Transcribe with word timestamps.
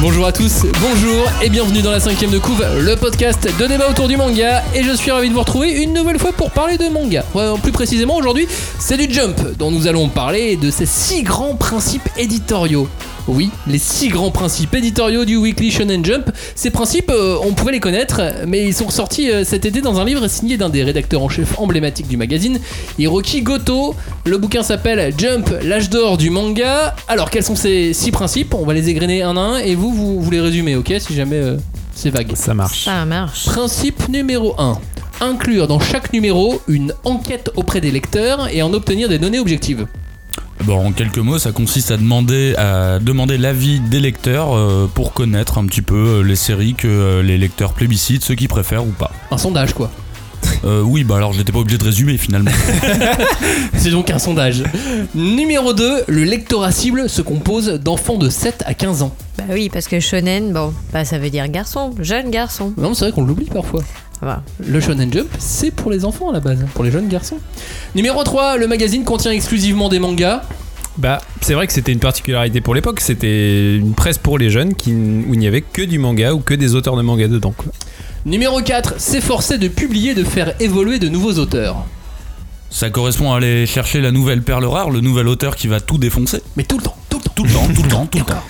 Bonjour 0.00 0.26
à 0.26 0.32
tous, 0.32 0.62
bonjour 0.80 1.28
et 1.42 1.48
bienvenue 1.48 1.82
dans 1.82 1.90
la 1.90 1.98
cinquième 1.98 2.30
de 2.30 2.38
couve, 2.38 2.64
le 2.80 2.94
podcast 2.94 3.48
de 3.58 3.66
débat 3.66 3.90
autour 3.90 4.06
du 4.06 4.16
manga. 4.16 4.62
Et 4.72 4.84
je 4.84 4.92
suis 4.92 5.10
ravi 5.10 5.28
de 5.28 5.34
vous 5.34 5.40
retrouver 5.40 5.82
une 5.82 5.92
nouvelle 5.92 6.20
fois 6.20 6.32
pour 6.32 6.52
parler 6.52 6.78
de 6.78 6.88
manga. 6.88 7.24
Plus 7.64 7.72
précisément 7.72 8.14
aujourd'hui, 8.14 8.46
c'est 8.78 8.96
du 8.96 9.12
Jump 9.12 9.36
dont 9.58 9.72
nous 9.72 9.88
allons 9.88 10.08
parler 10.08 10.56
de 10.56 10.70
ces 10.70 10.86
six 10.86 11.24
grands 11.24 11.56
principes 11.56 12.08
éditoriaux. 12.16 12.88
Oui, 13.28 13.50
les 13.66 13.78
six 13.78 14.08
grands 14.08 14.30
principes 14.30 14.74
éditoriaux 14.74 15.26
du 15.26 15.36
Weekly 15.36 15.70
Shonen 15.70 16.02
Jump. 16.02 16.30
Ces 16.54 16.70
principes, 16.70 17.10
euh, 17.10 17.36
on 17.42 17.52
pouvait 17.52 17.72
les 17.72 17.80
connaître, 17.80 18.22
mais 18.46 18.66
ils 18.66 18.72
sont 18.72 18.86
ressortis 18.86 19.30
euh, 19.30 19.44
cet 19.44 19.66
été 19.66 19.82
dans 19.82 20.00
un 20.00 20.06
livre 20.06 20.26
signé 20.28 20.56
d'un 20.56 20.70
des 20.70 20.82
rédacteurs 20.82 21.22
en 21.22 21.28
chef 21.28 21.58
emblématiques 21.58 22.08
du 22.08 22.16
magazine, 22.16 22.58
Hiroki 22.98 23.42
Goto. 23.42 23.94
Le 24.24 24.38
bouquin 24.38 24.62
s'appelle 24.62 25.12
Jump, 25.18 25.50
l'âge 25.62 25.90
d'or 25.90 26.16
du 26.16 26.30
manga. 26.30 26.96
Alors, 27.06 27.30
quels 27.30 27.42
sont 27.42 27.54
ces 27.54 27.92
six 27.92 28.12
principes? 28.12 28.54
On 28.54 28.64
va 28.64 28.72
les 28.72 28.88
égrener 28.88 29.22
un 29.22 29.36
à 29.36 29.40
un 29.40 29.58
et 29.58 29.74
vous, 29.74 29.92
vous, 29.92 30.22
vous 30.22 30.30
les 30.30 30.40
résumez, 30.40 30.76
ok? 30.76 30.94
Si 30.98 31.14
jamais 31.14 31.36
euh, 31.36 31.58
c'est 31.94 32.08
vague. 32.08 32.32
Ça 32.34 32.54
marche. 32.54 32.86
Ça 32.86 33.04
marche. 33.04 33.44
Principe 33.44 34.08
numéro 34.08 34.54
1. 34.58 34.78
Inclure 35.20 35.68
dans 35.68 35.80
chaque 35.80 36.14
numéro 36.14 36.62
une 36.66 36.94
enquête 37.04 37.50
auprès 37.56 37.82
des 37.82 37.90
lecteurs 37.90 38.48
et 38.50 38.62
en 38.62 38.72
obtenir 38.72 39.10
des 39.10 39.18
données 39.18 39.38
objectives. 39.38 39.86
Bon, 40.64 40.86
en 40.86 40.92
quelques 40.92 41.18
mots, 41.18 41.38
ça 41.38 41.52
consiste 41.52 41.90
à 41.90 41.96
demander, 41.96 42.54
à 42.56 42.98
demander 42.98 43.38
l'avis 43.38 43.80
des 43.80 44.00
lecteurs 44.00 44.56
euh, 44.56 44.90
pour 44.92 45.12
connaître 45.12 45.58
un 45.58 45.66
petit 45.66 45.82
peu 45.82 45.94
euh, 45.94 46.22
les 46.22 46.36
séries 46.36 46.74
que 46.74 46.88
euh, 46.88 47.22
les 47.22 47.38
lecteurs 47.38 47.72
plébiscitent, 47.72 48.24
ceux 48.24 48.34
qui 48.34 48.48
préfèrent 48.48 48.84
ou 48.84 48.90
pas. 48.90 49.10
Un 49.30 49.38
sondage, 49.38 49.72
quoi. 49.72 49.90
Euh, 50.64 50.82
oui, 50.82 51.04
bah 51.04 51.16
alors 51.16 51.32
j'étais 51.32 51.52
pas 51.52 51.58
obligé 51.58 51.78
de 51.78 51.84
résumer 51.84 52.16
finalement. 52.16 52.50
C'est 53.74 53.90
donc 53.90 54.10
un 54.10 54.18
sondage. 54.18 54.64
Numéro 55.14 55.72
2. 55.72 56.04
Le 56.08 56.24
lectorat 56.24 56.72
cible 56.72 57.08
se 57.08 57.22
compose 57.22 57.66
d'enfants 57.74 58.18
de 58.18 58.28
7 58.28 58.64
à 58.66 58.74
15 58.74 59.02
ans. 59.02 59.14
Bah 59.36 59.44
oui, 59.50 59.68
parce 59.72 59.86
que 59.86 60.00
shonen, 60.00 60.52
bon, 60.52 60.72
bah 60.92 61.04
ça 61.04 61.18
veut 61.18 61.30
dire 61.30 61.46
garçon, 61.48 61.94
jeune 62.00 62.30
garçon. 62.30 62.72
Non, 62.76 62.94
c'est 62.94 63.06
vrai 63.06 63.12
qu'on 63.12 63.24
l'oublie 63.24 63.46
parfois. 63.46 63.82
Voilà. 64.20 64.42
Le 64.66 64.80
Shonen 64.80 65.12
Jump, 65.12 65.28
c'est 65.38 65.70
pour 65.70 65.90
les 65.90 66.04
enfants 66.04 66.30
à 66.30 66.32
la 66.32 66.40
base, 66.40 66.64
pour 66.74 66.84
les 66.84 66.90
jeunes 66.90 67.08
garçons. 67.08 67.38
Numéro 67.94 68.22
3. 68.24 68.56
Le 68.56 68.66
magazine 68.66 69.04
contient 69.04 69.30
exclusivement 69.30 69.88
des 69.88 69.98
mangas. 69.98 70.42
Bah, 70.96 71.20
c'est 71.40 71.54
vrai 71.54 71.68
que 71.68 71.72
c'était 71.72 71.92
une 71.92 72.00
particularité 72.00 72.60
pour 72.60 72.74
l'époque. 72.74 72.98
C'était 73.00 73.76
une 73.76 73.94
presse 73.94 74.18
pour 74.18 74.36
les 74.36 74.50
jeunes 74.50 74.74
qui, 74.74 74.92
où 74.92 75.34
il 75.34 75.38
n'y 75.38 75.46
avait 75.46 75.60
que 75.62 75.82
du 75.82 75.98
manga 76.00 76.32
ou 76.32 76.40
que 76.40 76.54
des 76.54 76.74
auteurs 76.74 76.96
de 76.96 77.02
manga 77.02 77.28
dedans. 77.28 77.54
Quoi. 77.56 77.72
Numéro 78.26 78.60
4. 78.60 79.00
S'efforcer 79.00 79.58
de 79.58 79.68
publier, 79.68 80.14
de 80.14 80.24
faire 80.24 80.54
évoluer 80.60 80.98
de 80.98 81.08
nouveaux 81.08 81.34
auteurs. 81.34 81.86
ça 82.70 82.90
correspond 82.90 83.32
à 83.32 83.36
aller 83.36 83.64
chercher 83.66 84.00
la 84.00 84.10
nouvelle 84.10 84.42
perle 84.42 84.64
rare, 84.64 84.90
le 84.90 85.00
nouvel 85.00 85.28
auteur 85.28 85.54
qui 85.54 85.68
va 85.68 85.78
tout 85.80 85.98
défoncer. 85.98 86.42
Mais 86.56 86.64
tout 86.64 86.78
le 86.78 86.82
temps, 86.82 86.96
tout 87.08 87.18
le 87.18 87.22
temps. 87.22 87.32
Tout 87.36 87.44
le 87.44 87.50
temps, 87.52 87.66
tout 87.72 87.82
le 87.84 87.88
temps, 87.88 88.06
tout 88.06 88.18
le 88.18 88.24
temps. 88.24 88.44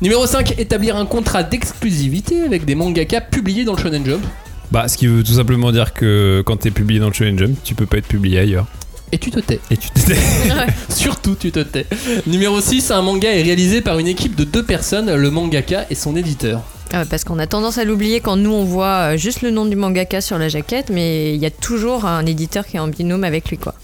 Numéro 0.00 0.26
5. 0.26 0.58
Établir 0.58 0.96
un 0.96 1.04
contrat 1.04 1.42
d'exclusivité 1.42 2.42
avec 2.42 2.64
des 2.64 2.74
mangakas 2.74 3.20
publiés 3.20 3.64
dans 3.64 3.74
le 3.74 3.78
Shonen 3.78 4.06
Jump. 4.06 4.24
Bah, 4.70 4.88
ce 4.88 4.96
qui 4.96 5.06
veut 5.06 5.22
tout 5.22 5.34
simplement 5.34 5.72
dire 5.72 5.92
que 5.92 6.42
quand 6.44 6.56
t'es 6.56 6.70
publié 6.70 7.00
dans 7.00 7.08
le 7.08 7.12
Shonen 7.12 7.38
Jump, 7.38 7.56
tu 7.64 7.74
peux 7.74 7.86
pas 7.86 7.98
être 7.98 8.08
publié 8.08 8.38
ailleurs. 8.38 8.66
Et 9.12 9.18
tu 9.18 9.30
te 9.30 9.38
tais. 9.38 9.60
Et 9.70 9.76
tu 9.76 9.90
t'étais. 9.90 10.18
Surtout, 10.88 11.36
tu 11.38 11.52
te 11.52 11.60
tais. 11.60 11.86
Numéro 12.26 12.60
6. 12.60 12.90
Un 12.90 13.02
manga 13.02 13.30
est 13.30 13.42
réalisé 13.42 13.80
par 13.80 13.98
une 13.98 14.08
équipe 14.08 14.34
de 14.34 14.44
deux 14.44 14.64
personnes, 14.64 15.14
le 15.14 15.30
mangaka 15.30 15.86
et 15.90 15.94
son 15.94 16.16
éditeur. 16.16 16.62
Ah, 16.92 17.04
parce 17.08 17.24
qu'on 17.24 17.38
a 17.38 17.46
tendance 17.46 17.78
à 17.78 17.84
l'oublier 17.84 18.20
quand 18.20 18.36
nous 18.36 18.52
on 18.52 18.64
voit 18.64 19.14
euh, 19.14 19.16
juste 19.16 19.42
le 19.42 19.50
nom 19.50 19.66
du 19.66 19.74
mangaka 19.74 20.20
sur 20.20 20.38
la 20.38 20.48
jaquette, 20.48 20.90
mais 20.90 21.34
il 21.34 21.40
y 21.40 21.46
a 21.46 21.50
toujours 21.50 22.04
un 22.04 22.24
éditeur 22.26 22.66
qui 22.66 22.76
est 22.76 22.80
en 22.80 22.88
binôme 22.88 23.24
avec 23.24 23.48
lui 23.48 23.58
quoi. 23.58 23.74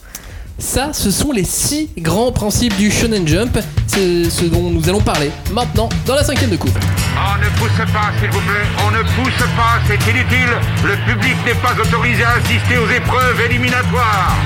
Ça, 0.60 0.92
ce 0.92 1.10
sont 1.10 1.32
les 1.32 1.44
six 1.44 1.88
grands 1.96 2.32
principes 2.32 2.76
du 2.76 2.90
Shonen 2.90 3.26
Jump. 3.26 3.58
C'est 3.86 4.28
ce 4.28 4.44
dont 4.44 4.70
nous 4.70 4.88
allons 4.88 5.00
parler 5.00 5.30
maintenant 5.52 5.88
dans 6.06 6.14
la 6.14 6.22
cinquième 6.22 6.50
de 6.50 6.56
coupe. 6.56 6.78
On 7.16 7.38
ne 7.38 7.48
pousse 7.58 7.92
pas, 7.92 8.12
s'il 8.20 8.30
vous 8.30 8.40
plaît. 8.40 8.68
On 8.86 8.90
ne 8.90 9.02
pousse 9.02 9.46
pas, 9.56 9.80
c'est 9.88 10.10
inutile. 10.10 10.52
Le 10.84 10.96
public 11.10 11.34
n'est 11.46 11.54
pas 11.54 11.72
autorisé 11.80 12.22
à 12.22 12.32
assister 12.32 12.76
aux 12.76 12.90
épreuves 12.90 13.40
éliminatoires. 13.40 14.36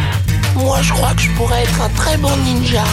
Moi, 0.54 0.78
je 0.82 0.92
crois 0.92 1.12
que 1.14 1.22
je 1.22 1.30
pourrais 1.32 1.62
être 1.64 1.82
un 1.82 1.88
très 1.91 2.16
bon 2.16 2.34
ninja. 2.44 2.84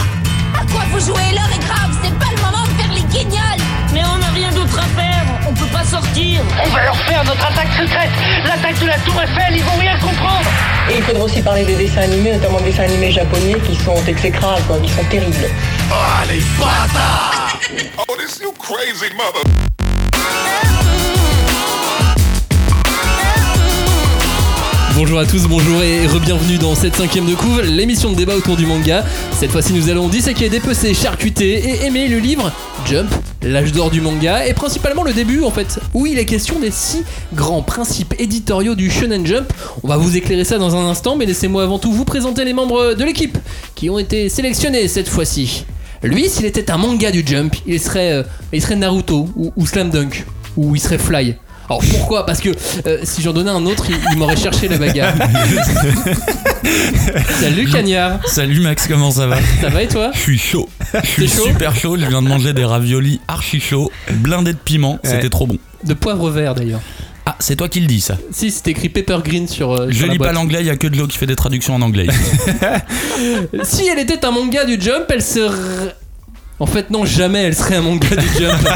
À 0.60 0.64
quoi 0.70 0.82
vous 0.90 1.00
jouez 1.00 1.32
L'heure 1.32 1.50
est 1.54 1.64
grave, 1.64 1.96
c'est 2.02 2.18
pas 2.18 2.30
le 2.34 2.42
moment 2.42 2.64
de 2.64 2.82
faire 2.82 2.92
les 2.92 3.02
guignols 3.02 3.62
Mais 3.94 4.02
on 4.04 4.18
n'a 4.18 4.30
rien 4.34 4.50
d'autre 4.50 4.78
à 4.78 5.00
faire, 5.00 5.24
on 5.48 5.54
peut 5.54 5.72
pas 5.72 5.84
sortir 5.84 6.42
On 6.62 6.68
va 6.68 6.84
leur 6.84 6.96
faire 6.96 7.24
notre 7.24 7.46
attaque 7.46 7.72
secrète 7.72 8.10
L'attaque 8.44 8.78
de 8.78 8.86
la 8.86 8.98
Tour 8.98 9.14
Eiffel, 9.22 9.56
ils 9.56 9.64
vont 9.64 9.78
rien 9.78 9.96
comprendre 9.98 10.50
Et 11.12 11.14
il 11.14 11.18
faudra 11.18 11.30
aussi 11.30 11.42
parler 11.42 11.64
des 11.66 11.76
dessins 11.76 12.00
animés, 12.00 12.32
notamment 12.32 12.58
des 12.60 12.70
dessins 12.70 12.84
animés 12.84 13.10
japonais 13.10 13.56
qui 13.66 13.76
sont 13.76 14.02
exécrables, 14.06 14.62
quoi, 14.66 14.78
qui 14.78 14.88
sont 14.88 15.04
terribles. 15.10 15.50
Oh, 18.08 18.16
this 18.16 18.40
you 18.40 18.50
crazy 18.52 19.14
mother. 19.14 19.71
Bonjour 24.94 25.18
à 25.18 25.24
tous, 25.24 25.46
bonjour 25.48 25.82
et 25.82 26.06
re-bienvenue 26.06 26.58
dans 26.58 26.74
cette 26.74 26.96
cinquième 26.96 27.24
de 27.24 27.34
couve, 27.34 27.62
l'émission 27.62 28.10
de 28.10 28.14
débat 28.14 28.36
autour 28.36 28.56
du 28.56 28.66
manga. 28.66 29.04
Cette 29.32 29.50
fois-ci, 29.50 29.72
nous 29.72 29.88
allons 29.88 30.06
disséquer, 30.08 30.50
dépecer, 30.50 30.92
charcuter 30.92 31.54
et 31.54 31.86
aimer 31.86 32.08
le 32.08 32.18
livre 32.18 32.52
Jump, 32.84 33.10
l'âge 33.42 33.72
d'or 33.72 33.90
du 33.90 34.02
manga, 34.02 34.46
et 34.46 34.52
principalement 34.52 35.02
le 35.02 35.14
début 35.14 35.42
en 35.44 35.50
fait, 35.50 35.80
où 35.94 36.04
il 36.04 36.18
est 36.18 36.26
question 36.26 36.60
des 36.60 36.70
six 36.70 37.04
grands 37.32 37.62
principes 37.62 38.14
éditoriaux 38.18 38.74
du 38.74 38.90
Shonen 38.90 39.26
Jump. 39.26 39.50
On 39.82 39.88
va 39.88 39.96
vous 39.96 40.14
éclairer 40.14 40.44
ça 40.44 40.58
dans 40.58 40.76
un 40.76 40.90
instant, 40.90 41.16
mais 41.16 41.24
laissez-moi 41.24 41.62
avant 41.62 41.78
tout 41.78 41.90
vous 41.90 42.04
présenter 42.04 42.44
les 42.44 42.52
membres 42.52 42.92
de 42.92 43.04
l'équipe 43.04 43.38
qui 43.74 43.88
ont 43.88 43.98
été 43.98 44.28
sélectionnés 44.28 44.88
cette 44.88 45.08
fois-ci. 45.08 45.64
Lui, 46.02 46.28
s'il 46.28 46.44
était 46.44 46.70
un 46.70 46.76
manga 46.76 47.10
du 47.10 47.22
Jump, 47.24 47.56
il 47.66 47.80
serait, 47.80 48.12
euh, 48.12 48.76
Naruto 48.76 49.28
ou 49.36 49.66
Slam 49.66 49.88
Dunk, 49.88 50.26
ou 50.58 50.76
il 50.76 50.80
serait 50.80 50.98
Fly. 50.98 51.36
Alors 51.72 51.82
pourquoi? 51.90 52.26
Parce 52.26 52.40
que 52.40 52.50
euh, 52.86 52.98
si 53.02 53.22
j'en 53.22 53.32
donnais 53.32 53.50
un 53.50 53.64
autre, 53.64 53.86
il, 53.88 53.96
il 54.12 54.18
m'aurait 54.18 54.36
cherché 54.36 54.68
la 54.68 54.76
bagarre. 54.76 55.14
Salut 57.40 57.68
Cagnard, 57.70 58.20
Salut 58.28 58.60
Max, 58.60 58.86
comment 58.86 59.10
ça 59.10 59.26
va? 59.26 59.38
Ça 59.60 59.68
va 59.70 59.82
et 59.82 59.88
toi? 59.88 60.10
Je 60.14 60.18
suis 60.20 60.38
chaud. 60.38 60.68
Je 61.02 61.08
suis 61.08 61.28
chaud? 61.28 61.46
super 61.46 61.74
chaud. 61.74 61.96
Je 61.98 62.06
viens 62.06 62.22
de 62.22 62.28
manger 62.28 62.52
des 62.52 62.64
raviolis 62.64 63.20
archi 63.26 63.58
chauds, 63.60 63.90
blindés 64.10 64.52
de 64.52 64.58
piment. 64.58 64.98
C'était 65.02 65.30
trop 65.30 65.46
bon. 65.46 65.56
De 65.84 65.94
poivre 65.94 66.30
vert 66.30 66.54
d'ailleurs. 66.54 66.80
Ah, 67.24 67.36
c'est 67.38 67.54
toi 67.56 67.68
qui 67.68 67.80
le 67.80 67.86
dis 67.86 68.00
ça. 68.00 68.16
Si, 68.32 68.50
c'est 68.50 68.66
écrit 68.68 68.88
Pepper 68.88 69.18
Green 69.24 69.46
sur. 69.46 69.72
euh, 69.72 69.86
Je 69.90 69.96
sur 69.98 70.06
la 70.08 70.12
lis 70.12 70.18
pas 70.18 70.32
l'anglais, 70.32 70.58
il 70.60 70.66
y 70.66 70.70
a 70.70 70.76
que 70.76 70.88
de 70.88 70.96
l'eau 70.98 71.06
qui 71.06 71.16
fait 71.16 71.26
des 71.26 71.36
traductions 71.36 71.74
en 71.74 71.82
anglais. 71.82 72.08
Si 73.62 73.86
elle 73.86 74.00
était 74.00 74.24
un 74.26 74.32
manga 74.32 74.64
du 74.64 74.76
Jump, 74.80 75.04
elle 75.08 75.22
serait. 75.22 75.94
En 76.62 76.66
fait, 76.66 76.90
non, 76.90 77.04
jamais 77.04 77.42
elle 77.42 77.56
serait 77.56 77.74
un 77.74 77.80
manga 77.82 78.06
du 78.14 78.28
Jump. 78.38 78.68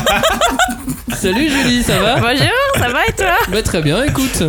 Salut 1.16 1.48
Julie, 1.48 1.84
ça 1.84 2.00
va? 2.00 2.16
Bonjour, 2.16 2.48
ça 2.74 2.88
va 2.88 3.06
et 3.08 3.12
toi? 3.12 3.26
Bah, 3.50 3.62
Très 3.62 3.80
bien, 3.80 4.02
écoute. 4.02 4.42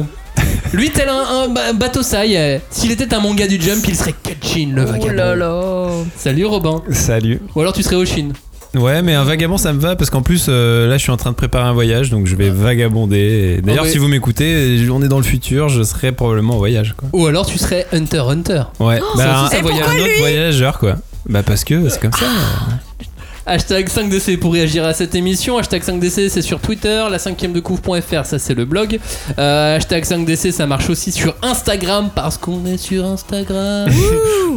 Lui, 0.74 0.90
tel 0.90 1.08
un, 1.08 1.44
un 1.44 1.48
ba- 1.48 1.72
bateau 1.74 2.02
saï, 2.02 2.36
euh, 2.36 2.58
s'il 2.72 2.92
était 2.92 3.14
un 3.14 3.20
manga 3.20 3.46
du 3.48 3.62
Jump, 3.62 3.86
il 3.88 3.96
serait 3.96 4.14
Kachin 4.24 4.72
le 4.74 4.82
Oh 4.84 4.92
vagabond. 4.92 5.14
là 5.14 5.36
là 5.36 5.88
Salut 6.16 6.46
Robin. 6.46 6.82
Salut. 6.92 7.40
Ou 7.56 7.62
alors 7.62 7.74
tu 7.74 7.84
serais 7.84 7.96
Oshin. 7.96 8.30
Ouais, 8.76 9.02
mais 9.04 9.14
un 9.14 9.24
vagabond 9.24 9.58
ça 9.58 9.72
me 9.72 9.80
va 9.80 9.96
parce 9.96 10.10
qu'en 10.10 10.22
plus 10.24 10.48
euh, 10.50 10.88
là 10.90 10.98
je 10.98 11.04
suis 11.04 11.12
en 11.12 11.18
train 11.18 11.32
de 11.32 11.36
préparer 11.36 11.64
un 11.64 11.74
voyage 11.74 12.10
donc 12.10 12.26
je 12.28 12.36
vais 12.36 12.50
vagabonder. 12.50 13.62
D'ailleurs, 13.64 13.84
Ah 13.84 13.86
ouais. 13.86 13.92
si 13.92 13.98
vous 14.00 14.08
m'écoutez, 14.10 14.86
on 14.92 15.02
est 15.04 15.08
dans 15.08 15.18
le 15.18 15.24
futur, 15.24 15.70
je 15.70 15.84
serai 15.84 16.12
probablement 16.12 16.56
en 16.56 16.58
voyage 16.58 16.96
quoi. 16.98 17.08
Ou 17.14 17.28
alors 17.28 17.46
tu 17.46 17.58
serais 17.60 17.86
Hunter 17.94 18.24
Hunter. 18.28 18.64
Ouais, 18.80 19.00
ça 19.00 19.06
bah, 19.16 19.50
un, 19.54 19.62
voyage. 19.62 19.88
un 19.88 20.00
autre 20.00 20.20
voyageur 20.20 20.80
quoi. 20.80 20.96
Bah 21.30 21.44
parce 21.44 21.64
que 21.64 21.88
c'est 21.90 22.02
comme 22.02 22.12
ça. 22.14 22.26
Hashtag 23.50 23.88
5DC 23.88 24.38
pour 24.40 24.52
réagir 24.54 24.84
à 24.86 24.94
cette 24.94 25.16
émission. 25.16 25.58
Hashtag 25.58 25.82
5DC 25.82 26.28
c'est 26.30 26.42
sur 26.42 26.60
Twitter. 26.60 27.06
La 27.10 27.18
5ème 27.18 27.54
de 27.54 27.62
couvre.fr 27.62 28.26
ça 28.26 28.40
c'est 28.40 28.54
le 28.54 28.66
blog. 28.66 29.00
Euh, 29.40 29.78
hashtag 29.78 30.04
5DC 30.04 30.52
ça 30.52 30.66
marche 30.68 30.90
aussi 30.90 31.14
sur 31.14 31.34
Instagram 31.42 32.10
parce 32.14 32.38
qu'on 32.38 32.66
est 32.66 32.76
sur 32.78 33.06
Instagram. 33.06 33.90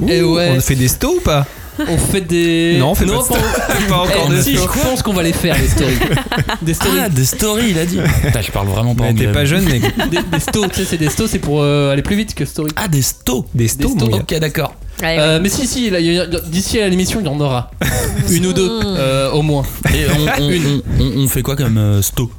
Et 0.08 0.22
ouais, 0.22 0.54
On 0.56 0.60
fait 0.60 0.74
des 0.74 0.88
stos 0.88 1.16
ou 1.18 1.20
pas 1.20 1.46
on 1.88 1.96
fait 1.96 2.20
des. 2.20 2.76
Non, 2.78 2.90
on 2.90 2.94
fait 2.94 3.06
pas 3.06 3.16
de 3.16 3.22
story. 3.22 3.40
Pas 3.88 3.96
encore 3.96 4.28
Eh, 4.28 4.36
de 4.36 4.42
si, 4.42 4.52
je 4.54 4.58
story. 4.58 4.78
pense 4.82 5.02
qu'on 5.02 5.14
va 5.14 5.22
les 5.22 5.32
faire, 5.32 5.56
les 5.58 5.66
stories. 5.66 5.94
Des 6.62 6.74
stories. 6.74 6.98
Ah, 7.03 7.09
des 7.09 7.24
stories, 7.24 7.66
il 7.70 7.78
a 7.78 7.86
dit. 7.86 7.98
Putain, 8.22 8.42
je 8.42 8.50
parle 8.50 8.66
vraiment 8.68 8.94
pas 8.94 9.04
Mais 9.04 9.10
anglais. 9.10 9.26
t'es 9.28 9.32
pas 9.32 9.47
jeune 9.47 9.65
mais 9.65 9.78
Des, 10.09 10.18
des 10.30 10.41
stos, 10.41 10.66
tu 10.68 10.74
sais, 10.80 10.84
c'est 10.84 10.98
des 10.98 11.09
stos, 11.09 11.26
c'est 11.28 11.38
pour 11.38 11.62
euh, 11.62 11.91
aller 11.91 12.03
plus 12.03 12.16
vite 12.16 12.34
que 12.34 12.44
story. 12.44 12.70
Ah, 12.76 12.86
des 12.86 13.00
stos. 13.00 13.47
des 13.54 13.62
Des 13.65 13.68
stos. 13.68 13.94
Ok, 14.12 14.34
d'accord. 14.38 14.74
Ouais, 15.02 15.16
Euh, 15.18 15.38
mais 15.42 15.48
si, 15.48 15.66
si, 15.66 15.88
là, 15.91 15.98
il 16.00 16.12
y 16.12 16.18
a- 16.18 16.26
d'ici 16.26 16.80
à 16.80 16.88
l'émission, 16.88 17.20
il 17.20 17.26
y 17.26 17.28
en 17.28 17.41
aura. 17.41 17.70
Une 18.30 18.47
ou 18.47 18.52
deux, 18.52 18.68
euh, 18.84 19.30
au 19.30 19.42
moins. 19.42 19.62
Et 19.94 20.04
on, 20.10 20.42
on- 20.42 20.50
Une. 20.50 20.82
on- 20.98 21.02
on- 21.02 21.24
on 21.24 21.28
fait 21.28 21.42
quoi 21.42 21.56
comme 21.56 21.78
euh, 21.78 22.02
sto? 22.02 22.30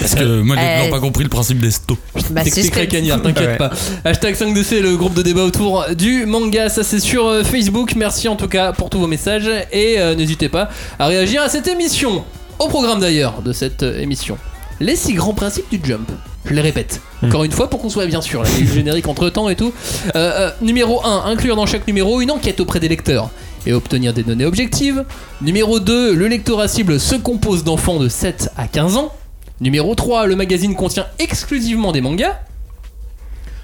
Parce 0.00 0.14
que 0.14 0.42
moi, 0.42 0.56
j'ai 0.58 0.62
Euh, 0.66 0.76
toujours 0.78 0.90
pas 0.90 1.00
compris 1.00 1.22
le 1.24 1.28
principe 1.30 1.60
des 1.60 1.70
stos. 1.70 1.96
bah, 2.30 2.42
T'expliquerai 2.42 2.82
suspense. 2.82 2.86
Cagnard, 3.00 3.22
t'inquiète 3.22 3.46
Ouais. 3.48 3.56
pas. 3.56 3.70
Hashtag 4.04 4.34
5DC, 4.34 4.80
le 4.80 4.96
groupe 4.96 5.14
de 5.14 5.22
débat 5.22 5.44
autour 5.44 5.84
du 5.96 6.26
manga, 6.26 6.68
ça 6.68 6.82
c'est 6.82 7.00
sur 7.00 7.26
euh, 7.26 7.44
Facebook. 7.44 7.94
Merci 7.96 8.28
en 8.28 8.36
tout 8.36 8.48
cas 8.48 8.72
pour 8.72 8.90
tous 8.90 8.98
vos 8.98 9.06
messages 9.06 9.48
et 9.72 9.96
euh, 9.98 10.14
n'hésitez 10.14 10.48
pas 10.48 10.68
à 10.98 11.06
réagir 11.06 11.42
à 11.42 11.48
cette 11.48 11.68
émission. 11.68 12.24
Au 12.58 12.68
programme 12.68 13.00
d'ailleurs 13.00 13.42
de 13.42 13.52
cette 13.52 13.82
euh, 13.82 14.00
émission, 14.00 14.36
les 14.82 14.96
six 14.96 15.14
grands 15.14 15.32
principes 15.32 15.70
du 15.70 15.80
jump. 15.82 16.10
Je 16.44 16.54
les 16.54 16.60
répète. 16.60 17.00
Encore 17.22 17.44
une 17.44 17.52
fois 17.52 17.70
pour 17.70 17.80
qu'on 17.80 17.88
soit 17.88 18.06
bien 18.06 18.20
sûr, 18.20 18.42
là, 18.42 18.48
il 18.50 18.56
y 18.56 18.58
a 18.58 18.64
eu 18.64 18.68
le 18.68 18.74
générique 18.74 19.06
entre 19.06 19.30
temps 19.30 19.48
et 19.48 19.56
tout. 19.56 19.72
Euh, 20.08 20.10
euh, 20.16 20.50
numéro 20.60 21.04
1, 21.04 21.24
inclure 21.26 21.56
dans 21.56 21.66
chaque 21.66 21.86
numéro 21.86 22.20
une 22.20 22.30
enquête 22.30 22.60
auprès 22.60 22.80
des 22.80 22.88
lecteurs 22.88 23.30
et 23.64 23.72
obtenir 23.72 24.12
des 24.12 24.24
données 24.24 24.44
objectives. 24.44 25.04
Numéro 25.40 25.78
2, 25.78 26.14
le 26.14 26.26
lectorat 26.26 26.66
cible 26.66 26.98
se 26.98 27.14
compose 27.14 27.62
d'enfants 27.62 28.00
de 28.00 28.08
7 28.08 28.50
à 28.56 28.66
15 28.66 28.96
ans. 28.96 29.12
Numéro 29.60 29.94
3, 29.94 30.26
le 30.26 30.34
magazine 30.34 30.74
contient 30.74 31.06
exclusivement 31.20 31.92
des 31.92 32.00
mangas. 32.00 32.40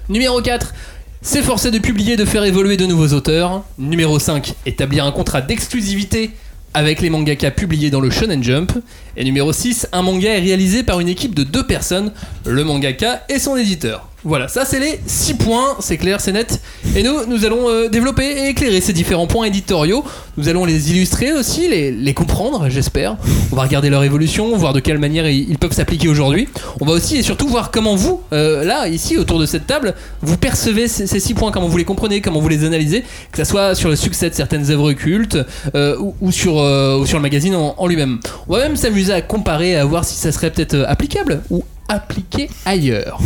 Numéro 0.08 0.40
4, 0.40 0.72
s'efforcer 1.20 1.72
de 1.72 1.80
publier 1.80 2.12
et 2.12 2.16
de 2.16 2.24
faire 2.24 2.44
évoluer 2.44 2.76
de 2.76 2.86
nouveaux 2.86 3.12
auteurs. 3.12 3.64
Numéro 3.76 4.20
5, 4.20 4.54
établir 4.66 5.04
un 5.04 5.10
contrat 5.10 5.40
d'exclusivité 5.40 6.30
avec 6.74 7.00
les 7.00 7.10
mangakas 7.10 7.50
publiés 7.50 7.90
dans 7.90 8.00
le 8.00 8.10
Shonen 8.10 8.42
Jump. 8.42 8.72
Et 9.16 9.24
numéro 9.24 9.52
6, 9.52 9.88
un 9.92 10.02
manga 10.02 10.28
est 10.28 10.40
réalisé 10.40 10.82
par 10.82 11.00
une 11.00 11.08
équipe 11.08 11.34
de 11.34 11.42
deux 11.42 11.66
personnes, 11.66 12.12
le 12.46 12.64
mangaka 12.64 13.24
et 13.28 13.38
son 13.38 13.56
éditeur. 13.56 14.07
Voilà, 14.24 14.48
ça 14.48 14.64
c'est 14.64 14.80
les 14.80 14.98
6 15.06 15.34
points, 15.34 15.76
c'est 15.78 15.96
clair, 15.96 16.20
c'est 16.20 16.32
net. 16.32 16.60
Et 16.96 17.04
nous, 17.04 17.24
nous 17.28 17.44
allons 17.44 17.68
euh, 17.68 17.88
développer 17.88 18.24
et 18.24 18.48
éclairer 18.48 18.80
ces 18.80 18.92
différents 18.92 19.28
points 19.28 19.46
éditoriaux. 19.46 20.04
Nous 20.36 20.48
allons 20.48 20.64
les 20.64 20.90
illustrer 20.90 21.32
aussi, 21.32 21.68
les, 21.68 22.14
comprendre, 22.14 22.68
j'espère. 22.68 23.16
On 23.52 23.56
va 23.56 23.62
regarder 23.62 23.90
leur 23.90 24.02
évolution, 24.02 24.56
voir 24.56 24.72
de 24.72 24.80
quelle 24.80 24.98
manière 24.98 25.28
ils, 25.28 25.56
peuvent 25.56 25.72
s'appliquer 25.72 26.08
aujourd'hui. 26.08 26.48
On 26.80 26.84
va 26.84 26.94
aussi 26.94 27.16
et 27.16 27.22
surtout 27.22 27.46
voir 27.46 27.70
comment 27.70 27.94
vous, 27.94 28.20
euh, 28.32 28.64
là, 28.64 28.88
ici, 28.88 29.16
autour 29.16 29.38
de 29.38 29.46
cette 29.46 29.68
table, 29.68 29.94
vous 30.20 30.36
percevez 30.36 30.88
ces, 30.88 31.06
ces 31.06 31.20
six 31.20 31.34
points, 31.34 31.52
comment 31.52 31.68
vous 31.68 31.78
les 31.78 31.84
comprenez, 31.84 32.20
comment 32.20 32.40
vous 32.40 32.48
les 32.48 32.64
analysez, 32.64 33.04
que 33.30 33.36
ça 33.36 33.44
soit 33.44 33.76
sur 33.76 33.88
le 33.88 33.94
succès 33.94 34.30
de 34.30 34.34
certaines 34.34 34.68
œuvres 34.72 34.94
cultes 34.94 35.38
euh, 35.76 35.96
ou, 36.20 36.32
sur, 36.32 36.56
le 36.56 37.20
magazine 37.20 37.54
en, 37.54 37.76
en 37.78 37.86
lui-même. 37.86 38.18
On 38.48 38.54
va 38.54 38.64
même 38.64 38.76
s'amuser 38.76 39.12
à 39.12 39.22
comparer, 39.22 39.76
à 39.76 39.84
voir 39.84 40.04
si 40.04 40.16
ça 40.16 40.32
serait 40.32 40.50
peut-être 40.50 40.84
applicable 40.88 41.40
ou 41.50 41.62
appliqué 41.88 42.48
ailleurs. 42.64 43.18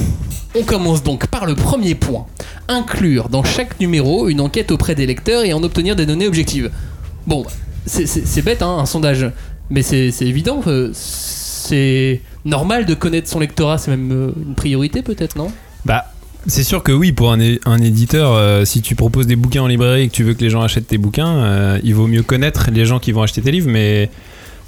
On 0.55 0.63
commence 0.63 1.03
donc 1.03 1.27
par 1.27 1.47
le 1.47 1.55
premier 1.55 1.95
point. 1.95 2.27
Inclure 2.69 3.29
dans 3.29 3.43
chaque 3.45 3.81
numéro 3.81 4.29
une 4.29 4.41
enquête 4.41 4.71
auprès 4.71 4.95
des 4.95 5.07
lecteurs 5.07 5.45
et 5.45 5.53
en 5.53 5.63
obtenir 5.63 5.97
des 5.97 6.07
données 6.07 6.27
objectives. 6.27 6.71
Bon, 7.27 7.45
c'est- 7.87 8.43
bête, 8.43 8.63
hein, 8.63 8.77
un 8.79 8.87
sondage, 8.87 9.27
mais 9.71 9.83
c'est 9.83 10.13
évident. 10.23 10.61
euh, 10.67 10.91
c'est 10.95 12.21
normal 12.45 12.87
de 12.87 12.95
connaître 12.95 13.29
son 13.29 13.39
lectorat, 13.39 13.79
c'est 13.79 13.91
même 13.91 14.11
euh, 14.13 14.33
une 14.45 14.55
priorité 14.55 15.03
peut-être, 15.03 15.37
non? 15.37 15.51
Bah, 15.85 16.07
c'est 16.47 16.65
sûr 16.65 16.83
que 16.83 16.91
oui, 16.91 17.13
pour 17.13 17.33
un, 17.33 17.39
éditeur, 17.39 18.33
euh, 18.33 18.65
si 18.65 18.83
tu 18.83 18.97
proposes 18.97 19.29
des 19.29 19.37
bouquins 19.37 19.63
en 19.63 19.69
librairie 19.69 20.03
et 20.03 20.09
que 20.09 20.13
tu 20.13 20.25
veux 20.25 20.35
que 20.35 20.43
les 20.43 20.51
gens 20.51 20.63
achètent 20.63 20.89
tes 20.89 20.99
bouquins, 20.99 21.79
il 21.85 21.95
vaut 21.95 22.09
mieux 22.09 22.23
connaître 22.25 22.69
les 22.73 22.85
gens 22.85 22.99
qui 22.99 23.13
vont 23.13 23.23
acheter 23.23 23.43
tes 23.43 23.53
livres, 23.53 23.71
mais 23.71 24.11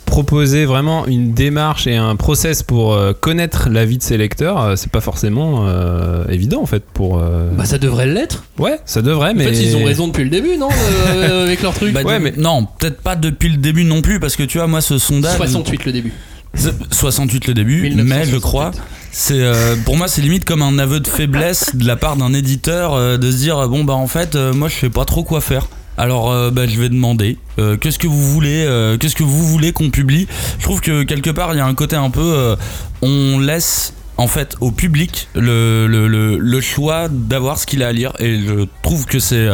proposer 0.04 0.64
vraiment 0.64 1.06
une 1.06 1.32
démarche 1.34 1.86
et 1.86 1.96
un 1.96 2.16
process 2.16 2.62
pour 2.62 2.94
euh, 2.94 3.12
connaître 3.12 3.68
la 3.70 3.84
vie 3.84 3.98
de 3.98 4.02
ses 4.02 4.16
lecteurs, 4.16 4.60
euh, 4.60 4.76
c'est 4.76 4.90
pas 4.90 5.00
forcément 5.00 5.66
euh, 5.66 6.24
évident 6.28 6.62
en 6.62 6.66
fait 6.66 6.82
pour. 6.84 7.18
euh, 7.18 7.50
Bah 7.56 7.64
ça 7.64 7.78
devrait 7.78 8.06
l'être. 8.06 8.44
Ouais, 8.58 8.78
ça 8.84 9.02
devrait, 9.02 9.34
mais. 9.34 9.46
En 9.46 9.48
fait, 9.50 9.62
ils 9.62 9.76
ont 9.76 9.84
raison 9.84 10.06
depuis 10.08 10.24
le 10.24 10.30
début, 10.30 10.56
non 10.56 10.68
euh, 11.16 11.44
Avec 11.46 11.62
leur 11.62 11.74
truc. 11.74 11.92
Bah, 11.92 12.02
Ouais, 12.02 12.18
de- 12.18 12.24
mais- 12.24 12.34
Non, 12.36 12.66
peut-être 12.78 13.00
pas 13.00 13.16
depuis 13.16 13.48
le 13.48 13.56
début 13.56 13.84
non 13.84 14.02
plus, 14.02 14.20
parce 14.20 14.36
que 14.36 14.42
tu 14.42 14.58
vois, 14.58 14.66
moi, 14.66 14.80
ce 14.80 14.98
sondage. 14.98 15.36
68 15.36 15.84
le 15.84 15.92
début. 15.92 16.12
C'est- 16.56 16.72
68 16.92 17.48
le 17.48 17.54
début, 17.54 17.80
1968. 17.82 18.08
mais 18.16 18.32
je 18.32 18.36
crois, 18.38 18.70
c'est 19.10 19.40
euh, 19.40 19.74
pour 19.84 19.96
moi 19.96 20.06
c'est 20.06 20.22
limite 20.22 20.44
comme 20.44 20.62
un 20.62 20.78
aveu 20.78 21.00
de 21.00 21.08
faiblesse 21.08 21.74
de 21.74 21.84
la 21.84 21.96
part 21.96 22.16
d'un 22.16 22.32
éditeur 22.32 22.94
euh, 22.94 23.16
de 23.16 23.28
se 23.32 23.38
dire 23.38 23.68
bon 23.68 23.82
bah 23.82 23.94
en 23.94 24.06
fait 24.06 24.36
euh, 24.36 24.52
moi 24.52 24.68
je 24.68 24.74
sais 24.76 24.88
pas 24.88 25.04
trop 25.04 25.24
quoi 25.24 25.40
faire. 25.40 25.66
Alors 25.96 26.30
euh, 26.30 26.50
bah, 26.50 26.66
je 26.66 26.78
vais 26.80 26.88
demander 26.88 27.38
euh, 27.58 27.76
qu'est-ce 27.76 27.98
que 27.98 28.06
vous 28.06 28.22
voulez 28.22 28.64
euh, 28.64 28.98
qu'est-ce 28.98 29.14
que 29.14 29.22
vous 29.22 29.46
voulez 29.46 29.72
qu'on 29.72 29.90
publie? 29.90 30.26
Je 30.58 30.64
trouve 30.64 30.80
que 30.80 31.04
quelque 31.04 31.30
part 31.30 31.54
il 31.54 31.58
y 31.58 31.60
a 31.60 31.66
un 31.66 31.74
côté 31.74 31.96
un 31.96 32.10
peu 32.10 32.56
on 33.02 33.38
laisse 33.38 33.94
en 34.16 34.26
fait 34.26 34.56
au 34.60 34.70
public 34.70 35.28
le, 35.34 36.60
choix 36.60 37.08
d'avoir 37.08 37.58
ce 37.58 37.66
qu'il 37.66 37.82
a 37.82 37.88
à 37.88 37.92
lire 37.92 38.12
et 38.18 38.40
je 38.40 38.66
trouve 38.82 39.06
que 39.06 39.18
c'est 39.18 39.48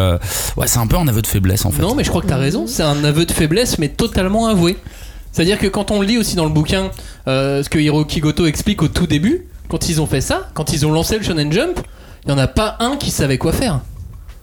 ouais 0.57 0.67
c'est 0.67 0.79
un 0.79 0.87
peu 0.87 0.97
un 0.97 1.09
aveu 1.09 1.23
de 1.23 1.27
faiblesse 1.27 1.65
en 1.65 1.71
fait. 1.71 1.83
Non, 1.83 1.95
mais 1.95 2.05
je 2.05 2.11
crois 2.11 2.23
que 2.23 2.29
t'as 2.29 2.37
raison. 2.37 2.67
C'est 2.67 2.83
un 2.83 3.05
aveu 3.05 3.27
de 3.27 3.33
faiblesse, 3.33 3.79
mais 3.79 3.89
totalement 3.89 4.47
avoué. 4.47 4.77
C'est-à-dire 5.33 5.59
que 5.59 5.67
quand 5.67 5.91
on 5.91 6.03
lit 6.03 6.19
aussi 6.19 6.37
dans 6.37 6.45
le 6.45 6.51
bouquin 6.51 6.91
ce 7.27 7.69
que 7.69 7.79
Hiroki 7.79 8.21
Goto 8.21 8.47
explique 8.47 8.83
au 8.83 8.89
tout 8.89 9.07
début, 9.07 9.47
quand 9.69 9.89
ils 9.89 10.01
ont 10.01 10.07
fait 10.07 10.21
ça, 10.21 10.49
quand 10.55 10.73
ils 10.73 10.87
ont 10.87 10.93
lancé 10.93 11.19
le 11.19 11.25
Shonen 11.25 11.53
Jump, 11.53 11.81
il 12.25 12.31
y 12.31 12.33
en 12.33 12.39
a 12.39 12.49
pas 12.49 12.77
un 12.81 12.97
qui 12.97 13.11
savait 13.11 13.39
quoi 13.39 13.53
faire. 13.53 13.81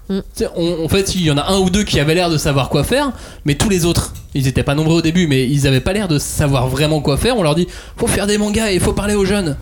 Mm. 0.09 0.19
On- 0.55 0.85
en 0.85 0.87
fait, 0.87 1.15
il 1.15 1.21
y 1.23 1.31
en 1.31 1.37
a 1.37 1.45
un 1.51 1.57
ou 1.59 1.69
deux 1.69 1.83
qui 1.83 1.99
avaient 1.99 2.15
l'air 2.15 2.29
de 2.29 2.37
savoir 2.37 2.69
quoi 2.69 2.83
faire, 2.83 3.11
mais 3.45 3.55
tous 3.55 3.69
les 3.69 3.85
autres, 3.85 4.13
ils 4.33 4.47
étaient 4.47 4.63
pas 4.63 4.75
nombreux 4.75 4.97
au 4.97 5.01
début, 5.01 5.27
mais 5.27 5.47
ils 5.47 5.67
avaient 5.67 5.81
pas 5.81 5.93
l'air 5.93 6.07
de 6.07 6.17
savoir 6.19 6.67
vraiment 6.67 7.01
quoi 7.01 7.17
faire. 7.17 7.37
On 7.37 7.43
leur 7.43 7.55
dit, 7.55 7.67
faut 7.97 8.07
faire 8.07 8.27
des 8.27 8.37
mangas 8.37 8.71
et 8.71 8.75
il 8.75 8.79
faut 8.81 8.93
parler 8.93 9.15
aux 9.15 9.25
jeunes. 9.25 9.57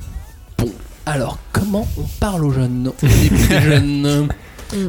Bon, 0.58 0.70
alors 1.06 1.38
comment 1.52 1.88
on 1.98 2.04
parle 2.20 2.46
aux 2.46 2.52
jeunes? 2.52 2.92
Des 3.02 3.62
jeunes 3.62 4.28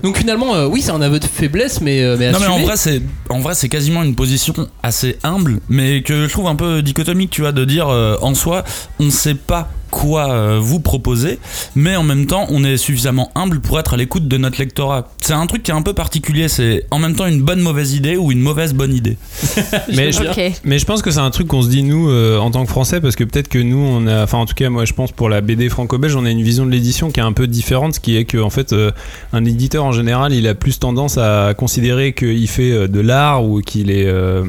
Donc 0.02 0.16
finalement, 0.16 0.54
euh, 0.54 0.66
oui, 0.66 0.82
c'est 0.82 0.90
un 0.90 1.00
aveu 1.02 1.18
de 1.20 1.24
faiblesse, 1.26 1.80
mais, 1.80 2.02
euh, 2.02 2.16
mais 2.18 2.32
Non 2.32 2.38
mais 2.40 2.46
en 2.46 2.50
assumé. 2.52 2.64
vrai 2.66 2.76
c'est 2.76 3.02
en 3.28 3.40
vrai 3.40 3.54
c'est 3.54 3.68
quasiment 3.68 4.02
une 4.02 4.14
position 4.14 4.54
assez 4.82 5.18
humble 5.22 5.60
mais 5.68 6.02
que 6.02 6.26
je 6.26 6.30
trouve 6.32 6.46
un 6.48 6.56
peu 6.56 6.82
dichotomique 6.82 7.30
tu 7.30 7.42
vois 7.42 7.52
de 7.52 7.64
dire 7.64 7.88
euh, 7.88 8.16
en 8.22 8.34
soi 8.34 8.64
on 9.00 9.10
sait 9.10 9.34
pas 9.34 9.68
quoi 9.90 10.30
euh, 10.30 10.58
vous 10.60 10.80
proposer 10.80 11.38
mais 11.74 11.96
en 11.96 12.02
même 12.02 12.26
temps 12.26 12.46
on 12.50 12.64
est 12.64 12.76
suffisamment 12.76 13.30
humble 13.34 13.60
pour 13.60 13.78
être 13.78 13.94
à 13.94 13.96
l'écoute 13.96 14.28
de 14.28 14.36
notre 14.36 14.58
lectorat. 14.58 15.08
C'est 15.20 15.32
un 15.32 15.46
truc 15.46 15.62
qui 15.62 15.70
est 15.70 15.74
un 15.74 15.82
peu 15.82 15.92
particulier 15.94 16.48
c'est 16.48 16.84
en 16.90 16.98
même 16.98 17.14
temps 17.14 17.26
une 17.26 17.42
bonne 17.42 17.60
mauvaise 17.60 17.94
idée 17.94 18.16
ou 18.16 18.32
une 18.32 18.40
mauvaise 18.40 18.74
bonne 18.74 18.94
idée. 18.94 19.16
Mais 19.94 20.12
je, 20.12 20.20
Ok. 20.22 20.52
mais 20.64 20.78
je 20.78 20.84
pense 20.84 21.02
que 21.02 21.10
c'est 21.10 21.20
un 21.20 21.30
truc 21.30 21.46
qu'on 21.48 21.62
se 21.62 21.68
dit 21.68 21.82
nous 21.82 22.08
euh, 22.10 22.38
en 22.38 22.50
tant 22.50 22.64
que 22.64 22.70
français 22.70 23.00
parce 23.00 23.16
que 23.16 23.24
peut-être 23.24 23.48
que 23.48 23.58
nous 23.58 23.78
on 23.78 24.06
a 24.06 24.22
enfin 24.24 24.38
en 24.38 24.46
tout 24.46 24.54
cas 24.54 24.68
moi 24.70 24.84
je 24.84 24.92
pense 24.92 25.12
pour 25.12 25.28
la 25.28 25.40
BD 25.40 25.68
franco-belge 25.68 26.16
on 26.16 26.24
a 26.24 26.30
une 26.30 26.42
vision 26.42 26.66
de 26.66 26.70
l'édition 26.70 27.10
qui 27.10 27.20
est 27.20 27.24
un 27.24 27.32
peu 27.32 27.46
différente 27.46 27.94
ce 27.94 28.00
qui 28.00 28.16
est 28.16 28.24
que 28.24 28.38
en 28.38 28.50
fait 28.50 28.72
euh, 28.72 28.90
un 29.32 29.44
éditeur 29.44 29.84
en 29.84 29.92
général 29.92 30.32
il 30.32 30.46
a 30.48 30.54
plus 30.54 30.78
tendance 30.78 31.18
à 31.18 31.54
considérer 31.56 32.12
qu'il 32.12 32.48
fait 32.48 32.72
euh, 32.72 32.88
de 32.88 33.00
l'art 33.00 33.44
ou 33.44 33.60
qu'il 33.60 33.90
est 33.90 34.06
euh, 34.06 34.44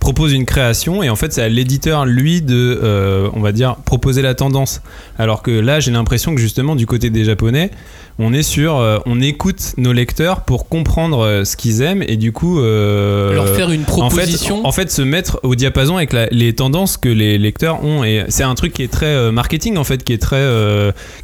propose 0.00 0.32
une 0.32 0.44
création 0.44 1.02
et 1.02 1.08
en 1.10 1.16
fait 1.16 1.32
c'est 1.32 1.42
à 1.42 1.48
l'éditeur 1.48 2.04
lui 2.06 2.42
de 2.42 2.78
euh, 2.82 3.28
on 3.34 3.40
va 3.40 3.52
dire 3.52 3.76
proposer 3.84 4.20
la 4.22 4.34
tendance 4.34 4.73
alors 5.18 5.42
que 5.42 5.50
là 5.50 5.80
j'ai 5.80 5.90
l'impression 5.90 6.34
que 6.34 6.40
justement 6.40 6.76
du 6.76 6.86
côté 6.86 7.10
des 7.10 7.24
japonais 7.24 7.70
on 8.18 8.32
est 8.32 8.42
sur 8.44 8.76
euh, 8.76 8.98
on 9.06 9.20
écoute 9.20 9.74
nos 9.76 9.92
lecteurs 9.92 10.42
pour 10.42 10.68
comprendre 10.68 11.20
euh, 11.24 11.44
ce 11.44 11.56
qu'ils 11.56 11.82
aiment 11.82 12.04
et 12.06 12.16
du 12.16 12.30
coup 12.30 12.60
euh, 12.60 13.34
leur 13.34 13.48
faire 13.48 13.70
une 13.70 13.82
en 13.82 14.08
fait, 14.10 14.16
proposition. 14.16 14.64
en 14.64 14.70
fait, 14.72 14.90
se 14.92 15.02
mettre 15.02 15.40
au 15.42 15.54
diapason 15.56 15.96
avec 15.96 16.12
la- 16.12 16.26
les 16.30 16.54
tendances 16.54 16.96
que 16.96 17.08
les 17.08 17.38
lecteurs 17.38 17.84
ont. 17.84 18.04
Et 18.04 18.24
c'est 18.28 18.44
un 18.44 18.54
truc 18.54 18.72
qui 18.72 18.82
est 18.84 18.92
très 18.92 19.32
marketing, 19.32 19.76
en 19.76 19.84
fait, 19.84 20.04
qui 20.04 20.12
est 20.12 20.18
très. 20.22 20.44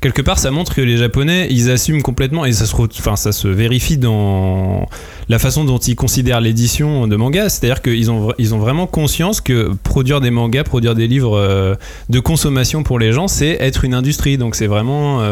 quelque 0.01 0.23
part, 0.23 0.39
ça 0.39 0.51
montre 0.51 0.75
que 0.75 0.81
les 0.81 0.97
Japonais, 0.97 1.47
ils 1.51 1.71
assument 1.71 2.03
complètement, 2.03 2.45
et 2.45 2.53
ça 2.53 2.67
se, 2.67 2.75
enfin, 2.75 3.17
ça 3.17 3.33
se 3.33 3.47
vérifie 3.49 3.97
dans 3.99 4.87
la 5.29 5.39
façon 5.39 5.65
dont 5.65 5.79
ils 5.79 5.95
considèrent 5.97 6.41
l'édition 6.41 7.07
de 7.07 7.17
manga. 7.17 7.49
C'est-à-dire 7.49 7.83
qu'ils 7.83 8.11
ont, 8.11 8.33
ils 8.39 8.55
ont 8.55 8.59
vraiment 8.59 8.87
conscience 8.87 9.41
que 9.41 9.71
produire 9.85 10.21
des 10.21 10.31
mangas, 10.31 10.65
produire 10.65 10.95
des 10.95 11.07
livres 11.07 11.77
de 12.09 12.21
consommation 12.21 12.83
pour 12.83 12.99
les 12.99 13.13
gens, 13.13 13.29
c'est 13.29 13.57
être 13.61 13.85
une 13.85 13.95
industrie. 13.95 14.39
Donc, 14.39 14.55
c'est 14.57 14.67
vraiment 14.67 15.23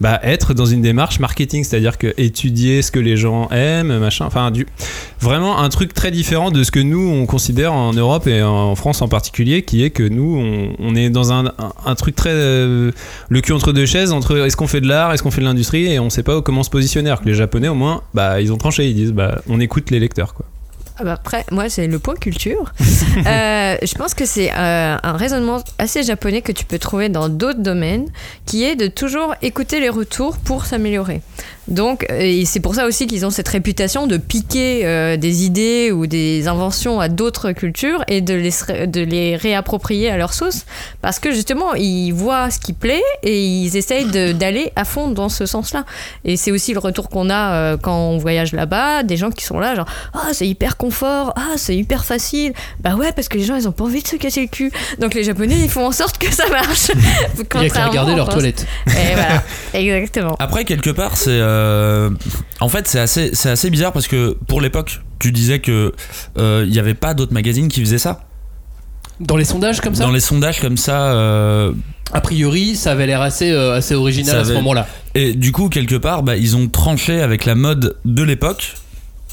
bah, 0.00 0.20
être 0.22 0.52
dans 0.54 0.66
une 0.66 0.82
démarche 0.90 1.20
marketing, 1.20 1.62
c'est-à-dire 1.62 1.98
que 1.98 2.12
étudier 2.16 2.82
ce 2.82 2.90
que 2.90 2.98
les 2.98 3.16
gens 3.16 3.48
aiment, 3.50 3.96
machin. 3.98 4.24
Enfin, 4.26 4.50
du, 4.50 4.66
vraiment 5.20 5.60
un 5.60 5.68
truc 5.68 5.94
très 5.94 6.10
différent 6.10 6.50
de 6.50 6.64
ce 6.64 6.72
que 6.72 6.80
nous 6.80 7.08
on 7.08 7.26
considère 7.26 7.72
en 7.72 7.92
Europe 7.92 8.26
et 8.26 8.42
en 8.42 8.74
France 8.74 9.00
en 9.00 9.06
particulier, 9.06 9.62
qui 9.62 9.84
est 9.84 9.90
que 9.90 10.02
nous 10.02 10.74
on, 10.78 10.94
est 10.96 11.08
dans 11.08 11.32
un 11.32 11.94
truc 11.94 12.16
très 12.16 12.32
euh, 12.32 12.90
le 13.28 13.40
cul 13.40 13.52
entre 13.52 13.72
deux 13.72 13.86
chaises 13.86 14.12
entre 14.12 14.36
est-ce 14.38 14.56
qu'on 14.56 14.66
fait 14.66 14.80
de 14.80 14.88
l'art, 14.88 15.12
est-ce 15.12 15.22
qu'on 15.22 15.30
fait 15.30 15.42
de 15.42 15.46
l'industrie 15.46 15.86
et 15.86 16.00
on 16.00 16.10
sait 16.10 16.24
pas 16.24 16.42
comment 16.42 16.64
se 16.64 16.70
positionner. 16.70 17.08
Alors 17.08 17.20
que 17.20 17.28
les 17.28 17.34
Japonais 17.34 17.68
au 17.68 17.74
moins, 17.74 18.02
bah 18.12 18.40
ils 18.40 18.52
ont 18.52 18.58
tranché, 18.58 18.88
ils 18.88 18.94
disent 18.94 19.12
bah 19.12 19.42
on 19.48 19.60
écoute 19.60 19.92
les 19.92 20.00
lecteurs 20.00 20.34
quoi. 20.34 20.46
Ah 21.00 21.04
bah 21.04 21.12
après, 21.14 21.46
moi, 21.50 21.70
c'est 21.70 21.86
le 21.86 21.98
point 21.98 22.14
culture. 22.14 22.72
Euh, 23.26 23.76
je 23.82 23.94
pense 23.94 24.14
que 24.14 24.24
c'est 24.24 24.50
euh, 24.52 24.96
un 25.02 25.12
raisonnement 25.12 25.62
assez 25.78 26.02
japonais 26.02 26.42
que 26.42 26.52
tu 26.52 26.64
peux 26.64 26.78
trouver 26.78 27.08
dans 27.08 27.28
d'autres 27.28 27.58
domaines, 27.60 28.06
qui 28.46 28.64
est 28.64 28.76
de 28.76 28.86
toujours 28.86 29.34
écouter 29.42 29.80
les 29.80 29.88
retours 29.88 30.38
pour 30.38 30.64
s'améliorer. 30.64 31.20
Donc, 31.70 32.04
euh, 32.10 32.18
et 32.20 32.44
c'est 32.44 32.60
pour 32.60 32.74
ça 32.74 32.86
aussi 32.86 33.06
qu'ils 33.06 33.24
ont 33.24 33.30
cette 33.30 33.48
réputation 33.48 34.06
de 34.06 34.16
piquer 34.16 34.82
euh, 34.84 35.16
des 35.16 35.44
idées 35.44 35.92
ou 35.92 36.06
des 36.06 36.48
inventions 36.48 37.00
à 37.00 37.08
d'autres 37.08 37.52
cultures 37.52 38.04
et 38.08 38.20
de 38.20 38.34
les, 38.34 38.86
de 38.86 39.00
les 39.00 39.36
réapproprier 39.36 40.10
à 40.10 40.16
leur 40.16 40.34
sauce, 40.34 40.64
parce 41.00 41.18
que 41.20 41.32
justement, 41.32 41.74
ils 41.74 42.10
voient 42.12 42.50
ce 42.50 42.58
qui 42.58 42.72
plaît 42.72 43.02
et 43.22 43.40
ils 43.44 43.76
essayent 43.76 44.06
d'aller 44.34 44.72
à 44.74 44.84
fond 44.84 45.08
dans 45.08 45.28
ce 45.28 45.46
sens-là. 45.46 45.84
Et 46.24 46.36
c'est 46.36 46.50
aussi 46.50 46.72
le 46.72 46.80
retour 46.80 47.08
qu'on 47.08 47.30
a 47.30 47.52
euh, 47.54 47.76
quand 47.80 47.96
on 47.96 48.18
voyage 48.18 48.52
là-bas, 48.52 49.04
des 49.04 49.16
gens 49.16 49.30
qui 49.30 49.44
sont 49.44 49.60
là, 49.60 49.74
genre, 49.76 49.86
ah, 50.14 50.28
c'est 50.32 50.48
hyper 50.48 50.76
confort, 50.76 51.32
ah, 51.36 51.54
c'est 51.56 51.76
hyper 51.76 52.04
facile. 52.04 52.52
Bah 52.80 52.96
ouais, 52.96 53.12
parce 53.12 53.28
que 53.28 53.38
les 53.38 53.44
gens, 53.44 53.54
ils 53.54 53.68
ont 53.68 53.72
pas 53.72 53.84
envie 53.84 54.02
de 54.02 54.08
se 54.08 54.16
casser 54.16 54.40
le 54.42 54.48
cul. 54.48 54.72
Donc 54.98 55.14
les 55.14 55.22
Japonais, 55.24 55.56
ils 55.62 55.70
font 55.70 55.86
en 55.86 55.92
sorte 55.92 56.18
que 56.18 56.32
ça 56.34 56.48
marche. 56.48 56.90
Il 57.54 57.62
y 57.62 57.66
a 57.66 57.70
qu'à 57.70 57.86
regarder 57.86 58.14
leur 58.14 58.28
toilette. 58.28 58.66
Et 58.88 59.14
voilà, 59.14 59.42
exactement. 59.72 60.36
Après, 60.40 60.64
quelque 60.64 60.90
part, 60.90 61.16
c'est. 61.16 61.30
euh, 61.30 61.59
En 62.60 62.68
fait, 62.68 62.86
c'est 62.88 63.00
assez, 63.00 63.30
c'est 63.34 63.50
assez 63.50 63.70
bizarre 63.70 63.92
parce 63.92 64.06
que 64.08 64.36
pour 64.48 64.60
l'époque, 64.60 65.00
tu 65.18 65.32
disais 65.32 65.58
que 65.60 65.92
euh, 66.38 66.64
il 66.66 66.72
n'y 66.72 66.78
avait 66.78 66.94
pas 66.94 67.14
d'autres 67.14 67.32
magazines 67.34 67.68
qui 67.68 67.80
faisaient 67.80 67.98
ça. 67.98 68.24
Dans 69.20 69.36
les 69.36 69.44
sondages 69.44 69.80
comme 69.80 69.94
ça, 69.94 70.04
Dans 70.04 70.10
les 70.10 70.20
sondages 70.20 70.60
comme 70.60 70.76
ça. 70.78 71.12
euh, 71.12 71.72
a 72.12 72.20
priori, 72.20 72.74
ça 72.74 72.92
avait 72.92 73.06
l'air 73.06 73.20
assez, 73.20 73.50
euh, 73.50 73.74
assez 73.76 73.94
original 73.94 74.38
à 74.38 74.44
ce 74.44 74.52
moment-là. 74.54 74.86
Et 75.14 75.34
du 75.34 75.52
coup, 75.52 75.68
quelque 75.68 75.96
part, 75.96 76.22
bah, 76.22 76.36
ils 76.36 76.56
ont 76.56 76.68
tranché 76.68 77.20
avec 77.20 77.44
la 77.44 77.54
mode 77.54 77.96
de 78.04 78.22
l'époque 78.22 78.74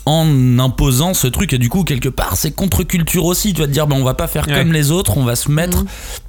en 0.05 0.57
imposant 0.59 1.13
ce 1.13 1.27
truc 1.27 1.51
et 1.51 1.57
du 1.57 1.67
coup 1.67 1.83
quelque 1.83 2.07
part 2.07 2.37
c'est 2.37 2.51
contre-culture 2.51 3.25
aussi 3.25 3.51
tu 3.53 3.59
vas 3.59 3.67
te 3.67 3.73
dire 3.73 3.87
ben 3.87 3.97
on 3.97 4.05
va 4.05 4.13
pas 4.13 4.27
faire 4.27 4.47
Ouais. 4.47 4.53
comme 4.53 4.71
les 4.71 4.89
autres 4.89 5.17
on 5.17 5.25
va 5.25 5.35
se 5.35 5.51
mettre 5.51 5.79
Mhm. 5.81 5.87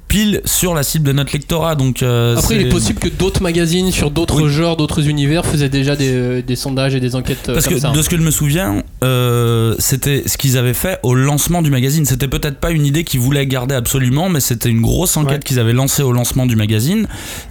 Pile 0.09 0.41
sur 0.43 0.73
la 0.73 0.83
cible 0.83 1.05
de 1.07 1.13
notre 1.13 1.31
lectorat 1.31 1.75
donc 1.75 2.03
euh, 2.03 2.35
Après, 2.35 2.55
il 2.55 2.61
est 2.63 2.69
possible 2.69 2.99
que 2.99 3.07
d'autres 3.07 3.41
magazines 3.41 3.91
sur 3.91 4.11
d'autres 4.11 4.41
Oui. 4.41 4.49
genres, 4.51 4.75
d'autres 4.75 5.07
univers 5.07 5.45
faisaient 5.45 5.69
déjà 5.69 5.95
des, 5.95 6.41
des 6.41 6.55
sondages 6.57 6.95
et 6.95 6.99
des 6.99 7.15
enquêtes 7.15 7.47
euh, 7.47 7.53
Parce 7.53 7.65
comme 7.67 7.75
que 7.75 7.79
ça. 7.79 7.91
de 7.91 8.01
ce 8.01 8.09
que 8.09 8.17
je 8.17 8.21
me 8.21 8.31
souviens, 8.31 8.83
euh, 9.03 9.75
c'était 9.79 10.23
ce 10.25 10.37
qu'ils 10.37 10.57
avaient 10.57 10.73
fait 10.73 10.99
au 11.03 11.13
lancement 11.15 11.61
du 11.61 11.69
magazine. 11.71 12.05
C'était 12.05 12.27
peut-être 12.27 12.59
pas 12.59 12.71
une 12.71 12.85
idée 12.85 13.03
qu'ils 13.03 13.19
voulaient 13.19 13.45
garder 13.47 13.75
absolument, 13.75 14.29
mais 14.29 14.39
c'était 14.41 14.69
une 14.69 14.81
grosse 14.81 15.15
enquête 15.15 15.29
Ouais. 15.29 15.39
qu'ils 15.45 15.59
avaient 15.59 15.73
lancée 15.73 16.01
au 16.03 16.11
lancement 16.11 16.45
du 16.47 16.55
magazine. 16.55 17.07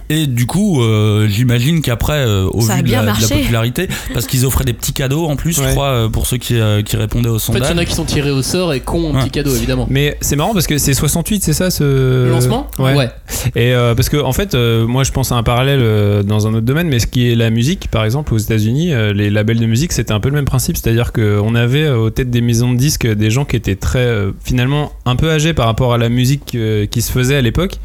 Et 0.09 0.27
du 0.27 0.45
coup, 0.45 0.81
euh, 0.83 1.27
j'imagine 1.29 1.81
qu'après, 1.81 2.17
euh, 2.25 2.45
au 2.51 2.61
Ça 2.61 2.73
a 2.73 2.77
vu 2.77 2.83
de 2.83 2.91
la, 2.91 3.01
de 3.01 3.05
la 3.05 3.11
marché. 3.13 3.35
popularité, 3.35 3.87
parce 4.13 4.25
qu'ils 4.27 4.45
offraient 4.45 4.65
des 4.65 4.73
petits 4.73 4.91
cadeaux 4.93 5.27
en 5.27 5.35
plus, 5.37 5.53
je 5.53 5.61
crois, 5.71 5.87
euh, 5.87 6.09
pour 6.09 6.27
ceux 6.27 6.37
qui, 6.37 6.55
euh, 6.59 6.81
qui 6.81 6.97
répondaient 6.97 7.29
au 7.29 7.35
En 7.35 7.39
fait, 7.39 7.43
il 7.51 7.53
sondage. 7.53 7.69
y 7.69 7.73
en 7.73 7.77
a 7.77 7.85
qui 7.85 7.93
sont 7.95 8.05
tirés 8.05 8.31
au 8.31 8.41
sort 8.41 8.73
et 8.73 8.81
qui 8.81 8.89
ont 8.91 9.13
un 9.13 9.17
Ouais. 9.17 9.23
petit 9.23 9.29
cadeau, 9.31 9.55
évidemment. 9.55 9.87
Mais 9.89 10.17
c'est 10.19 10.35
marrant 10.35 10.53
parce 10.53 10.67
que 10.67 10.77
c'est 10.77 10.93
68, 10.93 11.43
c'est 11.43 11.53
ça 11.53 11.69
ce 11.69 11.83
Le 12.25 12.31
lancement 12.49 12.69
Ouais. 12.79 13.09
Et 13.55 13.73
euh, 13.73 13.95
parce 13.95 14.09
que 14.09 14.17
en 14.17 14.33
fait, 14.33 14.53
euh, 14.55 14.85
moi 14.85 15.03
je 15.03 15.11
pense 15.11 15.31
à 15.31 15.35
un 15.35 15.43
parallèle 15.43 15.79
euh, 15.81 16.23
dans 16.23 16.47
un 16.47 16.51
autre 16.53 16.65
domaine, 16.65 16.87
mais 16.87 16.99
ce 16.99 17.07
qui 17.07 17.31
est 17.31 17.35
la 17.35 17.49
musique, 17.49 17.89
par 17.89 18.03
exemple, 18.05 18.33
aux 18.33 18.37
États-Unis, 18.37 18.93
euh, 18.93 19.13
les 19.13 19.29
labels 19.29 19.59
de 19.59 19.65
musique, 19.65 19.93
c'était 19.93 20.11
un 20.11 20.19
peu 20.19 20.29
le 20.29 20.35
même 20.35 20.45
principe, 20.45 20.77
c'est-à-dire 20.77 21.13
qu'on 21.13 21.55
avait 21.55 21.83
euh, 21.83 21.97
aux 21.97 22.09
têtes 22.09 22.29
des 22.29 22.41
maisons 22.41 22.73
de 22.73 22.77
disques 22.77 23.07
des 23.07 23.31
gens 23.31 23.45
qui 23.45 23.55
étaient 23.55 23.75
très 23.75 23.99
euh, 23.99 24.31
finalement 24.43 24.91
un 25.05 25.15
peu 25.15 25.29
âgés 25.31 25.53
par 25.53 25.65
rapport 25.67 25.93
à 25.93 25.97
la 25.97 26.09
musique 26.09 26.55
euh, 26.55 26.85
qui 26.85 27.01
se 27.01 27.11
faisait 27.11 27.35
à 27.35 27.41
l'époque. 27.41 27.79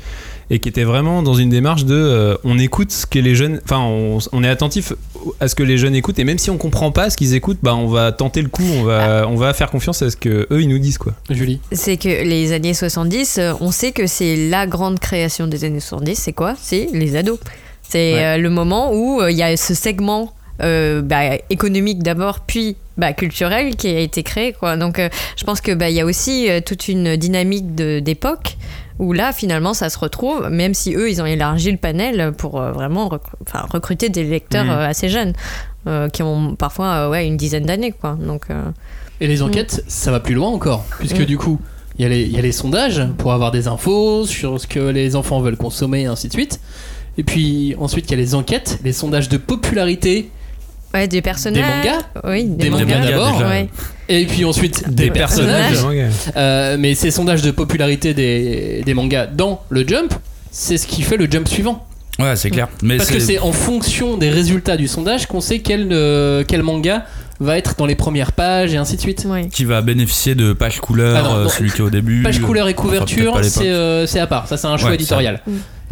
Et 0.51 0.59
qui 0.59 0.69
étaient 0.69 0.85
vraiment 0.85 1.23
dans 1.23 1.35
une 1.35 1.49
démarche 1.49 1.85
de 1.87 1.95
euh, 1.95 2.37
on 2.45 2.59
écoute 2.59 2.93
ce 2.93 3.07
que 3.07 3.19
les 3.19 3.35
jeunes 3.35 3.61
enfin 3.65 3.81
on, 3.81 4.19
on 4.33 4.45
est 4.45 4.49
attentif 4.49 4.93
à 5.41 5.49
ce 5.49 5.55
que 5.55 5.63
les 5.63 5.79
jeunes 5.79 5.95
écoutent 5.95 6.19
et 6.19 6.25
même 6.25 6.37
si 6.39 6.51
on 6.51 6.59
comprend 6.59 6.91
pas 6.93 7.09
ce 7.09 7.17
qu'ils 7.17 7.35
écoutent 7.35 7.59
bah 7.63 7.75
on 7.75 7.87
va 7.89 8.13
tenter 8.13 8.43
le 8.43 8.49
coup 8.51 8.63
on 8.79 8.83
va 8.83 9.27
on 9.27 9.37
va 9.37 9.55
faire 9.55 9.71
confiance 9.71 10.03
à 10.03 10.11
ce 10.11 10.17
que 10.19 10.47
eux 10.51 10.61
ils 10.63 10.69
nous 10.69 10.79
disent 10.79 10.99
quoi 10.99 11.15
Julie. 11.31 11.61
C'est 11.73 11.97
que 11.97 12.09
les 12.09 12.53
années 12.53 12.75
70, 12.75 13.39
euh, 13.39 13.53
on 13.61 13.71
sait 13.71 13.93
que 13.93 14.07
c'est 14.07 14.37
la 14.49 14.67
grande 14.67 14.99
création 15.01 15.47
des 15.47 15.65
années 15.65 15.81
70. 15.81 16.15
C'est 16.15 16.33
quoi? 16.35 16.55
C'est 16.61 16.89
les 16.93 17.17
ados. 17.17 17.39
C'est 17.83 18.15
Ouais. 18.15 18.25
euh, 18.25 18.37
le 18.39 18.51
moment 18.51 18.93
où 18.93 19.21
euh, 19.23 19.31
il 19.31 19.37
y 19.39 19.43
a 19.43 19.57
ce 19.57 19.73
segment 19.75 20.33
euh, 20.63 21.01
bah, 21.03 21.37
économique 21.51 22.03
d'abord, 22.03 22.41
puis 22.41 22.77
bah, 22.97 23.13
culturel 23.13 23.77
qui 23.77 23.89
a 23.89 23.99
été 24.01 24.23
créé. 24.23 24.53
Quoi. 24.53 24.77
Donc 24.77 24.99
euh, 24.99 25.09
je 25.37 25.45
pense 25.45 25.61
qu'il 25.61 25.75
bah, 25.75 25.89
il 25.91 25.97
y 25.97 26.01
a 26.01 26.05
aussi 26.05 26.49
euh, 26.51 26.61
toute 26.65 26.89
une 26.89 27.17
dynamique 27.17 27.75
d'époque 27.75 28.57
où 28.99 29.13
là 29.13 29.33
finalement 29.33 29.75
ça 29.75 29.91
se 29.91 29.99
retrouve, 29.99 30.49
même 30.51 30.75
si 30.75 30.95
eux 30.95 31.11
ils 31.11 31.21
ont 31.21 31.27
élargi 31.27 31.71
le 31.73 31.79
panel 31.79 32.33
pour 32.37 32.61
euh, 32.61 32.73
vraiment 32.73 33.11
enfin, 33.47 33.67
recruter 33.73 34.09
des 34.09 34.25
lecteurs 34.25 34.65
Mhm. 34.65 34.71
euh, 34.71 34.89
assez 34.89 35.09
jeunes. 35.09 35.33
euh, 35.87 36.09
qui 36.09 36.23
ont 36.23 36.55
parfois 36.57 36.87
euh, 36.87 37.11
ouais, 37.11 37.27
une 37.27 37.37
dizaine 37.37 37.67
d'années 37.67 37.93
quoi 37.93 38.17
donc 38.19 38.45
euh, 38.51 38.63
Et 39.21 39.27
les 39.27 39.43
enquêtes, 39.43 39.85
ça 39.87 40.11
va 40.11 40.19
plus 40.19 40.35
loin 40.35 40.49
encore, 40.49 40.83
puisque 40.99 41.21
Mm. 41.21 41.25
du 41.27 41.37
coup, 41.37 41.61
il 41.99 42.03
y, 42.03 42.07
a 42.07 42.09
les- 42.09 42.23
il 42.23 42.33
y 42.33 42.39
a 42.39 42.43
les 42.43 42.53
sondages 42.53 43.03
pour 43.19 43.33
avoir 43.35 43.51
des 43.51 43.69
infos 43.69 44.25
sur 44.27 44.59
ce 44.59 44.67
que 44.67 44.79
les 44.81 45.15
enfants 45.15 45.41
veulent 45.41 45.59
consommer 45.59 46.01
et 46.03 46.07
ainsi 46.07 46.29
de 46.29 46.33
suite. 46.33 46.59
Et 47.19 47.23
puis 47.23 47.77
ensuite, 47.79 48.07
il 48.09 48.13
y 48.13 48.15
a 48.15 48.17
les 48.17 48.35
enquêtes, 48.35 48.79
les 48.83 48.95
sondages 48.95 49.29
de 49.29 49.37
popularité, 49.37 50.31
ouais, 50.95 51.07
des 51.07 51.21
personnages 51.21 51.63
mangas 51.63 52.03
oui 52.25 52.45
des, 52.45 52.65
des 52.65 52.71
mangas, 52.71 52.85
mangas 52.87 53.11
d'abord, 53.11 53.39
ouais. 53.43 53.69
Et 54.09 54.27
puis 54.27 54.45
ensuite 54.45 54.89
des, 54.89 55.11
personnages. 55.11 55.79
Euh, 56.37 56.77
mais 56.79 56.95
ces 56.95 57.11
sondages 57.11 57.43
de 57.43 57.51
popularité 57.51 58.15
des, 58.15 58.83
des 58.85 58.95
mangas 58.95 59.27
dans 59.27 59.63
le 59.71 59.87
Jump, 59.87 60.13
c'est 60.51 60.77
ce 60.77 60.87
qui 60.87 61.03
fait 61.03 61.17
le 61.17 61.31
Jump 61.31 61.49
suivant. 61.49 61.87
Ouais, 62.19 62.37
c'est 62.37 62.51
clair. 62.51 62.69
Mais 62.83 62.97
Parce 62.97 63.11
que 63.11 63.19
c'est 63.19 63.39
en 63.41 63.53
fonction 63.53 64.17
des 64.17 64.31
résultats 64.31 64.77
du 64.77 64.87
sondage 64.87 65.27
qu'on 65.27 65.41
sait 65.41 65.59
quel, 65.59 65.89
euh, 65.91 66.45
quel 66.47 66.63
manga 66.63 67.05
va 67.41 67.59
être 67.59 67.75
dans 67.77 67.87
les 67.87 67.97
premières 67.97 68.33
pages 68.33 68.73
et 68.73 68.77
ainsi 68.77 68.95
de 68.97 69.01
suite. 69.01 69.27
Qui 69.53 69.65
va 69.65 69.83
bénéficier 69.83 70.37
de 70.37 70.53
page 70.53 70.81
couleur, 70.81 71.17
Ah 71.19 71.23
non, 71.29 71.37
euh, 71.37 71.43
non. 71.45 71.49
celui 71.49 71.71
qui 71.73 71.79
est 71.79 71.85
au 71.85 71.91
début. 71.91 72.23
Page 72.23 72.41
couleur 72.41 72.69
et 72.69 72.75
couverture, 72.75 73.41
c'est 73.43 73.69
euh, 73.69 74.07
à 74.21 74.27
part. 74.29 74.47
Ça, 74.47 74.57
c'est 74.57 74.69
un 74.69 74.77
choix 74.77 74.91
Ouais, 74.91 74.95
éditorial. 74.95 75.43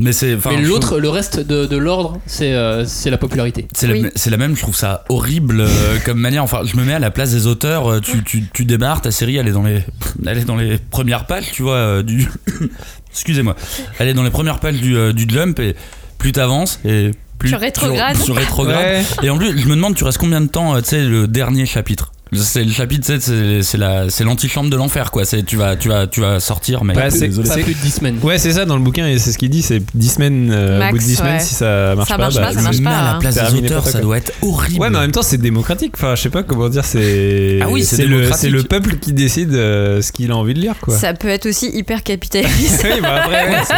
Mais 0.02 0.12
c'est. 0.12 0.36
l'autre, 0.62 0.98
le 0.98 1.08
reste 1.08 1.38
de, 1.40 1.64
de 1.66 1.76
l'ordre, 1.76 2.18
c'est 2.26 2.52
euh, 2.52 2.84
c'est 2.84 3.08
la 3.10 3.18
popularité. 3.18 3.68
C'est 3.74 3.86
la, 3.86 3.92
Oui. 3.94 4.06
c'est 4.14 4.30
la 4.30 4.36
même, 4.36 4.56
je 4.56 4.60
trouve 4.62 4.74
ça 4.76 5.04
horrible 5.08 5.60
euh, 5.60 5.98
comme 6.04 6.18
manière. 6.18 6.42
Enfin, 6.42 6.60
je 6.64 6.76
me 6.76 6.84
mets 6.84 6.94
à 6.94 6.98
la 6.98 7.10
place 7.10 7.30
des 7.32 7.46
auteurs. 7.46 7.90
euh, 7.90 8.00
Tu, 8.00 8.22
tu, 8.24 8.44
tu 8.52 8.64
démarres, 8.64 9.00
ta 9.00 9.10
série, 9.10 9.36
elle 9.36 9.48
est 9.48 9.52
dans 9.52 9.62
les, 9.62 9.82
elle 10.26 10.38
est 10.38 10.44
dans 10.44 10.56
les 10.56 10.78
premières 10.78 11.26
pages, 11.26 11.50
tu 11.52 11.62
vois, 11.62 11.76
euh, 11.76 12.02
du. 12.02 12.28
Excusez-moi. 13.10 13.54
Elle 13.98 14.08
est 14.08 14.14
dans 14.14 14.22
les 14.22 14.30
premières 14.30 14.58
pages 14.60 14.80
du, 14.80 14.96
euh, 14.96 15.12
du 15.12 15.26
Jump 15.28 15.58
et 15.60 15.76
plus 16.18 16.32
t'avances 16.32 16.80
et 16.84 17.10
plus. 17.38 17.50
Tu 17.50 17.54
rétrogrades. 17.56 18.16
Tu, 18.18 18.24
tu 18.24 18.32
rétrogrades. 18.32 19.04
Et 19.22 19.30
en 19.30 19.36
plus, 19.36 19.58
je 19.58 19.66
me 19.66 19.74
demande, 19.76 19.94
tu 19.94 20.04
restes 20.04 20.18
combien 20.18 20.40
de 20.40 20.46
temps, 20.48 20.74
euh, 20.74 20.80
tu 20.80 20.88
sais, 20.88 21.04
le 21.04 21.26
dernier 21.28 21.66
chapitre? 21.66 22.12
C'est 22.34 22.64
le 22.64 22.70
chapitre, 22.72 23.06
c'est- 23.20 23.62
c'est 23.62 23.78
la, 23.78 24.08
c'est 24.08 24.24
l'antichambre 24.24 24.70
de 24.70 24.76
l'enfer, 24.76 25.10
quoi. 25.10 25.24
C'est 25.24 25.42
tu 25.44 25.56
vas, 25.56 25.76
tu 25.76 25.88
vas, 25.88 26.06
tu 26.06 26.20
vas 26.20 26.40
sortir, 26.40 26.82
mais 26.84 26.94
Bah, 26.94 27.10
c'est- 27.10 27.28
plus 27.28 27.74
de 27.74 27.80
10 27.80 27.90
semaines. 27.90 28.18
Ouais, 28.22 28.38
c'est 28.38 28.52
ça 28.52 28.64
dans 28.64 28.76
le 28.76 28.82
bouquin 28.82 29.06
et 29.06 29.18
c'est 29.18 29.32
ce 29.32 29.38
qu'il 29.38 29.50
dit, 29.50 29.62
c'est 29.62 29.82
10 29.94 30.08
semaines, 30.14 30.50
euh, 30.50 30.78
Max, 30.78 30.90
au 30.90 30.96
bout 30.96 31.02
de 31.02 31.08
10 31.08 31.16
semaines, 31.16 31.32
ouais. 31.34 31.40
si 31.40 31.54
ça 31.54 31.94
marche 31.94 32.08
Ça 32.08 32.16
pas, 32.16 32.22
marche 32.22 32.34
bah, 32.34 32.40
pas, 32.46 32.52
ça 32.52 32.60
marche 32.62 32.82
pas, 32.82 32.90
à 32.90 33.12
la 33.14 33.18
place 33.18 33.34
des 33.34 33.58
auteurs, 33.58 33.82
pas, 33.84 33.90
ça 33.90 34.00
doit 34.00 34.16
être 34.18 34.32
horrible. 34.42 34.80
Ouais, 34.80 34.90
mais 34.90 34.98
en 34.98 35.02
même 35.02 35.12
temps, 35.12 35.22
c'est 35.22 35.38
démocratique. 35.38 35.92
Enfin, 35.96 36.14
je 36.14 36.22
sais 36.22 36.30
pas 36.30 36.42
comment 36.42 36.68
dire, 36.68 36.84
c'est. 36.84 37.58
Ah 37.62 37.66
oui, 37.68 37.84
c'est 37.84 38.02
le, 38.04 38.08
démocratique. 38.08 38.36
c'est 38.40 38.50
le 38.50 38.62
peuple 38.62 38.96
qui 38.96 39.12
décide 39.12 39.52
euh, 39.54 40.00
ce 40.00 40.10
qu'il 40.12 40.30
a 40.30 40.36
envie 40.36 40.54
de 40.54 40.60
lire, 40.60 40.74
quoi. 40.80 40.96
Ça 40.96 41.12
peut 41.14 41.28
être 41.28 41.46
aussi 41.46 41.68
hyper 41.74 42.02
capitaliste. 42.02 42.82
oui, 42.84 43.00
bah 43.02 43.22
après, 43.24 43.48
ouais, 43.48 43.56
c'est- 43.66 43.74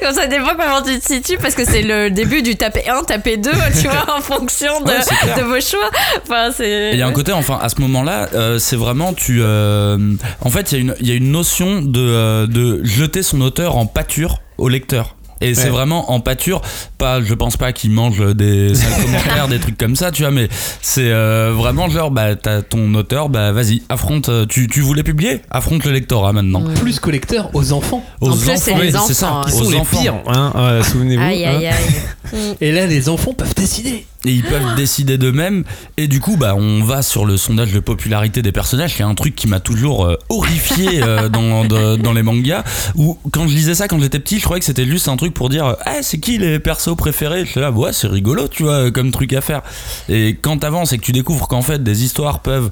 Comme 0.06 0.14
ça 0.14 0.26
dépend 0.26 0.50
comment 0.58 0.82
tu 0.82 0.98
te 0.98 1.06
situes 1.06 1.36
parce 1.40 1.54
que 1.54 1.64
c'est 1.64 1.82
le 1.82 2.10
début 2.10 2.42
du 2.42 2.56
taper 2.56 2.88
1, 2.88 3.02
taper 3.04 3.36
2, 3.36 3.50
tu 3.80 3.88
vois, 3.88 4.16
en 4.16 4.20
fonction 4.20 4.80
de, 4.80 4.90
Ouais, 4.90 5.42
vos 5.42 5.60
choix. 5.60 5.90
Enfin, 6.22 6.50
c'est. 6.56 6.70
Et 6.70 6.92
Il 6.94 6.98
y 6.98 7.02
a 7.02 7.06
un 7.06 7.12
côté, 7.12 7.32
enfin, 7.32 7.58
à 7.60 7.68
ce 7.68 7.74
moment-là, 7.90 8.28
euh, 8.34 8.58
c'est 8.58 8.76
vraiment, 8.76 9.12
tu. 9.12 9.40
euh, 9.42 9.98
en 10.40 10.50
fait, 10.50 10.72
il 10.72 10.74
y, 10.74 10.78
a 10.78 10.80
une- 10.80 10.94
il 11.00 11.08
y 11.08 11.12
a 11.12 11.14
une 11.14 11.30
notion 11.30 11.82
de, 11.82 12.00
euh, 12.00 12.46
de 12.46 12.82
jeter 12.84 13.22
son 13.22 13.40
auteur 13.40 13.76
en 13.76 13.86
pâture 13.86 14.40
au 14.58 14.68
lecteur. 14.68 15.16
Et 15.42 15.54
c'est 15.54 15.70
vraiment 15.70 16.12
en 16.12 16.20
pâture, 16.20 16.60
pas, 16.98 17.22
je 17.22 17.32
pense 17.32 17.56
pas 17.56 17.72
qu'il 17.72 17.92
mange 17.92 18.20
des 18.36 18.74
sales 18.74 18.92
commentaires, 19.02 19.48
des 19.48 19.58
trucs 19.58 19.78
comme 19.78 19.96
ça, 19.96 20.10
tu 20.12 20.20
vois, 20.20 20.30
mais 20.30 20.50
c'est 20.82 21.10
euh, 21.10 21.54
vraiment 21.56 21.88
genre, 21.88 22.10
bah, 22.10 22.36
t'as 22.36 22.60
ton 22.60 22.94
auteur, 22.94 23.30
bah, 23.30 23.50
vas-y, 23.50 23.80
affronte, 23.88 24.28
tu, 24.50 24.68
tu 24.68 24.80
voulais 24.82 25.02
publier? 25.02 25.40
Affronte 25.50 25.86
le 25.86 25.92
lectorat 25.92 26.34
maintenant. 26.34 26.62
Plus 26.74 27.00
collecteur 27.00 27.48
aux 27.54 27.72
enfants. 27.72 28.04
Aux 28.20 28.28
En 28.32 28.36
plus, 28.36 28.50
c'est 28.58 28.72
enfants, 28.74 28.82
oui, 28.82 28.92
c'est 29.06 29.14
ça, 29.14 29.40
Ils 29.46 29.50
hein. 29.50 29.56
sont 29.56 29.64
aux 29.64 29.70
les 29.70 29.76
enfants. 29.78 30.02
pires, 30.02 30.14
hein, 30.26 30.52
euh, 30.56 30.82
souvenez-vous. 30.82 31.22
Aïe, 31.22 31.46
aïe, 31.46 31.68
hein. 31.68 32.36
Et 32.60 32.70
là, 32.72 32.84
les 32.86 33.08
enfants 33.08 33.32
peuvent 33.32 33.54
décider. 33.54 34.04
Et 34.24 34.32
ils 34.32 34.42
peuvent 34.42 34.74
décider 34.76 35.16
d'eux-mêmes. 35.18 35.64
Et 35.96 36.08
du 36.08 36.20
coup 36.20 36.36
bah 36.36 36.54
on 36.56 36.82
va 36.84 37.02
sur 37.02 37.24
le 37.24 37.36
sondage 37.36 37.72
de 37.72 37.80
popularité 37.80 38.42
des 38.42 38.52
personnages 38.52 38.94
qui 38.96 39.02
est 39.02 39.04
un 39.04 39.14
truc 39.14 39.34
qui 39.34 39.46
m'a 39.48 39.60
toujours 39.60 40.04
euh, 40.06 40.16
horrifié 40.28 41.02
euh, 41.02 41.28
dans, 41.28 41.64
de- 41.64 41.96
dans 41.96 42.12
les 42.12 42.22
mangas. 42.22 42.64
Où 42.96 43.18
quand 43.32 43.48
je 43.48 43.54
lisais 43.54 43.74
ça 43.74 43.88
quand 43.88 44.00
j'étais 44.00 44.18
petit 44.18 44.38
je 44.38 44.44
croyais 44.44 44.60
que 44.60 44.66
c'était 44.66 44.86
juste 44.86 45.08
un 45.08 45.16
truc 45.16 45.32
pour 45.34 45.48
dire 45.48 45.76
ah 45.86 46.02
c'est 46.02 46.18
qui 46.18 46.38
les 46.38 46.58
persos 46.58 46.94
préférés? 46.96 47.44
Je 47.46 47.60
là 47.60 47.70
ouais 47.70 47.92
c'est 47.92 48.08
rigolo 48.08 48.48
tu 48.48 48.64
vois 48.64 48.90
comme 48.90 49.10
truc 49.10 49.32
à 49.32 49.40
faire 49.40 49.62
et 50.08 50.36
quand 50.40 50.58
t'avances 50.58 50.92
et 50.92 50.98
que 50.98 51.02
tu 51.04 51.12
découvres 51.12 51.48
qu'en 51.48 51.62
fait 51.62 51.82
des 51.82 52.04
histoires 52.04 52.40
peuvent 52.40 52.70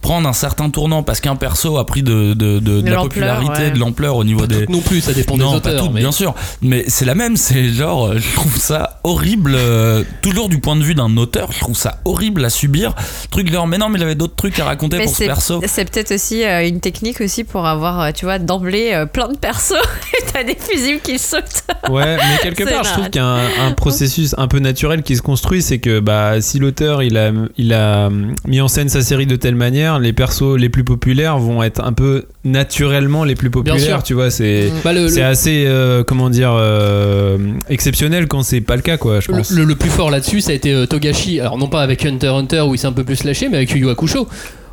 prendre 0.00 0.28
un 0.28 0.32
certain 0.32 0.70
tournant 0.70 1.02
parce 1.02 1.20
qu'un 1.20 1.36
perso 1.36 1.76
a 1.78 1.84
pris 1.86 2.02
de, 2.02 2.32
de, 2.34 2.58
de- 2.58 2.60
de 2.60 2.80
De 2.82 2.90
la 2.90 3.00
popularité 3.00 3.62
ouais. 3.64 3.70
de 3.72 3.78
l'ampleur 3.78 4.16
au 4.16 4.24
niveau 4.24 4.46
des 4.46 4.66
Non 4.68 4.80
plus, 4.80 5.00
ça 5.00 5.12
dépend 5.12 5.36
non, 5.36 5.54
des 5.54 5.60
pas 5.60 5.68
auteurs. 5.70 5.84
toutes, 5.84 5.92
mais- 5.94 6.00
bien 6.00 6.12
sûr. 6.12 6.34
Mais 6.62 6.84
c'est 6.88 7.04
la 7.04 7.14
même, 7.14 7.36
c'est 7.36 7.68
genre, 7.68 8.06
euh, 8.08 8.18
je 8.18 8.34
trouve 8.34 8.56
ça 8.56 9.00
horrible, 9.04 9.52
euh, 9.56 10.04
toujours 10.22 10.48
du 10.48 10.58
point 10.60 10.76
de 10.76 10.82
vue 10.82 10.94
d'un 10.94 11.16
auteur, 11.16 11.52
je 11.52 11.58
trouve 11.60 11.76
ça 11.76 12.00
horrible 12.04 12.44
à 12.44 12.50
subir. 12.50 12.94
Truc 13.30 13.50
genre, 13.52 13.66
mais 13.66 13.78
non, 13.78 13.88
mais 13.88 13.98
il 13.98 14.02
avait 14.02 14.14
d'autres 14.14 14.36
trucs 14.36 14.58
à 14.60 14.64
raconter 14.64 14.98
Mais 14.98 15.04
pour 15.04 15.16
ce 15.16 15.24
perso. 15.24 15.60
c'est 15.66 15.90
peut-être 15.90 16.12
aussi 16.14 16.44
euh, 16.44 16.66
une 16.66 16.80
technique 16.80 17.20
aussi 17.20 17.44
pour 17.44 17.66
avoir, 17.66 18.12
tu 18.12 18.24
vois, 18.24 18.38
d'emblée 18.38 18.92
euh, 18.92 19.06
plein 19.06 19.28
de 19.28 19.36
persos 19.36 19.72
et 20.18 20.24
t'as 20.32 20.44
des 20.44 20.56
fusibles 20.58 21.00
qui 21.00 21.18
sautent. 21.18 21.64
Ouais, 21.90 22.16
mais 22.16 22.38
quelque 22.42 22.64
part, 22.64 22.84
je 22.84 22.92
trouve 22.92 23.10
qu'il 23.10 23.20
y 23.20 23.24
a 23.24 23.26
un, 23.26 23.66
un 23.68 23.72
processus 23.72 24.34
un 24.38 24.48
peu 24.48 24.58
naturel 24.60 25.02
qui 25.02 25.16
se 25.16 25.22
construit, 25.22 25.60
c'est 25.62 25.78
que 25.78 26.00
bah, 26.00 26.40
si 26.40 26.58
l'auteur 26.58 27.02
il 27.02 27.16
a, 27.16 27.30
il 27.56 27.72
a 27.72 28.08
mis 28.46 28.60
en 28.60 28.68
scène 28.68 28.88
sa 28.88 29.00
série 29.02 29.26
de 29.26 29.36
telle 29.36 29.54
manière, 29.56 29.87
les 29.96 30.12
persos 30.12 30.56
les 30.58 30.68
plus 30.68 30.84
populaires 30.84 31.38
vont 31.38 31.62
être 31.62 31.82
un 31.82 31.94
peu 31.94 32.26
naturellement 32.44 33.24
les 33.24 33.34
plus 33.34 33.48
populaires, 33.48 34.02
tu 34.02 34.12
vois, 34.12 34.30
c'est 34.30 34.70
Bah, 34.84 34.90
c'est 35.08 35.20
le- 35.20 35.24
assez 35.24 35.64
euh, 35.66 36.04
comment 36.04 36.28
dire 36.28 36.52
euh, 36.54 37.38
exceptionnel 37.70 38.28
quand 38.28 38.42
c'est 38.42 38.60
pas 38.60 38.76
le 38.76 38.82
cas, 38.82 38.98
quoi, 38.98 39.20
je 39.20 39.30
le- 39.30 39.38
pense. 39.38 39.50
le- 39.50 39.64
le 39.64 39.74
plus 39.74 39.88
fort 39.90 40.10
là-dessus, 40.10 40.42
ça 40.42 40.50
a 40.50 40.54
été 40.54 40.72
euh, 40.74 40.84
Togashi. 40.86 41.40
Alors, 41.40 41.56
non 41.56 41.68
pas 41.68 41.80
avec 41.82 42.04
Hunter 42.04 42.28
Hunter 42.28 42.60
où 42.68 42.74
il 42.74 42.78
s'est 42.78 42.86
un 42.86 42.92
peu 42.92 43.04
plus 43.04 43.24
lâché, 43.24 43.48
mais 43.48 43.56
avec 43.56 43.70
Yu 43.74 43.88
Hakusho. 43.88 44.28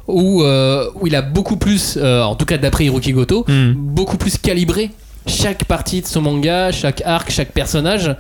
Où, 0.08 0.44
euh, 0.44 0.88
où 1.02 1.08
il 1.08 1.16
a 1.16 1.24
beaucoup 1.24 1.58
plus, 1.58 1.98
en 1.98 2.36
tout 2.36 2.46
cas 2.46 2.58
d'après 2.60 2.86
Hiroki 2.86 3.12
Goto, 3.14 3.44
Hmm. 3.48 3.74
beaucoup 3.76 4.18
plus 4.18 4.38
calibré 4.38 4.92
chaque 5.26 5.66
partie 5.66 6.02
de 6.02 6.06
son 6.06 6.22
manga, 6.22 6.72
chaque 6.72 7.02
arc, 7.06 7.32
chaque 7.32 7.52
personnage 7.54 8.16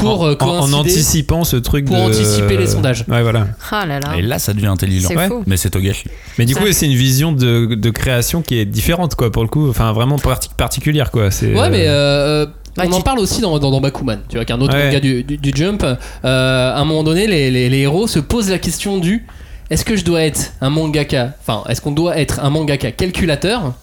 pour 0.00 0.24
euh, 0.26 0.36
en, 0.40 0.46
en 0.60 0.72
anticipant 0.72 1.44
ce 1.44 1.56
truc 1.56 1.84
pour 1.86 1.96
de- 1.96 2.00
anticiper 2.02 2.56
les 2.56 2.66
sondages. 2.66 3.04
Ouais, 3.08 3.22
voilà. 3.22 3.48
Ah 3.70 3.86
là 3.86 4.00
là. 4.00 4.16
Et 4.16 4.22
là, 4.22 4.38
ça 4.38 4.52
devient 4.54 4.66
intelligent. 4.66 5.08
C'est 5.08 5.16
Ouais. 5.16 5.28
fou. 5.28 5.42
Mais 5.46 5.56
c'est 5.56 5.70
Togashi. 5.70 6.04
Mais 6.38 6.44
du 6.46 6.54
Ça- 6.54 6.60
coup, 6.60 6.66
c'est 6.72 6.86
une 6.86 6.94
vision 6.94 7.32
de, 7.32 7.74
de 7.74 7.90
création 7.90 8.42
qui 8.42 8.58
est 8.58 8.64
différente, 8.64 9.14
quoi, 9.14 9.30
pour 9.32 9.42
le 9.42 9.48
coup. 9.48 9.68
Enfin, 9.68 9.92
vraiment 9.92 10.18
parti- 10.18 10.48
particulière, 10.56 11.10
quoi. 11.10 11.30
C'est, 11.30 11.54
Ouais, 11.54 11.70
mais 11.70 11.86
euh, 11.88 12.44
euh, 12.44 12.46
on 12.78 12.92
en 12.92 12.96
tu- 12.98 13.02
parle 13.02 13.18
aussi 13.18 13.40
dans, 13.40 13.58
dans, 13.58 13.70
dans 13.70 13.80
Bakuman, 13.80 14.18
tu 14.28 14.36
vois, 14.36 14.44
qu'un 14.44 14.60
autre 14.60 14.74
Ouais. 14.74 14.84
manga 14.86 15.00
du, 15.00 15.24
du- 15.24 15.36
du 15.38 15.52
Jump. 15.54 15.82
euh, 15.84 15.96
à 16.24 16.78
un 16.78 16.84
moment 16.84 17.02
donné, 17.02 17.26
les, 17.26 17.50
les- 17.50 17.68
les 17.68 17.78
héros 17.78 18.06
se 18.06 18.18
posent 18.20 18.50
la 18.50 18.58
question 18.58 18.98
du 18.98 19.26
est-ce 19.70 19.84
que 19.84 19.96
je 19.96 20.04
dois 20.04 20.22
être 20.22 20.52
un 20.62 20.70
mangaka, 20.70 21.34
enfin, 21.42 21.62
est-ce 21.68 21.80
qu'on 21.82 21.90
doit 21.92 22.18
être 22.18 22.40
un 22.42 22.48
mangaka 22.50 22.90
calculateur 22.90 23.74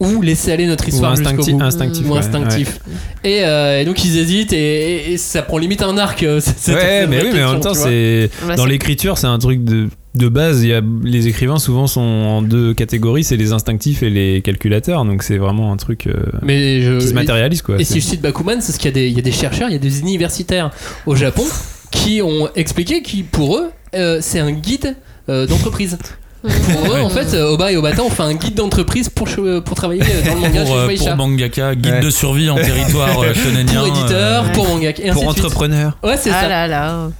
ou 0.00 0.20
laisser 0.22 0.50
aller 0.52 0.66
notre 0.66 0.88
histoire 0.88 1.12
Ou 1.12 1.16
jusqu'au 1.16 1.44
bout 1.56 1.62
instinctif, 1.62 2.06
ou 2.08 2.12
ouais, 2.12 2.18
instinctif. 2.18 2.80
Et, 3.22 3.44
euh, 3.44 3.80
et 3.80 3.84
donc 3.84 4.04
ils 4.04 4.18
hésitent 4.18 4.52
et, 4.52 4.56
et- 4.56 5.12
et 5.12 5.16
ça 5.18 5.42
prend 5.42 5.58
limite 5.58 5.82
un 5.82 5.96
arc. 5.98 6.22
euh, 6.24 6.40
cette- 6.40 6.58
cette 6.58 6.74
Ouais, 6.74 7.06
mais 7.06 7.22
oui, 7.22 7.30
mais 7.32 7.44
en 7.44 7.52
même 7.52 7.60
temps, 7.60 7.74
c'est 7.74 8.28
Bah, 8.46 8.56
dans 8.56 8.66
l'écriture, 8.66 9.18
c'est 9.18 9.26
un 9.28 9.38
truc 9.38 9.64
de 9.64 9.88
de 10.16 10.28
base. 10.28 10.62
Il 10.62 10.68
y 10.68 10.74
a 10.74 10.80
les 11.04 11.26
écrivains 11.28 11.58
souvent 11.58 11.86
sont 11.88 12.00
en 12.00 12.42
deux 12.42 12.72
catégories, 12.74 13.24
c'est 13.24 13.36
les 13.36 13.52
instinctifs 13.52 14.02
et 14.02 14.10
les 14.10 14.42
calculateurs. 14.42 15.04
Donc 15.04 15.22
c'est 15.22 15.38
vraiment 15.38 15.72
un 15.72 15.76
truc 15.76 16.06
euh, 16.06 16.12
Mais 16.42 16.82
je, 16.82 16.98
qui 16.98 17.08
se 17.08 17.14
matérialise 17.14 17.62
quoi. 17.62 17.80
Et 17.80 17.84
si 17.84 18.00
je 18.00 18.06
cite 18.06 18.20
Bakuman, 18.20 18.60
c'est 18.60 18.68
parce 18.72 18.78
qu'il 18.78 18.86
y, 18.90 18.92
a 18.92 18.94
des- 18.94 19.08
il 19.08 19.14
y 19.16 19.18
a 19.18 19.22
des 19.22 19.32
chercheurs, 19.32 19.68
il 19.68 19.72
y 19.72 19.76
a 19.76 19.78
des 19.80 20.00
universitaires 20.00 20.70
au 21.06 21.14
Japon 21.16 21.44
qui 21.92 22.20
ont 22.22 22.48
expliqué 22.56 23.02
qui, 23.02 23.22
pour 23.22 23.58
eux, 23.58 23.70
euh, 23.94 24.18
c'est 24.20 24.40
un 24.40 24.50
guide 24.52 24.96
euh, 25.28 25.46
d'entreprise. 25.46 25.98
Eux, 26.44 27.02
en 27.02 27.08
fait, 27.08 27.32
euh, 27.34 27.50
Oba 27.52 27.72
et 27.72 27.76
Obata 27.76 28.02
ont 28.02 28.10
fait 28.10 28.22
un 28.22 28.34
guide 28.34 28.54
d'entreprise 28.54 29.08
pour, 29.08 29.26
pour 29.64 29.76
travailler 29.76 30.02
dans 30.26 30.34
le 30.34 30.40
manga 30.40 30.64
pour, 30.64 30.90
chez 30.90 31.08
euh, 31.08 31.16
pour 31.16 31.16
mangaka, 31.16 31.74
guide 31.74 31.92
Ouais. 31.94 32.00
de 32.00 32.10
survie 32.10 32.50
en 32.50 32.56
territoire 32.62 33.22
euh, 33.22 33.32
shonenien. 33.34 33.80
Pour 33.80 33.86
éditeur, 33.86 34.44
euh, 34.44 34.52
pour 34.52 34.68
mangaka, 34.68 35.02
et 35.02 35.08
ainsi 35.10 35.18
pour 35.22 35.28
de 35.32 35.32
suite. 35.38 35.44
entrepreneurs. 35.46 35.96
Ouais, 36.02 36.16
c'est 36.18 36.30
Ah 36.30 36.42
ça. 36.42 36.48
là 36.48 36.66
là. 36.66 37.10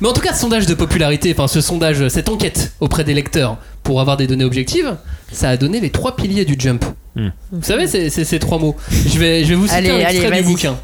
Mais 0.00 0.08
en 0.08 0.12
tout 0.12 0.20
cas, 0.20 0.32
ce 0.32 0.40
sondage 0.40 0.66
de 0.66 0.74
popularité, 0.74 1.34
enfin 1.36 1.48
ce 1.48 1.60
sondage, 1.60 2.06
cette 2.08 2.28
enquête 2.28 2.72
auprès 2.80 3.02
des 3.04 3.14
lecteurs 3.14 3.56
pour 3.82 4.00
avoir 4.00 4.16
des 4.16 4.26
données 4.28 4.44
objectives, 4.44 4.96
ça 5.32 5.48
a 5.48 5.56
donné 5.56 5.80
les 5.80 5.90
trois 5.90 6.14
piliers 6.14 6.44
du 6.44 6.54
jump. 6.58 6.84
Hmm. 7.16 7.28
Vous 7.50 7.62
savez, 7.64 7.86
c'est 7.88 8.10
ces 8.10 8.38
trois 8.38 8.58
mots. 8.58 8.76
Je 8.92 9.18
vais, 9.18 9.42
je 9.44 9.48
vais 9.48 9.54
vous 9.56 9.66
citer 9.66 9.76
Allez, 9.78 9.90
un 9.90 9.98
extrait 10.08 10.26
allez, 10.28 10.42
du 10.42 10.48
bouquin. 10.48 10.76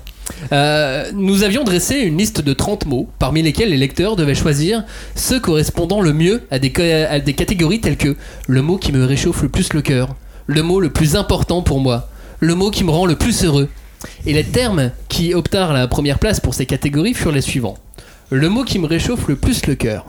Euh, 0.52 1.11
nous 1.14 1.43
avions 1.43 1.64
dressé 1.64 1.97
une 1.97 2.16
liste 2.19 2.40
de 2.40 2.52
30 2.52 2.87
mots, 2.87 3.09
parmi 3.19 3.43
lesquels 3.43 3.71
les 3.71 3.76
lecteurs 3.76 4.16
devaient 4.16 4.35
choisir 4.35 4.85
ceux 5.14 5.38
correspondant 5.40 6.00
le 6.00 6.12
mieux 6.12 6.43
à 6.50 6.59
des, 6.59 6.73
co- 6.73 6.83
à 6.83 7.19
des 7.21 7.35
catégories 7.35 7.81
telles 7.81 7.97
que 7.99 8.16
le 8.47 8.62
mot 8.62 8.78
qui 8.78 8.93
me 8.93 9.04
réchauffe 9.04 9.43
le 9.43 9.49
plus 9.49 9.73
le 9.75 9.83
cœur, 9.83 10.14
le 10.47 10.62
mot 10.62 10.81
le 10.81 10.90
plus 10.90 11.16
important 11.16 11.62
pour 11.62 11.81
moi, 11.81 12.09
le 12.40 12.54
mot 12.54 12.71
qui 12.71 12.85
me 12.85 12.90
rend 12.90 13.07
le 13.07 13.16
plus 13.16 13.45
heureux. 13.45 13.69
Et 14.26 14.33
les 14.35 14.45
termes 14.45 14.90
qui 15.09 15.35
obtinrent 15.35 15.73
la 15.73 15.88
première 15.88 16.19
place 16.19 16.40
pour 16.40 16.54
ces 16.54 16.66
catégories 16.66 17.14
furent 17.14 17.33
les 17.33 17.40
suivants. 17.40 17.78
Le 18.31 18.49
mot 18.49 18.64
qui 18.64 18.78
me 18.78 18.87
réchauffe 18.87 19.28
le 19.28 19.37
plus 19.37 19.66
le 19.66 19.75
cœur, 19.75 20.04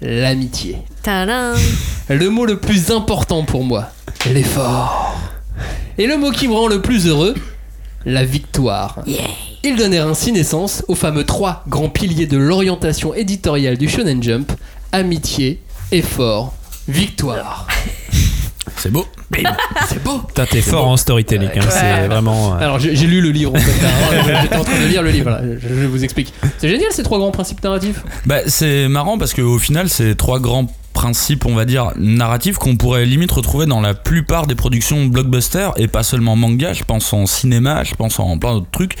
l'amitié. 0.00 0.76
Le 2.08 2.28
mot 2.30 2.46
le 2.46 2.58
plus 2.58 2.90
important 2.90 3.44
pour 3.44 3.64
moi, 3.64 3.90
l'effort. 4.32 5.16
Et 5.98 6.06
le 6.06 6.16
mot 6.18 6.30
qui 6.30 6.46
me 6.48 6.52
rend 6.54 6.68
le 6.68 6.80
plus 6.82 7.06
heureux, 7.06 7.34
la 8.06 8.24
victoire. 8.24 9.00
Ils 9.64 9.76
donnèrent 9.76 10.06
ainsi 10.08 10.32
naissance 10.32 10.82
aux 10.88 10.94
fameux 10.94 11.24
trois 11.24 11.62
grands 11.68 11.88
piliers 11.90 12.26
de 12.26 12.38
l'orientation 12.38 13.12
éditoriale 13.12 13.76
du 13.76 13.88
Shonen 13.88 14.22
Jump 14.22 14.52
amitié, 14.92 15.60
effort, 15.92 16.54
victoire. 16.88 17.66
C'est 18.78 18.90
beau. 18.92 19.06
C'est 19.88 20.02
beau. 20.02 20.20
T'es 20.50 20.60
fort 20.60 20.86
en 20.86 20.96
storytelling. 20.96 21.48
hein, 21.56 21.60
C'est 21.70 22.06
vraiment. 22.08 22.54
euh, 22.54 22.58
Alors 22.58 22.78
j'ai 22.78 22.94
j'ai 22.94 23.06
lu 23.06 23.20
le 23.20 23.30
livre 23.30 23.52
en 23.54 23.58
fait. 23.58 23.84
hein. 23.86 24.38
J'étais 24.42 24.56
en 24.56 24.64
train 24.64 24.78
de 24.80 24.86
lire 24.86 25.02
le 25.02 25.10
livre. 25.10 25.30
là. 25.30 25.40
Je, 25.42 25.68
je 25.68 25.86
vous 25.86 26.04
explique. 26.04 26.32
C'est 26.58 26.68
génial 26.68 26.92
ces 26.92 27.02
trois 27.02 27.18
grands 27.18 27.30
principes 27.30 27.62
narratifs. 27.64 28.04
Bah, 28.26 28.40
c'est 28.46 28.86
marrant 28.88 29.18
parce 29.18 29.32
qu'au 29.34 29.58
final, 29.58 29.88
c'est 29.88 30.14
trois 30.14 30.40
grands 30.40 30.66
principes, 30.96 31.44
on 31.46 31.54
va 31.54 31.64
dire, 31.66 31.92
narratifs 31.96 32.56
qu'on 32.56 32.76
pourrait 32.76 33.04
limite 33.04 33.30
retrouver 33.30 33.66
dans 33.66 33.80
la 33.80 33.92
plupart 33.94 34.46
des 34.46 34.54
productions 34.56 35.04
blockbusters 35.06 35.72
et 35.76 35.86
pas 35.88 36.02
seulement 36.02 36.34
manga, 36.34 36.72
je 36.72 36.82
pense 36.84 37.12
en 37.12 37.26
cinéma, 37.26 37.84
je 37.84 37.94
pense 37.94 38.18
en 38.18 38.38
plein 38.38 38.54
d'autres 38.54 38.70
trucs, 38.72 38.96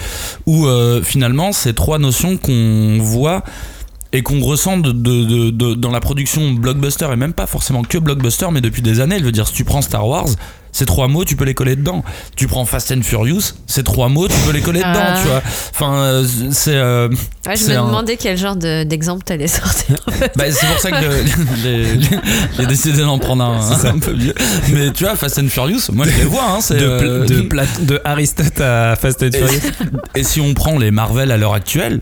où 0.46 0.66
euh, 0.66 1.02
finalement, 1.02 1.52
ces 1.52 1.72
trois 1.74 1.98
notions 1.98 2.36
qu'on 2.36 2.98
voit 3.00 3.42
et 4.12 4.22
qu'on 4.22 4.40
ressent 4.40 4.76
de- 4.78 5.74
dans 5.74 5.90
la 5.90 6.00
production 6.00 6.52
blockbuster 6.52 7.08
et 7.12 7.16
même 7.16 7.32
pas 7.32 7.46
forcément 7.46 7.82
que 7.82 7.98
blockbuster 7.98 8.46
mais 8.52 8.60
depuis 8.60 8.80
des 8.80 9.00
années 9.00 9.18
je 9.18 9.24
veux 9.24 9.32
dire 9.32 9.48
si 9.48 9.52
tu 9.52 9.64
prends 9.64 9.82
Star 9.82 10.06
Wars 10.06 10.28
ces 10.76 10.84
trois 10.84 11.08
mots 11.08 11.24
tu 11.24 11.36
peux 11.36 11.44
les 11.46 11.54
coller 11.54 11.74
dedans 11.74 12.04
tu 12.36 12.46
prends 12.48 12.66
Fast 12.66 12.92
and 12.92 13.00
Furious 13.02 13.40
ces 13.66 13.82
trois 13.82 14.08
mots 14.10 14.28
tu 14.28 14.36
peux 14.46 14.52
les 14.52 14.60
coller 14.60 14.82
Ah. 14.84 14.92
dedans 14.92 15.20
tu 15.22 15.28
vois 15.28 15.42
enfin 15.72 15.94
euh, 15.96 16.24
c'est 16.50 16.74
euh, 16.74 17.08
Ouais, 17.46 17.56
je 17.56 17.64
me 17.66 17.76
un- 17.78 17.86
demandais 17.86 18.16
quel 18.16 18.36
genre 18.36 18.56
de- 18.56 18.82
d'exemple 18.84 19.22
t'allais 19.24 19.46
sortir. 19.46 19.96
bah, 20.36 20.44
c'est 20.50 20.66
pour 20.66 20.78
ça 20.80 20.90
que 20.90 20.96
j'ai- 21.62 22.66
décidé 22.66 23.02
d'en 23.02 23.18
prendre 23.18 23.44
un, 23.44 23.60
un 23.86 23.98
peu 24.00 24.12
vieux. 24.12 24.34
Mais 24.72 24.90
tu 24.90 25.04
vois, 25.04 25.14
Fast 25.14 25.38
and 25.38 25.46
Furious, 25.48 25.92
moi 25.92 26.06
je 26.08 26.16
les 26.18 26.24
vois. 26.24 26.42
Hein, 26.50 26.58
c'est, 26.60 26.76
de, 26.78 26.84
euh, 26.84 27.24
pla- 27.24 27.36
de, 27.36 27.40
pla- 27.42 27.64
de 27.82 28.00
Aristote 28.04 28.60
à 28.60 28.96
Fast 28.96 29.22
and 29.22 29.30
Furious. 29.32 29.60
et 30.16 30.24
si 30.24 30.40
on 30.40 30.54
prend 30.54 30.76
les 30.78 30.90
Marvel 30.90 31.30
à 31.30 31.36
l'heure 31.36 31.54
actuelle, 31.54 32.00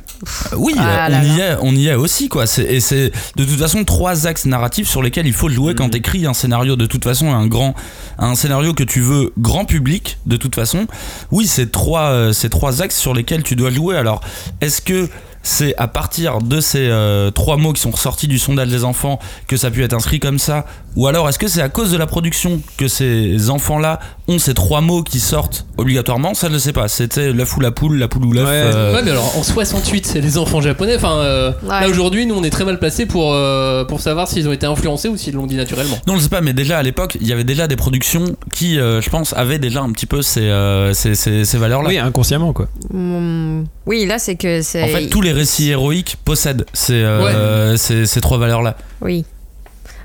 euh, 0.53 0.57
oui, 0.57 0.73
Ah 0.79 1.07
on, 1.09 1.11
là 1.13 1.23
y 1.25 1.41
est, 1.41 1.57
on 1.61 1.73
y 1.75 1.89
est 1.89 1.95
aussi. 1.95 2.29
Quoi. 2.29 2.47
C'est- 2.47 2.65
et 2.65 2.81
c'est 2.81 3.13
de 3.37 3.45
toute 3.45 3.59
façon 3.59 3.85
trois 3.85 4.27
axes 4.27 4.47
narratifs 4.47 4.89
sur 4.89 5.03
lesquels 5.03 5.27
il 5.27 5.35
faut 5.35 5.51
jouer 5.51 5.75
quand 5.75 5.91
t'écris 5.91 6.25
un 6.27 6.33
scénario. 6.35 6.77
De 6.77 6.87
toute 6.87 7.05
façon, 7.05 7.33
un, 7.35 7.47
grand, 7.47 7.75
un 8.19 8.35
scénario 8.35 8.64
que 8.73 8.85
tu 8.85 9.01
veux 9.01 9.33
grand 9.39 9.65
public, 9.65 10.19
de 10.27 10.37
toute 10.37 10.55
façon, 10.55 10.87
oui, 11.31 11.47
c'est 11.47 11.71
trois, 11.71 12.11
euh, 12.11 12.33
ces 12.33 12.49
trois 12.49 12.83
axes 12.83 12.99
sur 12.99 13.15
lesquels 13.15 13.43
tu 13.43 13.57
dois 13.57 13.71
jouer. 13.71 13.97
Alors, 13.97 14.21
est-ce 14.61 14.81
que 14.81 15.09
c'est 15.43 15.77
à 15.77 15.87
partir 15.87 16.39
de 16.39 16.59
ces 16.59 16.89
euh, 16.89 17.31
trois 17.31 17.59
mots 17.59 17.73
qui 17.75 17.81
sont 17.81 17.91
ressortis 17.91 18.27
du 18.27 18.39
sondage 18.39 18.69
des 18.69 18.83
enfants 18.83 19.19
que 19.47 19.57
ça 19.57 19.67
a 19.67 19.71
pu 19.71 19.85
être 19.85 19.93
inscrit 19.93 20.19
comme 20.19 20.39
ça? 20.39 20.65
Ou 20.97 21.07
alors 21.07 21.29
est-ce 21.29 21.39
que 21.39 21.49
c'est 21.49 21.61
à 21.61 21.69
cause 21.69 21.93
de 21.93 21.99
la 21.99 22.07
production 22.07 22.61
que 22.79 22.89
ces 22.89 23.51
enfants-là 23.51 24.01
ont 24.27 24.39
ces 24.39 24.55
trois 24.55 24.81
mots 24.81 25.03
qui 25.03 25.21
sortent 25.21 25.67
obligatoirement 25.77 26.33
Ça 26.35 26.49
je 26.49 26.55
ne 26.55 26.59
sais 26.59 26.73
pas. 26.73 26.89
C'était 26.89 27.33
l'œuf 27.33 27.57
ou 27.57 27.61
la 27.61 27.71
poule, 27.73 27.99
la 27.99 28.09
poule 28.09 28.25
ou 28.25 28.33
l'œuf. 28.33 28.47
Ouais. 28.49 28.53
euh, 28.75 28.95
Ouais, 28.95 29.03
mais 29.05 29.11
alors 29.11 29.37
en 29.37 29.43
68, 29.43 30.07
c'est 30.07 30.21
les 30.21 30.39
enfants 30.39 30.61
japonais. 30.61 30.97
Enfin, 30.97 31.19
euh, 31.19 31.51
Ouais. 31.63 31.81
là 31.81 31.89
aujourd'hui, 31.89 32.25
nous 32.27 32.35
on 32.35 32.43
est 32.45 32.51
très 32.51 32.65
mal 32.65 32.79
placés 32.79 33.07
pour, 33.07 33.33
euh, 33.35 33.85
pour 33.85 34.01
savoir 34.01 34.27
s'ils 34.29 34.49
ont 34.49 34.53
été 34.53 34.67
influencés 34.67 35.09
ou 35.09 35.17
s'ils 35.17 35.35
l'ont 35.35 35.47
dit 35.47 35.57
naturellement. 35.57 35.97
Non, 36.07 36.17
je 36.17 36.21
sais 36.23 36.29
pas, 36.29 36.41
mais 36.41 36.53
déjà 36.55 36.79
à 36.79 36.83
l'époque, 36.83 37.19
il 37.21 37.27
y 37.27 37.33
avait 37.33 37.45
déjà 37.45 37.67
des 37.67 37.77
productions 37.77 38.25
qui, 38.53 38.79
euh, 38.79 39.01
je 39.03 39.11
pense, 39.11 39.35
avaient 39.35 39.59
déjà 39.59 39.81
un 39.83 39.93
petit 39.93 40.07
peu 40.07 40.23
ces, 40.23 40.41
euh, 40.43 40.95
ces, 40.95 41.15
ces- 41.15 41.45
ces 41.45 41.59
valeurs-là. 41.59 41.89
Oui, 41.89 41.99
inconsciemment 41.99 42.53
quoi. 42.53 42.69
Hmm, 42.93 43.65
oui, 43.87 44.07
là 44.07 44.19
c'est 44.19 44.37
que 44.37 44.63
c'est. 44.63 44.83
En 44.85 44.89
fait, 44.89 45.09
tous 45.09 45.21
les 45.21 45.33
récits 45.33 45.71
héroïques 45.71 46.17
possèdent 46.25 46.65
ces, 46.73 46.95
euh, 46.95 47.77
ces, 47.77 48.07
ces 48.07 48.21
trois 48.21 48.39
valeurs-là. 48.39 48.77
Oui. 49.03 49.25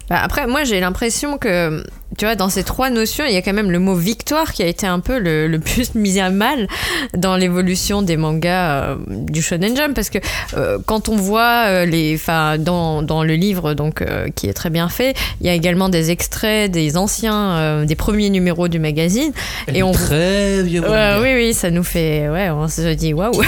Bah, 0.10 0.20
après, 0.24 0.48
moi 0.48 0.64
j'ai 0.64 0.80
l'impression 0.80 1.38
que, 1.38 1.84
tu 2.18 2.26
vois, 2.26 2.36
dans 2.36 2.50
ces 2.50 2.64
trois 2.64 2.90
notions, 2.90 3.24
il 3.28 3.34
y 3.34 3.38
a 3.38 3.42
quand 3.42 3.54
même 3.54 3.70
le 3.72 3.78
mot 3.80 3.94
victoire 3.96 4.54
qui 4.54 4.64
a 4.64 4.66
été 4.66 4.88
un 4.88 5.00
peu 5.00 5.20
le, 5.20 5.48
le 5.48 5.60
plus 5.60 5.94
mis 5.96 6.20
à 6.20 6.30
mal 6.32 6.68
dans 7.16 7.36
l'évolution 7.38 8.02
des 8.02 8.18
mangas 8.18 8.72
euh, 8.84 8.96
du 9.08 9.42
Shonen 9.42 9.76
Jump. 9.76 9.94
Parce 9.94 10.10
que 10.10 10.18
euh, 10.58 10.80
quand 10.86 11.10
on 11.10 11.16
voit 11.16 11.66
euh, 11.68 11.86
les. 11.86 12.16
Enfin, 12.16 12.58
dans, 12.58 13.02
dans 13.04 13.24
le 13.24 13.36
livre, 13.36 13.74
donc, 13.76 14.04
qui 14.36 14.48
est 14.48 14.54
très 14.54 14.70
bien 14.72 14.90
fait, 14.90 15.16
il 15.42 15.48
y 15.48 15.50
a 15.50 15.54
également 15.54 15.90
des 15.90 16.10
extraits 16.12 16.72
des 16.72 16.98
anciens, 16.98 17.86
des 17.86 17.96
premiers 17.96 18.30
numéros 18.32 18.68
du 18.68 18.80
magazine. 18.80 19.32
Et 19.74 19.84
on- 19.84 19.92
très 19.92 20.64
vieux 20.64 20.82
Ouais, 20.82 20.88
manga. 20.88 21.20
oui, 21.22 21.34
oui, 21.36 21.54
ça 21.54 21.70
nous 21.72 21.84
fait. 21.84 22.28
Ouais, 22.30 22.50
on 22.50 22.68
se 22.68 22.94
dit 22.94 23.14
waouh, 23.14 23.42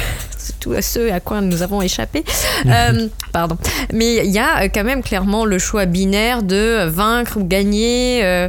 tout 0.60 0.74
à 0.74 0.82
ce 0.82 1.12
à 1.12 1.20
quoi 1.20 1.42
nous 1.42 1.62
avons 1.62 1.82
échappé. 1.82 2.24
Euh, 2.68 3.08
pardon. 3.34 3.58
Mais 3.92 4.18
il 4.26 4.32
y 4.32 4.38
a 4.38 4.62
euh, 4.64 4.68
quand 4.74 4.84
même 4.84 5.02
clairement 5.02 5.46
le 5.46 5.58
choix 5.58 5.86
binaire 5.86 6.44
de 6.44 6.86
vaincre 6.88 7.38
ou 7.38 7.44
gagner, 7.44 8.22
euh, 8.24 8.48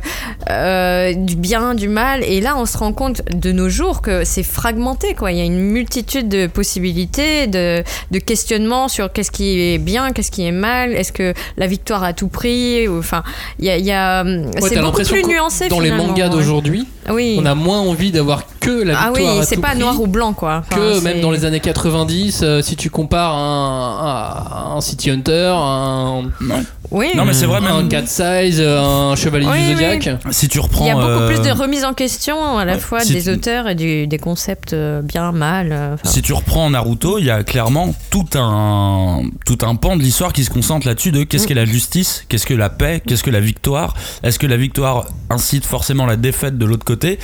euh, 0.51 1.15
du 1.15 1.35
bien, 1.37 1.75
du 1.75 1.89
mal. 1.89 2.23
Et 2.25 2.41
là, 2.41 2.57
on 2.59 2.67
se 2.67 2.77
rend 2.77 2.93
compte 2.93 3.23
de 3.31 3.53
nos 3.53 3.69
jours 3.71 4.03
que 4.03 4.25
c'est 4.25 4.43
fragmenté, 4.43 5.15
quoi. 5.15 5.33
Il 5.33 5.39
y 5.39 5.41
a 5.41 5.45
une 5.45 5.59
multitude 5.61 6.29
de 6.29 6.47
possibilités, 6.47 7.47
de, 7.47 7.83
de 8.11 8.19
questionnements 8.19 8.89
sur 8.89 9.13
qu'est-ce 9.13 9.31
qui 9.31 9.61
est 9.61 9.79
bien, 9.79 10.13
qu'est-ce 10.13 10.31
qui 10.31 10.45
est 10.47 10.53
mal, 10.53 10.93
est-ce 10.93 11.13
que 11.13 11.33
la 11.57 11.67
victoire 11.67 12.05
à 12.05 12.13
tout 12.13 12.29
prix, 12.29 12.87
enfin, 12.89 13.23
il 13.59 13.65
y 13.65 13.71
a. 13.71 13.79
il 13.79 13.87
y 13.87 13.93
a 13.93 14.23
Ouais, 14.25 14.69
c'est 14.69 14.81
beaucoup 14.81 14.97
plus 15.03 15.23
que 15.23 15.27
nuancé 15.27 15.69
dans 15.69 15.81
les 15.81 15.91
mangas 15.91 16.25
ouais. 16.25 16.31
d'aujourd'hui, 16.31 16.87
Oui. 17.11 17.37
on 17.41 17.47
a 17.47 17.55
moins 17.55 17.81
envie 17.81 18.11
d'avoir 18.13 18.45
que 18.61 18.71
la 18.71 18.99
ah 18.99 19.07
victoire 19.13 19.35
oui, 19.37 19.41
à 19.41 19.45
c'est 19.45 19.57
tout 19.57 19.61
pas 19.61 19.71
prix 19.71 19.79
noir 19.81 20.01
ou 20.01 20.07
blanc, 20.07 20.33
quoi. 20.33 20.63
Enfin, 20.71 20.77
que 20.77 21.01
même 21.01 21.21
dans 21.21 21.31
les 21.31 21.45
années 21.45 21.61
90, 21.83 22.41
euh, 22.43 22.63
si 22.63 22.77
tu 22.77 22.91
compares 22.91 23.35
un, 23.35 24.73
un, 24.73 24.77
un 24.77 24.81
City 24.81 25.11
Hunter, 25.11 25.53
un, 25.57 26.23
Oui. 26.91 27.09
Non, 27.17 27.25
mais 27.25 27.33
c'est 27.33 27.47
vrai, 27.47 27.61
un 27.67 27.89
Cat 27.89 28.07
Size, 28.07 28.61
un 28.61 29.15
Chevalier 29.17 29.47
Oui, 29.51 29.59
du 29.59 29.67
oui. 29.69 29.73
Zodiac. 29.75 30.19
si 30.31 30.49
tu 30.49 30.59
Il 30.59 30.61
reprends. 30.61 30.87
y 30.87 30.91
a 30.91 30.95
beaucoup 30.95 31.07
euh, 31.07 31.27
plus 31.27 31.41
de 31.41 31.51
remise 31.51 31.85
en 31.85 31.95
question 31.95 32.59
à 32.59 32.65
la 32.65 32.75
ouais, 32.75 32.79
fois 32.79 33.01
si 33.01 33.15
des 33.15 33.23
tu- 33.25 33.31
auteurs 33.31 33.69
et 33.69 33.75
du- 33.75 34.07
des 34.07 34.19
concepts 34.19 34.73
euh, 34.75 35.01
bien, 35.03 35.33
mal. 35.33 35.71
euh. 35.73 35.97
Si 36.05 36.23
tu 36.23 36.33
reprends 36.33 36.69
Naruto, 36.71 37.19
il 37.19 37.25
y 37.25 37.31
a 37.31 37.43
clairement 37.45 37.95
tout 38.11 38.27
un, 38.35 39.23
tout 39.47 39.59
un 39.63 39.75
pan 39.75 39.97
de 39.97 40.03
l'histoire 40.03 40.33
qui 40.33 40.45
se 40.45 40.51
concentre 40.51 40.87
là-dessus 40.87 41.13
de 41.13 41.25
qu'est-ce 41.25 41.45
Mm. 41.45 41.47
qu'est 41.49 41.55
la 41.55 41.65
justice, 41.65 42.25
qu'est-ce 42.29 42.47
que 42.47 42.55
la 42.55 42.69
paix, 42.71 43.03
qu'est-ce 43.07 43.23
que 43.25 43.31
la 43.31 43.41
victoire, 43.41 43.95
est-ce 44.23 44.39
que 44.39 44.47
la 44.47 44.57
victoire 44.57 45.07
incite 45.31 45.65
forcément 45.65 46.07
la 46.07 46.17
défaite 46.17 46.59
de 46.59 46.65
l'autre 46.67 46.85
côté? 46.85 47.19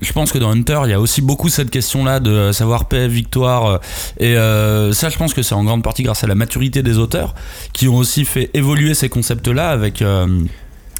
Je 0.00 0.12
pense 0.12 0.30
que 0.32 0.38
dans 0.38 0.50
Hunter, 0.50 0.80
il 0.84 0.90
y 0.90 0.94
a 0.94 1.00
aussi 1.00 1.20
beaucoup 1.22 1.48
cette 1.48 1.70
question-là 1.70 2.20
de 2.20 2.52
savoir 2.52 2.86
paix, 2.86 3.08
victoire, 3.08 3.66
euh, 3.66 3.78
et 4.18 4.36
euh, 4.36 4.92
ça 4.92 5.08
je 5.08 5.16
pense 5.16 5.34
que 5.34 5.42
c'est 5.42 5.54
en 5.54 5.64
grande 5.64 5.82
partie 5.82 6.02
grâce 6.02 6.24
à 6.24 6.26
la 6.26 6.34
maturité 6.34 6.82
des 6.82 6.98
auteurs 6.98 7.34
qui 7.72 7.88
ont 7.88 7.96
aussi 7.96 8.24
fait 8.24 8.50
évoluer 8.54 8.94
ces 8.94 9.08
concepts-là 9.08 9.70
avec... 9.70 10.02
euh, 10.02 10.26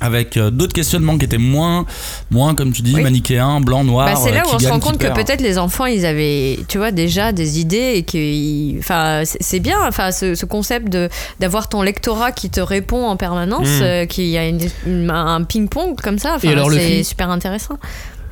avec 0.05 0.37
euh, 0.37 0.51
d'autres 0.51 0.73
questionnements 0.73 1.17
qui 1.17 1.27
étaient 1.27 1.39
moins, 1.39 1.87
moins 2.33 2.57
comme 2.57 2.73
tu 2.73 2.83
dis, 2.83 2.93
Oui. 2.97 3.03
manichéens, 3.05 3.61
blanc, 3.61 3.85
noir. 3.85 4.07
Bah, 4.13 4.21
c'est 4.21 4.33
euh, 4.33 4.35
là 4.35 4.43
où 4.45 4.53
on 4.53 4.59
se 4.59 4.67
rend 4.67 4.81
compte 4.81 4.99
que 4.99 5.07
peut-être 5.07 5.41
les 5.41 5.59
enfants, 5.59 5.87
ils 5.87 6.05
avaient, 6.05 6.59
tu 6.67 6.79
vois, 6.79 6.91
déjà 6.91 7.31
des 7.31 7.61
idées 7.61 7.93
et 7.95 8.03
que, 8.03 8.79
enfin, 8.81 9.23
c'est- 9.25 9.61
bien, 9.61 9.77
enfin, 9.87 10.11
ce, 10.11 10.35
ce 10.35 10.45
concept 10.45 10.89
de 10.89 11.09
d'avoir 11.39 11.69
ton 11.69 11.83
lectorat 11.83 12.33
qui 12.33 12.51
te 12.51 12.61
répond 12.61 13.07
en 13.07 13.17
permanence, 13.17 13.69
Mm. 13.69 13.83
euh, 13.83 14.07
qu'il 14.07 14.27
y 14.27 14.37
a 14.39 14.49
une- 14.49 14.59
une- 14.89 15.09
un 15.09 15.45
ping-pong 15.45 15.95
comme 16.03 16.19
ça. 16.19 16.33
Enfin, 16.35 16.49
Et 16.49 16.53
alors, 16.53 16.69
le 16.69 16.79
c'est 16.79 17.05
super 17.05 17.31
intéressant. 17.31 17.79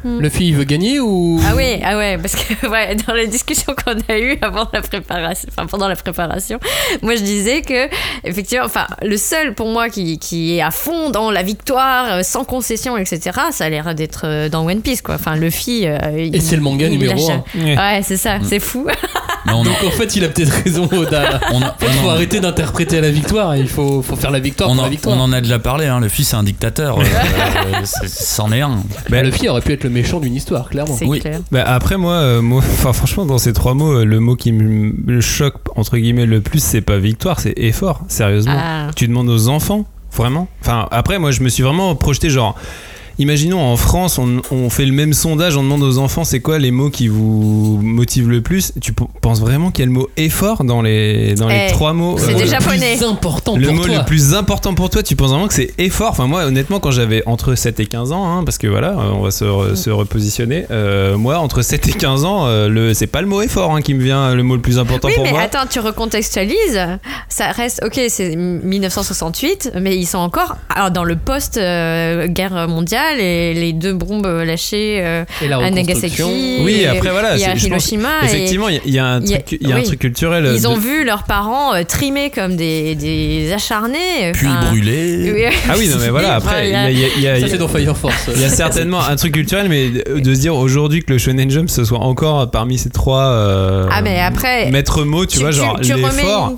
Le 0.04 0.28
fille 0.28 0.48
il 0.48 0.56
veut 0.56 0.64
gagner 0.64 0.98
ou? 1.00 1.40
Ah 1.46 1.52
oui, 1.56 1.78
ah 1.84 1.96
ouais, 1.98 2.16
parce 2.18 2.34
que 2.34 2.66
ouais, 2.68 2.96
dans 3.06 3.12
les 3.14 3.26
discussions 3.26 3.74
qu'on 3.74 3.92
a 4.12 4.18
eues 4.18 4.38
avant 4.40 4.66
la 4.72 4.80
préparation, 4.82 5.48
enfin 5.50 5.66
pendant 5.66 5.88
la 5.88 5.96
préparation, 5.96 6.58
moi 7.02 7.14
je 7.16 7.22
disais 7.22 7.62
que 7.62 7.88
effectivement, 8.24 8.64
enfin 8.64 8.86
le 9.02 9.16
seul 9.16 9.54
pour 9.54 9.68
moi 9.68 9.88
qui, 9.90 10.18
qui 10.18 10.56
est 10.56 10.62
à 10.62 10.70
fond 10.70 11.10
dans 11.10 11.30
la 11.30 11.42
victoire, 11.42 12.06
euh, 12.12 12.22
sans 12.22 12.44
concession, 12.44 12.96
etc. 12.96 13.38
Ça 13.52 13.64
a 13.64 13.68
l'air 13.68 13.94
d'être 13.94 14.22
euh, 14.24 14.48
dans 14.48 14.66
One 14.66 14.80
Piece 14.80 15.02
quoi. 15.02 15.16
Enfin 15.16 15.36
Luffy. 15.36 15.86
euh, 15.86 15.98
il- 16.16 16.34
Et 16.34 16.40
c'est 16.40 16.56
le 16.56 16.62
manga 16.62 16.86
il 16.86 16.92
numéro 16.92 17.14
lâche- 17.18 17.30
un. 17.30 17.64
Ouais. 17.64 17.76
Ouais, 17.76 18.00
c'est 18.02 18.16
ça, 18.16 18.38
c'est 18.42 18.60
fou. 18.60 18.86
Mais 19.46 19.52
on, 19.52 19.56
en- 19.60 19.64
Donc 19.64 19.76
en 19.86 19.90
fait, 19.90 20.16
il 20.16 20.24
a 20.24 20.28
peut-être 20.28 20.52
raison, 20.64 20.88
Oda. 20.92 21.40
on, 21.52 21.62
a- 21.62 21.76
Il 21.82 21.88
faut 21.88 22.08
arrêter 22.10 22.40
d'interpréter 22.40 23.00
la 23.00 23.10
victoire, 23.10 23.56
il 23.56 23.68
faut, 23.68 24.02
faut 24.02 24.16
faire 24.16 24.30
la 24.30 24.38
victoire 24.40 24.70
on 24.70 24.74
pour 24.74 24.82
en, 24.82 24.84
la 24.84 24.90
victoire. 24.90 25.16
on 25.16 25.20
en 25.20 25.32
a 25.32 25.40
déjà 25.40 25.58
parlé, 25.58 25.86
hein, 25.86 25.98
le 26.00 26.08
fils 26.08 26.28
c'est 26.28 26.36
un 26.36 26.42
dictateur. 26.42 26.98
euh, 26.98 27.02
euh, 27.02 27.80
c'en 28.06 28.52
est 28.52 28.60
un. 28.60 28.82
Bah, 29.08 29.22
le 29.22 29.30
fille 29.30 29.48
aurait 29.48 29.60
pu 29.62 29.72
être 29.72 29.84
le 29.84 29.89
méchant 29.90 30.20
d'une 30.20 30.34
histoire, 30.34 30.68
clairement. 30.70 30.94
C'est 30.96 31.06
Oui. 31.06 31.20
clair. 31.20 31.40
Bah 31.52 31.62
après 31.66 31.96
moi, 31.96 32.14
euh, 32.14 32.40
moi 32.42 32.62
enfin, 32.72 32.92
franchement 32.92 33.26
dans 33.26 33.38
ces 33.38 33.52
trois 33.52 33.74
mots, 33.74 33.92
euh, 33.98 34.04
le 34.04 34.20
mot 34.20 34.36
qui 34.36 34.52
me 34.52 34.92
me 35.04 35.20
choque 35.20 35.56
entre 35.76 35.96
guillemets 35.98 36.26
le 36.26 36.40
plus, 36.40 36.62
c'est 36.62 36.80
pas 36.80 36.98
victoire, 36.98 37.40
c'est 37.40 37.54
effort. 37.58 38.02
Sérieusement, 38.08 38.56
Ah. 38.56 38.90
tu 38.96 39.06
demandes 39.08 39.28
aux 39.28 39.48
enfants, 39.48 39.84
vraiment. 40.16 40.48
Enfin 40.62 40.88
après 40.90 41.18
moi 41.18 41.30
je 41.30 41.42
me 41.42 41.48
suis 41.48 41.62
vraiment 41.62 41.94
projeté 41.96 42.30
genre. 42.30 42.56
Imaginons 43.20 43.60
en 43.60 43.76
France, 43.76 44.18
on, 44.18 44.40
on 44.50 44.70
fait 44.70 44.86
le 44.86 44.92
même 44.92 45.12
sondage, 45.12 45.54
on 45.56 45.62
demande 45.62 45.82
aux 45.82 45.98
enfants 45.98 46.24
c'est 46.24 46.40
quoi 46.40 46.58
les 46.58 46.70
mots 46.70 46.88
qui 46.88 47.06
vous 47.06 47.78
motivent 47.82 48.30
le 48.30 48.40
plus? 48.40 48.72
Tu 48.80 48.92
penses 49.20 49.40
vraiment 49.40 49.70
qu'il 49.70 49.82
y 49.82 49.82
a 49.82 49.86
le 49.86 49.92
mot 49.92 50.08
effort 50.16 50.64
dans 50.64 50.80
les, 50.80 51.34
dans 51.34 51.46
les 51.46 51.66
Eh, 51.68 51.70
trois 51.70 51.92
mots? 51.92 52.16
c'est 52.18 52.32
euh, 52.32 52.34
des 52.38 52.44
le 52.44 52.46
japonais. 52.50 52.96
plus 52.96 53.06
important 53.06 53.56
le 53.56 53.66
pour 53.66 53.76
mot 53.76 53.84
toi. 53.84 53.98
le 53.98 54.04
plus 54.06 54.34
important 54.34 54.74
pour 54.74 54.88
toi, 54.88 55.02
tu 55.02 55.16
penses 55.16 55.30
vraiment 55.30 55.48
que 55.48 55.54
c'est 55.54 55.74
effort? 55.78 56.10
Enfin, 56.12 56.26
moi, 56.26 56.44
honnêtement, 56.44 56.80
quand 56.80 56.92
j'avais 56.92 57.22
entre 57.26 57.54
7 57.54 57.78
et 57.80 57.86
15 57.86 58.12
ans, 58.12 58.24
hein, 58.38 58.42
parce 58.44 58.56
que 58.56 58.66
voilà, 58.66 58.92
euh, 58.92 59.12
on 59.14 59.20
va 59.20 59.30
se, 59.30 59.44
re- 59.44 59.74
se 59.74 59.90
repositionner, 59.90 60.64
euh, 60.70 61.18
moi, 61.18 61.38
entre 61.40 61.60
7 61.60 61.88
et 61.88 61.92
15 61.92 62.24
ans, 62.24 62.46
euh, 62.46 62.68
le, 62.68 62.94
c'est 62.94 63.06
pas 63.06 63.20
le 63.20 63.26
mot 63.28 63.42
effort 63.42 63.74
hein, 63.76 63.82
qui 63.82 63.92
me 63.92 64.02
vient 64.02 64.34
le 64.34 64.42
mot 64.42 64.56
le 64.56 64.62
plus 64.62 64.78
important 64.78 65.08
Oui, 65.08 65.14
pour 65.14 65.24
mais 65.24 65.32
moi. 65.32 65.42
attends, 65.42 65.66
tu 65.68 65.78
recontextualises. 65.80 66.80
Ça 67.28 67.50
reste, 67.52 67.82
ok, 67.84 68.00
c'est 68.08 68.34
1968, 68.34 69.72
mais 69.80 69.96
ils 69.96 70.06
sont 70.06 70.18
encore 70.18 70.56
alors, 70.74 70.90
dans 70.90 71.04
le 71.04 71.16
post-guerre 71.16 72.66
mondiale 72.68 73.09
les 73.16 73.72
deux 73.72 73.92
bombes 73.94 74.26
lâchées 74.44 75.00
euh, 75.02 75.24
Et 75.42 75.48
la 75.48 75.58
à 75.58 75.70
Nagasaki. 75.70 76.22
Oui, 76.62 76.80
et- 76.82 76.86
après, 76.86 77.10
voilà, 77.10 77.36
et 77.36 77.44
à 77.44 77.50
pense- 77.52 77.62
Hiroshima. 77.64 78.08
et- 78.22 78.26
Effectivement, 78.26 78.68
il 78.68 78.74
y 78.76 78.78
a- 78.78 78.82
il 78.86 78.94
y, 78.94 78.98
a 78.98 79.04
un 79.06 79.20
il 79.20 79.30
y 79.30 79.34
a- 79.34 79.38
truc, 79.40 79.58
il 79.60 79.68
y 79.68 79.72
a 79.72 79.74
un 79.74 79.78
oui. 79.78 79.84
truc 79.84 79.98
culturel. 80.00 80.46
euh, 80.46 80.54
Ils 80.54 80.66
ont 80.68 80.76
vu 80.76 81.04
leurs 81.04 81.24
parents 81.24 81.74
euh, 81.74 81.82
trimer 81.84 82.30
comme 82.30 82.56
des, 82.56 82.94
des 82.94 83.52
acharnés. 83.52 84.32
Puis 84.34 84.46
enfin, 84.46 84.68
brûlé. 84.70 85.32
oui. 85.32 85.56
Ah 85.68 85.74
oui, 85.78 85.88
non, 85.88 85.96
mais 86.00 86.08
voilà, 86.10 86.34
après, 86.36 86.68
il 86.68 86.72
y 86.72 86.74
a- 86.76 86.90
il 86.90 86.98
y 86.98 87.04
a- 87.04 87.08
il 87.16 87.22
y 87.22 87.28
a- 87.28 87.40
Ça, 87.40 87.48
c'est 87.48 87.58
dans 87.58 87.68
Fire 87.68 87.96
Force. 87.96 88.30
Il 88.34 88.40
y 88.40 88.44
a 88.44 88.48
certainement 88.48 89.00
un 89.04 89.16
truc 89.16 89.32
culturel, 89.34 89.68
mais 89.68 89.88
de 89.88 90.34
se 90.34 90.40
dire 90.40 90.54
aujourd'hui 90.56 91.02
que 91.02 91.12
le 91.12 91.18
Shonen 91.18 91.50
Jump 91.50 91.68
ce 91.70 91.84
soit 91.84 91.98
encore 92.00 92.50
parmi 92.50 92.78
ces 92.78 92.90
trois 92.90 93.24
euh, 93.24 93.86
Ah, 93.90 94.02
mais 94.02 94.20
après, 94.20 94.70
maîtres 94.70 95.04
mots, 95.04 95.26
tu, 95.26 95.36
tu- 95.36 95.40
vois, 95.42 95.50
tu- 95.50 95.56
genre 95.58 95.78
l'effort. 95.80 96.52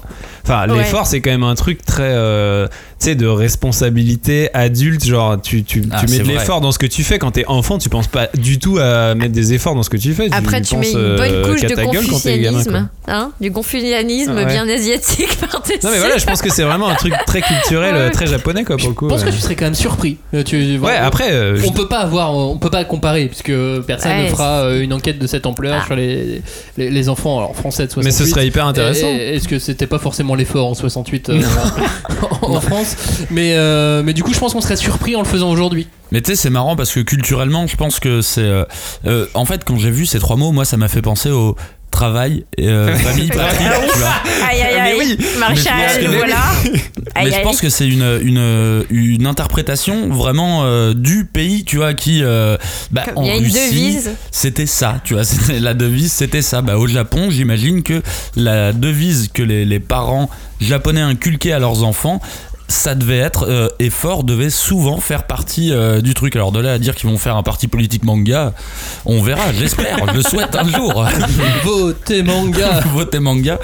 Enfin, 0.44 0.68
Ouais. 0.68 0.78
l'effort, 0.78 1.06
c'est 1.06 1.20
quand 1.20 1.30
même 1.30 1.44
un 1.44 1.54
truc 1.54 1.84
très, 1.84 2.02
euh, 2.02 2.66
sais, 3.02 3.14
de 3.14 3.26
responsabilité 3.26 4.48
adulte. 4.54 5.04
Genre, 5.04 5.40
tu, 5.40 5.64
tu, 5.64 5.82
Ah, 5.90 6.00
tu 6.00 6.10
mets 6.10 6.18
de 6.18 6.24
vrai. 6.24 6.34
l'effort 6.34 6.60
dans 6.60 6.72
ce 6.72 6.78
que 6.78 6.86
tu 6.86 7.02
fais. 7.04 7.18
Quand 7.18 7.30
t'es 7.32 7.44
enfant, 7.46 7.78
tu 7.78 7.88
penses 7.88 8.06
pas 8.08 8.28
du 8.34 8.58
tout 8.58 8.78
à 8.80 9.14
mettre 9.14 9.32
des 9.32 9.52
efforts 9.54 9.74
dans 9.74 9.82
ce 9.82 9.90
que 9.90 9.96
tu 9.96 10.12
fais. 10.14 10.28
Après, 10.32 10.60
tu 10.62 10.76
mets 10.76 10.86
penses, 10.92 10.92
une 11.00 11.16
bonne 11.16 11.30
euh, 11.32 11.44
couche 11.52 11.62
de 11.62 11.68
gamin, 11.68 11.84
confucianisme, 11.92 12.88
hein, 13.08 13.32
du 13.40 13.50
confucianisme 13.52 14.34
Ouais. 14.34 14.46
bien 14.46 14.68
asiatique 14.68 15.36
par-dessus. 15.40 15.78
Non, 15.82 15.90
mais 15.92 15.98
voilà, 15.98 16.18
je 16.18 16.24
pense 16.26 16.40
que 16.42 16.50
c'est 16.52 16.62
vraiment 16.62 16.88
un 16.88 16.94
truc 16.94 17.14
très 17.26 17.40
culturel, 17.42 17.94
Ouais. 17.94 18.00
euh, 18.02 18.10
très 18.10 18.26
japonais, 18.26 18.64
quoi, 18.64 18.76
pour 18.76 18.88
le 18.88 18.94
coup. 18.94 19.06
Je 19.06 19.10
pense 19.10 19.22
que 19.22 19.28
ouais. 19.28 19.32
tu 19.34 19.40
serais 19.40 19.56
quand 19.56 19.64
même 19.64 19.74
surpris. 19.74 20.18
Euh, 20.34 20.42
Tu, 20.42 20.78
Ouais, 20.78 20.96
après, 20.96 21.32
euh, 21.32 21.56
je- 21.56 21.66
on 21.66 21.72
peut 21.72 21.88
pas 21.88 22.00
avoir, 22.00 22.34
on 22.34 22.56
peut 22.58 22.70
pas 22.70 22.84
comparer 22.84 23.26
puisque 23.26 23.52
personne 23.86 24.12
Ouais, 24.12 24.24
ne 24.24 24.28
fera 24.28 24.62
euh, 24.64 24.82
une 24.82 24.92
enquête 24.92 25.18
de 25.18 25.26
cette 25.26 25.46
ampleur 25.46 25.78
Ah. 25.82 25.86
sur 25.86 25.94
les, 25.96 26.42
les, 26.76 26.90
les 26.90 27.08
enfants 27.08 27.38
alors 27.38 27.54
français 27.56 27.86
de 27.86 27.92
68. 27.92 28.04
mais 28.04 28.24
ce 28.26 28.30
serait 28.30 28.46
hyper 28.46 28.66
intéressant. 28.66 29.06
Et- 29.08 29.34
Est-ce 29.36 29.48
que 29.48 29.58
c'était 29.58 29.86
pas 29.86 29.98
forcément 29.98 30.34
l'effort 30.34 30.66
en 30.68 30.74
68 30.74 31.30
euh, 31.30 31.40
en, 32.42 32.52
en 32.54 32.60
France? 32.60 32.91
Mais 33.30 33.54
euh, 33.54 34.02
mais 34.04 34.12
du 34.12 34.22
coup, 34.22 34.32
je 34.34 34.38
pense 34.38 34.52
qu'on 34.52 34.60
serait 34.60 34.76
surpris 34.76 35.16
en 35.16 35.20
le 35.20 35.26
faisant 35.26 35.50
aujourd'hui. 35.50 35.86
Mais 36.10 36.20
tu 36.20 36.30
sais, 36.30 36.36
c'est 36.36 36.50
marrant 36.50 36.76
parce 36.76 36.92
que 36.92 37.00
culturellement, 37.00 37.66
je 37.66 37.76
pense 37.76 37.98
que 38.00 38.20
c'est. 38.22 38.40
euh, 38.42 38.64
euh, 39.06 39.26
en 39.34 39.44
fait, 39.44 39.64
quand 39.64 39.78
j'ai 39.78 39.90
vu 39.90 40.06
ces 40.06 40.18
trois 40.18 40.36
mots, 40.36 40.52
moi, 40.52 40.64
ça 40.64 40.76
m'a 40.76 40.88
fait 40.88 41.02
penser 41.02 41.30
au 41.30 41.56
travail, 41.90 42.46
et, 42.56 42.68
euh, 42.68 42.94
famille, 42.96 43.28
patrie. 43.28 43.64
tu 43.92 43.98
vois. 43.98 44.08
Aïe 44.48 44.62
aïe 44.62 44.74
Mais 44.76 44.80
aïe, 44.80 44.94
oui, 44.98 45.18
Marshall, 45.38 45.72
mais 45.76 45.88
je 46.02 46.06
pense 46.06 46.10
que- 46.12 46.16
voilà. 46.16 46.36
Aïe, 47.14 47.24
Mais 47.26 47.30
je 47.32 47.36
aïe. 47.36 47.42
pense 47.42 47.60
que 47.60 47.68
c'est 47.68 47.86
une, 47.86 48.18
une, 48.22 48.84
une 48.88 49.26
interprétation 49.26 50.08
vraiment 50.08 50.62
euh, 50.64 50.94
du 50.94 51.26
pays, 51.26 51.64
tu 51.64 51.76
vois, 51.76 51.92
qui. 51.92 52.20
euh, 52.22 52.56
bah, 52.90 53.02
Comme 53.06 53.18
en 53.18 53.22
Il 53.24 53.28
y 53.28 53.30
a 53.32 53.36
une 53.36 53.44
Russie, 53.44 53.68
devise. 53.68 54.10
C'était 54.30 54.64
ça, 54.64 55.00
tu 55.04 55.12
vois. 55.12 55.24
C'était, 55.32 55.60
la 55.60 55.74
devise, 55.74 56.10
c'était 56.12 56.40
ça. 56.40 56.62
Bah, 56.62 56.78
au 56.78 56.86
Japon, 56.86 57.28
j'imagine 57.30 57.82
que 57.82 58.00
la 58.34 58.72
devise 58.72 59.28
que 59.32 59.42
les, 59.42 59.66
les 59.66 59.80
parents 59.80 60.30
japonais 60.62 61.02
inculquaient 61.02 61.52
à 61.52 61.58
leurs 61.58 61.82
enfants, 61.84 62.22
ça 62.72 62.94
devait 62.94 63.18
être 63.18 63.46
euh, 63.48 63.68
effort 63.78 64.24
devait 64.24 64.50
souvent 64.50 64.98
faire 64.98 65.24
partie 65.24 65.72
euh, 65.72 66.00
du 66.00 66.14
truc. 66.14 66.34
Alors 66.36 66.52
de 66.52 66.60
là 66.60 66.72
à 66.72 66.78
dire 66.78 66.94
qu'ils 66.94 67.08
vont 67.08 67.18
faire 67.18 67.36
un 67.36 67.42
parti 67.42 67.68
politique 67.68 68.04
manga, 68.04 68.54
on 69.04 69.22
verra. 69.22 69.52
J'espère, 69.52 69.98
je 70.08 70.16
le 70.16 70.22
souhaite 70.22 70.56
un 70.56 70.68
jour. 70.68 71.06
Votez 71.64 72.22
manga. 72.22 72.80
Votez 72.94 73.20
manga 73.20 73.58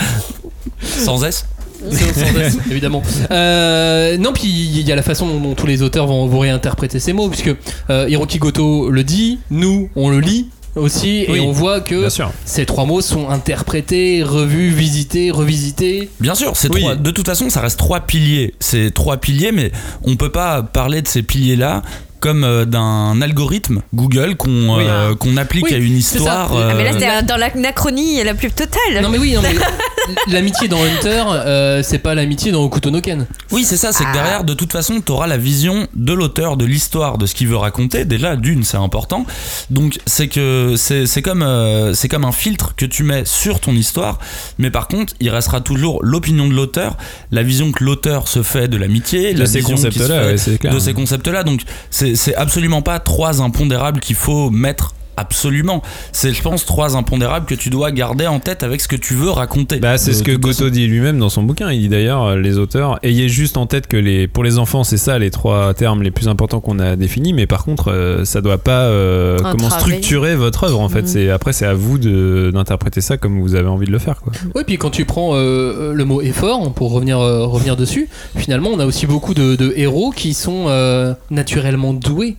sans 0.81 1.25
S. 1.25 1.47
S, 1.91 2.59
évidemment. 2.71 3.03
Euh, 3.31 4.17
non, 4.19 4.33
puis 4.33 4.49
il 4.49 4.81
y 4.81 4.93
a 4.93 4.97
la 4.97 5.03
façon 5.03 5.27
dont, 5.39 5.55
tous 5.55 5.67
les 5.67 5.83
auteurs 5.83 6.07
vont, 6.07 6.39
réinterpréter 6.39 6.99
ces 6.99 7.13
mots, 7.13 7.29
puisque 7.29 7.55
euh, 7.91 8.09
Hiroki 8.09 8.39
Goto 8.39 8.91
le 8.91 9.05
dit, 9.05 9.39
nous 9.51 9.89
on 9.95 10.11
le 10.11 10.21
lit 10.21 10.51
aussi, 10.79 11.25
Oui, 11.29 11.39
et 11.39 11.41
on 11.41 11.53
voit 11.53 11.81
que 11.81 12.09
ces 12.45 12.67
trois 12.67 12.85
mots 12.87 13.01
sont 13.01 13.29
interprétés, 13.29 14.23
revus, 14.23 14.71
visités, 14.71 15.31
revisités. 15.31 16.09
Bien 16.21 16.35
sûr, 16.35 16.53
c'est 16.57 16.73
Oui. 16.73 16.81
trois- 16.81 16.95
de 16.97 17.11
toute 17.11 17.27
façon, 17.27 17.51
ça 17.51 17.61
reste 17.61 17.79
trois 17.79 18.01
piliers. 18.01 18.55
C'est 18.61 18.93
trois 18.93 19.17
piliers, 19.19 19.53
mais 19.53 19.71
on 20.05 20.17
peut 20.17 20.31
pas 20.33 20.63
parler 20.63 21.03
de 21.03 21.09
ces 21.09 21.23
piliers-là 21.23 21.83
comme 22.21 22.45
euh, 22.45 22.65
d'un 22.65 23.21
algorithme 23.23 23.83
Google 23.95 24.37
qu'on 24.37 24.77
Oui. 24.79 24.85
euh, 24.87 25.15
qu'on 25.15 25.37
applique 25.37 25.65
Oui, 25.67 25.75
à 25.75 25.77
une 25.79 26.01
c'est 26.01 26.17
histoire. 26.19 26.51
Ah, 26.53 26.69
Ah, 26.71 26.75
mais 26.75 26.85
là, 26.85 26.91
euh, 26.91 26.93
c'était 26.95 27.23
dans 27.27 27.37
l'anachronie 27.37 28.23
la 28.25 28.35
plus 28.35 28.51
totale. 28.51 29.01
Non 29.03 29.09
mais 29.09 29.19
oui, 29.19 29.33
non, 29.35 29.43
mais 29.43 29.55
l'amitié 30.33 30.69
dans 30.69 30.83
Hunter, 30.83 31.23
euh, 31.29 31.83
c'est 31.83 31.99
pas 31.99 32.15
l'amitié 32.15 32.53
dans 32.53 32.63
Okuto 32.63 32.91
no 32.91 33.01
Ken. 33.01 33.27
Oui, 33.53 33.65
c'est 33.65 33.77
ça, 33.77 33.93
c'est 33.93 34.05
Ah. 34.07 34.09
que 34.09 34.13
derrière, 34.15 34.45
de 34.45 34.55
toute 34.55 34.73
façon, 34.73 35.01
tu 35.05 35.13
auras 35.13 35.27
la 35.27 35.37
vision 35.37 35.87
de 35.95 36.13
l'auteur, 36.13 36.57
de 36.57 36.65
l'histoire, 36.65 37.19
de 37.19 37.27
ce 37.27 37.35
qu'il 37.35 37.49
veut 37.49 37.57
raconter. 37.57 38.05
Déjà, 38.05 38.37
d'une, 38.37 38.65
c'est 38.65 38.77
important. 38.77 39.27
Donc, 39.71 39.99
c'est 40.07 40.29
que 40.29 40.75
c'est 40.77 41.07
c'est 41.07 41.23
comme, 41.23 41.43
euh, 41.43 41.95
c'est 41.95 42.09
comme 42.09 42.25
un 42.25 42.33
filtre 42.33 42.75
que 42.77 42.85
tu 42.87 43.03
mets 43.03 43.25
sur 43.25 43.61
ton 43.61 43.73
histoire. 43.73 44.19
Mais 44.59 44.71
par 44.71 44.89
contre, 44.89 45.15
il 45.21 45.31
restera 45.31 45.61
toujours 45.61 46.01
l'opinion 46.03 46.49
de 46.49 46.55
l'auteur, 46.55 46.97
la 47.31 47.43
vision 47.43 47.73
que 47.73 47.85
l'auteur 47.85 48.29
se 48.29 48.43
fait 48.43 48.69
de 48.69 48.77
l'amitié, 48.77 49.35
De 49.35 49.41
la 49.41 49.47
ces 49.47 49.59
vision 49.61 49.77
qui 49.77 49.83
se 49.83 49.87
concepts-là, 49.89 50.27
ouais, 50.27 50.37
c'est 50.39 50.63
de 50.63 50.79
ces 50.79 50.95
concepts-là. 50.95 51.43
Donc, 51.45 51.63
c'est 51.91 52.08
c'est 52.15 52.35
absolument 52.35 52.83
pas 52.83 52.99
trois 53.01 53.41
impondérables 53.43 54.01
qu'il 54.01 54.17
faut 54.17 54.51
mettre. 54.51 54.95
Absolument. 55.19 55.83
C'est, 56.13 56.33
je 56.33 56.41
pense, 56.43 56.65
trois 56.65 56.97
impondérables 56.97 57.45
que 57.47 57.55
tu 57.55 57.71
dois 57.71 57.91
garder 57.91 58.27
en 58.27 58.39
tête 58.39 58.63
avec 58.63 58.81
ce 58.81 58.87
que 58.89 58.97
tu 58.97 59.15
veux 59.15 59.31
raconter. 59.31 59.79
Bah, 59.81 59.99
c'est 59.99 60.13
De 60.13 60.17
ce 60.17 60.23
que. 60.23 60.33
Goto 60.37 60.71
dit 60.71 60.87
lui-même 60.87 61.19
dans 61.19 61.29
son 61.29 61.43
bouquin. 61.43 61.71
Il 61.73 61.81
dit 61.81 61.89
d'ailleurs, 61.89 62.25
euh, 62.25 62.37
les 62.37 62.57
auteurs, 62.59 62.99
ayez 63.03 63.29
juste 63.29 63.57
en 63.57 63.67
tête 63.67 63.87
que 63.89 63.97
les, 63.97 64.29
pour 64.29 64.45
les 64.45 64.59
enfants, 64.59 64.85
c'est 64.85 64.97
ça 64.97 65.19
les 65.19 65.31
trois 65.31 65.75
termes 65.75 66.03
les 66.03 66.11
plus 66.13 66.29
importants 66.29 66.61
qu'on 66.61 66.79
a 66.79 66.95
définis, 66.97 67.33
mais 67.33 67.47
par 67.47 67.65
contre, 67.65 67.91
euh, 67.91 68.25
ça 68.25 68.41
doit 68.41 68.59
pas 68.59 68.83
euh, 68.85 69.39
comment 69.39 69.69
structurer 69.71 70.37
votre 70.37 70.65
œuvre 70.65 70.81
en 70.81 70.89
fait. 70.89 71.03
Mhm. 71.03 71.07
C'est 71.09 71.31
après, 71.31 71.53
c'est 71.53 71.67
à 71.67 71.75
vous 71.75 71.99
de- 71.99 72.51
d'interpréter 72.55 73.01
ça 73.01 73.17
comme 73.17 73.41
vous 73.41 73.55
avez 73.57 73.69
envie 73.69 73.87
de 73.87 73.93
le 73.93 73.99
faire. 73.99 74.21
Quoi. 74.21 74.33
Oui, 74.55 74.63
puis 74.67 74.79
quand 74.79 74.91
tu 74.91 75.05
prends 75.05 75.31
euh, 75.35 75.93
le 75.93 76.05
mot 76.05 76.23
effort, 76.23 76.73
pour 76.73 76.93
revenir, 76.93 77.19
euh, 77.19 77.45
revenir 77.47 77.77
dessus, 77.77 78.09
finalement, 78.37 78.71
on 78.73 78.79
a 78.79 78.87
aussi 78.87 79.07
beaucoup 79.07 79.35
de, 79.35 79.57
de 79.57 79.73
héros 79.77 80.13
qui 80.15 80.33
sont 80.35 80.67
euh, 80.69 81.15
naturellement 81.31 81.93
doués. 81.93 82.37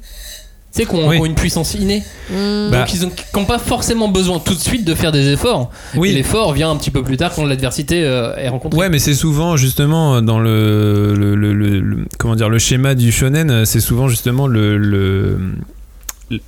Tu 0.71 0.83
sais, 0.83 0.87
qui 0.87 0.95
ont, 0.95 1.07
Oui. 1.07 1.17
une 1.25 1.33
puissance 1.33 1.73
innée. 1.73 2.03
Hmm. 2.29 2.69
Bah. 2.69 2.85
Donc, 3.01 3.25
ils 3.33 3.37
n'ont 3.39 3.45
pas 3.45 3.57
forcément 3.57 4.07
besoin 4.07 4.37
tout 4.37 4.53
de 4.53 4.59
suite 4.59 4.85
de 4.85 4.93
faire 4.93 5.11
des 5.11 5.29
efforts. 5.29 5.71
Oui. 5.95 6.13
L'effort 6.13 6.53
vient 6.53 6.69
un 6.69 6.75
petit 6.75 6.91
peu 6.91 7.01
plus 7.01 7.17
tard 7.17 7.31
quand 7.35 7.43
l'adversité 7.45 8.03
euh, 8.03 8.35
est 8.35 8.49
rencontrée. 8.49 8.77
Ouais, 8.79 8.89
mais 8.89 8.99
c'est 8.99 9.15
souvent 9.15 9.57
justement 9.57 10.21
dans 10.21 10.39
le, 10.39 11.15
le, 11.15 11.35
le- 11.35 11.53
le- 11.53 11.79
le- 11.79 12.05
comment 12.19 12.35
dire 12.35 12.49
le 12.49 12.59
schéma 12.59 12.93
du 12.93 13.11
shonen, 13.11 13.65
c'est 13.65 13.79
souvent 13.79 14.07
justement 14.09 14.45
le, 14.45 14.77
le 14.77 15.39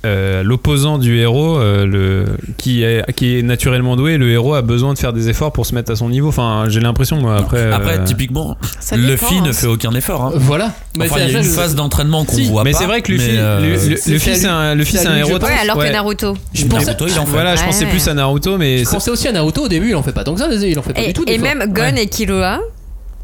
euh, 0.06 0.42
l'opposant 0.44 0.98
du 0.98 1.18
héros, 1.18 1.58
euh, 1.58 1.84
le, 1.86 2.24
qui, 2.56 2.82
est, 2.84 3.10
qui 3.14 3.38
est 3.38 3.42
naturellement 3.42 3.96
doué, 3.96 4.16
le 4.16 4.30
héros 4.30 4.54
a 4.54 4.62
besoin 4.62 4.94
de 4.94 4.98
faire 4.98 5.12
des 5.12 5.28
efforts 5.28 5.52
pour 5.52 5.66
se 5.66 5.74
mettre 5.74 5.90
à 5.90 5.96
son 5.96 6.08
niveau. 6.08 6.28
Enfin, 6.28 6.66
j'ai 6.68 6.80
l'impression, 6.80 7.16
moi, 7.20 7.36
après. 7.36 7.72
Après, 7.72 7.98
euh, 7.98 8.04
typiquement, 8.04 8.56
Luffy 8.94 9.40
ne 9.40 9.48
hein. 9.48 9.52
fait 9.52 9.66
aucun 9.66 9.92
effort. 9.94 10.22
hein. 10.26 10.32
Voilà. 10.36 10.72
Mais 10.96 11.06
Enfin, 11.06 11.16
c'est 11.18 11.26
il 11.26 11.32
y 11.32 11.36
a 11.36 11.38
une 11.40 11.44
je- 11.44 11.50
phase 11.50 11.74
d'entraînement 11.74 12.24
qu'on 12.24 12.36
Si, 12.36 12.44
voit 12.44 12.62
mais 12.64 12.72
pas. 12.72 12.78
c'est 12.78 12.86
vrai 12.86 13.02
que 13.02 13.10
Luffy, 13.12 13.30
euh, 13.32 13.60
Lu- 13.60 13.76
c'est- 13.78 14.10
Luffy, 14.10 14.30
c'est 14.30 14.34
c'est 14.36 14.46
un, 14.48 14.74
Luffy, 14.74 14.96
c'est 14.96 15.06
un 15.08 15.16
héros. 15.16 15.32
Ouais, 15.38 15.52
alors 15.60 15.78
que 15.78 15.90
Naruto. 15.92 16.36
Je 16.54 16.64
pensais, 16.66 16.86
Naruto, 16.86 17.06
il 17.08 17.18
en 17.18 17.24
fait. 17.26 17.30
Voilà, 17.32 17.56
je 17.56 17.60
Ouais. 17.60 17.66
pensais 17.66 17.86
plus 17.86 18.06
à 18.08 18.14
Naruto, 18.14 18.58
mais 18.58 18.84
je 18.84 18.88
pensais 18.90 19.10
aussi 19.10 19.26
à 19.28 19.32
Naruto 19.32 19.62
au 19.64 19.68
début, 19.68 19.88
il 19.90 19.96
en 19.96 20.02
fait 20.02 20.12
pas 20.12 20.22
tant 20.24 20.34
que 20.34 20.40
ça, 20.40 20.48
il 20.52 20.78
en 20.78 20.82
fait 20.82 20.92
pas 20.92 21.02
Et, 21.02 21.06
du 21.08 21.12
tout. 21.12 21.24
et 21.26 21.38
même 21.38 21.72
Gon 21.72 21.96
et 21.96 22.06
Killua, 22.06 22.60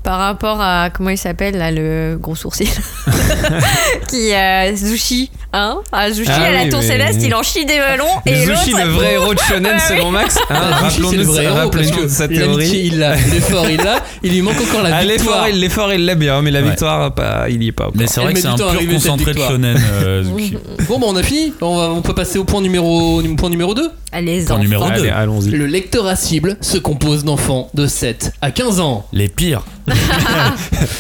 par 0.02 0.18
rapport 0.18 0.60
à 0.60 0.90
comment 0.90 1.10
il 1.10 1.18
s'appelle 1.18 1.56
là, 1.58 1.70
le 1.70 2.16
gros 2.20 2.34
sourcil, 2.36 2.68
qui 4.08 4.32
euh, 4.32 4.74
Zushi, 4.74 5.30
hein 5.52 5.78
à 5.92 6.11
Zushi 6.11 6.28
Ah 6.32 6.42
à 6.44 6.50
la 6.52 6.62
oui, 6.64 6.68
tour 6.68 6.80
mais- 6.80 6.87
céleste, 6.87 7.20
il 7.22 7.34
en 7.34 7.42
chie 7.42 7.64
des 7.64 7.78
ballons 7.78 8.04
et 8.26 8.44
Zushi, 8.44 8.70
l'autre. 8.72 8.84
le 8.84 8.90
vrai 8.90 9.12
héros 9.14 9.34
de 9.34 9.38
Shonen, 9.40 9.78
selon 9.88 10.11
Max. 10.11 10.38
Hein, 10.50 10.54
Ah, 10.82 10.90
Zushi, 10.90 11.08
c'est 11.11 11.16
le 11.44 11.48
Rappelons-nous 11.50 12.02
que 12.02 12.08
sa 12.08 12.28
théorie. 12.28 12.82
il 12.92 12.98
l'a, 12.98 13.14
l'effort 13.16 13.68
il 13.70 13.78
l'a, 13.78 14.02
il 14.22 14.32
lui 14.32 14.42
manque 14.42 14.61
encore 14.61 14.82
la 14.82 14.96
Ah, 14.96 15.04
victoire. 15.04 15.46
l'effort, 15.52 15.92
il- 15.92 16.04
l'a 16.04 16.14
bien, 16.14 16.42
mais 16.42 16.50
la 16.50 16.61
Ouais. 16.61 16.68
victoire, 16.70 17.14
pas, 17.14 17.46
il 17.48 17.62
y 17.62 17.68
est 17.68 17.72
pas. 17.72 17.88
Mais 17.94 18.06
c'est 18.06 18.20
vrai 18.20 18.34
que 18.34 18.40
c'est 18.40 18.46
un 18.46 18.54
à 18.54 18.56
pur 18.56 18.88
concentré 18.92 19.32
de 19.34 19.38
shonen. 19.40 19.76
euh. 20.02 20.24
Bon, 20.88 20.98
bah 20.98 21.06
on 21.08 21.16
a 21.16 21.22
fini, 21.22 21.52
on, 21.61 21.76
va- 21.76 21.90
on 21.92 22.00
peut 22.02 22.14
passer 22.14 22.38
au 22.38 22.44
point 22.44 22.61
numéro, 22.62 23.20
point 23.37 23.50
numéro 23.50 23.74
2. 23.74 23.90
Les 24.22 24.44
Point 24.46 24.58
numéro 24.58 24.87
deux. 24.87 24.92
Allez, 25.02 25.11
allons-y. 25.11 25.50
Le 25.50 25.66
lectorat 25.66 26.16
cible 26.16 26.56
se 26.62 26.78
compose 26.78 27.24
d'enfants 27.24 27.68
de 27.74 27.87
7 27.87 28.32
à 28.40 28.50
15 28.50 28.80
ans. 28.80 29.06
Les 29.12 29.28
pires. 29.28 29.62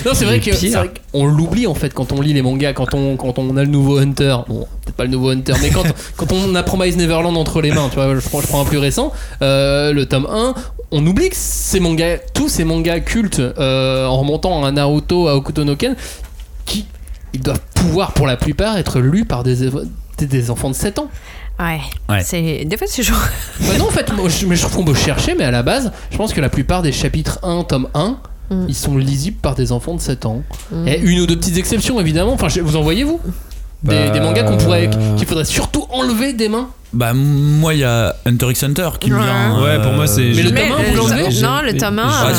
Non, 0.04 0.12
c'est 0.14 0.24
vrai 0.24 0.40
que 0.40 0.50
qu'on 1.12 1.26
l'oublie 1.26 1.66
en 1.66 1.74
fait 1.74 1.92
quand 1.92 2.12
on 2.12 2.20
lit 2.20 2.32
les 2.32 2.42
mangas, 2.42 2.72
quand 2.72 2.94
on, 2.94 3.16
quand 3.16 3.38
on 3.38 3.56
a 3.56 3.62
le 3.64 3.70
nouveau 3.70 3.98
Hunter. 3.98 4.36
Bon, 4.48 4.66
peut-être 4.84 4.96
pas 4.96 5.04
le 5.04 5.10
nouveau 5.10 5.30
Hunter, 5.30 5.54
mais 5.62 5.70
quand, 5.70 5.84
quand 6.16 6.32
on 6.32 6.54
a 6.54 6.62
Promise 6.62 6.96
Neverland 6.96 7.36
entre 7.36 7.60
les 7.60 7.72
mains, 7.72 7.88
tu 7.88 7.96
vois, 7.96 8.14
je 8.14 8.20
prends, 8.28 8.40
je 8.40 8.46
prends 8.46 8.62
un 8.62 8.64
plus 8.64 8.78
récent, 8.78 9.12
euh, 9.42 9.92
le 9.92 10.06
tome 10.06 10.26
1, 10.30 10.54
on 10.90 11.06
oublie 11.06 11.30
que 11.30 11.36
ces 11.36 11.80
mangas, 11.80 12.18
tous 12.34 12.48
ces 12.48 12.64
mangas 12.64 13.00
cultes, 13.00 13.40
euh, 13.40 14.06
en 14.06 14.18
remontant 14.18 14.64
à 14.64 14.70
Naruto, 14.70 15.28
à 15.28 15.36
Okuto 15.36 15.64
no 15.64 15.76
Ken, 15.76 15.96
qui 16.64 16.86
ils 17.34 17.40
doivent 17.40 17.60
pouvoir 17.74 18.12
pour 18.12 18.26
la 18.26 18.36
plupart 18.36 18.78
être 18.78 19.00
lus 19.00 19.24
par 19.24 19.44
des, 19.44 19.70
des, 20.18 20.26
des 20.26 20.50
enfants 20.50 20.70
de 20.70 20.74
7 20.74 20.98
ans. 20.98 21.08
Ouais. 21.58 21.80
Ouais. 22.08 22.22
C'est 22.22 22.64
des 22.64 22.76
fois 22.76 22.86
c'est 22.88 23.02
chaud. 23.02 23.14
Bah 23.60 23.76
non, 23.78 23.86
en 23.86 23.90
fait, 23.90 24.12
moi, 24.12 24.28
je, 24.28 24.46
mais 24.46 24.54
je 24.54 24.62
trouve 24.62 24.76
qu'on 24.76 24.84
peut 24.84 24.94
chercher, 24.94 25.34
mais 25.34 25.44
à 25.44 25.50
la 25.50 25.62
base, 25.62 25.92
je 26.10 26.16
pense 26.16 26.32
que 26.32 26.40
la 26.40 26.48
plupart 26.48 26.82
des 26.82 26.92
chapitres 26.92 27.40
1, 27.42 27.64
tome 27.64 27.88
1, 27.94 28.18
Mm. 28.50 28.64
ils 28.68 28.74
sont 28.74 28.96
lisibles 28.96 29.36
par 29.40 29.54
des 29.54 29.72
enfants 29.72 29.94
de 29.94 30.00
7 30.00 30.26
ans. 30.26 30.42
Mm. 30.72 30.88
Et 30.88 30.98
une 31.00 31.20
ou 31.20 31.26
deux 31.26 31.36
petites 31.36 31.56
exceptions, 31.58 32.00
évidemment. 32.00 32.32
Enfin, 32.32 32.48
vous 32.62 32.76
en 32.76 32.82
voyez, 32.82 33.04
vous 33.04 33.20
des, 33.84 33.94
Bah, 33.94 34.10
des 34.10 34.20
mangas 34.20 34.42
qu'on 34.44 34.56
pourrait, 34.56 34.90
qu'il 35.16 35.26
faudrait 35.26 35.44
surtout 35.44 35.84
enlever 35.90 36.32
des 36.32 36.48
mains. 36.48 36.68
Bah, 36.92 37.12
moi, 37.12 37.74
il 37.74 37.80
y 37.80 37.84
a 37.84 38.16
Hunter 38.24 38.50
x 38.50 38.62
Hunter 38.64 38.88
qui 38.98 39.10
me 39.10 39.16
Ouais. 39.18 39.22
vient. 39.22 39.62
Ouais, 39.62 39.82
pour 39.82 39.92
moi, 39.92 40.06
c'est- 40.06 40.22
Mais 40.34 40.42
le 40.42 40.50
tome 40.50 40.58
1, 40.72 40.82
le- 40.82 40.88
vous 40.88 40.96
l'enlevez 40.96 41.42
Non, 41.42 41.60
le 41.62 41.76
tome 41.76 41.98
1. 41.98 42.02
Ah. 42.10 42.32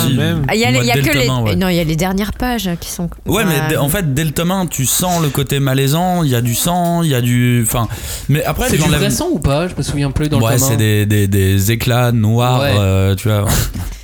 Il 0.53 0.59
y 0.59 0.65
a, 0.65 0.71
y 0.71 0.91
que 1.01 1.07
le 1.07 1.19
les 1.19 1.29
ouais. 1.29 1.55
non 1.55 1.69
il 1.69 1.75
y 1.75 1.79
a 1.79 1.83
les 1.83 1.95
dernières 1.95 2.33
pages 2.33 2.69
qui 2.79 2.89
sont 2.89 3.09
Ouais, 3.27 3.43
mais 3.45 3.77
en 3.77 3.87
fait, 3.89 4.13
dès 4.15 4.23
le 4.25 4.31
tome 4.31 4.49
1, 4.51 4.65
tu 4.65 4.85
sens 4.87 5.21
le 5.21 5.29
côté 5.29 5.59
malaisant, 5.59 6.23
il 6.23 6.31
y 6.31 6.35
a 6.35 6.41
du 6.41 6.55
sang, 6.55 7.03
il 7.03 7.09
y 7.11 7.15
a 7.15 7.21
du. 7.21 7.63
Enfin. 7.65 7.87
Mais 8.27 8.43
après, 8.43 8.67
C'est 8.69 8.77
du 8.77 8.89
vrai 8.89 9.11
sang 9.11 9.27
ou 9.31 9.37
pas? 9.39 9.67
Je 9.67 9.75
me 9.77 9.83
souviens 9.83 10.09
plus 10.09 10.29
dans 10.29 10.41
Ouais, 10.41 10.53
le 10.55 10.59
tome 10.59 10.67
1. 10.67 10.71
c'est 10.71 10.77
des, 10.77 11.05
des, 11.05 11.27
des 11.27 11.71
éclats 11.71 12.11
noirs, 12.11 12.61
Ouais. 12.61 12.73
euh, 12.75 13.15
tu 13.15 13.29
vois. 13.29 13.45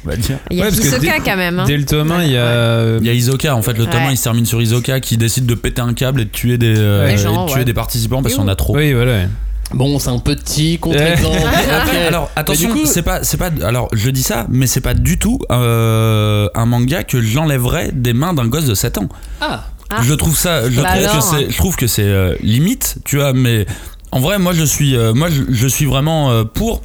On 0.06 0.10
va 0.10 0.16
dire. 0.16 0.38
il 0.52 0.58
y 0.58 0.62
a 0.62 0.66
Ouais, 0.66 0.72
dès- 0.72 1.20
quand 1.26 1.36
même. 1.38 1.60
hein. 1.60 1.66
Dès 1.66 1.78
le 1.78 1.86
tome 1.86 2.12
1, 2.12 2.24
il 2.24 2.32
y 2.32 2.38
a. 2.38 2.98
Il 3.00 3.06
y 3.06 3.10
a 3.10 3.14
Isoka, 3.14 3.56
en 3.56 3.62
fait, 3.62 3.78
le 3.78 3.86
tome 3.86 4.02
Ouais. 4.02 4.08
1 4.10 4.12
il 4.12 4.18
se 4.18 4.24
termine 4.24 4.46
sur 4.46 4.62
Isoka 4.62 5.00
qui 5.00 5.18
décide 5.18 5.46
de 5.46 5.56
péter 5.56 5.82
un 5.82 5.94
câble 5.94 6.22
et 6.22 6.26
de 6.26 6.30
tuer 6.30 6.58
des, 6.58 6.76
euh, 6.78 7.08
et 7.08 7.16
de 7.16 7.48
tuer 7.48 7.56
ouais. 7.60 7.66
des 7.66 7.74
participants 7.74 8.22
parce 8.22 8.34
Et 8.34 8.38
qu'il 8.38 8.44
y 8.44 8.48
en 8.48 8.52
a 8.52 8.56
trop. 8.56 8.76
Oui, 8.76 8.94
voilà. 8.94 9.12
ouais. 9.14 9.28
Bon, 9.74 9.98
c'est 9.98 10.10
un 10.10 10.20
petit 10.20 10.78
contre-exemple. 10.78 11.38
Alors 12.08 12.30
attention, 12.36 12.70
Mais 12.70 12.76
du 12.76 12.82
coup- 12.82 12.88
c'est 12.88 13.02
pas, 13.02 13.24
c'est 13.24 13.38
pas. 13.38 13.50
Alors 13.64 13.90
je 13.94 14.10
dis 14.12 14.22
ça, 14.22 14.46
mais 14.50 14.68
c'est 14.68 14.80
pas 14.82 14.94
du 14.94 15.18
tout 15.18 15.40
euh, 15.52 16.48
un 16.54 16.66
manga 16.68 17.04
que 17.04 17.20
j'enlèverais 17.22 17.90
des 17.92 18.14
mains 18.14 18.34
d'un 18.34 18.46
gosse 18.48 18.66
de 18.66 18.76
7 18.76 19.00
ans. 19.00 19.10
Ah, 19.42 19.66
Ah. 19.92 20.02
Je 20.04 20.14
trouve 20.16 20.36
ça, 20.38 20.70
je 20.70 20.82
Bah 20.82 20.90
trouve 20.98 21.32
que 21.46 21.52
je 21.52 21.58
trouve 21.58 21.76
que 21.76 21.88
c'est 21.88 22.04
euh, 22.04 22.36
limite, 22.42 22.98
tu 23.06 23.18
vois. 23.18 23.34
Mais 23.34 23.66
en 24.12 24.20
vrai, 24.20 24.40
moi 24.40 24.52
je 24.54 24.64
suis, 24.64 24.96
euh, 24.96 25.14
moi 25.14 25.30
je, 25.30 25.44
je 25.50 25.68
suis 25.68 25.86
vraiment 25.86 26.32
euh, 26.32 26.44
pour 26.44 26.82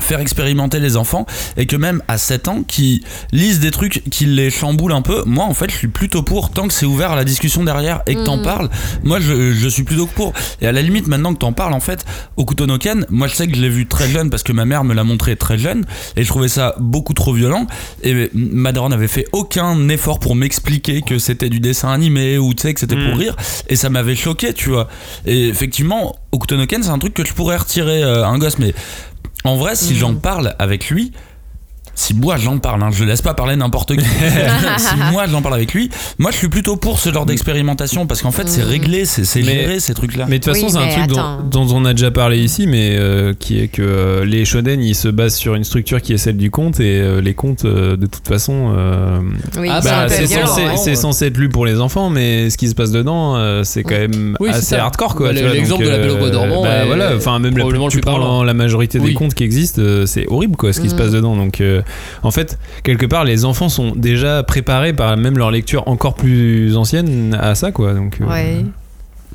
faire 0.00 0.20
expérimenter 0.20 0.78
les 0.80 0.96
enfants 0.96 1.26
et 1.56 1.66
que 1.66 1.76
même 1.76 2.02
à 2.08 2.18
7 2.18 2.48
ans 2.48 2.62
qui 2.66 3.02
lisent 3.32 3.60
des 3.60 3.70
trucs 3.70 4.02
qui 4.10 4.26
les 4.26 4.50
chamboulent 4.50 4.92
un 4.92 5.02
peu 5.02 5.22
moi 5.26 5.44
en 5.44 5.54
fait 5.54 5.70
je 5.70 5.76
suis 5.76 5.88
plutôt 5.88 6.22
pour 6.22 6.50
tant 6.50 6.66
que 6.68 6.74
c'est 6.74 6.86
ouvert 6.86 7.12
à 7.12 7.16
la 7.16 7.24
discussion 7.24 7.64
derrière 7.64 8.02
et 8.06 8.14
que 8.14 8.24
t'en 8.24 8.36
Mhm. 8.38 8.42
parles 8.44 8.68
moi 9.04 9.18
je, 9.20 9.52
je 9.52 9.68
suis 9.68 9.82
plutôt 9.84 10.06
que 10.06 10.14
pour 10.14 10.32
et 10.60 10.66
à 10.66 10.72
la 10.72 10.82
limite 10.82 11.06
maintenant 11.06 11.32
que 11.34 11.38
t'en 11.38 11.52
parles 11.52 11.72
en 11.72 11.80
fait 11.80 12.04
Okuto 12.36 12.66
no 12.66 12.78
Ken 12.78 13.06
moi 13.10 13.26
je 13.28 13.34
sais 13.34 13.46
que 13.48 13.56
je 13.56 13.60
l'ai 13.62 13.68
vu 13.68 13.86
très 13.86 14.08
jeune 14.08 14.30
parce 14.30 14.42
que 14.42 14.52
ma 14.52 14.64
mère 14.64 14.84
me 14.84 14.94
l'a 14.94 15.04
montré 15.04 15.36
très 15.36 15.58
jeune 15.58 15.84
et 16.16 16.22
je 16.22 16.28
trouvais 16.28 16.48
ça 16.48 16.74
beaucoup 16.78 17.14
trop 17.14 17.32
violent 17.32 17.66
et 18.02 18.30
ma 18.34 18.72
daronne 18.72 18.90
n'avait 18.92 19.08
fait 19.08 19.26
aucun 19.32 19.88
effort 19.88 20.18
pour 20.20 20.34
m'expliquer 20.36 21.02
que 21.02 21.18
c'était 21.18 21.48
du 21.48 21.60
dessin 21.60 21.88
animé 21.90 22.38
ou 22.38 22.52
tu 22.54 22.62
sais 22.62 22.74
que 22.74 22.80
c'était 22.80 22.96
pour 22.96 23.14
Mhm. 23.14 23.18
rire 23.20 23.36
et 23.68 23.76
ça 23.76 23.88
m'avait 23.90 24.16
choqué 24.16 24.52
tu 24.52 24.70
vois 24.70 24.88
et 25.24 25.48
effectivement 25.48 26.16
Okuto 26.32 26.56
no 26.56 26.66
Ken 26.66 26.82
c'est 26.82 26.90
un 26.90 26.98
truc 26.98 27.14
que 27.14 27.24
je 27.24 27.32
pourrais 27.32 27.56
retirer 27.56 28.02
euh, 28.02 28.24
à 28.24 28.28
un 28.28 28.38
gosse 28.38 28.58
mais 28.58 28.74
en 29.46 29.56
vrai, 29.56 29.74
si 29.76 29.96
j'en 29.96 30.14
parle 30.14 30.54
avec 30.58 30.88
lui, 30.90 31.12
si 31.96 32.14
moi 32.14 32.36
j'en 32.36 32.58
parle, 32.58 32.82
hein, 32.82 32.90
je 32.92 33.02
laisse 33.04 33.22
pas 33.22 33.34
parler 33.34 33.56
n'importe 33.56 33.96
qui. 33.96 34.04
si 34.78 34.96
moi 35.12 35.24
j'en 35.26 35.42
parle 35.42 35.54
avec 35.54 35.72
lui, 35.74 35.90
moi 36.18 36.30
je 36.30 36.36
suis 36.36 36.48
plutôt 36.48 36.76
pour 36.76 36.98
ce 37.00 37.10
genre 37.12 37.26
d'expérimentation 37.26 38.06
parce 38.06 38.22
qu'en 38.22 38.30
fait 38.30 38.48
c'est 38.48 38.62
Mhm. 38.62 38.68
réglé, 38.68 39.04
c'est 39.06 39.42
géré 39.42 39.80
ces 39.80 39.94
trucs-là. 39.94 40.26
Mais 40.28 40.38
de 40.38 40.44
toute 40.44 40.54
Oui, 40.54 40.60
façon, 40.60 40.78
c'est 40.78 40.84
un 40.84 41.06
truc 41.06 41.50
dont, 41.50 41.66
on 41.74 41.84
a 41.84 41.92
déjà 41.94 42.10
parlé 42.10 42.38
ici, 42.38 42.66
mais 42.66 42.96
euh, 42.98 43.32
qui 43.38 43.58
est 43.58 43.68
que 43.68 43.82
euh, 43.82 44.24
les 44.24 44.44
shonen 44.44 44.80
ils 44.82 44.94
se 44.94 45.08
basent 45.08 45.34
sur 45.36 45.54
une 45.54 45.64
structure 45.64 46.00
qui 46.02 46.12
est 46.12 46.18
celle 46.18 46.36
du 46.36 46.50
conte 46.50 46.78
et 46.80 47.00
euh, 47.00 47.20
les 47.20 47.34
contes 47.34 47.64
euh, 47.64 47.96
de 47.96 48.06
toute 48.06 48.28
façon. 48.28 48.74
euh, 48.76 49.18
Oui, 49.58 49.68
Ah, 49.70 49.80
c'est 49.82 49.88
bah, 49.88 50.06
peu 50.06 50.14
c'est 50.14 50.26
censé, 50.26 50.62
ouais. 50.62 50.76
c'est 50.76 50.94
censé 50.94 51.26
être 51.26 51.38
lu 51.38 51.48
pour 51.48 51.64
les 51.66 51.80
enfants, 51.80 52.10
mais 52.10 52.50
ce 52.50 52.56
qui 52.58 52.68
se 52.68 52.74
passe 52.74 52.90
dedans, 52.92 53.36
euh, 53.36 53.62
c'est 53.64 53.82
quand 53.82 53.96
même 53.98 54.36
Oui, 54.40 54.50
assez 54.50 54.74
hardcore 54.76 55.14
quoi. 55.14 55.32
Bah, 55.32 55.40
l'exemple 55.52 55.84
de 55.84 55.88
La 55.90 55.98
Belle 55.98 56.10
au 56.10 56.16
Bois 56.18 56.30
dormant 56.30 56.62
bah, 56.62 56.84
voilà, 56.86 57.12
enfin 57.16 57.38
même 57.38 57.56
la, 57.56 57.64
tu 57.88 58.00
prends 58.00 58.44
la, 58.44 58.54
majorité 58.54 58.98
des 58.98 59.14
contes 59.14 59.34
qui 59.34 59.44
existent, 59.44 59.80
c'est 60.06 60.26
horrible 60.28 60.56
quoi, 60.56 60.72
ce 60.72 60.80
qui 60.80 60.90
se 60.90 60.94
Mm. 60.94 60.98
passe 60.98 61.10
dedans. 61.12 61.36
Donc 61.36 61.62
en 62.22 62.30
fait, 62.30 62.58
quelque 62.82 63.06
part, 63.06 63.24
les 63.24 63.44
enfants 63.44 63.68
sont 63.68 63.92
déjà 63.96 64.42
préparés 64.42 64.92
par 64.92 65.16
même 65.16 65.38
leur 65.38 65.50
lecture 65.50 65.86
encore 65.88 66.14
plus 66.14 66.76
ancienne 66.76 67.34
à 67.40 67.54
ça 67.54 67.72
quoi. 67.72 67.94
Donc 67.94 68.18
euh, 68.20 68.26
Ouais. 68.26 68.64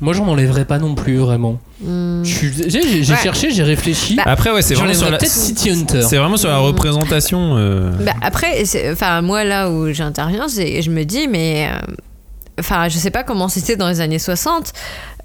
moi 0.00 0.12
j'en 0.12 0.26
enlèverais 0.26 0.64
pas 0.64 0.78
non 0.78 0.94
plus 0.94 1.18
vraiment. 1.18 1.60
Hmm. 1.84 2.22
J'ai 2.24 2.48
Ouais. 2.78 3.16
cherché, 3.22 3.50
j'ai 3.50 3.62
réfléchi. 3.64 4.14
Bah, 4.16 4.22
Après 4.26 4.50
ouais, 4.52 4.62
c'est 4.62 4.74
vraiment 4.74 4.94
sur 4.94 5.10
la, 5.10 5.18
peut-être 5.18 5.30
City 5.32 5.70
Hunter. 5.70 6.02
c'est 6.02 6.16
vraiment 6.16 6.36
sur 6.36 6.48
la 6.48 6.58
représentation. 6.58 7.56
euh, 7.56 7.90
Bah, 8.04 8.12
après, 8.22 8.64
c'est- 8.64 8.92
enfin 8.92 9.20
moi 9.22 9.42
là 9.44 9.70
où 9.70 9.92
j'interviens, 9.92 10.46
je 10.48 10.90
me 10.90 11.04
dis 11.04 11.26
mais 11.28 11.68
euh, 11.70 11.92
enfin 12.60 12.88
je 12.88 12.98
sais 12.98 13.10
pas 13.10 13.24
comment 13.24 13.48
c'était 13.48 13.74
dans 13.76 13.88
les 13.88 14.00
années 14.00 14.18
60, 14.20 14.68
euh, 14.68 14.72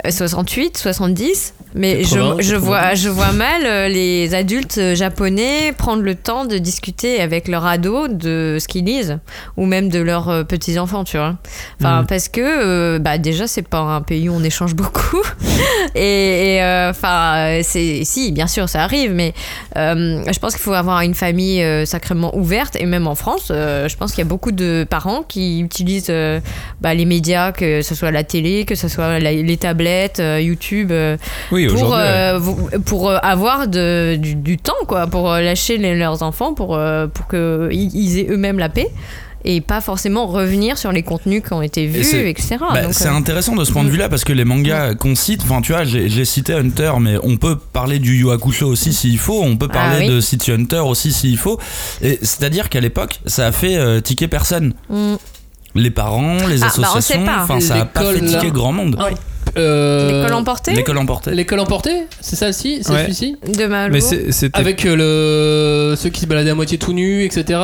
68, 0.07 0.77
70, 0.77 1.53
mais 1.75 2.01
80, 2.03 2.35
je, 2.39 2.43
je 2.43 2.53
90. 2.53 2.55
vois 2.65 2.93
je 2.95 3.09
vois 3.09 3.31
mal 3.33 3.61
euh, 3.65 3.87
les 3.87 4.33
adultes 4.33 4.77
euh, 4.77 4.95
japonais 4.95 5.73
prendre 5.77 6.01
le 6.03 6.15
temps 6.15 6.45
de 6.45 6.57
discuter 6.57 7.19
avec 7.19 7.47
leurs 7.47 7.65
ados 7.65 8.09
de 8.09 8.57
ce 8.59 8.67
qu'ils 8.67 8.85
lisent 8.85 9.17
ou 9.57 9.65
même 9.65 9.89
de 9.89 9.99
leurs 9.99 10.29
euh, 10.29 10.43
petits 10.43 10.79
enfants, 10.79 11.03
tu 11.03 11.17
vois. 11.17 11.35
Enfin 11.79 12.03
Mm. 12.03 12.07
parce 12.07 12.29
que 12.29 12.41
euh, 12.41 12.99
bah 12.99 13.17
déjà 13.17 13.47
c'est 13.47 13.67
pas 13.67 13.79
un 13.79 14.01
pays 14.01 14.29
où 14.29 14.33
on 14.33 14.43
échange 14.43 14.75
beaucoup 14.81 15.21
et 15.95 16.59
euh, 16.61 16.89
enfin 16.91 17.35
euh, 17.37 17.61
c'est 17.63 18.03
si 18.05 18.31
bien 18.31 18.47
sûr 18.47 18.69
ça 18.69 18.83
arrive 18.83 19.11
mais 19.13 19.33
euh, 19.75 20.23
je 20.31 20.39
pense 20.39 20.53
qu'il 20.53 20.61
faut 20.61 20.73
avoir 20.73 21.01
une 21.01 21.15
famille 21.15 21.61
euh, 21.63 21.85
sacrément 21.85 22.35
ouverte 22.37 22.75
et 22.75 22.85
même 22.85 23.07
en 23.07 23.15
France, 23.15 23.47
euh, 23.51 23.87
je 23.87 23.97
pense 23.97 24.11
qu'il 24.11 24.19
y 24.19 24.27
a 24.27 24.29
beaucoup 24.29 24.51
de 24.51 24.85
parents 24.89 25.23
qui 25.23 25.59
utilisent 25.61 26.07
euh, 26.09 26.39
bah, 26.81 26.93
les 26.93 27.05
médias, 27.05 27.51
que 27.51 27.81
ce 27.81 27.95
soit 27.95 28.11
la 28.11 28.23
télé, 28.23 28.65
que 28.65 28.75
ce 28.75 28.87
soit 28.87 29.19
la- 29.19 29.31
les 29.31 29.57
tablettes, 29.57 29.86
euh, 30.19 30.39
YouTube, 30.41 30.91
euh, 30.91 31.17
Oui, 31.51 31.67
pour, 31.67 31.93
euh, 31.95 32.39
pour 32.85 33.09
euh, 33.09 33.17
avoir 33.21 33.67
de, 33.67 34.15
du, 34.17 34.35
du 34.35 34.57
temps, 34.57 34.73
quoi, 34.87 35.07
pour 35.07 35.29
lâcher 35.29 35.77
les- 35.77 35.95
leurs 35.95 36.23
enfants, 36.23 36.53
pour, 36.53 36.75
euh, 36.75 37.07
pour 37.07 37.27
qu'ils 37.27 37.95
ils 37.95 38.19
aient 38.19 38.27
eux-mêmes 38.29 38.59
la 38.59 38.69
paix. 38.69 38.89
Et 39.45 39.61
pas 39.61 39.79
forcément 39.79 40.25
revenir 40.27 40.77
sur 40.77 40.91
les 40.91 41.03
contenus 41.03 41.41
qui 41.45 41.53
ont 41.53 41.61
été 41.61 41.85
vus, 41.85 42.27
etc. 42.27 42.57
Bah, 42.59 42.91
c'est 42.91 43.07
euh, 43.07 43.13
intéressant 43.13 43.55
de 43.55 43.63
ce 43.63 43.71
point 43.71 43.83
de 43.85 43.89
vue-là 43.89 44.09
parce 44.09 44.25
que 44.25 44.33
les 44.33 44.43
mangas 44.43 44.95
qu'on 44.95 45.15
cite, 45.15 45.41
enfin 45.43 45.61
tu 45.61 45.71
vois, 45.71 45.85
j'ai 45.85 46.25
cité 46.25 46.53
Hunter, 46.53 46.91
mais 46.99 47.15
on 47.23 47.37
peut 47.37 47.55
parler 47.55 47.99
du 47.99 48.17
Yu 48.17 48.31
Hakusho 48.31 48.67
aussi 48.67 48.91
s'il 48.91 49.17
faut, 49.17 49.41
on 49.41 49.55
peut 49.55 49.67
Ah 49.69 49.73
parler 49.73 50.07
oui. 50.07 50.15
de 50.15 50.19
City 50.19 50.51
Hunter 50.51 50.79
aussi 50.79 51.13
s'il 51.13 51.37
faut. 51.37 51.59
Et 52.01 52.17
c'est-à-dire 52.21 52.67
qu'à 52.67 52.81
l'époque, 52.81 53.21
ça 53.25 53.45
a 53.47 53.51
fait 53.53 53.77
euh, 53.77 54.01
tiquer 54.01 54.27
personne. 54.27 54.73
mm. 54.89 55.15
Les 55.75 55.91
parents, 55.91 56.37
les 56.49 56.63
Ah, 56.63 56.67
bah, 56.67 56.73
on 56.79 56.81
associations, 56.83 57.19
sait 57.19 57.25
pas. 57.31 57.43
enfin 57.43 57.59
ça 57.61 57.75
a 57.75 57.85
pas 57.85 58.11
fait 58.11 58.25
tiquer 58.25 58.49
grand 58.51 58.73
monde. 58.73 58.97
Euh, 59.57 60.21
L'école 60.21 60.33
emportée 60.35 60.73
L'école 60.73 60.97
emportée. 60.97 61.31
L'école 61.31 61.59
emportée 61.59 62.05
C'est 62.21 62.35
celle-ci 62.35 62.79
C'est 62.83 62.91
Ouais. 62.93 63.01
celui-ci 63.03 63.37
de 63.47 63.65
Malo. 63.65 63.91
Mais 63.93 64.01
c'est- 64.01 64.31
c'était 64.31 64.57
Avec 64.57 64.85
euh, 64.85 65.91
le... 65.91 65.95
ceux 65.95 66.09
qui 66.09 66.21
se 66.21 66.25
baladaient 66.25 66.49
à 66.51 66.55
moitié 66.55 66.77
tout 66.77 66.93
nus, 66.93 67.23
etc. 67.23 67.59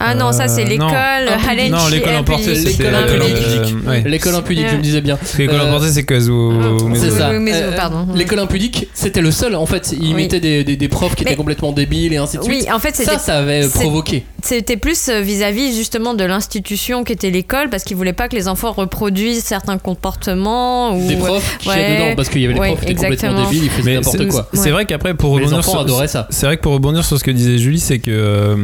Ah 0.00 0.14
non, 0.14 0.32
ça 0.32 0.48
c'est 0.48 0.62
Euh, 0.64 0.68
l'école 0.68 0.88
non. 0.88 1.48
Hallenchi 1.48 1.70
Non, 1.70 1.88
l'école 1.88 2.16
emportée, 2.16 2.50
Impudique. 2.50 2.68
c'était 2.68 2.82
L'école 2.90 2.94
euh, 3.22 3.24
impudique. 3.26 3.74
euh, 3.86 3.90
ouais. 3.90 4.02
L'école 4.06 4.34
impudique, 4.34 4.66
je 4.70 4.76
me 4.76 4.82
disais 4.82 5.00
bien. 5.00 5.18
L'école 5.38 5.60
Euh, 5.60 5.68
emportée, 5.68 5.88
c'est 5.92 6.04
Kazuo 6.04 6.52
Ah. 6.60 6.94
C'est 6.94 7.10
ça. 7.10 7.30
Oui, 7.30 7.38
mais, 7.38 7.52
Euh, 7.54 7.76
pardon. 7.76 8.08
L'école 8.14 8.40
impudique, 8.40 8.88
c'était 8.92 9.20
le 9.22 9.30
seul 9.30 9.54
en 9.54 9.66
fait. 9.66 9.94
Il 9.98 10.08
Oui. 10.08 10.14
mettait 10.14 10.40
des, 10.40 10.88
profs 10.88 11.14
qui 11.14 11.22
étaient 11.22 11.36
complètement 11.36 11.72
débiles 11.72 12.12
et 12.12 12.16
ainsi 12.18 12.36
de 12.38 12.42
suite. 12.42 12.64
Oui, 12.66 12.72
en 12.72 12.78
fait, 12.78 12.94
ça, 12.96 13.18
ça 13.18 13.38
avait 13.38 13.66
provoqué. 13.68 14.24
C'était 14.42 14.76
plus 14.76 15.08
euh, 15.08 15.20
vis-à-vis 15.20 15.74
justement 15.74 16.12
de 16.12 16.22
l'institution 16.24 17.02
qu'était 17.02 17.30
l'école 17.30 17.70
parce 17.70 17.82
qu'ils 17.82 17.96
voulaient 17.96 18.12
pas 18.12 18.28
que 18.28 18.36
les 18.36 18.46
enfants 18.46 18.72
reproduisent 18.72 19.42
certains 19.42 19.78
comportements 19.78 20.94
ou 20.94 21.08
Des 21.08 21.16
profs 21.16 21.56
qui 21.58 21.70
étaient 21.70 21.94
dedans 21.94 22.14
parce 22.16 22.28
qu'il 22.28 22.42
y 22.42 22.44
avait 22.44 22.54
les 22.54 22.60
profs 22.60 22.80
qui 22.84 22.92
étaient 22.92 22.94
complètement 23.08 23.44
débiles, 23.44 23.64
ils 23.64 23.70
faisaient 23.70 23.94
n'importe 23.94 24.28
quoi. 24.28 24.48
C'est 24.52 24.70
vrai 24.70 24.84
qu'après, 24.84 25.14
pour 25.14 25.38
Les 25.38 25.46
rebondir 25.46 25.58
enfants 25.66 25.86
sur, 25.86 26.08
ça. 26.08 26.26
C'est 26.30 26.44
vrai 26.46 26.56
que 26.58 26.62
pour 26.62 26.72
rebondir 26.74 27.04
sur 27.04 27.18
ce 27.18 27.24
que 27.24 27.30
disait 27.30 27.56
Julie, 27.58 27.80
c'est 27.80 27.98
que 28.00 28.10
euh, 28.10 28.56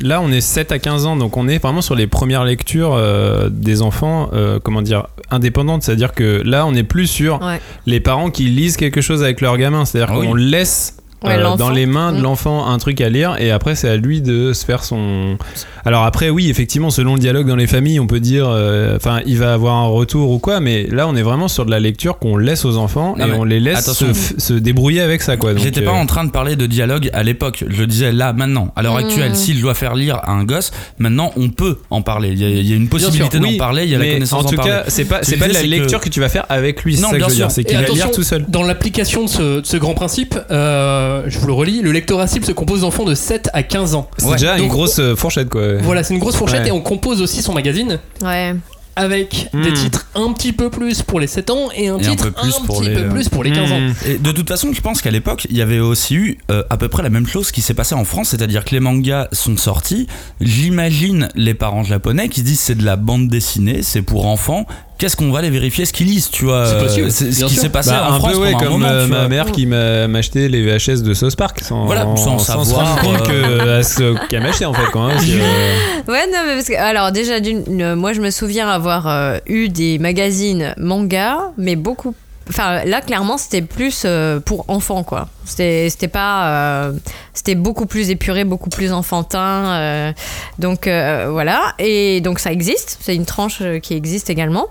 là, 0.00 0.20
on 0.20 0.30
est 0.32 0.40
7 0.40 0.72
à 0.72 0.77
15 0.78 1.06
ans, 1.06 1.16
donc 1.16 1.36
on 1.36 1.48
est 1.48 1.58
vraiment 1.58 1.80
sur 1.82 1.94
les 1.94 2.06
premières 2.06 2.44
lectures 2.44 2.94
euh, 2.94 3.48
des 3.50 3.82
enfants, 3.82 4.30
euh, 4.32 4.58
comment 4.62 4.82
dire, 4.82 5.06
indépendantes. 5.30 5.82
C'est-à-dire 5.82 6.12
que 6.12 6.42
là, 6.44 6.66
on 6.66 6.72
n'est 6.72 6.82
plus 6.84 7.06
sur 7.06 7.40
Ouais. 7.42 7.60
les 7.86 8.00
parents 8.00 8.30
qui 8.30 8.44
lisent 8.44 8.76
quelque 8.76 9.00
chose 9.00 9.22
avec 9.22 9.40
leur 9.40 9.56
gamin. 9.58 9.84
C'est-à-dire 9.84 10.12
Ah 10.14 10.18
oui. 10.18 10.26
qu'on 10.26 10.34
laisse. 10.34 10.96
Ouais, 11.24 11.36
euh, 11.36 11.56
dans 11.56 11.70
les 11.70 11.86
mains 11.86 12.12
de 12.12 12.18
Mm. 12.18 12.22
l'enfant 12.22 12.66
un 12.68 12.78
truc 12.78 13.00
à 13.00 13.08
lire 13.08 13.34
et 13.40 13.50
après 13.50 13.74
c'est 13.74 13.88
à 13.88 13.96
lui 13.96 14.20
de 14.22 14.52
se 14.52 14.64
faire 14.64 14.84
son 14.84 15.36
alors 15.84 16.04
après 16.04 16.30
oui 16.30 16.48
effectivement 16.48 16.90
selon 16.90 17.14
le 17.14 17.18
dialogue 17.20 17.48
dans 17.48 17.56
les 17.56 17.66
familles 17.66 17.98
on 17.98 18.06
peut 18.06 18.20
dire 18.20 18.46
euh, 18.48 18.94
enfin 18.96 19.20
il 19.26 19.36
va 19.36 19.52
avoir 19.52 19.74
un 19.74 19.88
retour 19.88 20.30
ou 20.30 20.38
quoi 20.38 20.60
mais 20.60 20.86
là 20.90 21.08
on 21.08 21.16
est 21.16 21.22
vraiment 21.22 21.48
sur 21.48 21.66
de 21.66 21.72
la 21.72 21.80
lecture 21.80 22.18
qu'on 22.20 22.36
laisse 22.36 22.64
aux 22.64 22.76
enfants 22.76 23.16
Non, 23.18 23.26
et 23.26 23.32
on 23.32 23.42
les 23.42 23.58
laisse 23.58 23.90
se, 23.92 24.52
débrouiller 24.52 25.00
avec 25.00 25.22
ça 25.22 25.36
quoi 25.36 25.56
J'étais 25.56 25.82
pas 25.82 25.90
euh, 25.90 25.94
en 25.94 26.06
train 26.06 26.24
de 26.24 26.30
parler 26.30 26.54
de 26.54 26.66
dialogue 26.66 27.10
à 27.12 27.22
l'époque. 27.24 27.64
Je 27.68 27.82
disais 27.84 28.12
là, 28.12 28.32
maintenant, 28.32 28.72
à 28.76 28.82
l'heure 28.82 28.94
Mmh. 28.94 29.04
actuelle, 29.04 29.34
s'il 29.36 29.60
doit 29.60 29.74
faire 29.74 29.94
lire 29.94 30.16
à 30.22 30.30
un 30.32 30.44
gosse, 30.44 30.70
maintenant 30.98 31.32
on 31.36 31.48
peut 31.50 31.78
en 31.90 32.00
parler. 32.02 32.28
Il 32.30 32.38
y 32.40 32.44
a, 32.44 32.48
il 32.48 32.68
y 32.68 32.72
a 32.72 32.76
une 32.76 32.88
possibilité 32.88 33.38
d'en 33.38 33.48
oui, 33.48 33.56
parler, 33.56 33.84
il 33.84 33.90
y 33.90 33.94
a 33.94 33.98
la 33.98 34.04
mais 34.04 34.12
connaissance 34.14 34.44
en 34.44 34.48
tout 34.48 34.56
parler. 34.56 34.70
cas, 34.70 34.84
c'est 34.88 35.04
pas, 35.04 35.22
Ce 35.22 35.30
c'est 35.32 35.36
pas 35.36 35.48
de 35.48 35.54
la 35.54 35.62
lecture 35.62 35.98
que- 36.00 36.04
que... 36.04 36.10
tu 36.10 36.20
vas 36.20 36.28
faire 36.28 36.46
avec 36.48 36.82
lui, 36.84 36.96
c'est 36.96 37.02
Non, 37.02 37.08
ça 37.08 37.14
que 37.14 37.18
bien 37.18 37.26
je 37.28 37.32
veux 37.32 37.36
sûr. 37.38 37.46
dire, 37.46 37.50
c'est 37.54 37.64
qu'il 37.64 37.76
va 37.76 37.86
lire 37.88 38.10
tout 38.12 38.22
seul. 38.22 38.44
Dans 38.48 38.62
l'application 38.62 39.24
de 39.24 39.28
ce, 39.28 39.60
de 39.60 39.66
ce 39.66 39.76
grand 39.76 39.94
principe, 39.94 40.38
euh, 40.50 41.07
je 41.26 41.38
vous 41.38 41.46
le 41.46 41.52
relis, 41.52 41.80
le 41.82 41.92
lectorat 41.92 42.26
cible 42.26 42.44
se 42.44 42.52
compose 42.52 42.82
d'enfants 42.82 43.04
de 43.04 43.14
7 43.14 43.50
à 43.52 43.62
15 43.62 43.94
ans. 43.94 44.08
C'est 44.18 44.26
Ouais. 44.26 44.32
déjà 44.36 44.58
une 44.58 44.68
grosse 44.68 44.98
euh, 44.98 45.16
fourchette 45.16 45.48
quoi. 45.48 45.76
Voilà, 45.82 46.02
c'est 46.02 46.14
une 46.14 46.20
grosse 46.20 46.36
fourchette 46.36 46.62
Ouais. 46.62 46.68
et 46.68 46.72
on 46.72 46.80
compose 46.80 47.20
aussi 47.22 47.42
son 47.42 47.52
magazine 47.54 47.98
Ouais. 48.22 48.54
avec 48.96 49.48
Hmm. 49.52 49.62
des 49.62 49.72
titres 49.72 50.06
un 50.16 50.32
petit 50.32 50.52
peu 50.52 50.70
plus 50.70 51.02
pour 51.02 51.20
les 51.20 51.28
7 51.28 51.50
ans 51.50 51.68
et 51.76 51.86
un 51.88 51.98
Et 51.98 52.06
un 52.06 52.10
titre 52.10 52.24
peu 52.24 52.30
plus 52.32 52.48
un 52.56 52.64
pour 52.66 52.80
petit 52.80 52.88
les, 52.88 52.94
peu 52.96 53.02
euh, 53.02 53.10
plus 53.10 53.28
pour 53.28 53.44
les 53.44 53.52
15 53.52 53.70
ans. 53.72 53.80
Et 54.08 54.18
de 54.18 54.32
toute 54.32 54.48
façon, 54.48 54.70
je 54.72 54.80
pense 54.80 55.00
qu'à 55.02 55.12
l'époque, 55.12 55.46
il 55.48 55.56
y 55.56 55.62
avait 55.62 55.78
aussi 55.78 56.16
eu 56.16 56.38
euh, 56.50 56.64
à 56.68 56.76
peu 56.76 56.88
près 56.88 57.04
la 57.04 57.10
même 57.10 57.26
chose 57.26 57.52
qui 57.52 57.60
s'est 57.62 57.74
passé 57.74 57.94
en 57.94 58.04
France, 58.04 58.30
c'est-à-dire 58.30 58.64
que 58.64 58.70
les 58.72 58.80
mangas 58.80 59.28
sont 59.32 59.56
sortis. 59.56 60.08
J'imagine 60.40 61.28
les 61.36 61.54
parents 61.54 61.84
japonais 61.84 62.28
qui 62.28 62.40
se 62.40 62.44
disent 62.46 62.60
c'est 62.60 62.74
de 62.74 62.84
la 62.84 62.96
bande 62.96 63.28
dessinée, 63.28 63.82
c'est 63.82 64.02
pour 64.02 64.26
enfants. 64.26 64.66
Qu'est-ce 64.98 65.14
qu'on 65.16 65.30
va 65.30 65.38
aller 65.38 65.50
vérifier 65.50 65.84
ce 65.84 65.92
qu'ils 65.92 66.08
lisent, 66.08 66.28
tu 66.30 66.44
vois 66.44 66.66
C'est 66.66 66.74
euh, 66.74 66.82
possible, 66.82 67.10
C'est 67.12 67.30
ce 67.32 67.44
qui 67.44 67.54
s'est 67.54 67.68
passé 67.68 67.90
Bah, 67.90 68.08
en 68.10 68.14
un 68.14 68.18
France 68.18 68.32
peu 68.32 68.38
ouais, 68.40 68.50
pendant 68.52 68.64
un 68.64 68.68
comme 68.70 68.80
moment, 68.80 68.92
euh, 68.92 69.06
ma 69.06 69.18
vois. 69.20 69.28
mère 69.28 69.52
qui 69.52 69.64
m'a 69.66 70.08
m'a 70.08 70.18
acheté 70.18 70.48
les 70.48 70.62
VHS 70.62 71.02
de 71.02 71.14
South 71.14 71.36
Park 71.36 71.60
sans, 71.62 71.86
Voilà, 71.86 72.04
sans 72.16 72.38
se 72.38 72.46
savoir, 72.46 73.00
compte 73.00 73.20
euh, 73.30 73.58
que 73.60 73.68
à 73.78 73.82
ce 73.84 74.26
qu'elle 74.26 74.42
m'a 74.42 74.48
acheté 74.48 74.64
en 74.66 74.72
fait 74.74 74.90
quoi. 74.90 75.02
hein, 75.12 75.16
c'est, 75.20 75.30
euh, 75.40 76.12
Ouais, 76.12 76.26
non, 76.26 76.40
mais 76.46 76.54
parce 76.54 76.66
que, 76.66 76.74
alors 76.76 77.12
déjà, 77.12 77.38
d'une, 77.38 77.64
euh, 77.80 77.94
moi 77.94 78.12
je 78.12 78.20
me 78.20 78.30
souviens 78.30 78.68
avoir 78.68 79.06
euh, 79.06 79.38
eu 79.46 79.68
des 79.68 79.98
magazines 80.00 80.74
manga, 80.78 81.52
mais 81.56 81.76
beaucoup. 81.76 82.14
Enfin, 82.48 82.84
là, 82.84 83.00
clairement, 83.00 83.36
c'était 83.36 83.62
plus 83.62 84.02
euh, 84.04 84.40
pour 84.40 84.64
enfants, 84.68 85.04
quoi. 85.04 85.28
C'était, 85.44 85.90
pas. 86.10 86.48
euh, 86.48 86.92
c'était 87.32 87.54
beaucoup 87.54 87.86
plus 87.86 88.10
épuré, 88.10 88.44
beaucoup 88.44 88.70
plus 88.70 88.92
enfantin. 88.92 89.66
euh, 89.66 90.12
donc, 90.58 90.84
voilà. 90.84 91.74
Et 91.78 92.20
donc, 92.20 92.38
ça 92.38 92.52
existe. 92.52 92.98
C'est 93.00 93.14
une 93.14 93.26
tranche 93.26 93.62
qui 93.82 93.94
existe 93.94 94.30
également. 94.30 94.66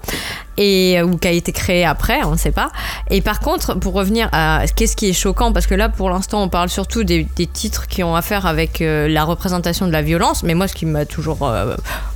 Et, 0.59 0.99
ou 1.03 1.17
qui 1.17 1.27
a 1.27 1.31
été 1.31 1.51
créée 1.51 1.85
après, 1.85 2.23
on 2.23 2.31
ne 2.31 2.37
sait 2.37 2.51
pas. 2.51 2.69
Et 3.11 3.21
par 3.21 3.39
contre, 3.39 3.75
pour 3.75 3.93
revenir 3.93 4.27
à 4.31 4.63
qu'est-ce 4.75 4.95
qui 4.95 5.09
est 5.09 5.13
choquant, 5.13 5.53
parce 5.53 5.67
que 5.67 5.75
là, 5.75 5.87
pour 5.87 6.09
l'instant, 6.09 6.41
on 6.41 6.49
parle 6.49 6.69
surtout 6.69 7.03
des, 7.03 7.27
des 7.35 7.45
titres 7.45 7.87
qui 7.87 8.03
ont 8.03 8.15
à 8.15 8.23
faire 8.23 8.47
avec 8.47 8.79
la 8.81 9.23
représentation 9.23 9.85
de 9.87 9.91
la 9.91 10.01
violence. 10.01 10.41
Mais 10.43 10.55
moi, 10.55 10.67
ce 10.67 10.73
qui 10.73 10.85
m'a 10.87 11.05
toujours 11.05 11.47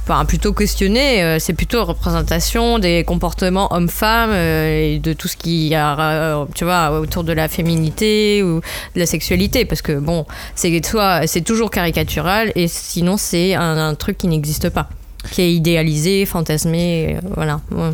enfin, 0.04 0.26
plutôt 0.26 0.54
questionné, 0.54 1.24
euh, 1.24 1.40
c'est 1.40 1.54
plutôt 1.54 1.84
représentation 1.84 2.80
des 2.80 3.04
comportements 3.04 3.74
hommes-femmes 3.74 4.32
euh, 4.34 4.94
et 4.96 5.00
de 5.00 5.14
tout 5.14 5.28
ce 5.28 5.38
qui 5.38 5.74
a, 5.76 6.00
euh, 6.00 6.46
tu 6.56 6.64
vois, 6.64 7.00
autour 7.00 7.24
de 7.24 7.34
la 7.34 7.48
féminité 7.48 8.44
ou 8.44 8.62
de 8.96 9.00
la 9.00 9.06
sexualité. 9.06 9.66
Parce 9.66 9.82
que 9.82 9.94
bon, 9.94 10.26
c'est 10.56 10.86
soit 10.86 11.28
c'est 11.28 11.42
toujours 11.42 11.70
caricatural 11.70 12.52
et 12.56 12.68
sinon 12.68 13.18
c'est 13.18 13.54
un 13.54 13.94
truc 13.96 14.18
qui 14.18 14.28
n'existe 14.28 14.70
pas 14.70 14.90
qui 15.32 15.42
est 15.42 15.54
idéalisé, 15.54 16.26
fantasmé, 16.26 17.16
euh, 17.18 17.28
voilà. 17.36 17.62
Ouais. 17.72 17.90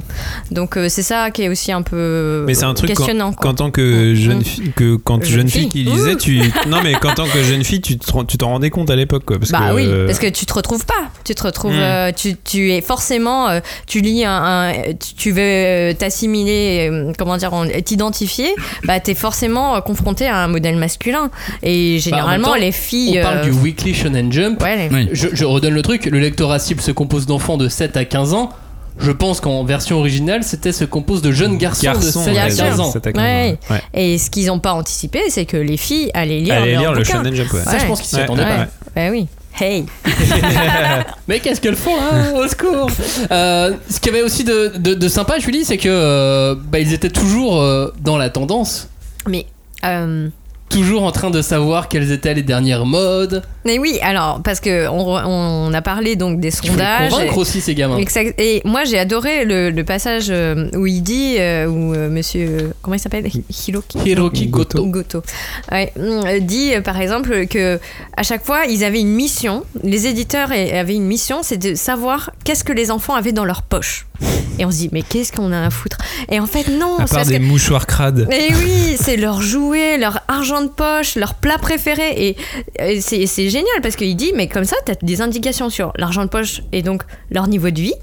Donc 0.52 0.78
euh, 0.78 0.88
c'est 0.90 1.04
ça 1.04 1.30
qui 1.32 1.44
est 1.44 1.50
aussi 1.50 1.72
un 1.72 1.82
peu 1.82 2.44
Mais 2.48 2.54
c'est 2.54 2.64
un 2.66 2.74
truc 2.74 2.90
questionnant. 2.90 3.34
qu'en 3.34 3.54
tant 3.54 3.70
que 3.72 4.16
jeune 4.16 4.44
fille, 4.44 4.72
que 4.76 4.96
quand 4.96 5.24
Jeune 5.24 5.40
jeune 5.42 5.50
fille 5.50 5.62
fille. 5.64 5.70
qui 5.70 5.84
lisait, 5.84 6.16
tu 6.16 6.40
non 6.68 6.78
mais 6.84 6.94
qu'en 6.94 7.14
tant 7.14 7.26
que 7.28 7.44
jeune 7.44 7.64
fille, 7.64 7.82
tu 7.82 7.98
te 7.98 8.12
rends- 8.12 8.26
tu 8.26 8.38
t'en 8.38 8.50
rendais 8.50 8.70
compte 8.70 8.90
à 8.90 8.96
l'époque 8.96 9.24
quoi, 9.26 9.38
parce 9.40 9.52
bah 9.52 9.70
que 9.70 9.76
oui, 9.76 9.84
euh, 9.86 10.06
parce 10.08 10.20
que 10.20 10.28
tu 10.28 10.46
te 10.46 10.54
retrouves 10.54 10.86
pas. 10.86 10.94
Tu 11.26 11.36
te 11.36 11.44
retrouves, 11.44 11.74
Mm. 11.74 11.80
euh, 11.82 12.12
tu, 12.16 12.36
tu 12.44 12.72
es 12.72 12.82
forcément, 12.82 13.50
euh, 13.50 13.60
tu 13.88 14.00
lis 14.02 14.24
un, 14.24 14.32
un- 14.32 14.74
tu, 14.94 15.14
tu 15.16 15.32
veux 15.32 15.94
t'assimiler, 15.96 16.88
euh, 16.90 17.12
comment 17.18 17.38
dire, 17.38 17.54
en- 17.54 17.68
t'identifier, 17.68 18.50
bah 18.86 19.00
t'es 19.00 19.16
forcément 19.16 19.76
euh, 19.76 19.82
confronté 19.82 20.26
à 20.28 20.38
un 20.44 20.48
modèle 20.48 20.78
masculin. 20.78 21.30
Et 21.64 22.00
généralement, 22.00 22.48
Bah, 22.50 22.54
temps, 22.56 22.60
les 22.62 22.70
On 22.70 22.72
filles. 22.72 23.20
parle 23.22 23.38
euh, 23.40 23.44
du 23.44 23.52
Weekly 23.52 23.94
Shonen 23.94 24.32
Jump. 24.32 24.62
ouais, 24.62 24.88
les- 24.90 24.96
Oui. 24.96 25.10
Je, 25.12 25.28
je 25.34 25.46
redonne 25.46 25.74
le 25.74 25.82
truc, 25.82 26.06
le 26.06 26.20
lectorat 26.20 26.60
cible 26.60 26.82
se 26.82 26.92
compose 26.92 27.17
d'enfants 27.26 27.58
de 27.58 27.68
7 27.68 27.98
à 27.98 28.06
15 28.06 28.34
ans. 28.34 28.50
Je 29.00 29.12
pense 29.12 29.42
qu'en 29.42 29.64
version 29.64 30.00
originale, 30.00 30.44
c'était 30.44 30.72
se 30.72 30.84
compose 30.84 31.22
de 31.22 31.32
jeunes 31.32 31.58
garçons, 31.58 31.84
garçon, 31.84 32.20
de 32.22 32.26
7 32.26 32.34
Bien 32.34 32.44
à 32.46 32.50
sûr. 32.50 32.64
15 32.66 32.80
ans. 32.80 32.90
c'est 32.92 33.06
à 33.08 33.12
15 33.12 33.22
ans, 33.22 33.26
Ouais. 33.26 33.60
ouais. 33.70 33.82
Et 33.94 34.18
ce 34.18 34.30
qu'ils 34.32 34.48
n'ont 34.48 34.60
pas 34.60 34.74
anticipé, 34.74 35.20
c'est 35.30 35.46
que 35.46 35.58
les 35.58 35.78
filles 35.78 36.10
allaient 36.14 36.40
lire, 36.40 36.94
le. 36.94 37.04
Shonen 37.04 37.34
Jump. 37.36 37.54
ouais. 37.54 37.62
Ça, 37.64 37.78
je 37.80 37.86
pense 37.86 38.00
qu'ils 38.00 38.10
s'y 38.10 38.16
Ouais, 38.16 38.22
attendaient 38.24 38.44
ouais, 38.44 38.56
pas. 38.56 38.60
ouais. 38.60 38.68
Bah 38.96 39.10
oui. 39.12 39.28
Hey. 39.60 39.86
Mais 41.28 41.40
qu'est-ce 41.40 41.60
qu'elles 41.62 41.76
font 41.76 41.96
hein 42.00 42.32
Au 42.36 42.48
secours? 42.48 42.90
Euh, 43.32 43.74
Ce 43.90 44.00
qu'il 44.00 44.12
y 44.14 44.16
avait 44.16 44.24
aussi 44.26 44.44
de, 44.44 44.74
de- 44.78 44.94
de 44.94 45.08
sympa, 45.08 45.40
Julie, 45.40 45.66
c'est 45.66 45.78
que 45.78 45.90
euh, 45.90 46.56
bah, 46.56 46.80
ils 46.80 46.94
étaient 46.94 47.10
toujours 47.10 47.60
euh, 47.62 47.92
dans 48.02 48.18
la 48.18 48.30
tendance, 48.30 48.88
Mais. 49.28 49.46
Toujours 50.70 51.04
en 51.04 51.12
train 51.12 51.30
de 51.30 51.42
savoir 51.42 51.88
quelles 51.88 52.12
étaient 52.12 52.34
les 52.34 52.44
dernières 52.44 52.86
modes. 52.86 53.44
Mais 53.66 53.80
oui, 53.80 54.00
alors, 54.02 54.42
parce 54.44 54.60
que 54.60 54.88
on, 54.90 55.74
a 55.74 55.82
parlé 55.82 56.16
donc 56.16 56.40
des 56.40 56.52
sondages. 56.52 57.12
convaincre 57.12 57.38
aussi 57.38 57.62
ces 57.62 57.74
gamins. 57.76 57.98
Exact. 57.98 58.34
Et 58.40 58.62
moi, 58.66 58.84
j'ai 58.86 58.98
adoré 59.00 59.46
le, 59.46 59.70
le 59.70 59.84
passage 59.84 60.28
euh, 60.30 60.70
où 60.76 60.86
il 60.88 61.02
dit, 61.02 61.36
euh, 61.40 61.68
où 61.68 61.94
euh, 61.94 62.10
monsieur. 62.10 62.72
comment 62.82 62.96
il 62.96 63.00
s'appelle? 63.00 63.28
Hiroki 63.68 63.98
Hiroki 64.06 64.48
Goto. 64.48 64.86
Goto. 64.88 65.22
Ouais, 65.72 65.92
dit 66.42 66.72
par 66.84 67.00
exemple 67.02 67.48
que 67.48 67.80
à 68.16 68.24
chaque 68.24 68.46
fois 68.46 68.66
ils 68.66 68.84
avaient 68.84 69.00
une 69.02 69.14
mission, 69.14 69.64
les 69.84 70.08
éditeurs 70.08 70.52
a- 70.52 70.80
avaient 70.80 70.96
une 70.96 71.06
mission, 71.06 71.40
c'est 71.44 71.58
de 71.58 71.76
savoir 71.76 72.32
qu'est-ce 72.44 72.64
que 72.64 72.74
les 72.74 72.92
enfants 72.92 73.16
avaient 73.16 73.32
dans 73.32 73.46
leur 73.46 73.62
poche. 73.64 74.06
Et 74.60 74.66
on 74.66 74.72
se 74.72 74.78
dit 74.78 74.90
mais 74.92 75.02
qu'est-ce 75.04 75.32
qu'on 75.32 75.52
a 75.52 75.66
à 75.66 75.70
foutre? 75.70 75.98
Et 76.32 76.40
en 76.40 76.48
fait 76.48 76.68
non, 76.70 76.98
À 77.00 77.08
c'est 77.08 77.16
part 77.16 77.26
des 77.26 77.38
que 77.40 77.44
mouchoirs 77.44 77.86
crades. 77.86 78.28
et 78.32 78.54
oui, 78.56 78.98
c'est 79.00 79.18
leur 79.18 79.42
jouet, 79.42 79.98
leur 79.98 80.20
argent 80.28 80.57
de 80.62 80.70
poche, 80.70 81.16
leur 81.16 81.36
plat 81.36 81.58
préféré. 81.58 82.36
Et, 82.80 83.02
c'est 83.02 83.50
génial 83.50 83.82
parce 83.82 83.96
qu'il 83.96 84.16
dit, 84.16 84.32
mais 84.36 84.48
comme 84.48 84.66
ça, 84.66 84.76
tu 84.86 84.92
as 84.92 84.96
des 84.96 85.22
indications 85.22 85.70
sur 85.70 85.94
l'argent 85.98 86.24
de 86.24 86.30
poche 86.30 86.62
et 86.72 86.82
donc 86.82 87.04
leur 87.32 87.48
niveau 87.48 87.70
de 87.70 87.80
vie. 87.82 87.94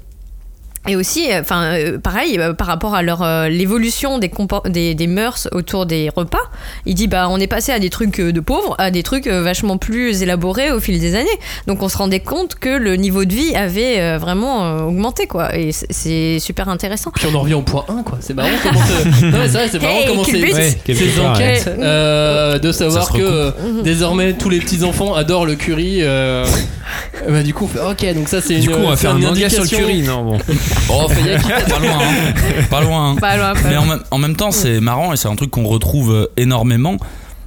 Et 0.87 0.95
aussi, 0.95 1.31
euh, 1.31 1.41
enfin, 1.41 1.63
euh, 1.73 1.97
pareil, 1.97 2.37
euh, 2.39 2.53
par 2.53 2.67
rapport 2.67 2.93
à 2.95 3.01
leur 3.01 3.21
euh, 3.23 3.49
l'évolution 3.49 4.19
des, 4.19 4.31
des, 4.69 4.93
des 4.95 5.07
mœurs 5.07 5.47
autour 5.51 5.85
des 5.85 6.09
repas, 6.15 6.37
il 6.85 6.93
dit 6.95 7.07
bah 7.07 7.27
on 7.29 7.39
est 7.39 7.47
passé 7.47 7.71
à 7.71 7.79
des 7.79 7.89
trucs 7.89 8.19
de 8.21 8.39
pauvres 8.39 8.75
à 8.77 8.91
des 8.91 9.01
trucs 9.03 9.27
vachement 9.27 9.77
plus 9.77 10.21
élaborés 10.21 10.71
au 10.71 10.79
fil 10.79 10.99
des 10.99 11.15
années. 11.15 11.27
Donc 11.67 11.81
on 11.81 11.89
se 11.89 11.97
rendait 11.97 12.19
compte 12.19 12.55
que 12.55 12.69
le 12.69 12.95
niveau 12.97 13.25
de 13.25 13.33
vie 13.33 13.55
avait 13.55 13.99
euh, 13.99 14.17
vraiment 14.19 14.65
euh, 14.65 14.79
augmenté 14.81 15.27
quoi. 15.27 15.55
Et 15.57 15.71
c'est- 15.71 16.39
super 16.39 16.69
intéressant. 16.69 17.11
Puis 17.15 17.27
on 17.31 17.35
en 17.35 17.41
revient 17.41 17.53
au 17.55 17.61
point 17.61 17.85
1, 17.87 18.03
quoi. 18.03 18.17
C'est 18.21 18.33
marrant 18.33 18.49
comment. 18.61 18.79
Non, 19.21 19.37
c'est 19.43 19.47
vrai, 19.49 19.67
c'est 19.71 19.81
marrant 19.81 19.95
Hey, 19.99 20.05
comment 20.07 20.23
quel 20.23 20.35
ces, 20.35 20.53
Ouais, 20.53 20.75
ouais. 20.93 21.25
enquêtes 21.25 21.67
euh, 21.79 22.59
de 22.59 22.71
savoir 22.71 23.11
que 23.11 23.21
euh, 23.21 23.51
désormais 23.83 24.33
tous 24.33 24.49
les 24.49 24.59
petits 24.59 24.83
enfants 24.83 25.13
adorent 25.15 25.45
le 25.45 25.55
curry. 25.55 25.99
euh, 26.01 26.45
bah, 27.29 27.41
du 27.43 27.53
coup, 27.53 27.65
on 27.65 27.67
fait, 27.67 27.79
ok, 28.09 28.15
donc 28.15 28.27
ça 28.27 28.41
c'est 28.41 28.55
Du 28.59 28.67
une. 28.69 28.75
coup, 28.75 28.81
on 28.85 28.89
va 28.89 28.97
faire 28.97 29.11
un 29.11 29.17
une 29.17 29.23
manga 29.25 29.49
sur 29.49 29.59
le 29.61 29.65
indication. 29.65 29.87
curry, 29.87 30.01
non 30.03 30.23
bon. 30.23 30.37
Oh, 30.89 31.07
pas 31.69 31.79
loin, 31.79 31.99
hein. 31.99 32.63
pas 32.69 32.81
loin. 32.81 33.11
hein. 33.11 33.15
Pas 33.19 33.37
loin, 33.37 33.53
pas 33.53 33.59
Mais 33.69 33.75
loin. 33.75 33.83
en 33.83 33.85
même, 33.85 34.03
en 34.11 34.17
même 34.17 34.35
temps, 34.35 34.51
c'est 34.51 34.79
marrant 34.79 35.13
et 35.13 35.17
c'est 35.17 35.27
un 35.27 35.35
truc 35.35 35.51
qu'on 35.51 35.65
retrouve 35.67 36.11
euh, 36.13 36.27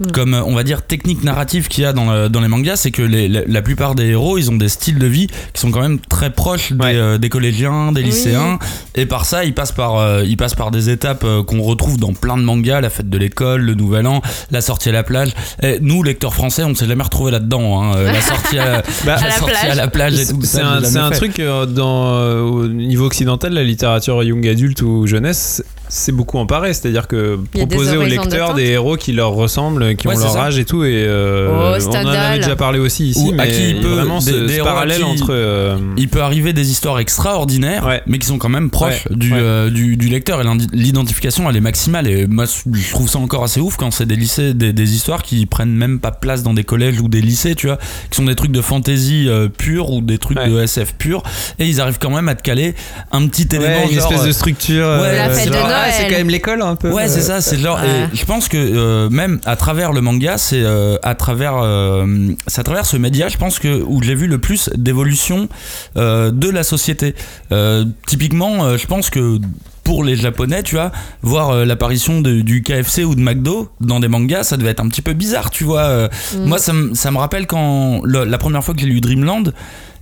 énormément. 0.00 0.12
comme 0.14 0.34
euh, 0.34 0.42
on 0.44 0.54
va 0.54 0.62
dire 0.64 0.82
technique 0.82 1.24
narrative 1.24 1.68
qu'il 1.68 1.82
y 1.82 1.86
a 1.86 1.92
dans, 1.92 2.10
le- 2.12 2.28
dans 2.28 2.40
les 2.40 2.48
mangas, 2.48 2.76
c'est 2.76 2.90
que 2.90 3.02
les- 3.02 3.28
la, 3.28 3.40
la 3.46 3.62
plupart 3.62 3.94
des 3.94 4.06
héros, 4.06 4.38
ils 4.38 4.50
ont 4.50 4.56
des 4.56 4.68
styles 4.68 4.98
de 4.98 5.06
vie 5.06 5.26
qui 5.52 5.60
sont 5.60 5.70
quand 5.70 5.80
même 5.80 5.98
très 5.98 6.30
proches 6.30 6.72
des, 6.72 6.78
Ouais. 6.84 6.94
euh, 6.96 7.18
des 7.18 7.28
collégiens, 7.28 7.92
des 7.92 8.00
Oui. 8.02 8.06
lycéens, 8.08 8.58
et 8.94 9.06
par 9.06 9.24
ça, 9.24 9.44
ils 9.44 9.54
passent 9.54 9.72
par, 9.72 9.96
euh, 9.96 10.24
ils 10.24 10.36
passent 10.36 10.54
par 10.54 10.70
des 10.70 10.90
étapes 10.90 11.24
euh, 11.24 11.42
qu'on 11.42 11.62
retrouve 11.62 11.98
dans 11.98 12.12
plein 12.12 12.36
de 12.36 12.42
mangas, 12.42 12.80
la 12.80 12.90
fête 12.90 13.08
de 13.10 13.18
l'école, 13.18 13.62
le 13.62 13.74
nouvel 13.74 14.06
an, 14.06 14.22
la 14.50 14.60
sortie 14.60 14.88
à 14.88 14.92
la 14.92 15.02
plage. 15.02 15.30
Et 15.62 15.78
nous, 15.80 16.02
lecteurs 16.02 16.34
français, 16.34 16.64
on 16.64 16.74
s'est 16.74 16.86
jamais 16.86 17.02
retrouvé 17.02 17.30
là-dedans. 17.30 17.82
hein. 17.82 17.96
Euh, 17.96 18.12
La 18.12 18.20
sortie 18.20 18.58
à, 18.58 18.82
Bah, 18.82 18.82
la 19.06 19.14
À 19.16 19.24
la 19.24 19.30
sortie 19.32 19.54
plage. 19.60 19.70
à 19.70 19.74
la 19.74 19.88
plage 19.88 20.18
et 20.20 20.26
tout 20.26 20.40
C'est 20.42 20.60
un, 20.60 21.10
truc 21.10 21.38
euh, 21.40 21.66
dans, 21.66 22.14
euh, 22.14 22.40
au 22.42 22.68
niveau 22.68 23.06
occidental, 23.06 23.52
la 23.52 23.64
littérature 23.64 24.22
young 24.22 24.46
adulte 24.46 24.82
ou 24.82 25.06
jeunesse, 25.06 25.62
c'est 25.88 26.12
beaucoup 26.12 26.38
emparé. 26.38 26.72
C'est-à-dire 26.74 27.06
que 27.08 27.38
proposer 27.52 27.96
aux 27.96 28.02
lecteurs 28.04 28.54
des 28.54 28.66
héros 28.66 28.96
qui 28.96 29.12
leur 29.12 29.32
ressemblent, 29.32 29.96
qui 29.96 30.08
Ouais, 30.08 30.16
ont 30.16 30.18
leur 30.18 30.32
ça. 30.32 30.44
âge 30.44 30.58
et 30.58 30.64
tout. 30.64 30.84
Et 30.84 31.04
euh, 31.06 31.48
Oh, 31.50 31.82
on 31.88 31.94
en 31.94 32.06
avait 32.06 32.38
déjà 32.38 32.56
parlé 32.56 32.78
aussi 32.78 33.10
ici, 33.10 33.20
Ou 33.28 33.32
à 33.32 33.44
mais 33.44 33.48
qui 33.50 33.70
il 33.70 33.80
peut- 33.80 33.88
vraiment 33.88 34.18
des- 34.18 34.30
ce, 34.32 34.36
des 34.46 34.58
ce 34.58 34.62
parallèle 34.62 34.98
qui- 34.98 35.04
entre. 35.04 35.28
euh, 35.30 35.76
il 35.96 36.08
peut 36.08 36.22
arriver 36.22 36.52
des 36.52 36.70
histoires 36.70 36.98
extraordinaires, 36.98 37.86
Ouais. 37.86 38.02
mais 38.06 38.18
qui 38.18 38.26
sont 38.26 38.38
quand 38.38 38.48
même 38.48 38.70
proches 38.70 39.06
Ouais. 39.10 39.16
du, 39.16 39.32
Ouais. 39.32 39.38
euh, 39.40 39.70
du, 39.70 39.96
du 39.96 40.08
lecteur. 40.08 40.40
Et 40.40 40.44
l'identification, 40.72 41.48
elle 41.48 41.56
est 41.56 41.60
maximale. 41.60 42.06
Et 42.06 42.26
moi, 42.26 42.44
je 42.46 42.90
trouve 42.90 43.08
ça 43.08 43.18
encore 43.18 43.44
assez 43.44 43.60
ouf 43.60 43.76
quand 43.76 43.90
c'est 43.90 44.06
des 44.06 44.16
lycées, 44.16 44.54
des, 44.54 44.72
des 44.72 44.94
histoires 44.94 45.22
qui 45.22 45.46
prennent 45.46 45.74
même 45.74 45.98
pas 46.00 46.10
place 46.10 46.42
dans 46.42 46.54
des 46.54 46.64
collèges 46.64 47.00
ou 47.00 47.08
des 47.08 47.20
lycées, 47.20 47.54
tu 47.54 47.66
vois, 47.66 47.78
qui 48.10 48.16
sont 48.16 48.24
des 48.24 48.34
trucs 48.34 48.52
de 48.52 48.60
fantasy 48.60 49.26
euh, 49.28 49.48
pure 49.48 49.90
ou 49.90 50.00
des 50.00 50.18
trucs 50.18 50.38
Ouais. 50.38 50.48
de 50.48 50.60
SF 50.60 50.94
pur. 50.98 51.22
Et 51.58 51.66
ils 51.66 51.80
arrivent 51.80 51.98
quand 52.00 52.10
même 52.10 52.28
à 52.28 52.34
te 52.34 52.42
caler 52.42 52.74
un 53.12 53.26
petit 53.28 53.48
élément. 53.54 53.66
ouais, 53.84 53.88
une 53.92 53.98
genre, 54.00 54.10
espèce 54.12 54.24
euh, 54.24 54.28
de 54.28 54.32
structure. 54.32 54.86
Ouais, 54.86 55.16
La 55.16 55.30
fête 55.30 55.48
de 55.48 55.52
genre, 55.78 55.86
ah, 55.88 55.92
c'est 55.92 56.04
quand 56.08 56.16
même 56.18 56.30
l'école 56.30 56.62
un 56.62 56.74
peu. 56.76 56.90
Ouais, 56.90 57.08
c'est 57.08 57.22
ça, 57.22 57.40
c'est 57.40 57.58
genre. 57.58 57.78
Ouais. 57.80 58.08
et 58.12 58.16
je 58.16 58.24
pense 58.24 58.48
que 58.48 58.56
euh, 58.56 59.08
même 59.10 59.40
à 59.44 59.56
travers 59.56 59.92
le 59.92 60.00
manga, 60.00 60.38
c'est 60.38 60.62
euh, 60.62 60.96
à 61.02 61.14
travers, 61.14 61.54
euh, 61.62 62.06
c'est 62.46 62.60
à 62.60 62.64
travers 62.64 62.86
ce 62.86 62.96
média, 62.96 63.28
je 63.28 63.36
pense 63.36 63.58
que 63.58 63.82
où 63.82 64.02
j'ai 64.02 64.14
vu 64.14 64.26
le 64.26 64.38
plus 64.38 64.70
d'évolution 64.76 65.48
euh, 65.96 66.30
de 66.30 66.48
la 66.48 66.62
société. 66.62 67.14
Euh, 67.52 67.84
typiquement, 68.06 68.64
euh, 68.64 68.76
je 68.76 68.86
pense 68.86 69.10
que 69.10 69.38
pour 69.84 70.04
les 70.04 70.16
japonais, 70.16 70.62
tu 70.62 70.74
vois, 70.74 70.92
voir 71.22 71.48
euh, 71.50 71.64
l'apparition 71.64 72.20
de- 72.20 72.42
du 72.42 72.62
KFC 72.62 73.04
ou 73.04 73.14
de 73.14 73.20
McDo 73.20 73.70
dans 73.80 74.00
des 74.00 74.08
mangas, 74.08 74.42
ça 74.44 74.58
devait 74.58 74.70
être 74.72 74.80
un 74.84 74.88
petit 74.88 75.00
peu 75.00 75.14
bizarre, 75.14 75.48
tu 75.50 75.64
vois. 75.64 75.80
Euh, 75.84 76.08
Mm. 76.36 76.44
Moi, 76.44 76.58
ça, 76.58 76.72
me- 76.74 76.94
ça 76.94 77.10
me 77.10 77.16
rappelle 77.16 77.46
quand 77.46 78.02
le- 78.04 78.24
la 78.24 78.36
première 78.36 78.62
fois 78.62 78.74
que 78.74 78.80
j'ai 78.80 78.86
lu 78.86 79.00
Dreamland 79.00 79.44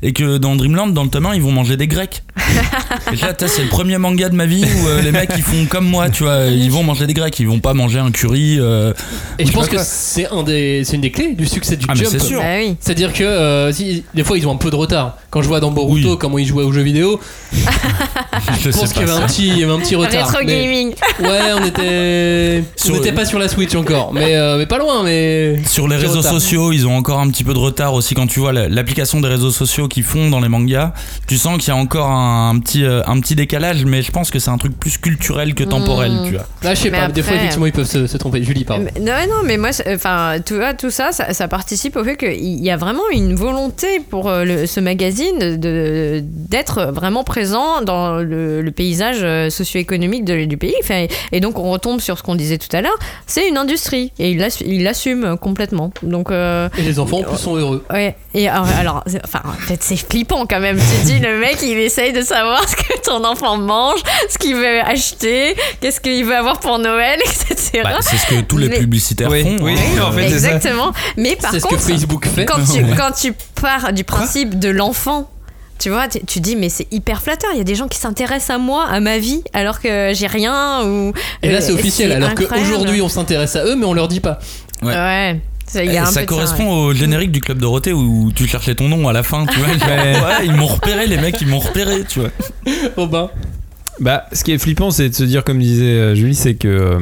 et 0.02 0.12
que 0.12 0.36
dans 0.38 0.56
Dreamland, 0.56 0.92
dans 0.92 1.04
le 1.04 1.08
tome 1.10 1.26
1, 1.26 1.34
ils 1.34 1.42
vont 1.42 1.52
manger 1.52 1.76
des 1.76 1.86
Grecs. 1.88 2.22
et 3.12 3.16
là, 3.16 3.32
c'est 3.46 3.62
le 3.62 3.68
premier 3.68 3.98
manga 3.98 4.28
de 4.28 4.34
ma 4.34 4.46
vie 4.46 4.62
où 4.64 4.86
euh, 4.88 5.00
les 5.02 5.10
mecs 5.12 5.30
ils 5.36 5.42
font 5.42 5.64
comme 5.68 5.86
moi, 5.86 6.10
tu 6.10 6.22
vois, 6.24 6.46
ils 6.46 6.70
vont 6.70 6.82
manger 6.82 7.06
des 7.06 7.14
Grecs, 7.14 7.38
ils 7.40 7.48
vont 7.48 7.60
pas 7.60 7.74
manger 7.74 7.98
un 7.98 8.10
curry. 8.10 8.56
euh, 8.58 8.92
Et 9.38 9.46
je 9.46 9.52
pense 9.52 9.68
que 9.68 9.76
c'est 9.80 10.26
un 10.30 10.42
des, 10.42 10.82
c'est 10.84 10.96
une 10.96 11.00
des 11.02 11.10
clés 11.10 11.34
du 11.34 11.46
succès 11.46 11.76
du 11.76 11.86
Ah, 11.88 11.94
Jump. 11.94 12.08
c'est 12.10 12.18
sûr. 12.20 12.40
Bah 12.40 12.46
oui. 12.58 12.76
C'est-à-dire 12.80 13.12
que 13.12 13.24
euh, 13.24 13.72
si, 13.72 14.04
des 14.14 14.22
fois 14.24 14.36
ils 14.38 14.46
ont 14.46 14.52
un 14.52 14.56
peu 14.56 14.70
de 14.70 14.76
retard. 14.76 15.16
Quand 15.30 15.42
je 15.42 15.48
vois 15.48 15.60
dans 15.60 15.70
Boruto 15.70 16.10
Oui. 16.12 16.18
comment 16.18 16.38
ils 16.38 16.46
jouaient 16.46 16.64
aux 16.64 16.72
jeux 16.72 16.82
vidéo, 16.82 17.20
je 17.52 18.70
pense 18.70 18.92
qu'il 18.92 19.02
y 19.02 19.04
pas 19.06 19.12
avait 19.12 19.18
ça. 19.20 19.24
un 19.24 19.26
petit, 19.26 19.48
il 19.48 19.58
y 19.58 19.64
avait 19.64 19.72
un 19.72 19.78
petit 19.78 19.94
retard. 19.96 20.34
Mais- 20.44 20.46
gaming. 20.62 20.94
Ouais, 21.20 21.40
on 21.60 21.64
était, 21.64 22.64
Sur- 22.76 22.94
on 22.94 22.98
n'était 22.98 23.12
pas 23.12 23.24
sur 23.24 23.38
la 23.38 23.48
Switch 23.48 23.74
encore, 23.74 24.12
mais 24.12 24.34
euh, 24.36 24.56
mais 24.58 24.66
pas 24.66 24.78
loin, 24.78 25.02
mais 25.02 25.56
Sur 25.66 25.88
les 25.88 25.96
réseaux 25.96 26.18
retard. 26.18 26.32
sociaux, 26.32 26.72
ils 26.72 26.86
ont 26.86 26.96
encore 26.96 27.20
un 27.20 27.28
petit 27.30 27.44
peu 27.44 27.54
de 27.54 27.58
retard 27.58 27.94
aussi 27.94 28.14
quand 28.14 28.26
tu 28.26 28.40
vois 28.40 28.52
la- 28.52 28.68
l'application 28.68 29.20
des 29.20 29.28
réseaux 29.28 29.50
sociaux 29.50 29.85
qu'ils 29.88 30.02
font 30.02 30.30
dans 30.30 30.40
les 30.40 30.48
mangas. 30.48 30.92
Tu 31.26 31.36
sens 31.36 31.58
qu'il 31.58 31.68
y 31.68 31.70
a 31.70 31.76
encore 31.76 32.10
un, 32.10 32.50
un 32.50 32.58
petit, 32.58 32.84
euh, 32.84 33.02
un 33.06 33.20
petit 33.20 33.34
décalage, 33.34 33.84
mais 33.84 34.02
je 34.02 34.10
pense 34.10 34.30
que 34.30 34.38
c'est 34.38 34.50
un 34.50 34.58
truc 34.58 34.78
plus 34.78 34.98
culturel 34.98 35.54
que 35.54 35.64
temporel, 35.64 36.12
Mm. 36.12 36.24
tu 36.26 36.32
vois. 36.32 36.46
là 36.62 36.74
je 36.74 36.80
sais 36.80 36.90
Mais 36.90 36.98
pas. 36.98 37.08
Des 37.08 37.22
fois 37.22 37.34
effectivement 37.36 37.66
ils 37.66 37.72
peuvent 37.72 37.86
se, 37.88 38.06
se 38.06 38.16
tromper. 38.16 38.42
Julie, 38.42 38.64
pardon. 38.64 38.84
Mais- 38.94 39.00
Non, 39.00 39.12
non, 39.28 39.42
mais 39.44 39.56
moi, 39.58 39.70
enfin, 39.94 40.36
tout 40.46 40.90
ça, 40.90 41.12
ça, 41.12 41.32
ça 41.32 41.48
participe 41.48 41.96
au 41.96 42.04
fait 42.04 42.16
qu'il 42.16 42.62
y 42.64 42.70
a 42.70 42.76
vraiment 42.76 43.02
une 43.12 43.34
volonté 43.34 44.00
pour 44.10 44.28
euh, 44.28 44.44
le- 44.44 44.66
ce 44.66 44.80
magazine 44.80 45.56
de 45.56 46.22
d'être 46.24 46.84
vraiment 46.92 47.24
présent 47.24 47.82
dans 47.82 48.16
le, 48.16 48.62
le 48.62 48.70
paysage 48.70 49.18
euh, 49.22 49.50
socio-économique 49.50 50.24
de- 50.24 50.44
du 50.44 50.56
pays. 50.56 50.74
Enfin, 50.82 51.06
et 51.32 51.40
donc, 51.40 51.58
on 51.58 51.70
retombe 51.70 52.00
sur 52.00 52.18
ce 52.18 52.22
qu'on 52.22 52.34
disait 52.34 52.58
tout 52.58 52.74
à 52.74 52.80
l'heure. 52.80 52.96
C'est 53.26 53.48
une 53.48 53.56
industrie 53.58 54.12
et 54.18 54.30
il 54.30 54.38
l'assu- 54.38 54.64
il 54.66 54.82
l'assume 54.84 55.36
complètement. 55.40 55.92
Donc, 56.02 56.30
euh, 56.30 56.68
Et 56.78 56.82
les 56.82 56.98
enfants 56.98 57.18
en 57.18 57.22
plus 57.22 57.36
sont 57.38 57.56
heureux. 57.56 57.84
ouais. 57.92 58.16
Et 58.34 58.48
alors, 58.48 58.66
alors, 58.78 59.04
enfin, 59.24 59.40
en 59.44 59.72
fait, 59.76 59.82
c'est 59.82 59.96
flippant 59.96 60.46
quand 60.46 60.60
même. 60.60 60.78
Tu 60.78 60.84
te 61.02 61.06
dis, 61.06 61.18
le 61.20 61.38
mec, 61.38 61.58
il 61.62 61.78
essaye 61.78 62.12
de 62.12 62.22
savoir 62.22 62.68
ce 62.68 62.76
que 62.76 63.00
ton 63.04 63.24
enfant 63.24 63.56
mange, 63.58 64.00
ce 64.28 64.38
qu'il 64.38 64.54
veut 64.56 64.80
acheter, 64.80 65.54
qu'est-ce 65.80 66.00
qu'il 66.00 66.24
veut 66.24 66.36
avoir 66.36 66.60
pour 66.60 66.78
Noël, 66.78 67.18
etc. 67.50 67.80
Bah, 67.84 67.96
c'est 68.00 68.16
ce 68.16 68.26
que 68.26 68.40
tous 68.42 68.58
les 68.58 68.68
Mais- 68.68 68.78
publicitaires 68.78 69.30
Oui, 69.30 69.42
font. 69.42 69.64
oui, 69.64 69.74
hein. 69.98 70.02
en 70.02 70.12
fait, 70.12 70.28
c'est 70.28 70.38
ça. 70.40 70.46
Exactement. 70.56 70.92
Mais 71.16 71.36
par 71.36 71.50
C'est 71.52 71.60
ce 71.60 71.64
contre, 71.64 71.76
que 71.84 71.92
Facebook 71.92 72.26
fait. 72.26 72.44
quand 72.46 72.60
tu, 72.64 72.84
quand 72.96 73.10
tu 73.12 73.34
pars 73.60 73.92
du 73.92 74.04
principe 74.04 74.58
de 74.58 74.68
l'enfant, 74.68 75.30
tu 75.78 75.90
vois, 75.90 76.08
tu, 76.08 76.20
tu 76.24 76.40
dis 76.40 76.56
mais 76.56 76.68
c'est 76.70 76.86
hyper 76.90 77.20
flatteur. 77.22 77.50
Il 77.52 77.58
y 77.58 77.60
a 77.60 77.64
des 77.64 77.74
gens 77.74 77.86
qui 77.88 77.98
s'intéressent 77.98 78.50
à 78.56 78.58
moi, 78.58 78.86
à 78.90 78.98
ma 79.00 79.18
vie, 79.18 79.42
alors 79.52 79.80
que 79.80 80.12
j'ai 80.14 80.26
rien. 80.26 80.82
Ou 80.86 81.12
Et 81.42 81.50
là 81.50 81.60
c'est 81.60 81.72
Euh, 81.72 81.74
officiel. 81.74 82.12
Alors 82.12 82.34
qu'aujourd'hui 82.34 83.02
on 83.02 83.08
s'intéresse 83.10 83.56
à 83.56 83.64
eux, 83.64 83.76
mais 83.76 83.84
on 83.84 83.92
leur 83.92 84.08
dit 84.08 84.20
pas. 84.20 84.38
Ouais. 84.82 85.38
Ça, 85.66 85.80
un 85.80 86.06
ça 86.06 86.24
correspond 86.24 86.64
ouais. 86.64 86.90
au 86.90 86.94
générique 86.94 87.32
du 87.32 87.40
Club 87.40 87.58
Dorothée 87.58 87.92
où 87.92 88.30
tu 88.34 88.46
cherchais 88.46 88.74
ton 88.74 88.88
nom 88.88 89.08
à 89.08 89.12
la 89.12 89.22
fin, 89.22 89.46
tu 89.46 89.58
vois. 89.58 89.68
ouais, 89.88 90.46
ils 90.46 90.52
m'ont 90.52 90.66
repéré, 90.66 91.06
les 91.06 91.16
mecs, 91.16 91.40
ils 91.40 91.48
m'ont 91.48 91.58
repéré, 91.58 92.04
tu 92.08 92.20
vois. 92.20 92.30
Robin. 92.96 93.30
Bah, 93.98 94.26
ce 94.32 94.44
qui 94.44 94.52
est 94.52 94.58
flippant, 94.58 94.90
c'est 94.90 95.08
de 95.08 95.14
se 95.14 95.24
dire, 95.24 95.42
comme 95.42 95.58
disait 95.58 95.84
euh, 95.84 96.14
Julie, 96.14 96.34
c'est 96.34 96.54
que 96.54 96.68
euh, 96.68 96.98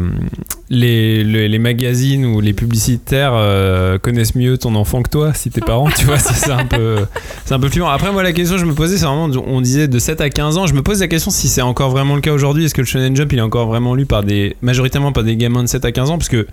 les, 0.71 1.25
les, 1.25 1.49
les 1.49 1.59
magazines 1.59 2.25
ou 2.25 2.41
les 2.41 2.53
publicitaires 2.53 3.33
euh, 3.35 3.99
connaissent 3.99 4.37
mieux 4.37 4.59
ton 4.59 4.77
enfant 4.77 5.03
que 5.03 5.11
toi, 5.11 5.35
si 5.35 5.51
tes 5.51 5.61
parents, 5.61 5.91
tu 5.91 6.05
vois, 6.05 6.19
c'est 6.19 6.35
c'est 6.35 6.53
un 6.53 6.67
peu, 6.67 6.99
c'est 7.45 7.55
un 7.55 7.59
peu 7.59 7.69
flippant. 7.69 7.89
Après, 7.89 8.13
moi, 8.13 8.23
la 8.23 8.33
question 8.33 8.55
que 8.55 8.61
je 8.61 8.67
me 8.67 8.75
posais, 8.75 8.97
c'est 8.97 9.07
vraiment, 9.07 9.29
on 9.47 9.61
disait 9.61 9.89
de 9.89 9.99
7 9.99 10.21
à 10.21 10.31
15 10.31 10.57
ans, 10.57 10.67
je 10.69 10.75
me 10.75 10.83
pose 10.83 11.01
la 11.01 11.09
question 11.09 11.33
si 11.33 11.49
c'est 11.49 11.63
encore 11.63 11.91
vraiment 11.91 12.15
le 12.15 12.21
cas 12.21 12.33
aujourd'hui. 12.33 12.65
Est-ce 12.65 12.75
que 12.75 12.83
le 12.83 12.87
Shonen 12.87 13.17
Jump, 13.17 13.33
il 13.33 13.41
est 13.41 13.43
encore 13.43 13.67
vraiment 13.67 13.97
lu 13.97 14.07
par 14.07 14.23
des, 14.23 14.57
majoritairement 14.63 15.11
par 15.11 15.25
des 15.25 15.37
gamins 15.37 15.65
de 15.65 15.69
7 15.69 15.85
à 15.85 15.91
15 15.91 16.11
ans, 16.11 16.19
parce 16.19 16.29
que 16.29 16.47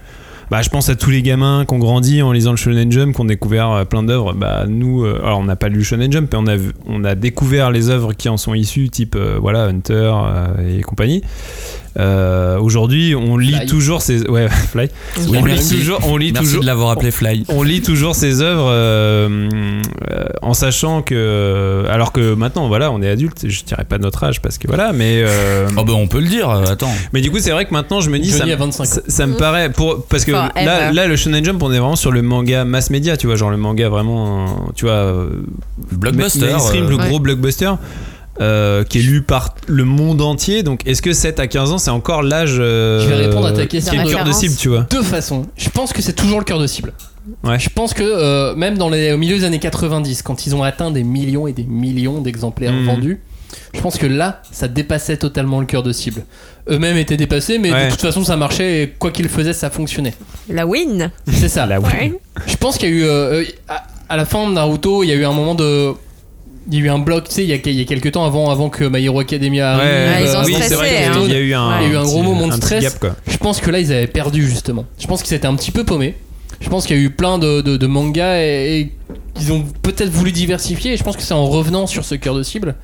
bah, 0.52 0.62
je 0.62 0.70
pense 0.70 0.90
à 0.90 0.96
tous 0.96 1.10
les 1.10 1.22
gamins 1.24 1.66
qui 1.66 1.74
ont 1.74 1.80
grandi 1.80 2.22
en 2.22 2.32
lisant 2.34 2.52
le 2.52 2.58
Shonen 2.58 2.92
Jump, 2.92 3.16
qui 3.16 3.22
ont 3.22 3.26
découvert 3.26 3.72
euh, 3.72 3.86
plein 3.86 4.04
d'œuvres. 4.04 4.34
Bah, 4.34 4.66
nous, 4.68 5.04
euh, 5.06 5.20
alors 5.24 5.40
on 5.40 5.46
n'a 5.46 5.56
pas 5.56 5.70
lu 5.70 5.78
le 5.78 5.84
Shonen 5.84 6.12
Jump, 6.12 6.30
mais 6.34 6.38
on 6.40 6.46
a, 6.48 6.56
vu- 6.58 6.74
on 6.86 7.04
a 7.06 7.16
découvert 7.16 7.72
les 7.72 7.90
œuvres 7.90 8.12
qui 8.14 8.28
en 8.30 8.36
sont 8.38 8.54
issues, 8.54 8.90
type 8.90 9.16
euh, 9.16 9.38
voilà, 9.42 9.64
Hunter 9.64 10.12
euh, 10.14 10.78
et 10.78 10.82
compagnie. 10.82 11.24
Euh, 12.00 12.58
Aujourd'hui, 12.60 13.16
on 13.16 13.38
lit 13.38 13.54
Fly. 13.54 13.66
toujours 13.66 14.02
ces. 14.02 14.22
Ouais, 14.28 14.48
Fly. 14.72 14.90
Oui, 15.28 15.38
on, 15.42 15.46
lit 15.46 15.56
toujours, 15.70 16.00
on 16.08 16.16
lit 16.18 16.32
Merci 16.32 16.46
toujours. 16.48 16.62
de 16.62 16.68
l'avoir 16.68 16.92
appelé 16.92 17.12
Fly. 17.12 17.44
On 17.50 17.64
lit 17.64 17.82
toujours 17.82 18.16
ces 18.16 18.42
œuvres 18.42 18.70
euh, 18.70 19.50
euh, 20.12 20.24
en 20.42 20.54
sachant 20.54 21.02
que. 21.02 21.84
Alors 21.90 22.12
que 22.14 22.34
maintenant, 22.34 22.68
voilà, 22.70 22.92
on 22.92 23.02
est 23.02 23.10
adulte, 23.10 23.48
je 23.50 23.64
dirais 23.64 23.84
pas 23.84 23.98
notre 23.98 24.24
âge 24.24 24.42
parce 24.42 24.58
que 24.58 24.68
voilà, 24.68 24.94
mais. 24.94 25.22
euh, 25.26 25.68
Oh 25.78 25.84
bah 25.84 25.94
on 25.96 26.08
peut 26.08 26.20
le 26.22 26.28
dire, 26.28 26.50
attends. 26.50 26.94
mais 27.14 27.22
du 27.22 27.30
coup, 27.32 27.40
c'est 27.40 27.52
vrai 27.52 27.66
que 27.66 27.74
maintenant, 27.74 28.00
je 28.02 28.10
me 28.10 28.20
dis. 28.20 28.32
Ça, 28.32 28.44
a 28.46 28.56
25 28.56 28.84
ans. 28.84 28.86
ça, 28.86 29.02
ça 29.08 29.28
me 29.28 29.36
paraît. 29.36 29.70
Pour, 29.70 30.06
parce 30.06 30.24
que 30.26 30.32
là, 30.32 30.92
là, 30.94 31.08
le 31.08 31.16
Shonen 31.16 31.44
Jump, 31.44 31.62
on 31.62 31.72
est 31.74 31.80
vraiment 31.80 31.96
sur 31.98 32.12
le 32.12 32.22
manga 32.22 32.64
mass 32.64 32.90
média, 32.90 33.18
tu 33.18 33.28
vois, 33.28 33.36
genre 33.36 33.50
le 33.52 33.58
manga 33.58 33.90
vraiment. 33.90 34.70
Tu 34.76 34.86
vois. 34.86 35.26
Blockbuster. 35.92 36.46
mainstream, 36.52 36.86
euh, 36.86 36.90
le 36.90 36.96
Ouais. 36.96 37.08
gros 37.10 37.20
blockbuster. 37.20 37.72
Euh, 38.42 38.84
qui 38.84 39.00
est 39.00 39.02
lu 39.04 39.22
par 39.22 39.56
le 39.68 39.86
monde 39.86 40.22
entier. 40.22 40.64
Donc, 40.64 40.82
est-ce 40.88 41.02
que 41.02 41.14
7 41.14 41.40
à 41.40 41.48
15 41.48 41.72
ans, 41.72 41.78
c'est 41.78 41.92
encore 41.92 42.24
l'âge 42.24 42.56
euh, 42.60 43.00
Je 43.02 43.08
vais 43.08 43.16
répondre 43.28 43.48
à 43.48 43.52
ta 43.52 43.66
question. 43.68 43.94
qui 43.94 44.00
est 44.00 44.04
le 44.04 44.10
cœur 44.10 44.24
de 44.26 44.32
cible, 44.32 44.56
tu 44.58 44.70
vois 44.70 44.88
Deux 44.90 45.04
façons. 45.04 45.46
Je 45.58 45.70
pense 45.70 45.94
que 45.94 46.02
c'est 46.02 46.14
toujours 46.14 46.40
le 46.40 46.46
cœur 46.46 46.60
de 46.60 46.68
cible. 46.68 46.94
Ouais. 47.44 47.60
Je 47.60 47.70
pense 47.70 47.94
que 47.94 48.02
euh, 48.04 48.56
même 48.56 48.78
dans 48.78 48.90
les, 48.90 49.14
au 49.14 49.18
milieu 49.18 49.38
des 49.38 49.44
années 49.46 49.60
90, 49.60 50.24
quand 50.24 50.46
ils 50.48 50.56
ont 50.56 50.64
atteint 50.64 50.90
des 50.92 51.04
millions 51.04 51.46
et 51.48 51.54
des 51.54 51.64
millions 51.66 52.20
d'exemplaires 52.20 52.74
Mhm. 52.74 52.86
vendus, 52.86 53.20
je 53.76 53.82
pense 53.82 53.98
que 53.98 54.08
là, 54.08 54.42
ça 54.52 54.68
dépassait 54.68 55.18
totalement 55.18 55.60
le 55.60 55.66
cœur 55.66 55.84
de 55.84 55.92
cible. 55.92 56.24
Eux-mêmes 56.70 56.98
étaient 56.98 57.18
dépassés, 57.18 57.60
mais 57.60 57.72
Ouais. 57.72 57.86
de 57.88 57.92
toute 57.92 58.02
façon, 58.02 58.24
ça 58.24 58.38
marchait 58.38 58.84
et 58.84 58.88
quoi 58.90 59.12
qu'ils 59.12 59.30
faisaient, 59.30 59.54
ça 59.54 59.70
fonctionnait. 59.70 60.14
La 60.50 60.66
win. 60.66 61.12
C'est 61.32 61.50
ça. 61.50 61.66
La 61.66 61.80
Ouais. 61.80 62.14
Je 62.48 62.56
pense 62.56 62.78
qu'il 62.78 62.90
y 62.90 63.04
a 63.04 63.42
eu. 63.42 63.46
à, 63.68 63.84
à 64.10 64.18
la 64.18 64.26
fin 64.26 64.48
de 64.48 64.54
Naruto, 64.54 65.04
il 65.04 65.08
y 65.08 65.12
a 65.12 65.16
eu 65.16 65.26
un 65.26 65.32
moment 65.34 65.54
de. 65.56 65.92
Il 66.70 66.78
y 66.78 66.82
a 66.82 66.86
eu 66.86 66.90
un 66.90 67.00
bloc, 67.00 67.28
tu 67.28 67.36
sais, 67.36 67.44
il 67.44 67.50
y 67.50 67.54
a, 67.54 67.58
il 67.64 67.72
y 67.74 67.82
a 67.82 67.86
quelques 67.86 68.12
temps 68.12 68.24
avant, 68.26 68.50
avant 68.52 68.70
que 68.70 68.84
My 68.84 69.04
Hero 69.04 69.20
Academia 69.20 69.72
arrive. 69.74 69.90
Ouais, 69.90 70.24
ils 70.24 70.36
ont 70.36 70.40
euh, 70.42 70.44
oui, 70.46 70.54
c'est 70.58 70.64
stressé, 70.66 70.76
vrai 70.76 71.06
hein. 71.06 71.12
qu'il 71.22 71.32
y 71.32 71.36
a 71.36 71.40
eu 71.40 71.54
un, 71.54 71.82
Il 71.82 71.88
y 71.88 71.90
a 71.90 71.94
eu 71.94 71.98
un 71.98 72.04
gros 72.04 72.22
moment 72.22 72.48
de 72.48 72.54
stress. 72.54 72.84
gap, 72.84 73.00
quoi. 73.00 73.16
Je 73.28 73.38
pense 73.38 73.60
que 73.60 73.72
là, 73.72 73.80
ils 73.80 73.92
avaient 73.92 74.06
perdu 74.08 74.46
justement. 74.48 74.86
Je 75.00 75.08
pense 75.08 75.24
qu'ils 75.24 75.34
étaient 75.36 75.48
un 75.48 75.56
petit 75.56 75.72
peu 75.72 75.84
paumés. 75.84 76.16
Je 76.60 76.70
pense 76.70 76.86
qu'il 76.86 76.96
y 76.96 77.00
a 77.00 77.02
eu 77.02 77.10
plein 77.10 77.40
de, 77.40 77.62
de- 77.62 77.78
de 77.78 77.88
mangas 77.88 78.38
et, 78.44 78.80
et 78.80 78.92
qu'ils 79.34 79.52
ont 79.52 79.66
peut-être 79.82 80.12
voulu 80.12 80.32
diversifier. 80.32 80.94
Et 80.94 80.98
je 80.98 81.04
pense 81.04 81.18
que 81.18 81.24
c'est 81.24 81.34
en 81.34 81.48
revenant 81.48 81.88
sur 81.88 82.06
ce 82.06 82.14
cœur 82.14 82.36
de 82.36 82.44
cible 82.44 82.76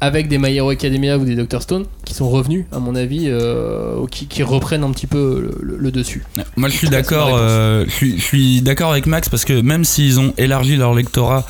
avec 0.00 0.28
des 0.28 0.38
My 0.38 0.54
Hero 0.54 0.68
Academia 0.70 1.18
ou 1.18 1.24
des 1.24 1.34
Dr 1.34 1.60
Stone 1.62 1.86
qui 2.04 2.14
sont 2.14 2.28
revenus, 2.28 2.66
à 2.70 2.78
mon 2.78 2.94
avis, 2.94 3.24
euh, 3.26 3.96
ou 3.96 4.06
qui, 4.06 4.26
qui 4.26 4.42
reprennent 4.44 4.84
un 4.84 4.90
petit 4.92 5.06
peu 5.08 5.40
le, 5.40 5.58
le- 5.62 5.76
le 5.78 5.90
dessus. 5.90 6.22
Moi, 6.56 6.68
je 6.68 6.76
suis 6.76 6.88
d'accord. 6.88 7.30
euh, 7.32 7.84
je 7.88 7.90
suis, 7.90 8.18
je 8.18 8.22
suis 8.22 8.60
d'accord 8.62 8.92
avec 8.92 9.06
Max 9.06 9.28
parce 9.28 9.44
que 9.44 9.60
même 9.60 9.84
s'ils 9.84 10.20
ont 10.20 10.32
élargi 10.38 10.76
leur 10.76 10.94
lectorat 10.94 11.44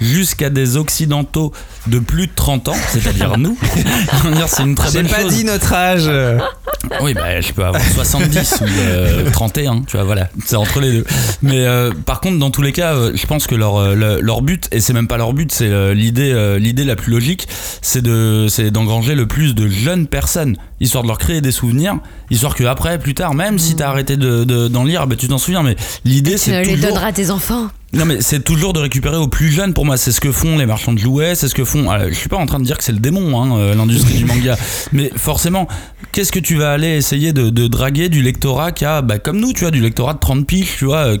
jusqu'à 0.00 0.50
des 0.50 0.76
occidentaux 0.76 1.52
de 1.86 1.98
plus 1.98 2.26
de 2.26 2.32
30 2.34 2.68
ans, 2.68 2.76
c'est-à-dire 2.92 3.36
nous. 3.38 3.56
C'est 4.48 4.62
une 4.62 4.74
très 4.74 4.90
J'ai 4.90 5.02
bonne 5.02 5.10
pas 5.10 5.22
chose. 5.22 5.34
dit 5.34 5.44
notre 5.44 5.72
âge. 5.72 6.10
Oui, 7.02 7.14
bah, 7.14 7.40
je 7.40 7.52
peux 7.52 7.64
avoir 7.64 7.82
70 7.82 8.54
ou 8.62 8.64
euh, 8.64 9.30
31, 9.30 9.82
tu 9.82 9.96
vois, 9.96 10.04
voilà, 10.04 10.28
c'est 10.44 10.56
entre 10.56 10.80
les 10.80 10.92
deux. 10.92 11.04
Mais 11.42 11.64
euh, 11.66 11.92
par 12.06 12.20
contre, 12.20 12.38
dans 12.38 12.50
tous 12.50 12.62
les 12.62 12.72
cas, 12.72 12.94
euh, 12.94 13.12
je 13.14 13.26
pense 13.26 13.46
que 13.46 13.54
leur, 13.54 13.76
euh, 13.76 13.94
le- 13.94 14.20
leur 14.20 14.42
but, 14.42 14.68
et 14.72 14.80
c'est 14.80 14.92
même 14.94 15.06
pas 15.06 15.18
leur 15.18 15.32
but, 15.32 15.52
c'est 15.52 15.68
euh, 15.68 15.92
l'idée 15.94 16.30
l'idée 16.58 16.84
la 16.84 16.96
plus 16.96 17.12
logique, 17.12 17.46
c'est 17.82 18.02
de 18.02 18.46
c'est 18.48 18.70
d'engranger 18.70 19.14
le 19.14 19.26
plus 19.26 19.54
de 19.54 19.68
jeunes 19.68 20.06
personnes, 20.06 20.56
histoire 20.80 21.02
de 21.02 21.08
leur 21.08 21.18
créer 21.18 21.40
des 21.40 21.52
souvenirs, 21.52 21.96
histoire 22.30 22.54
que 22.54 22.64
après, 22.64 22.98
plus 22.98 23.14
tard, 23.14 23.34
même 23.34 23.58
si 23.58 23.76
t'as 23.76 23.88
arrêté 23.88 24.16
de- 24.16 24.44
de- 24.44 24.68
d'en 24.68 24.84
lire, 24.84 25.06
bah, 25.06 25.16
tu 25.16 25.28
t'en 25.28 25.38
souviens, 25.38 25.62
mais 25.62 25.76
l'idée 26.04 26.32
Tu 26.32 26.38
c'est 26.38 26.62
les 26.64 26.72
toujours... 26.74 26.88
donneras 26.90 27.06
à 27.08 27.12
tes 27.12 27.30
enfants. 27.30 27.68
Non 27.92 28.04
mais 28.04 28.18
c'est 28.20 28.44
toujours 28.44 28.72
de 28.72 28.78
récupérer 28.78 29.16
aux 29.16 29.26
plus 29.26 29.50
jeunes 29.50 29.74
pour 29.74 29.84
moi, 29.84 29.96
c'est 29.96 30.12
ce 30.12 30.20
que 30.20 30.30
font 30.30 30.56
les 30.56 30.64
marchands 30.64 30.92
de 30.92 30.98
jouets, 31.00 31.34
c'est 31.34 31.48
ce 31.48 31.56
que 31.56 31.64
font... 31.64 31.90
alors, 31.90 32.06
je 32.08 32.14
suis 32.14 32.28
pas 32.28 32.36
en 32.36 32.46
train 32.46 32.60
de 32.60 32.64
dire 32.64 32.78
que 32.78 32.84
c'est 32.84 32.92
le 32.92 33.00
démon, 33.00 33.42
hein, 33.42 33.58
euh, 33.58 33.74
l'industrie 33.74 34.14
du 34.18 34.24
manga, 34.26 34.56
mais 34.92 35.10
forcément, 35.16 35.66
qu'est-ce 36.12 36.30
que 36.30 36.38
tu 36.38 36.54
vas 36.56 36.70
aller 36.72 36.86
essayer 36.96 37.32
de, 37.32 37.50
de 37.50 37.66
draguer 37.66 38.08
du 38.08 38.22
lectorat 38.22 38.70
qui 38.70 38.84
a, 38.84 39.02
bah, 39.02 39.18
comme 39.18 39.40
nous, 39.40 39.52
tu 39.52 39.62
vois, 39.62 39.72
du 39.72 39.80
lectorat 39.80 40.14
de 40.14 40.20
30 40.20 40.46
piges, 40.46 40.76
tu 40.78 40.84
vois, 40.84 41.14
euh, 41.14 41.18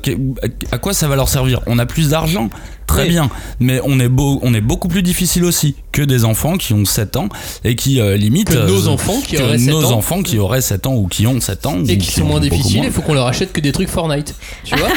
à 0.70 0.78
quoi 0.78 0.94
ça 0.94 1.08
va 1.08 1.16
leur 1.16 1.28
servir? 1.28 1.60
On 1.66 1.76
a 1.80 1.86
plus 1.86 2.10
d'argent 2.10 2.50
Très 2.90 3.08
bien, 3.08 3.30
mais 3.60 3.80
on 3.84 3.98
est, 4.00 4.08
beau, 4.08 4.38
on 4.42 4.52
est 4.54 4.60
beaucoup 4.60 4.88
plus 4.88 5.02
difficile 5.02 5.44
aussi 5.44 5.76
que 5.92 6.02
des 6.02 6.24
enfants 6.24 6.56
qui 6.56 6.72
ont 6.72 6.84
7 6.84 7.16
ans 7.16 7.28
et 7.64 7.74
qui 7.76 8.00
euh, 8.00 8.16
limite... 8.16 8.48
Que 8.48 8.54
nos 8.66 8.86
euh, 8.88 8.92
enfants 8.92 9.20
qui 9.24 9.36
que 9.36 9.42
auraient 9.42 9.58
7 9.58 9.68
nos 9.68 9.84
ans. 9.86 9.98
enfants 9.98 10.22
qui 10.22 10.38
auraient 10.38 10.60
7 10.60 10.86
ans 10.86 10.94
ou 10.94 11.06
qui 11.06 11.26
ont 11.26 11.40
7 11.40 11.66
ans. 11.66 11.78
Et 11.88 11.98
qui 11.98 12.10
sont 12.10 12.22
ont 12.22 12.26
moins 12.26 12.40
difficiles, 12.40 12.82
il 12.84 12.90
faut 12.92 13.02
qu'on 13.02 13.14
leur 13.14 13.26
achète 13.26 13.52
que 13.52 13.60
des 13.60 13.72
trucs 13.72 13.88
Fortnite. 13.88 14.34
Tu 14.64 14.76
vois 14.76 14.88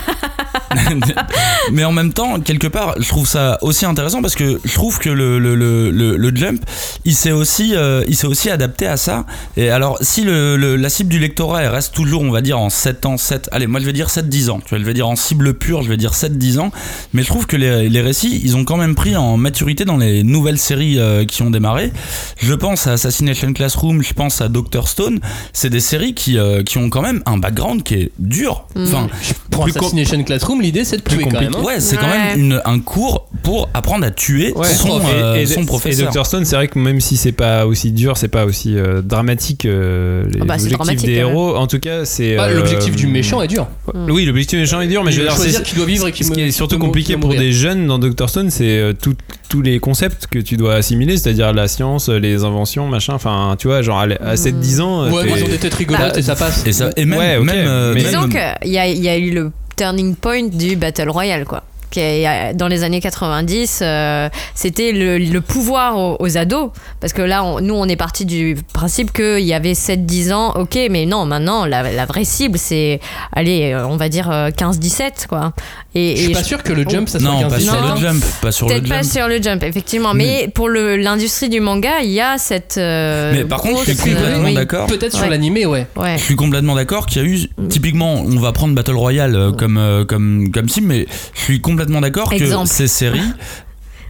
mais 1.72 1.84
en 1.84 1.92
même 1.92 2.14
temps, 2.14 2.40
quelque 2.40 2.68
part, 2.68 2.96
je 3.00 3.08
trouve 3.08 3.28
ça 3.28 3.58
aussi 3.62 3.86
intéressant 3.86 4.22
parce 4.22 4.36
que 4.36 4.60
je 4.64 4.74
trouve 4.74 5.00
que 5.00 5.10
le, 5.10 5.40
le, 5.40 5.56
le, 5.56 5.92
le, 5.92 6.36
jump, 6.36 6.64
il 7.06 7.14
s'est 7.16 7.32
aussi, 7.32 7.76
euh, 7.76 8.04
il 8.08 8.16
s'est 8.16 8.28
aussi 8.28 8.50
adapté 8.50 8.88
à 8.88 8.98
ça. 8.98 9.26
Et 9.58 9.70
alors, 9.70 9.98
si 10.02 10.24
le, 10.24 10.58
le- 10.58 10.76
la 10.76 10.90
cible 10.90 11.10
du 11.10 11.20
lectorat 11.20 11.64
elle 11.64 11.70
reste 11.70 11.94
toujours, 11.94 12.22
on 12.24 12.32
va 12.32 12.42
dire, 12.42 12.60
en 12.60 12.70
7 12.70 13.06
ans, 13.06 13.18
7, 13.18 13.50
allez, 13.52 13.68
moi 13.68 13.80
je 13.80 13.86
vais 13.86 13.94
dire 13.94 14.08
7-10 14.08 14.50
ans, 14.50 14.60
tu 14.64 14.70
vois, 14.70 14.80
je 14.80 14.84
vais 14.84 14.94
dire 14.94 15.08
en 15.08 15.16
cible 15.16 15.54
pure, 15.54 15.84
je 15.84 15.90
vais 15.90 15.98
dire 15.98 16.14
7-10 16.14 16.60
ans, 16.60 16.72
mais 17.14 17.22
je 17.22 17.28
trouve 17.28 17.46
que 17.46 17.56
les, 17.58 17.83
les 17.90 18.02
récits, 18.02 18.42
ils 18.44 18.56
ont 18.56 18.64
quand 18.66 18.78
même 18.78 18.96
pris 18.96 19.16
en 19.16 19.38
maturité 19.38 19.86
dans 19.86 19.98
les 19.98 20.24
nouvelles 20.24 20.58
séries 20.58 21.00
euh, 21.00 21.26
qui 21.26 21.42
ont 21.42 21.50
démarré. 21.50 21.92
Je 22.38 22.54
pense 22.54 22.88
à 22.88 22.94
Assassination 22.94 23.54
Classroom, 23.54 24.02
je 24.04 24.14
pense 24.14 24.42
à 24.42 24.50
Doctor 24.50 24.88
Stone, 24.88 25.20
c'est 25.54 25.70
des 25.70 25.80
séries 25.80 26.14
qui, 26.14 26.38
euh, 26.38 26.64
qui 26.64 26.78
ont 26.78 26.90
quand 26.90 27.02
même 27.02 27.22
un 27.26 27.38
background 27.38 27.84
qui 27.84 27.96
est 27.96 28.12
dur. 28.20 28.66
Enfin, 28.78 29.08
Pour 29.50 29.66
Assassination 29.68 30.24
Classroom, 30.24 30.62
l'idée 30.62 30.84
c'est 30.84 30.98
de 30.98 31.02
tuer 31.04 31.24
quand 31.30 31.40
même. 31.40 31.54
hein. 31.56 31.64
Ouais, 31.64 31.80
c'est 31.80 31.98
quand 31.98 32.08
même 32.08 32.40
une- 32.40 32.62
un 32.66 32.80
cours 32.80 33.28
pour 33.44 33.70
apprendre 33.74 34.06
à 34.06 34.12
tuer 34.12 34.54
Ouais. 34.56 34.68
son, 34.68 35.00
Et- 35.00 35.04
euh, 35.14 35.36
et, 35.36 35.46
son 35.46 35.62
et 35.62 35.66
professeur. 35.66 36.12
Dr 36.12 36.26
Stone, 36.26 36.46
c'est 36.46 36.56
vrai 36.56 36.68
que 36.68 36.80
même 36.80 37.00
si 37.02 37.18
c'est 37.18 37.32
pas 37.32 37.66
aussi 37.66 37.92
dur, 37.92 38.18
c'est 38.18 38.28
pas 38.28 38.46
aussi 38.46 38.76
euh, 38.76 39.02
dramatique 39.02 39.66
euh, 39.66 40.26
les 40.34 40.40
Ah 40.42 40.46
bah, 40.46 40.56
c'est 40.58 40.74
objectifs 40.74 41.04
des 41.06 41.14
héros. 41.14 41.56
En 41.56 41.68
tout 41.68 41.80
cas, 41.80 42.06
c'est 42.06 42.36
Bah, 42.38 42.46
euh, 42.46 42.56
L'objectif 42.56 42.96
du 42.96 43.08
méchant 43.08 43.42
est 43.42 43.48
dur. 43.48 43.68
Oui, 44.10 44.26
l'objectif 44.26 44.58
du 44.58 44.62
méchant 44.62 44.82
est 44.82 44.88
dur, 44.88 45.04
mais 45.04 45.12
Il 45.12 45.16
je 45.16 45.22
veux 45.22 45.28
dire, 45.28 45.38
c'est 45.38 45.64
qui 45.64 45.76
doit 45.76 45.86
vivre 45.86 46.08
et 46.08 46.12
qui 46.12 46.24
ce 46.24 46.32
qui 46.32 46.42
est 46.42 46.52
surtout 46.52 46.78
compliqué 46.80 47.18
pour 47.18 47.32
des 47.32 47.52
jeunes 47.52 47.73
dans 47.76 48.00
Dr 48.00 48.30
Stone, 48.30 48.50
c'est 48.50 48.78
euh, 48.78 48.94
tout- 48.94 49.16
tous 49.50 49.62
les 49.62 49.80
concepts 49.80 50.28
que 50.28 50.40
tu 50.40 50.58
dois 50.58 50.76
assimiler, 50.76 51.18
c'est-à-dire 51.18 51.54
la 51.54 51.68
science, 51.68 52.10
les 52.10 52.44
inventions, 52.44 52.88
machin. 52.88 53.14
Enfin, 53.14 53.56
tu 53.60 53.68
vois, 53.68 53.82
genre 53.82 54.00
à, 54.00 54.04
à 54.24 54.36
7-10 54.36 54.82
ans. 54.82 55.10
Ouais, 55.12 55.24
t'es- 55.24 55.32
mais 55.32 55.40
ils 55.40 55.44
ont 55.44 55.48
des 55.50 55.58
têtes 55.58 55.74
rigolotes 55.74 56.14
Bah, 56.14 56.20
et 56.20 56.22
ça 56.22 56.36
passe. 56.36 56.66
Et, 56.66 56.74
ça, 56.74 56.90
et 56.96 57.06
même, 57.06 57.20
Ouais, 57.20 57.40
même, 57.40 57.50
euh, 57.68 57.94
mais- 57.94 58.02
même- 58.04 58.12
Disons 58.12 58.30
qu'il 58.30 58.72
y 58.72 58.78
a, 58.78 58.88
y 58.88 59.10
a 59.10 59.18
eu 59.18 59.32
le 59.32 59.52
turning 59.76 60.16
point 60.16 60.44
du 60.48 60.76
Battle 60.76 61.10
Royale, 61.10 61.46
quoi. 61.46 61.64
Dans 61.96 62.68
les 62.68 62.84
années 62.84 63.00
90, 63.02 63.80
euh, 63.82 64.30
c'était 64.56 64.92
le, 64.92 65.18
le 65.18 65.42
pouvoir 65.42 65.98
aux, 65.98 66.18
aux 66.20 66.38
ados. 66.38 66.72
Parce 67.00 67.14
que 67.14 67.22
là, 67.22 67.44
on- 67.44 67.60
nous, 67.62 67.74
on 67.76 67.86
est 67.88 67.96
parti 67.96 68.26
du 68.26 68.58
principe 68.74 69.12
qu'il 69.14 69.40
y 69.46 69.54
avait 69.54 69.74
7-10 69.74 70.32
ans, 70.34 70.52
ok, 70.56 70.78
mais 70.90 71.06
non, 71.06 71.26
maintenant, 71.26 71.66
la, 71.66 71.92
la 71.92 72.06
vraie 72.06 72.26
cible, 72.26 72.58
c'est, 72.58 73.00
allez, 73.32 73.72
euh, 73.74 73.86
on 73.88 73.98
va 73.98 74.10
dire 74.10 74.30
euh, 74.32 74.50
15-17, 74.50 75.28
quoi. 75.28 75.54
Et, 75.96 76.16
Je 76.16 76.22
suis 76.24 76.32
et 76.32 76.34
pas 76.34 76.40
je- 76.42 76.46
sûr 76.46 76.64
que 76.64 76.74
le 76.74 76.88
jump 76.90 77.08
ça 77.08 77.20
soit 77.20 77.30
non, 77.30 77.42
15 77.42 77.52
pas 77.54 77.60
sur 77.60 77.74
Non. 77.82 77.94
le 77.96 78.00
jump, 78.02 78.24
pas 78.42 78.52
sur 78.52 78.68
le 78.68 78.74
Peut-être 78.74 78.90
pas 78.90 79.02
jump. 79.04 79.12
sur 79.14 79.28
le 79.28 79.42
jump, 79.42 79.64
effectivement. 79.64 80.14
Mais 80.16 80.50
pour 80.54 80.70
l'industrie 80.70 81.50
du 81.50 81.60
manga, 81.60 82.00
il 82.04 82.10
y 82.12 82.20
a 82.22 82.38
cette. 82.40 82.76
euh, 82.78 83.32
Mais 83.36 83.44
par 83.46 83.62
contre, 83.62 83.84
je 83.86 83.92
suis 83.92 84.12
euh, 84.12 84.16
complètement 84.16 84.52
d'accord. 84.54 84.88
Peut-être 84.88 85.16
sur 85.16 85.30
l'animé, 85.30 85.66
ouais. 85.68 85.86
Ouais. 85.96 86.18
Je 86.18 86.24
suis 86.24 86.36
complètement 86.36 86.74
d'accord 86.76 87.06
qu'il 87.06 87.22
y 87.22 87.26
a 87.26 87.28
eu, 87.30 87.40
typiquement, 87.70 88.16
on 88.16 88.40
va 88.40 88.52
prendre 88.54 88.74
Battle 88.74 88.96
Royale 88.96 89.36
euh, 89.36 89.52
comme, 89.52 89.78
euh, 89.78 90.04
comme, 90.04 90.50
comme 90.52 90.68
cible, 90.68 90.88
mais 90.88 91.06
je 91.36 91.42
suis 91.42 91.62
complètement 91.62 91.83
d'accord 92.02 92.30
que 92.30 92.66
ces 92.66 92.88
séries, 92.88 93.22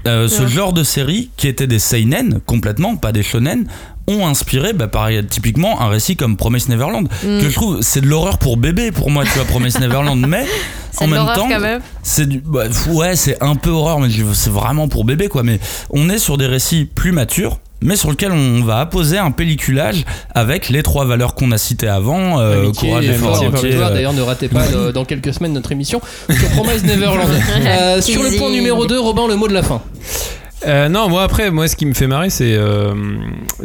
euh, 0.07 0.27
ce 0.27 0.47
genre 0.47 0.73
de 0.73 0.83
séries 0.83 1.29
qui 1.37 1.47
étaient 1.47 1.67
des 1.67 1.79
seinen 1.79 2.39
complètement, 2.45 2.95
pas 2.95 3.11
des 3.11 3.23
shonen, 3.23 3.67
ont 4.07 4.27
inspiré, 4.27 4.73
bah, 4.73 4.87
pareil, 4.87 5.25
typiquement, 5.25 5.81
un 5.81 5.87
récit 5.87 6.17
comme 6.17 6.35
Promise 6.35 6.67
Neverland, 6.67 7.07
Mm. 7.23 7.39
que 7.39 7.49
je 7.49 7.53
trouve, 7.53 7.81
c'est 7.81 8.01
de 8.01 8.07
l'horreur 8.07 8.37
pour 8.37 8.57
bébé 8.57 8.91
pour 8.91 9.09
moi, 9.09 9.23
tu 9.23 9.31
vois, 9.31 9.45
Promise 9.45 9.79
Neverland, 9.79 10.19
mais 10.27 10.45
en 10.97 11.07
même 11.07 11.25
temps, 11.35 11.47
c'est 12.03 12.27
du, 12.27 12.41
bah, 12.45 12.65
ouais, 12.91 13.15
c'est 13.15 13.41
un 13.41 13.55
peu 13.55 13.69
horreur, 13.69 13.99
mais 13.99 14.09
c'est 14.33 14.49
vraiment 14.51 14.89
pour 14.89 15.05
bébé, 15.05 15.29
quoi. 15.29 15.43
Mais 15.43 15.59
on 15.89 16.09
est 16.09 16.17
sur 16.19 16.37
des 16.37 16.47
récits 16.47 16.83
plus 16.85 17.13
matures. 17.13 17.59
Mais 17.83 17.95
sur 17.95 18.09
lesquels 18.09 18.31
on 18.31 18.63
va 18.63 18.79
apposer 18.79 19.17
un 19.17 19.31
pelliculage 19.31 20.05
avec 20.33 20.69
les 20.69 20.81
trois 20.83 21.05
valeurs 21.05 21.35
qu'on 21.35 21.51
a 21.51 21.57
citées 21.57 21.87
avant, 21.87 22.39
euh, 22.39 22.63
Amitié, 22.63 22.89
courage, 22.89 23.05
effort, 23.09 23.91
D'ailleurs, 23.91 24.13
ne 24.13 24.21
ratez 24.21 24.47
pas 24.47 24.63
euh, 24.73 24.91
dans 24.91 25.05
quelques 25.05 25.33
semaines 25.33 25.53
notre 25.53 25.71
émission. 25.71 26.01
Sur 26.29 26.49
Promise 26.49 26.83
Neverland. 26.85 27.29
Euh, 27.65 28.01
sur 28.01 28.23
le 28.23 28.37
point 28.37 28.49
numéro 28.49 28.85
2, 28.85 28.99
Robin, 28.99 29.27
le 29.27 29.35
mot 29.35 29.47
de 29.47 29.53
la 29.53 29.63
fin. 29.63 29.81
Euh, 30.65 30.87
non, 30.87 31.09
moi 31.09 31.23
après, 31.23 31.51
moi 31.51 31.67
ce 31.67 31.75
qui 31.75 31.85
me 31.85 31.93
fait 31.93 32.07
marrer, 32.07 32.29
c'est, 32.29 32.55
euh, 32.55 32.93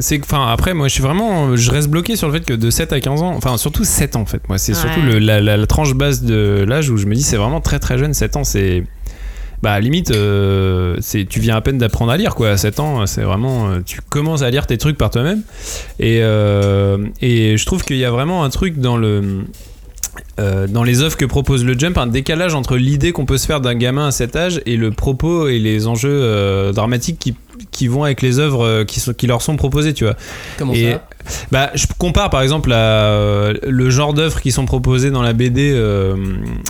c'est, 0.00 0.18
que- 0.18 0.24
enfin 0.24 0.48
après, 0.52 0.74
moi 0.74 0.88
je 0.88 0.94
suis 0.94 1.02
vraiment, 1.02 1.54
je 1.56 1.70
reste 1.70 1.88
bloqué 1.88 2.16
sur 2.16 2.26
le 2.26 2.34
fait 2.34 2.44
que 2.44 2.52
de 2.54 2.70
7 2.70 2.92
à 2.92 2.98
15 3.00 3.22
ans, 3.22 3.34
enfin 3.36 3.56
surtout 3.56 3.84
7 3.84 4.16
ans 4.16 4.22
en 4.22 4.26
fait, 4.26 4.42
moi 4.48 4.58
c'est 4.58 4.72
Ouais. 4.72 4.80
surtout 4.80 5.00
le- 5.02 5.20
la, 5.20 5.40
la- 5.40 5.56
la 5.56 5.66
tranche 5.66 5.94
basse 5.94 6.22
de 6.24 6.64
l'âge 6.66 6.90
où 6.90 6.96
je 6.96 7.06
me 7.06 7.14
dis 7.14 7.22
c'est 7.22 7.36
vraiment 7.36 7.60
très 7.60 7.78
très 7.78 7.98
jeune, 7.98 8.14
7 8.14 8.34
ans, 8.36 8.42
c'est, 8.42 8.82
bah 9.62 9.80
limite, 9.80 10.12
euh, 10.12 10.98
tu 11.28 11.40
viens 11.40 11.56
à 11.56 11.60
peine 11.60 11.78
d'apprendre 11.78 12.12
à 12.12 12.16
lire 12.16 12.34
quoi, 12.34 12.50
à 12.50 12.56
7 12.56 12.80
ans, 12.80 13.06
c'est 13.06 13.22
vraiment, 13.22 13.68
euh, 13.68 13.80
tu 13.84 14.00
commences 14.08 14.42
à 14.42 14.50
lire 14.50 14.66
tes 14.66 14.78
trucs 14.78 14.96
par 14.96 15.10
toi-même, 15.10 15.42
et, 15.98 16.20
euh, 16.22 16.98
et 17.20 17.56
je 17.56 17.66
trouve 17.66 17.84
qu'il 17.84 17.96
y 17.96 18.04
a 18.04 18.10
vraiment 18.10 18.44
un 18.44 18.50
truc 18.50 18.78
dans 18.78 18.96
le 18.96 19.44
dans 20.36 20.84
les 20.84 21.02
œuvres 21.02 21.16
que 21.16 21.24
propose 21.24 21.64
le 21.64 21.76
Jump, 21.78 21.98
un 21.98 22.06
décalage 22.06 22.54
entre 22.54 22.76
l'idée 22.76 23.10
qu'on 23.12 23.24
peut 23.24 23.38
se 23.38 23.46
faire 23.46 23.60
d'un 23.60 23.74
gamin 23.74 24.08
à 24.08 24.10
cet 24.12 24.36
âge 24.36 24.60
et 24.66 24.76
le 24.76 24.90
propos 24.92 25.48
et 25.48 25.58
les 25.58 25.88
enjeux 25.88 26.72
dramatiques 26.72 27.18
qui, 27.18 27.34
qui 27.70 27.88
vont 27.88 28.04
avec 28.04 28.22
les 28.22 28.38
œuvres 28.38 28.64
euh, 28.64 28.84
qui, 28.84 29.00
sont, 29.00 29.12
qui 29.12 29.26
leur 29.26 29.42
sont 29.42 29.56
proposées, 29.56 29.94
tu 29.94 30.04
vois. 30.04 30.14
Comment 30.58 30.72
Et 30.72 30.92
ça? 30.92 31.02
bah, 31.50 31.70
je 31.74 31.86
compare 31.98 32.30
par 32.30 32.42
exemple 32.42 32.72
à, 32.72 32.76
euh, 32.76 33.54
le 33.66 33.90
genre 33.90 34.14
d'œuvres 34.14 34.40
qui 34.40 34.52
sont 34.52 34.66
proposées 34.66 35.10
dans 35.10 35.22
la 35.22 35.32
BD 35.32 35.72
euh, 35.72 36.16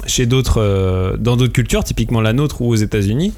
chez 0.06 0.26
d'autres, 0.26 0.60
euh, 0.60 1.16
dans 1.16 1.36
d'autres 1.36 1.52
cultures, 1.52 1.84
typiquement 1.84 2.20
la 2.20 2.32
nôtre 2.32 2.62
ou 2.62 2.68
aux 2.68 2.76
États-Unis. 2.76 3.32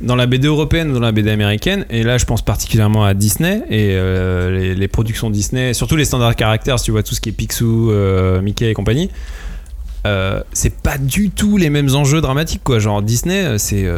Dans 0.00 0.16
la 0.16 0.26
BD 0.26 0.48
européenne 0.48 0.90
ou 0.90 0.94
dans 0.94 1.00
la 1.00 1.12
BD 1.12 1.30
américaine, 1.30 1.86
et 1.88 2.02
là 2.02 2.18
je 2.18 2.24
pense 2.24 2.42
particulièrement 2.42 3.04
à 3.04 3.14
Disney 3.14 3.62
et 3.70 3.90
euh, 3.92 4.50
les, 4.50 4.74
les 4.74 4.88
productions 4.88 5.30
Disney, 5.30 5.72
surtout 5.72 5.94
les 5.94 6.04
standards 6.04 6.34
caractères, 6.34 6.80
si 6.80 6.86
tu 6.86 6.90
vois 6.90 7.04
tout 7.04 7.14
ce 7.14 7.20
qui 7.20 7.28
est 7.28 7.32
Picsou, 7.32 7.92
euh, 7.92 8.42
Mickey 8.42 8.68
et 8.68 8.74
compagnie, 8.74 9.08
euh, 10.04 10.40
c'est 10.52 10.74
pas 10.74 10.98
du 10.98 11.30
tout 11.30 11.56
les 11.56 11.70
mêmes 11.70 11.94
enjeux 11.94 12.20
dramatiques 12.20 12.62
quoi. 12.64 12.80
Genre 12.80 13.02
Disney, 13.02 13.56
c'est. 13.58 13.88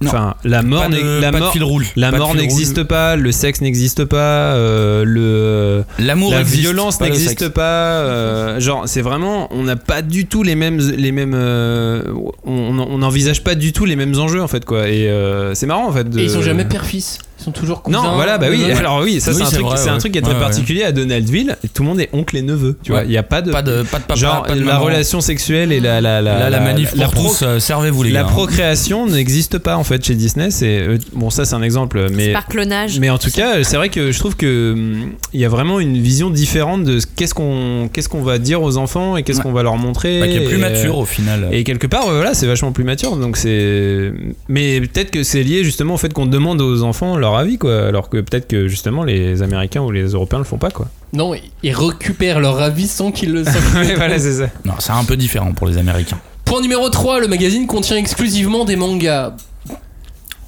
Non. 0.00 0.10
Enfin, 0.10 0.34
la 0.44 0.62
mort, 0.62 0.88
de, 0.88 1.20
la 1.20 1.32
mort, 1.32 1.52
la 1.96 2.12
Pas 2.12 2.18
mort 2.18 2.34
n'existe 2.34 2.84
pas, 2.84 3.16
le 3.16 3.32
sexe 3.32 3.60
n'existe 3.60 4.04
pas, 4.04 4.54
euh, 4.54 5.04
le 5.04 5.84
L'amour 5.98 6.30
la 6.30 6.42
existe, 6.42 6.60
violence 6.60 7.00
n'existe 7.00 7.48
pas. 7.48 7.62
euh, 8.04 8.60
genre, 8.60 8.84
c'est 8.86 9.02
vraiment, 9.02 9.48
on 9.50 9.64
n'a 9.64 9.74
pas 9.74 10.02
du 10.02 10.26
tout 10.26 10.44
les 10.44 10.54
mêmes, 10.54 10.78
les 10.78 11.10
mêmes, 11.10 11.34
euh, 11.34 12.04
on 12.44 12.78
on 12.78 12.98
n'envisage 12.98 13.42
pas 13.42 13.56
du 13.56 13.72
tout 13.72 13.86
les 13.86 13.96
mêmes 13.96 14.16
enjeux 14.18 14.40
en 14.40 14.46
fait 14.48 14.64
quoi. 14.64 14.88
Et 14.88 15.08
euh, 15.08 15.54
c'est 15.54 15.66
marrant 15.66 15.88
en 15.88 15.92
fait. 15.92 16.08
De... 16.08 16.20
Et 16.20 16.24
ils 16.24 16.30
sont 16.30 16.42
jamais 16.42 16.64
père-fils. 16.64 17.18
Ils 17.40 17.44
sont 17.44 17.52
toujours 17.52 17.82
cousins. 17.82 18.02
Non, 18.02 18.14
voilà, 18.16 18.36
bah 18.38 18.46
oui. 18.50 18.62
cousins. 18.62 18.76
Alors 18.78 19.00
oui, 19.02 19.20
ça 19.20 19.30
Oui, 19.30 19.36
c'est 19.38 19.42
un 19.44 19.50
truc, 19.50 19.62
vrai, 19.66 19.76
c'est 19.76 19.88
un 19.88 19.92
ouais. 19.94 19.98
truc 20.00 20.12
qui 20.12 20.18
est 20.18 20.22
très 20.22 20.32
Ouais, 20.32 20.38
ouais. 20.38 20.42
particulier 20.44 20.82
à 20.82 20.92
Donaldville. 20.92 21.56
Et 21.64 21.68
tout 21.68 21.82
le 21.82 21.88
monde 21.88 22.00
est 22.00 22.08
oncle 22.12 22.36
et 22.36 22.42
neveu. 22.42 22.76
Tu 22.82 22.90
vois, 22.90 23.00
Ouais. 23.00 23.06
il 23.06 23.12
y 23.12 23.16
a 23.16 23.22
pas 23.22 23.42
de, 23.42 23.52
Pas 23.52 23.62
de, 23.62 23.82
pas 23.82 23.98
de 23.98 24.04
papa, 24.04 24.14
genre 24.16 24.42
pas 24.42 24.54
de 24.54 24.62
la 24.64 24.78
relation 24.78 25.20
sexuelle 25.20 25.70
et 25.72 25.80
la 25.80 26.00
la 26.00 26.20
la 26.20 26.38
Là, 26.38 26.50
la 26.50 26.60
manif 26.60 26.92
la 26.96 27.04
pour 27.06 27.14
pro- 27.14 27.28
tous, 27.28 27.42
euh, 27.42 27.58
servez-vous 27.60 28.02
les 28.02 28.10
la 28.10 28.20
gars. 28.22 28.26
hein. 28.26 28.30
procréation 28.30 29.06
n'existe 29.06 29.58
pas 29.58 29.76
en 29.76 29.84
fait 29.84 30.04
chez 30.04 30.14
Disney. 30.14 30.50
C'est 30.50 30.78
euh, 30.80 30.98
bon, 31.14 31.30
ça 31.30 31.44
c'est 31.44 31.54
un 31.54 31.62
exemple, 31.62 32.08
mais 32.12 32.32
Par 32.32 32.46
clonage. 32.46 32.98
mais 32.98 33.10
en 33.10 33.18
tout 33.18 33.30
cas, 33.30 33.62
c'est 33.62 33.76
vrai 33.76 33.88
que 33.88 34.10
je 34.10 34.18
trouve 34.18 34.34
que 34.36 34.72
hum, 34.72 35.12
il 35.32 35.40
y 35.40 35.44
a 35.44 35.48
vraiment 35.48 35.78
une 35.80 35.96
vision 35.98 36.30
différente 36.30 36.82
de 36.84 36.98
ce- 37.00 37.06
qu'est-ce 37.06 37.34
qu'on 37.34 37.88
qu'est-ce 37.92 38.08
qu'on 38.08 38.22
va 38.22 38.38
dire 38.38 38.62
aux 38.62 38.76
enfants 38.78 39.16
et 39.16 39.22
qu'est-ce 39.22 39.38
Ouais. 39.38 39.44
qu'on 39.44 39.52
va 39.52 39.62
leur 39.62 39.76
montrer. 39.76 40.18
Bah, 40.20 40.26
qui 40.28 40.36
est 40.36 40.40
plus 40.44 40.56
et, 40.56 40.60
mature 40.60 40.98
au 40.98 41.04
final. 41.04 41.48
Et 41.52 41.62
quelque 41.64 41.86
part, 41.86 42.06
ouais, 42.08 42.14
voilà, 42.14 42.34
c'est 42.34 42.46
vachement 42.46 42.72
plus 42.72 42.84
mature. 42.84 43.16
Donc 43.16 43.36
c'est, 43.36 44.12
mais 44.48 44.80
peut-être 44.80 45.10
que 45.12 45.22
c'est 45.22 45.42
lié 45.42 45.62
justement 45.64 45.94
au 45.94 45.98
fait 45.98 46.12
qu'on 46.12 46.26
demande 46.26 46.60
aux 46.60 46.82
enfants 46.82 47.16
leur 47.16 47.27
avis, 47.36 47.58
quoi. 47.58 47.86
Alors 47.86 48.08
que 48.08 48.18
peut-être 48.18 48.48
que 48.48 48.68
justement 48.68 49.04
les 49.04 49.42
Américains 49.42 49.82
ou 49.82 49.90
les 49.90 50.04
Européens 50.08 50.38
le 50.38 50.44
font 50.44 50.58
pas, 50.58 50.70
quoi. 50.70 50.88
Non, 51.12 51.34
ils 51.62 51.72
récupèrent 51.72 52.40
leur 52.40 52.60
avis 52.60 52.86
sans 52.86 53.12
qu'ils 53.12 53.32
le 53.32 53.44
savent. 53.44 53.76
Ouais, 53.76 53.94
voilà, 53.96 54.18
c'est 54.18 54.34
ça. 54.34 54.48
Non, 54.64 54.74
c'est 54.78 54.92
un 54.92 55.04
peu 55.04 55.16
différent 55.16 55.52
pour 55.52 55.66
les 55.66 55.78
Américains. 55.78 56.18
Point 56.44 56.62
numéro 56.62 56.88
3, 56.88 57.20
le 57.20 57.28
magazine 57.28 57.66
contient 57.66 57.96
exclusivement 57.96 58.64
des 58.64 58.76
mangas. 58.76 59.34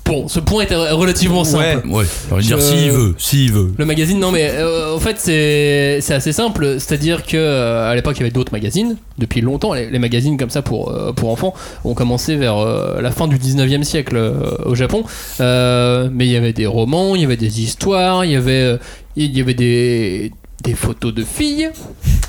Bon, 0.05 0.27
ce 0.27 0.41
point 0.41 0.65
est 0.65 0.75
relativement 0.75 1.45
simple. 1.45 1.87
Ouais, 1.87 2.05
on 2.33 2.35
va 2.37 2.41
dire 2.43 2.59
Je- 2.59 2.63
s'il 2.65 2.91
veut, 2.91 3.15
s'il 3.17 3.53
veut. 3.53 3.73
Le 3.79 3.85
magazine, 3.85 4.19
non, 4.19 4.33
mais 4.33 4.51
euh, 4.55 4.95
en 4.97 4.99
fait, 4.99 5.17
c'est 5.19 5.99
c'est 6.01 6.15
assez 6.15 6.33
simple. 6.33 6.77
C'est-à-dire 6.81 7.25
que 7.25 7.37
euh, 7.37 7.89
à 7.89 7.95
l'époque, 7.95 8.17
il 8.17 8.21
y 8.21 8.23
avait 8.25 8.33
d'autres 8.33 8.53
magazines. 8.53 8.97
Depuis 9.19 9.41
longtemps, 9.41 9.73
les, 9.73 9.89
les 9.89 9.99
magazines 10.01 10.37
comme 10.37 10.51
ça 10.51 10.63
pour, 10.63 10.91
euh, 10.91 11.13
pour 11.13 11.31
enfants 11.31 11.55
ont 11.85 11.95
commencé 11.95 12.35
vers 12.35 12.59
euh, 12.59 13.01
la 13.01 13.13
fin 13.13 13.29
du 13.29 13.37
19e 13.39 13.85
siècle 13.85 14.17
euh, 14.17 14.57
au 14.65 14.75
Japon. 14.75 15.05
Euh, 15.41 16.09
mais 16.13 16.27
il 16.27 16.33
y 16.33 16.37
avait 16.37 16.53
des 16.53 16.67
romans, 16.67 17.15
il 17.15 17.23
y 17.23 17.25
avait 17.25 17.37
des 17.37 17.61
histoires, 17.61 18.25
il 18.25 18.33
y 18.33 18.37
avait, 18.37 18.53
euh, 18.53 18.77
il 19.17 19.37
y 19.37 19.41
avait 19.41 19.55
des, 19.55 20.33
des 20.65 20.75
photos 20.75 21.15
de 21.15 21.23
filles 21.23 21.71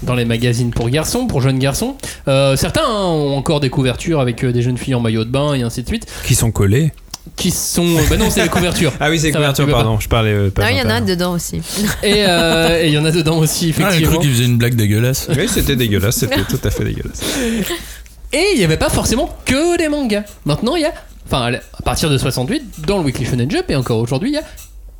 dans 0.03 0.13
les 0.15 0.25
magazines 0.25 0.69
pour 0.71 0.87
garçons, 0.89 1.25
pour 1.25 1.41
jeunes 1.41 1.59
garçons. 1.59 1.95
Euh, 2.27 2.55
certains 2.55 2.83
hein, 2.85 3.05
ont 3.05 3.35
encore 3.37 3.59
des 3.59 3.69
couvertures 3.69 4.19
avec 4.19 4.43
euh, 4.43 4.51
des 4.51 4.61
jeunes 4.61 4.77
filles 4.77 4.95
en 4.95 4.99
maillot 4.99 5.23
de 5.23 5.29
bain 5.31 5.53
et 5.55 5.63
ainsi 5.63 5.81
de 5.81 5.87
suite. 5.87 6.05
Qui 6.27 6.35
sont 6.35 6.51
collés. 6.51 6.91
Qui 7.35 7.49
sont. 7.51 7.85
Bah 8.09 8.17
non, 8.17 8.29
c'est 8.29 8.43
les 8.43 8.49
couvertures. 8.49 8.93
Ah 8.99 9.09
oui, 9.09 9.17
c'est 9.19 9.31
va, 9.31 9.37
couverture, 9.39 9.67
pardon. 9.69 9.99
Je 9.99 10.07
parlais 10.07 10.33
euh, 10.33 10.49
pas. 10.51 10.63
Ah, 10.65 10.71
il 10.71 10.77
y 10.77 10.81
en 10.81 10.89
a 10.89 11.01
dedans 11.01 11.33
aussi. 11.33 11.61
Et 12.03 12.25
euh, 12.27 12.81
et 12.83 12.87
il 12.87 12.93
y 12.93 12.97
en 12.97 13.05
a 13.05 13.11
dedans 13.11 13.37
aussi, 13.39 13.73
Ah, 13.77 13.79
j'ai 13.79 13.85
effectivement. 13.85 14.11
cru 14.11 14.19
qu'il 14.21 14.31
faisait 14.31 14.45
une 14.45 14.57
blague 14.57 14.75
dégueulasse. 14.75 15.27
Oui, 15.35 15.47
c'était 15.47 15.75
dégueulasse, 15.75 16.17
c'était 16.17 16.43
tout 16.43 16.59
à 16.63 16.69
fait 16.69 16.83
dégueulasse. 16.83 17.21
Et 18.33 18.45
il 18.53 18.59
n'y 18.59 18.63
avait 18.63 18.77
pas 18.77 18.89
forcément 18.89 19.29
que 19.45 19.77
des 19.77 19.89
mangas. 19.89 20.23
Maintenant, 20.45 20.75
il 20.75 20.83
y 20.83 20.85
a. 20.85 20.93
Enfin, 21.25 21.51
à 21.53 21.81
partir 21.83 22.09
de 22.09 22.17
68, 22.17 22.85
dans 22.87 22.97
le 22.97 23.03
Weekly 23.05 23.25
Shonen 23.25 23.49
Jump, 23.51 23.65
et 23.69 23.75
encore 23.75 23.99
aujourd'hui, 23.99 24.29
il 24.29 24.35
y 24.35 24.37
a 24.37 24.43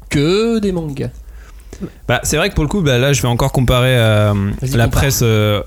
que 0.10 0.60
des 0.60 0.72
mangas. 0.72 1.10
Bah, 2.08 2.20
c'est 2.24 2.38
vrai 2.38 2.50
que 2.50 2.56
pour 2.56 2.64
le 2.64 2.70
coup, 2.70 2.82
bah, 2.82 2.98
là, 2.98 3.14
je 3.14 3.22
vais 3.22 3.28
encore 3.28 3.52
comparer 3.52 3.98
à 3.98 4.34
Vas-y, 4.34 4.72
la 4.72 4.86
compare. 4.86 4.90
presse 4.90 5.20
euh, 5.24 5.62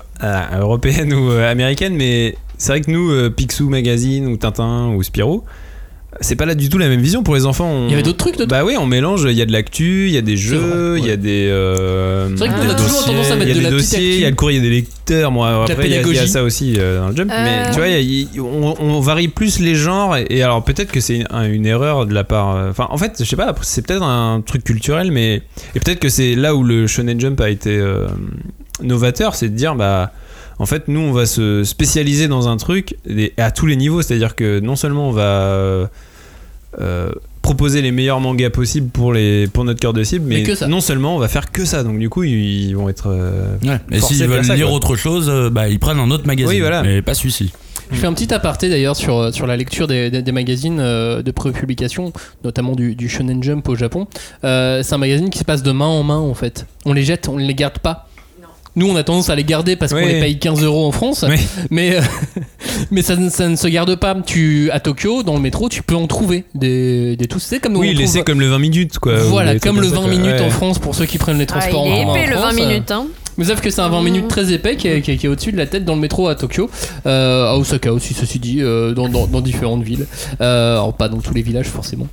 européenne 0.57 1.13
ou 1.13 1.31
euh, 1.31 1.49
américaine, 1.51 1.95
mais 1.95 2.37
c'est 2.57 2.71
vrai 2.71 2.81
que 2.81 2.89
nous, 2.91 3.11
euh, 3.11 3.29
Picsou 3.29 3.69
Magazine 3.69 4.27
ou 4.27 4.37
Tintin 4.37 4.89
ou 4.95 5.03
Spirou, 5.03 5.43
c'est 6.21 6.35
pas 6.35 6.45
là 6.45 6.55
du 6.55 6.69
tout 6.69 6.77
la 6.77 6.87
même 6.87 7.01
vision 7.01 7.23
pour 7.23 7.35
les 7.35 7.45
enfants. 7.45 7.69
on- 7.69 7.85
Il 7.87 7.91
y 7.91 7.93
avait 7.93 8.03
d'autres 8.03 8.17
trucs 8.17 8.37
dedans. 8.37 8.47
Bah 8.55 8.63
oui, 8.65 8.75
on 8.79 8.85
mélange, 8.85 9.25
il 9.29 9.35
y 9.37 9.41
a 9.41 9.45
de 9.45 9.51
l'actu, 9.51 10.05
il 10.07 10.13
y 10.13 10.17
a 10.17 10.21
des 10.21 10.37
jeux, 10.37 10.91
vrai, 10.91 10.99
il 10.99 11.05
y 11.07 11.11
a 11.11 11.17
des. 11.17 11.47
euh, 11.49 12.29
C'est 12.29 12.35
vrai 12.45 12.49
qu'on 12.49 12.69
a 12.69 12.73
des 12.73 12.81
toujours 12.81 13.05
tendance 13.05 13.31
à 13.31 13.35
mettre 13.35 13.41
il 13.41 13.47
y 13.49 13.51
a 13.51 13.53
de 13.55 13.59
des 13.59 13.63
la 13.65 13.69
dossiers, 13.71 14.15
il 14.15 14.21
y 14.21 14.25
a 14.25 14.29
le 14.29 14.35
courrier 14.35 14.59
des 14.61 14.69
lecteurs. 14.69 15.31
Moi, 15.31 15.49
la 15.51 15.73
après, 15.73 15.87
il 15.87 15.91
y, 15.91 15.97
a- 15.97 16.01
il 16.01 16.13
y 16.13 16.17
a 16.19 16.25
ça 16.27 16.41
aussi 16.43 16.75
euh, 16.77 16.99
dans 17.01 17.09
le 17.09 17.15
jump. 17.15 17.29
Mais 17.29 17.35
Euh. 17.67 17.69
tu 17.71 17.75
vois, 17.77 17.87
il 17.87 17.93
y 17.93 17.95
a- 17.95 18.27
il- 18.33 18.41
on, 18.41 18.75
on 18.79 18.99
varie 19.01 19.27
plus 19.27 19.59
les 19.59 19.75
genres. 19.75 20.15
Et, 20.17 20.25
et 20.29 20.41
alors, 20.43 20.63
peut-être 20.63 20.91
que 20.91 20.99
c'est 20.99 21.17
une, 21.17 21.27
un- 21.31 21.49
une 21.51 21.65
erreur 21.65 22.05
de 22.05 22.13
la 22.13 22.23
part. 22.23 22.55
euh, 22.55 22.69
Enfin, 22.71 22.87
en 22.89 22.97
fait, 22.97 23.15
je 23.19 23.23
sais 23.25 23.35
pas, 23.35 23.53
c'est 23.61 23.85
peut-être 23.85 24.03
un 24.03 24.41
truc 24.45 24.63
culturel, 24.63 25.11
mais. 25.11 25.41
Et 25.75 25.79
peut-être 25.79 25.99
que 25.99 26.09
c'est 26.09 26.35
là 26.35 26.55
où 26.55 26.63
le 26.63 26.87
Shonen 26.87 27.19
Jump 27.19 27.39
a 27.41 27.49
été 27.49 27.75
euh, 27.77 28.07
novateur, 28.81 29.35
c'est 29.35 29.49
de 29.49 29.55
dire, 29.55 29.75
bah. 29.75 30.11
En 30.59 30.65
fait, 30.65 30.87
nous, 30.87 30.99
on 31.01 31.11
va 31.11 31.25
se 31.25 31.63
spécialiser 31.63 32.27
dans 32.27 32.47
un 32.47 32.57
truc 32.57 32.95
et 33.09 33.33
à 33.37 33.51
tous 33.51 33.65
les 33.65 33.75
niveaux. 33.75 34.01
C'est-à-dire 34.01 34.35
que 34.35 34.59
non 34.59 34.75
seulement 34.75 35.09
on 35.09 35.11
va 35.11 35.21
euh, 35.23 35.85
euh, 36.81 37.09
proposer 37.41 37.81
les 37.81 37.91
meilleurs 37.91 38.19
mangas 38.19 38.49
possibles 38.49 38.89
pour, 38.89 39.13
les, 39.13 39.47
pour 39.47 39.63
notre 39.65 39.79
cœur 39.79 39.93
de 39.93 40.03
cible, 40.03 40.25
mais, 40.27 40.43
non 40.67 40.81
seulement 40.81 41.15
on 41.15 41.19
va 41.19 41.27
faire 41.27 41.51
que 41.51 41.63
ça. 41.65 41.83
Donc, 41.83 41.99
du 41.99 42.09
coup, 42.09 42.23
ils, 42.23 42.69
ils 42.69 42.75
vont 42.75 42.89
être. 42.89 43.07
euh, 43.09 43.55
Ouais. 43.63 43.79
Et 43.91 44.01
s'ils 44.01 44.25
veulent 44.27 44.43
ça, 44.45 44.55
lire 44.55 44.67
quoi. 44.67 44.75
autre 44.75 44.95
chose, 44.95 45.31
bah, 45.51 45.67
ils 45.69 45.79
prennent 45.79 45.99
un 45.99 46.09
autre 46.11 46.25
magazine. 46.25 46.49
Oui, 46.49 46.59
voilà. 46.61 46.81
Mais 46.83 47.01
pas 47.01 47.13
celui-ci. 47.13 47.51
Je 47.91 47.97
fais 47.97 48.07
un 48.07 48.13
petit 48.13 48.33
aparté 48.33 48.67
d'ailleurs 48.67 48.95
sur, 48.95 49.31
sur 49.31 49.45
la 49.45 49.55
lecture 49.55 49.85
des, 49.85 50.09
des- 50.09 50.23
des 50.23 50.31
magazines 50.31 50.79
euh, 50.79 51.21
de 51.21 51.29
prépublication, 51.29 52.11
notamment 52.43 52.75
du, 52.75 52.95
du 52.95 53.07
Shonen 53.07 53.43
Jump 53.43 53.69
au 53.69 53.75
Japon. 53.75 54.07
Euh, 54.43 54.81
c'est 54.81 54.95
un 54.95 54.97
magazine 54.97 55.29
qui 55.29 55.37
se 55.37 55.43
passe 55.43 55.61
de 55.61 55.71
main 55.71 55.85
en 55.85 56.01
main 56.01 56.17
en 56.17 56.33
fait. 56.33 56.65
On 56.85 56.93
les 56.93 57.03
jette, 57.03 57.29
on 57.29 57.37
ne 57.37 57.45
les 57.45 57.53
garde 57.53 57.77
pas. 57.77 58.04
Nous, 58.77 58.87
on 58.89 58.95
a 58.97 59.03
tendance 59.03 59.29
à 59.29 59.35
les 59.35 59.43
garder 59.45 59.75
parce 59.77 59.93
qu'on 59.93 59.99
Oui. 59.99 60.13
les 60.13 60.19
paye 60.19 60.37
15 60.37 60.61
euros 60.63 60.85
en 60.85 60.91
France, 60.91 61.23
Oui. 61.27 61.37
mais, 61.71 61.95
euh, 61.95 62.01
mais 62.91 63.01
ça, 63.01 63.15
ne- 63.15 63.29
ça 63.29 63.47
ne 63.47 63.55
se 63.55 63.67
garde 63.67 63.95
pas. 63.95 64.15
Tu, 64.25 64.69
à 64.71 64.79
Tokyo, 64.79 65.23
dans 65.23 65.35
le 65.35 65.39
métro, 65.41 65.69
tu 65.69 65.81
peux 65.81 65.95
en 65.95 66.07
trouver 66.07 66.43
des, 66.55 67.15
des 67.15 67.27
tous. 67.27 67.39
C'est 67.39 67.59
comme 67.59 67.77
Oui, 67.77 67.95
trouve- 67.95 68.23
comme 68.25 68.39
le 68.41 68.47
20 68.47 68.59
minutes, 68.59 68.99
quoi. 68.99 69.15
Voilà, 69.23 69.57
comme 69.59 69.79
le 69.79 69.87
ça, 69.87 69.95
20 69.95 70.01
quoi. 70.01 70.09
minutes 70.09 70.25
Ouais. 70.39 70.41
en 70.41 70.49
France 70.49 70.79
pour 70.79 70.93
ceux 70.93 71.05
qui 71.05 71.17
prennent 71.17 71.37
les 71.37 71.43
Ah, 71.43 71.59
transports 71.59 71.85
il 71.87 71.93
est 71.93 72.03
en 72.03 72.05
commun 72.07 72.15
épais 72.15 72.27
en 72.27 72.29
le 72.31 72.35
20 72.35 72.41
France. 72.41 72.55
minutes. 72.67 72.91
Hein. 72.91 73.07
Mais 73.37 73.45
sauf 73.45 73.59
que 73.61 73.69
c'est 73.69 73.81
un 73.81 73.89
20 73.89 74.01
Mmh. 74.01 74.03
minutes 74.05 74.27
très 74.29 74.51
épais 74.53 74.75
qui 74.77 74.87
est, 74.87 75.01
qui 75.01 75.11
est- 75.11 75.17
qui 75.17 75.25
est 75.25 75.29
au-dessus 75.29 75.51
de 75.51 75.57
la 75.57 75.65
tête 75.67 75.83
dans 75.85 75.95
le 75.95 76.01
métro 76.01 76.27
à 76.27 76.35
Tokyo, 76.35 76.69
euh, 77.05 77.47
à 77.47 77.57
Osaka 77.57 77.91
aussi, 77.93 78.13
ceci 78.13 78.39
dit, 78.39 78.57
euh, 78.61 78.93
dans, 78.93 79.07
dans- 79.09 79.27
dans 79.27 79.41
différentes 79.41 79.83
villes. 79.83 80.05
Euh, 80.41 80.73
alors, 80.73 80.93
pas 80.93 81.07
dans 81.09 81.19
tous 81.19 81.33
les 81.33 81.41
villages 81.41 81.67
forcément. 81.67 82.07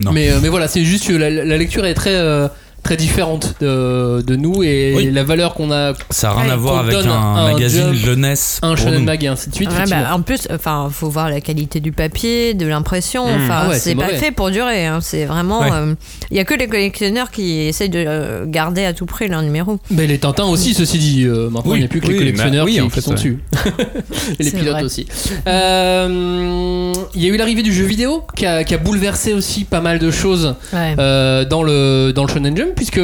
Non. 0.00 0.12
Mais, 0.12 0.30
euh, 0.30 0.38
mais 0.42 0.48
voilà, 0.48 0.66
c'est 0.68 0.84
juste 0.84 1.06
que 1.06 1.12
la, 1.12 1.30
la 1.30 1.56
lecture 1.56 1.84
est 1.86 1.94
très, 1.94 2.14
euh, 2.14 2.48
très 2.84 2.96
différente 2.96 3.54
de, 3.60 4.22
de 4.24 4.36
nous 4.36 4.62
et 4.62 4.92
Oui. 4.96 5.10
la 5.10 5.24
valeur 5.24 5.54
qu'on 5.54 5.72
a, 5.72 5.94
Ça 6.10 6.28
n'a 6.28 6.34
rien 6.42 6.52
à 6.52 6.56
voir 6.56 6.78
avec 6.80 6.94
un, 6.94 7.10
un 7.10 7.52
magazine 7.52 7.86
job, 7.86 7.94
jeunesse. 7.94 8.60
un 8.62 8.76
shonen 8.76 8.98
nous. 9.00 9.04
mag 9.04 9.24
et 9.24 9.26
ainsi 9.26 9.50
de 9.50 9.54
suite. 9.54 9.70
Ouais, 9.70 9.84
bah, 9.90 10.10
en 10.14 10.20
plus, 10.22 10.46
enfin, 10.52 10.88
faut 10.92 11.08
voir 11.08 11.28
la 11.30 11.40
qualité 11.40 11.80
du 11.80 11.90
papier, 11.92 12.54
de 12.54 12.66
l'impression. 12.66 13.26
Mm. 13.26 13.42
Enfin, 13.42 13.60
Ah 13.64 13.68
ouais, 13.70 13.78
c'est 13.78 13.94
pas 13.94 14.04
mauvais. 14.06 14.16
fait 14.18 14.30
pour 14.30 14.50
durer. 14.50 14.86
hein. 14.86 15.00
C'est 15.00 15.24
vraiment. 15.24 15.60
Ouais. 15.60 15.70
euh, 15.72 15.94
Il 16.30 16.36
y 16.36 16.40
a 16.40 16.44
que 16.44 16.54
les 16.54 16.68
collectionneurs 16.68 17.30
qui 17.30 17.60
essayent 17.60 17.88
de 17.88 18.04
euh, 18.06 18.44
garder 18.46 18.84
à 18.84 18.92
tout 18.92 19.06
prix 19.06 19.28
leur 19.28 19.42
numéro. 19.42 19.78
Mais 19.90 20.06
les 20.06 20.18
Tintins 20.18 20.44
aussi, 20.44 20.74
ceci 20.74 20.98
dit, 20.98 21.24
euh, 21.24 21.48
maintenant 21.50 21.72
Oui, 21.72 21.78
il 21.78 21.80
n'y 21.80 21.86
a 21.86 21.88
plus 21.88 22.00
que 22.00 22.06
oui, 22.06 22.12
les 22.12 22.18
collectionneurs 22.18 22.64
bah 22.66 22.70
oui, 22.70 22.74
qui, 22.74 22.80
en 22.82 22.88
qui 22.88 22.94
fait, 22.94 23.00
sont 23.00 23.14
dessus. 23.14 23.38
et 24.38 24.42
les 24.42 24.50
pilotes 24.50 24.74
vrai. 24.74 24.84
aussi. 24.84 25.06
Euh, 25.46 26.92
Il 27.14 27.22
y 27.22 27.26
a 27.26 27.28
eu 27.32 27.36
l'arrivée 27.36 27.62
du 27.62 27.72
jeu 27.72 27.84
vidéo 27.84 28.22
qui 28.36 28.46
a, 28.46 28.64
qui 28.64 28.74
a 28.74 28.78
bouleversé 28.78 29.32
aussi 29.32 29.64
pas 29.64 29.80
mal 29.80 29.98
de 29.98 30.10
choses 30.10 30.54
Ouais. 30.72 30.94
euh, 30.98 31.44
dans, 31.44 31.62
le, 31.62 32.12
dans 32.12 32.24
le 32.24 32.28
Shonen 32.28 32.56
Jump, 32.56 32.73
puisque 32.74 33.00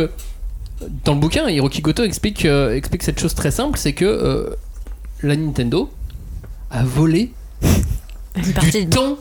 dans 1.04 1.14
le 1.14 1.20
bouquin, 1.20 1.48
Hiroki 1.48 1.80
Goto 1.82 2.02
explique, 2.04 2.44
euh, 2.44 2.74
explique 2.74 3.02
cette 3.02 3.20
chose 3.20 3.34
très 3.34 3.50
simple 3.50 3.78
c'est 3.78 3.92
que 3.92 4.04
euh, 4.04 4.50
la 5.22 5.36
Nintendo 5.36 5.90
a 6.70 6.84
volé 6.84 7.32
Une 8.36 8.42
du 8.70 8.84
de- 8.84 8.90
temps. 8.90 9.18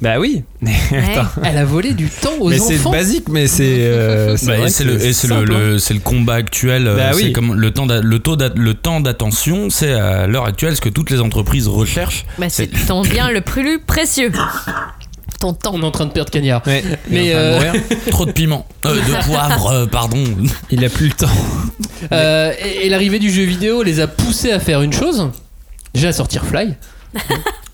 Bah 0.00 0.18
oui. 0.18 0.44
Attends. 0.64 1.28
Elle 1.44 1.58
a 1.58 1.64
volé 1.66 1.92
du 1.92 2.08
temps 2.08 2.32
aux 2.40 2.48
Mais 2.48 2.58
c'est 2.58 2.76
enfants. 2.76 2.90
basique, 2.90 3.28
mais 3.28 3.46
c'est. 3.46 3.82
euh, 3.84 4.34
c'est 4.38 4.46
Bah, 4.46 4.56
vrai 4.56 4.62
et 4.62 4.66
que 4.68 4.72
c'est 4.72 4.84
le, 4.84 4.94
et 5.04 5.12
c'est 5.12 5.28
le, 5.28 5.34
simple, 5.34 5.52
hein. 5.52 5.58
le- 5.58 5.78
c'est 5.78 5.92
le 5.92 6.00
combat 6.00 6.34
actuel. 6.36 6.86
euh, 6.86 6.96
Bah 6.96 7.10
c'est 7.12 7.24
oui. 7.24 7.32
comme 7.32 7.52
le 7.54 7.70
temps, 7.70 7.84
d'a- 7.84 8.00
le 8.00 8.18
taux, 8.18 8.36
d'a- 8.36 8.48
le 8.54 8.72
temps 8.74 9.00
d'attention, 9.00 9.68
c'est 9.68 9.92
à 9.92 10.26
l'heure 10.26 10.46
actuelle 10.46 10.74
ce 10.74 10.80
que 10.80 10.88
toutes 10.88 11.10
les 11.10 11.20
entreprises 11.20 11.68
recherchent. 11.68 12.24
Bah, 12.38 12.48
c'est 12.48 12.68
ton 12.86 13.02
bien 13.02 13.30
le 13.30 13.42
plus 13.42 13.78
précieux. 13.78 14.32
Ton 15.42 15.52
temps. 15.54 15.72
On 15.74 15.82
est 15.82 15.84
en 15.84 15.90
train 15.90 16.06
de 16.06 16.12
perdre 16.12 16.30
Cagnard. 16.30 16.62
Ouais. 16.66 16.82
Mais 17.10 17.26
Il 17.26 17.30
est 17.30 17.34
en 17.34 17.58
train 17.58 17.72
de 17.72 17.78
euh. 17.78 18.10
Trop 18.10 18.26
de 18.26 18.32
piment, 18.32 18.64
Euh, 18.86 18.94
de 18.94 19.24
poivre, 19.26 19.66
euh, 19.72 19.86
pardon. 19.86 20.22
Il 20.70 20.84
a 20.84 20.88
plus 20.88 21.08
le 21.08 21.12
temps. 21.14 21.26
Euh, 22.12 22.52
et, 22.64 22.86
et 22.86 22.88
l'arrivée 22.88 23.18
du 23.18 23.30
jeu 23.30 23.42
vidéo 23.42 23.82
les 23.82 24.00
a 24.00 24.06
poussés 24.06 24.52
à 24.52 24.60
faire 24.60 24.82
une 24.82 24.92
chose 24.92 25.28
déjà 25.94 26.08
à 26.08 26.12
sortir 26.12 26.44
Fly. 26.44 26.74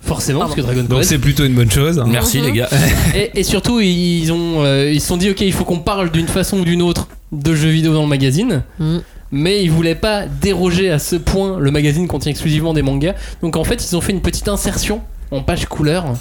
Forcément, 0.03 0.41
parce 0.41 0.55
que 0.55 0.63
Dragon 0.63 0.83
Donc 0.85 0.99
Quest. 1.01 1.11
c'est 1.11 1.19
plutôt 1.19 1.45
une 1.45 1.55
bonne 1.55 1.71
chose. 1.71 2.03
Merci 2.07 2.41
les 2.41 2.53
gars. 2.53 2.69
Et, 3.15 3.41
et 3.41 3.43
surtout, 3.43 3.81
ils 3.81 4.33
ont, 4.33 4.65
euh, 4.65 4.91
ils 4.91 5.01
se 5.03 5.07
sont 5.09 5.19
dit, 5.19 5.29
ok, 5.31 5.43
il 5.43 5.53
faut 5.53 5.65
qu'on 5.65 5.81
parle 5.81 6.11
d'une 6.11 6.29
façon 6.29 6.61
ou 6.61 6.65
d'une 6.65 6.81
autre 6.81 7.09
de 7.31 7.55
jeux 7.55 7.69
vidéo 7.69 7.93
dans 7.93 8.03
le 8.03 8.09
magazine. 8.09 8.63
Mm. 8.79 8.99
Mais 9.31 9.63
ils 9.63 9.71
voulaient 9.71 9.95
pas 9.95 10.25
déroger 10.27 10.91
à 10.91 10.99
ce 10.99 11.17
point. 11.17 11.59
Le 11.59 11.71
magazine 11.71 12.09
contient 12.09 12.31
exclusivement 12.31 12.73
des 12.73 12.81
mangas. 12.81 13.15
Donc 13.43 13.57
en 13.57 13.65
fait, 13.65 13.87
ils 13.87 13.95
ont 13.97 14.01
fait 14.01 14.13
une 14.13 14.23
petite 14.23 14.49
insertion 14.49 15.03
en 15.31 15.43
page 15.43 15.67
couleur 15.67 16.15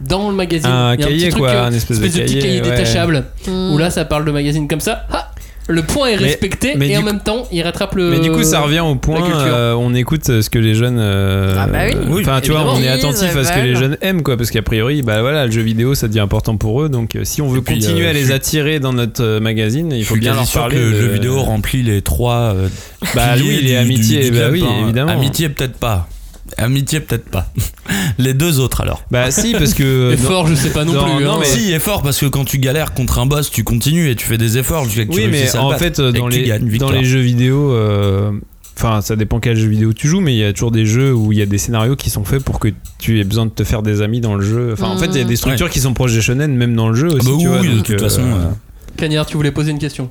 dans 0.00 0.28
le 0.30 0.34
magazine. 0.34 0.66
Un 0.70 0.94
Il 0.94 1.00
y 1.00 1.02
a 1.02 1.06
cahier, 1.06 1.18
petit 1.26 1.28
truc, 1.30 1.42
quoi, 1.42 1.50
euh, 1.50 1.64
un 1.66 1.72
espèce 1.72 2.00
de 2.00 2.06
espèce 2.06 2.20
de 2.20 2.24
petit 2.26 2.34
cahier, 2.38 2.60
cahier 2.60 2.62
ouais. 2.62 2.70
détachable. 2.70 3.24
Où 3.48 3.78
là, 3.78 3.90
ça 3.90 4.04
parle 4.04 4.24
de 4.24 4.30
magazine 4.32 4.66
comme 4.68 4.80
ça. 4.80 5.06
Ah 5.12 5.28
le 5.68 5.82
point 5.84 6.08
est 6.08 6.16
Mais- 6.16 6.24
respecté 6.24 6.72
mais 6.76 6.88
et 6.88 6.96
en 6.96 7.00
coup- 7.00 7.06
même 7.06 7.20
temps, 7.20 7.44
il 7.52 7.62
rattrape 7.62 7.94
le. 7.94 8.10
Mais 8.10 8.18
du 8.18 8.32
coup, 8.32 8.42
ça 8.42 8.62
revient 8.62 8.80
au 8.80 8.96
point, 8.96 9.22
euh, 9.46 9.74
on 9.74 9.94
écoute 9.94 10.24
ce 10.26 10.50
que 10.50 10.58
les 10.58 10.74
jeunes. 10.74 10.98
euh, 10.98 11.54
Ah 11.56 11.68
bah 11.68 11.78
oui. 12.08 12.20
Enfin, 12.22 12.40
tu 12.42 12.50
vois, 12.50 12.64
on 12.74 12.82
est 12.82 12.88
attentif 12.88 13.34
à 13.36 13.44
ce 13.44 13.52
que 13.52 13.60
les 13.60 13.76
jeunes 13.76 13.96
aiment, 14.00 14.22
quoi, 14.24 14.36
parce 14.36 14.50
qu'a 14.50 14.60
priori, 14.62 15.02
bah 15.02 15.20
voilà, 15.20 15.46
le 15.46 15.52
jeu 15.52 15.62
vidéo, 15.62 15.94
ça 15.94 16.08
devient 16.08 16.18
important 16.18 16.56
pour 16.56 16.82
eux. 16.82 16.88
Donc, 16.88 17.14
euh, 17.14 17.20
si 17.22 17.40
on 17.42 17.48
veut 17.48 17.62
puis, 17.62 17.78
continuer 17.78 18.06
euh, 18.06 18.10
à 18.10 18.12
les 18.12 18.32
attirer 18.32 18.80
dans 18.80 18.92
notre 18.92 19.22
euh, 19.22 19.38
magazine, 19.40 19.92
il 19.92 20.04
faut 20.04 20.16
bien 20.16 20.34
leur 20.34 20.48
parler. 20.50 20.74
que 20.74 20.80
le 20.80 21.00
jeu 21.00 21.06
vidéo 21.06 21.40
remplit 21.40 21.84
les 21.84 22.02
trois. 22.02 22.54
euh, 22.56 22.68
Bah 23.14 23.34
oui, 23.36 23.60
les 23.62 23.76
amitiés, 23.76 24.32
bah 24.32 24.48
oui, 24.50 24.64
hein. 24.66 24.82
évidemment. 24.82 25.12
Amitié 25.12 25.48
peut-être 25.48 25.76
pas. 25.78 26.08
Amitié 26.58 27.00
peut-être 27.00 27.28
pas. 27.28 27.46
les 28.18 28.34
deux 28.34 28.60
autres 28.60 28.80
alors. 28.82 29.04
Bah 29.10 29.30
si, 29.30 29.52
parce 29.52 29.74
que. 29.74 30.12
Et 30.12 30.16
dans- 30.16 30.22
fort, 30.22 30.46
je 30.46 30.54
sais 30.54 30.70
pas 30.70 30.84
non, 30.84 30.92
non, 30.94 31.16
plus. 31.16 31.24
non, 31.24 31.32
hein. 31.32 31.36
mais- 31.40 31.46
Si, 31.46 31.72
effort 31.72 32.02
parce 32.02 32.18
que 32.18 32.26
quand 32.26 32.44
tu 32.44 32.58
galères 32.58 32.94
contre 32.94 33.18
un 33.18 33.26
boss, 33.26 33.50
tu 33.50 33.64
continues 33.64 34.10
et 34.10 34.16
tu 34.16 34.26
fais 34.26 34.38
des 34.38 34.58
efforts 34.58 34.84
jusqu'à 34.84 35.04
que 35.06 35.10
tu 35.12 35.18
Oui, 35.18 35.28
mais 35.30 35.56
en 35.56 35.70
fait, 35.78 36.00
dans 36.00 36.28
les, 36.28 36.44
gagnes, 36.44 36.62
dans 36.64 36.68
victoire. 36.68 36.92
les 36.92 37.04
jeux 37.04 37.20
vidéo, 37.20 37.72
euh, 37.72 38.30
enfin, 38.76 39.00
ça 39.00 39.16
dépend 39.16 39.40
quel 39.40 39.56
jeu 39.56 39.68
vidéo 39.68 39.92
tu 39.92 40.08
joues, 40.08 40.20
mais 40.20 40.34
il 40.34 40.38
y 40.38 40.44
a 40.44 40.52
toujours 40.52 40.70
des 40.70 40.86
jeux 40.86 41.12
où 41.14 41.32
il 41.32 41.38
y 41.38 41.42
a 41.42 41.46
des 41.46 41.58
scénarios 41.58 41.96
qui 41.96 42.10
sont 42.10 42.24
faits 42.24 42.42
pour 42.42 42.58
que 42.58 42.68
tu 42.98 43.20
aies 43.20 43.24
besoin 43.24 43.46
de 43.46 43.50
te 43.50 43.64
faire 43.64 43.82
des 43.82 44.02
amis 44.02 44.20
dans 44.20 44.34
le 44.34 44.44
jeu. 44.44 44.70
Enfin, 44.72 44.88
en 44.88 44.98
fait, 44.98 45.06
il 45.06 45.16
y 45.18 45.20
a 45.20 45.24
des 45.24 45.36
structures 45.36 45.70
qui 45.70 45.80
sont 45.80 45.94
proches 45.94 46.12
des 46.14 46.20
shonen, 46.22 46.54
même 46.56 46.74
dans 46.76 46.88
le 46.88 46.94
jeu 46.94 47.08
aussi. 47.08 47.16
bah 47.18 47.22
tu 47.24 47.30
oui, 47.32 47.44
vois, 47.46 47.60
oui, 47.60 47.68
de 47.68 47.80
toute 47.80 47.90
euh, 47.90 47.98
façon, 47.98 48.22
euh, 48.22 48.50
Cagnard, 48.96 49.26
tu 49.26 49.36
voulais 49.36 49.52
poser 49.52 49.70
une 49.70 49.78
question 49.78 50.10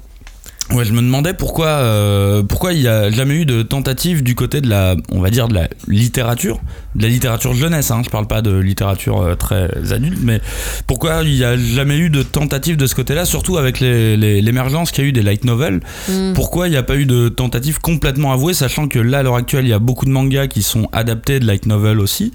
Ouais, 0.74 0.86
je 0.86 0.94
me 0.94 1.02
demandais 1.02 1.34
pourquoi 1.34 1.68
euh, 1.68 2.44
pourquoi 2.44 2.72
il 2.72 2.82
y 2.82 2.88
a 2.88 3.12
jamais 3.12 3.36
eu 3.36 3.46
de 3.46 3.62
tentative 3.62 4.24
du 4.24 4.36
côté 4.36 4.62
de 4.62 4.70
la 4.70 4.96
on 5.12 5.20
va 5.20 5.30
dire 5.30 5.50
de 5.50 5.54
la 5.54 5.68
littérature, 5.88 6.62
de 6.96 7.04
la 7.04 7.10
littérature 7.10 7.54
jeunesse 7.54 7.92
hein, 7.92 8.02
je 8.06 8.10
parle 8.10 8.26
pas 8.26 8.42
de 8.42 8.56
littérature 8.58 9.22
euh, 9.22 9.36
très 9.36 9.70
adulte 9.92 10.20
mais 10.24 10.40
pourquoi 10.88 11.24
il 11.24 11.36
y 11.36 11.44
a 11.44 11.58
jamais 11.58 11.98
eu 11.98 12.10
de 12.10 12.24
tentative 12.24 12.78
de 12.78 12.88
ce 12.88 12.96
côté-là 12.96 13.26
surtout 13.26 13.58
avec 13.58 13.82
les- 13.82 14.16
les- 14.16 14.42
l'émergence 14.42 14.92
qu'il 14.92 15.04
y 15.04 15.08
a 15.08 15.10
eu 15.10 15.14
des 15.14 15.24
light 15.24 15.44
novels? 15.44 15.82
Mm. 16.08 16.34
Pourquoi 16.36 16.68
il 16.70 16.72
n'y 16.72 16.78
a 16.78 16.84
pas 16.84 16.96
eu 16.96 17.06
de 17.06 17.28
tentative 17.28 17.80
complètement 17.82 18.32
avouée 18.32 18.54
sachant 18.54 18.88
que 18.88 19.00
là 19.00 19.20
à 19.20 19.24
l'heure 19.24 19.36
actuelle, 19.36 19.66
il 19.66 19.70
y 19.70 19.74
a 19.74 19.80
beaucoup 19.80 20.06
de 20.06 20.12
mangas 20.12 20.48
qui 20.48 20.64
sont 20.64 20.88
adaptés 20.94 21.40
de 21.42 21.46
light 21.48 21.66
novel 21.66 22.00
aussi? 22.00 22.32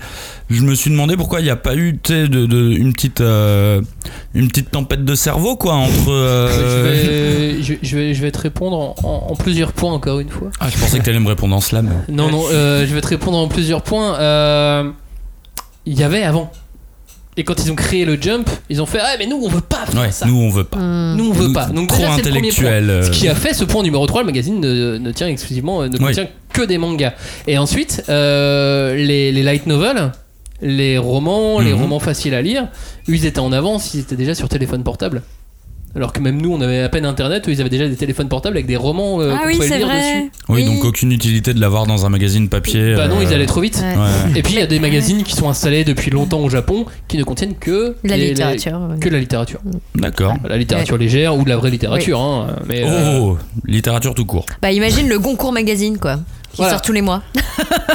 Je 0.50 0.60
me 0.62 0.74
suis 0.74 0.90
demandé 0.90 1.16
pourquoi 1.16 1.40
il 1.40 1.44
n'y 1.44 1.50
a 1.50 1.56
pas 1.56 1.74
eu 1.74 1.98
tu 2.02 2.12
sais, 2.12 2.28
de, 2.28 2.44
de- 2.46 2.70
une 2.70 2.92
petite 2.92 3.20
euh, 3.22 3.80
une 4.34 4.48
petite 4.48 4.70
tempête 4.70 5.04
de 5.04 5.14
cerveau 5.14 5.56
quoi 5.56 5.72
entre 5.74 6.10
euh, 6.10 6.48
Je, 6.52 6.82
vais, 6.88 7.62
je, 7.62 7.68
vais- 7.72 7.78
je 7.82 7.96
vais, 7.96 8.14
je 8.14 8.22
vais 8.22 8.25
te 8.32 8.38
répondre 8.38 8.76
en, 8.78 8.94
en- 9.02 9.32
en 9.32 9.34
plusieurs 9.36 9.72
points 9.72 9.92
encore 9.92 10.20
une 10.20 10.28
fois. 10.30 10.48
Ah, 10.60 10.68
je 10.68 10.78
pensais 10.78 10.98
que 10.98 11.04
tu 11.04 11.10
allais 11.10 11.18
me 11.20 11.28
répondre 11.28 11.54
en 11.54 11.60
slam. 11.60 11.90
Non, 12.08 12.30
non, 12.30 12.44
euh, 12.52 12.86
je 12.86 12.94
vais 12.94 13.00
te 13.00 13.08
répondre 13.08 13.38
en 13.38 13.48
plusieurs 13.48 13.82
points. 13.82 14.18
Euh, 14.18 14.90
Il 15.86 15.98
y 15.98 16.02
avait 16.02 16.22
avant. 16.22 16.50
Et 17.38 17.44
quand 17.44 17.62
ils 17.62 17.70
ont 17.70 17.74
créé 17.74 18.06
le 18.06 18.16
Jump, 18.20 18.48
ils 18.70 18.80
ont 18.80 18.86
fait 18.86 18.98
Ah, 19.00 19.14
mais 19.18 19.26
nous 19.26 19.36
on 19.44 19.48
veut 19.48 19.60
pas 19.60 19.84
faire 19.86 20.00
Ouais, 20.00 20.10
ça. 20.10 20.24
nous 20.26 20.36
on 20.36 20.48
veut 20.50 20.64
pas. 20.64 20.78
Nous 20.78 21.28
on 21.28 21.32
veut 21.34 21.52
pas. 21.52 21.66
Donc 21.66 21.88
trop 21.88 21.98
déjà, 21.98 22.12
c'est 22.16 22.22
le 22.22 22.30
premier 22.30 22.50
point. 22.50 22.64
intellectuel. 22.64 22.90
euh, 22.90 23.02
Ce 23.02 23.10
qui 23.10 23.28
a 23.28 23.34
fait 23.34 23.52
ce 23.52 23.64
point 23.64 23.82
numéro 23.82 24.06
3, 24.06 24.22
le 24.22 24.26
magazine 24.26 24.58
ne, 24.58 24.96
ne 24.96 25.10
tient 25.12 25.28
exclusivement, 25.28 25.82
ne 25.86 25.98
contient 25.98 26.28
que 26.54 26.62
des 26.62 26.78
mangas. 26.78 27.12
Et 27.46 27.58
ensuite, 27.58 28.04
euh, 28.08 28.94
les, 28.96 29.32
les 29.32 29.42
light 29.42 29.66
novels, 29.66 30.12
les 30.62 30.96
romans, 30.96 31.60
les 31.60 31.74
Mhm. 31.74 31.82
romans 31.82 32.00
faciles 32.00 32.32
à 32.34 32.40
lire, 32.40 32.68
eux 33.08 33.14
ils 33.14 33.26
étaient 33.26 33.38
en 33.38 33.52
avance, 33.52 33.92
ils 33.92 34.00
étaient 34.00 34.16
déjà 34.16 34.34
sur 34.34 34.48
téléphone 34.48 34.82
portable. 34.82 35.22
Alors 35.96 36.12
que 36.12 36.20
même 36.20 36.40
nous, 36.42 36.52
on 36.52 36.60
avait 36.60 36.80
à 36.82 36.88
peine 36.90 37.06
internet, 37.06 37.48
eux 37.48 37.52
ils 37.52 37.60
avaient 37.60 37.70
déjà 37.70 37.88
des 37.88 37.96
téléphones 37.96 38.28
portables 38.28 38.56
avec 38.56 38.66
des 38.66 38.76
romans 38.76 39.20
euh, 39.20 39.32
Ah 39.34 39.38
qu'on 39.40 39.46
oui, 39.48 39.54
pouvait 39.56 39.68
c'est 39.68 39.78
lire 39.78 39.86
vrai. 39.86 39.98
dessus. 40.20 40.30
Oui, 40.50 40.64
donc 40.66 40.84
aucune 40.84 41.10
utilité 41.10 41.54
de 41.54 41.60
l'avoir 41.60 41.86
dans 41.86 42.04
un 42.04 42.10
magazine 42.10 42.48
papier. 42.50 42.94
Bah 42.94 43.08
non, 43.08 43.18
euh, 43.18 43.22
ils 43.24 43.32
allaient 43.32 43.46
trop 43.46 43.62
vite. 43.62 43.82
Ouais. 43.82 43.96
Ouais. 43.98 44.38
Et 44.38 44.42
puis 44.42 44.52
il 44.54 44.58
y 44.58 44.62
a 44.62 44.66
des 44.66 44.78
magazines 44.78 45.22
qui 45.22 45.34
sont 45.34 45.48
installés 45.48 45.84
depuis 45.84 46.10
longtemps 46.10 46.40
au 46.40 46.50
Japon 46.50 46.84
qui 47.08 47.16
ne 47.16 47.24
contiennent 47.24 47.54
que 47.54 47.96
La 48.04 48.16
les- 48.16 48.22
les- 48.24 48.28
littérature. 48.30 48.78
ouais. 48.90 48.98
que 49.00 49.08
la 49.08 49.18
littérature. 49.18 49.60
D'accord. 49.94 50.34
La 50.48 50.58
littérature 50.58 50.98
légère 50.98 51.34
ou 51.36 51.44
de 51.44 51.48
la 51.48 51.56
vraie 51.56 51.70
littérature. 51.70 52.20
hein, 52.20 52.48
mais, 52.68 52.82
euh, 52.84 53.18
Oh, 53.20 53.38
littérature 53.66 54.14
tout 54.14 54.26
court. 54.26 54.44
Bah 54.60 54.72
imagine 54.72 55.08
le 55.08 55.18
Goncourt 55.18 55.52
Magazine 55.52 55.96
quoi, 55.98 56.18
qui 56.56 56.62
Voilà. 56.62 56.72
sort 56.72 56.82
tous 56.82 56.92
les 56.92 57.02
mois. 57.02 57.22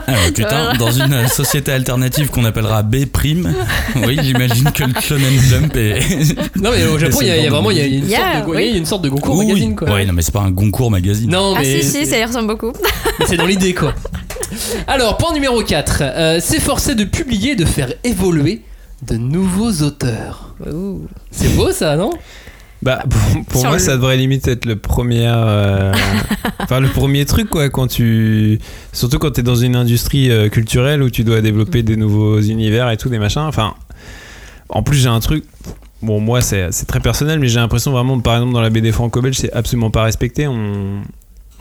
Ah 0.07 0.11
ouais, 0.11 0.31
putain, 0.33 0.73
dans 0.79 0.91
une 0.91 1.11
euh, 1.13 1.27
société 1.27 1.71
alternative 1.71 2.29
qu'on 2.29 2.45
appellera 2.45 2.83
B 2.83 3.05
prime, 3.05 3.51
oui, 4.05 4.19
j'imagine 4.21 4.71
que 4.71 4.83
le 4.83 4.93
Shonen 5.01 5.39
Jump 5.49 5.75
est. 5.75 5.99
Non 6.57 6.69
mais 6.71 6.85
au 6.85 6.99
Japon 6.99 7.17
il 7.21 7.27
y, 7.27 7.31
a- 7.31 7.37
il 7.37 7.43
y 7.43 7.47
a 7.47 7.49
vraiment 7.49 7.71
il 7.71 7.77
y 7.77 7.81
a 7.81 7.85
une, 7.85 8.07
Yeah, 8.07 8.17
sorte, 8.35 8.47
de, 8.49 8.55
oui. 8.55 8.65
il 8.67 8.71
y 8.71 8.75
a 8.75 8.77
une 8.77 8.85
sorte 8.85 9.01
de 9.03 9.09
Goncourt 9.09 9.35
Oui, 9.37 9.47
magazine 9.47 9.69
oui. 9.71 9.75
quoi. 9.75 9.91
Ouais, 9.91 10.05
non, 10.05 10.13
mais 10.13 10.21
c'est 10.21 10.31
pas 10.33 10.41
un 10.41 10.51
Goncourt 10.51 10.91
magazine. 10.91 11.29
Non 11.31 11.53
Ah 11.55 11.59
mais 11.61 11.81
si 11.81 11.83
si, 11.83 11.91
c'est- 11.91 12.05
ça 12.05 12.17
y 12.19 12.23
ressemble 12.23 12.47
beaucoup. 12.47 12.71
c'est 13.27 13.37
dans 13.37 13.45
l'idée 13.47 13.73
quoi. 13.73 13.93
Alors 14.87 15.17
point 15.17 15.33
numéro 15.33 15.61
4 15.63 16.39
s'efforcer 16.41 16.93
de 16.95 17.03
publier 17.05 17.51
et 17.51 17.55
de 17.55 17.65
faire 17.65 17.91
évoluer 18.03 18.61
de 19.07 19.15
nouveaux 19.17 19.71
auteurs. 19.81 20.53
C'est 21.31 21.55
beau 21.55 21.71
ça 21.71 21.95
non? 21.95 22.11
Bah, 22.81 23.03
pour, 23.49 23.63
moi, 23.63 23.73
le- 23.73 23.79
ça 23.79 23.95
devrait 23.95 24.17
limite 24.17 24.47
être 24.47 24.65
le 24.65 24.75
premier, 24.75 25.27
euh, 25.27 25.93
enfin 26.59 26.79
le 26.79 26.87
premier 26.87 27.25
truc 27.25 27.47
quoi, 27.49 27.69
quand 27.69 27.87
tu, 27.87 28.59
surtout 28.91 29.19
quand 29.19 29.31
t'es 29.31 29.43
dans 29.43 29.55
une 29.55 29.75
industrie 29.75 30.31
euh, 30.31 30.49
culturelle 30.49 31.03
où 31.03 31.09
tu 31.09 31.23
dois 31.23 31.41
développer 31.41 31.83
des 31.83 31.95
nouveaux 31.95 32.41
univers 32.41 32.89
et 32.89 32.97
tout, 32.97 33.09
des 33.09 33.19
machins. 33.19 33.41
Enfin, 33.43 33.75
en 34.69 34.81
plus 34.83 34.97
j'ai 34.97 35.09
un 35.09 35.19
truc. 35.19 35.43
Bon, 36.01 36.19
moi 36.19 36.41
c'est 36.41 36.71
c'est 36.71 36.87
très 36.87 36.99
personnel, 36.99 37.39
mais 37.39 37.47
j'ai 37.47 37.59
l'impression 37.59 37.91
vraiment, 37.91 38.19
par 38.19 38.33
exemple 38.35 38.53
dans 38.53 38.61
la 38.61 38.71
BD 38.71 38.91
franco-belge, 38.91 39.37
c'est 39.37 39.53
absolument 39.53 39.91
pas 39.91 40.01
respecté. 40.03 40.47
On, 40.47 41.01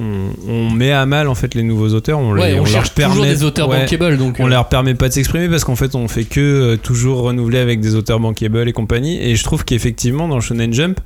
on, 0.01 0.30
on 0.48 0.70
met 0.70 0.92
à 0.92 1.05
mal 1.07 1.28
en 1.28 1.34
fait 1.34 1.55
les 1.55 1.62
nouveaux 1.62 1.90
auteurs. 1.94 2.18
On, 2.18 2.32
Ouais, 2.32 2.53
les, 2.53 2.55
on, 2.55 2.64
leur 2.64 2.66
cherche 2.66 2.94
toujours 2.94 3.14
permet- 3.14 3.28
des 3.34 3.44
auteurs 3.44 3.68
ouais, 3.68 3.80
bankable 3.80 4.16
donc. 4.16 4.36
on 4.38 4.46
euh, 4.46 4.48
leur 4.48 4.68
permet 4.68 4.94
pas 4.94 5.09
de 5.09 5.12
s'exprimer 5.14 5.48
parce 5.48 5.64
qu'en 5.64 5.76
fait 5.76 5.94
on 5.94 6.09
fait 6.09 6.24
que 6.24 6.40
euh, 6.40 6.76
toujours 6.76 7.22
renouveler 7.22 7.59
avec 7.59 7.80
des 7.80 7.94
auteurs 7.94 8.18
bankable 8.20 8.68
et 8.68 8.72
compagnie 8.72 9.20
et 9.22 9.36
je 9.36 9.44
trouve 9.44 9.64
qu'effectivement 9.64 10.26
dans 10.28 10.40
Shonen 10.40 10.72
Jump 10.72 11.01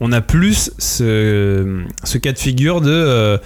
on 0.00 0.10
a 0.10 0.20
plus 0.20 0.72
ce, 0.78 1.82
ce 2.02 2.18
cas 2.18 2.32
de 2.32 2.38
figure 2.38 2.80
de 2.80 2.90
euh, 2.90 3.38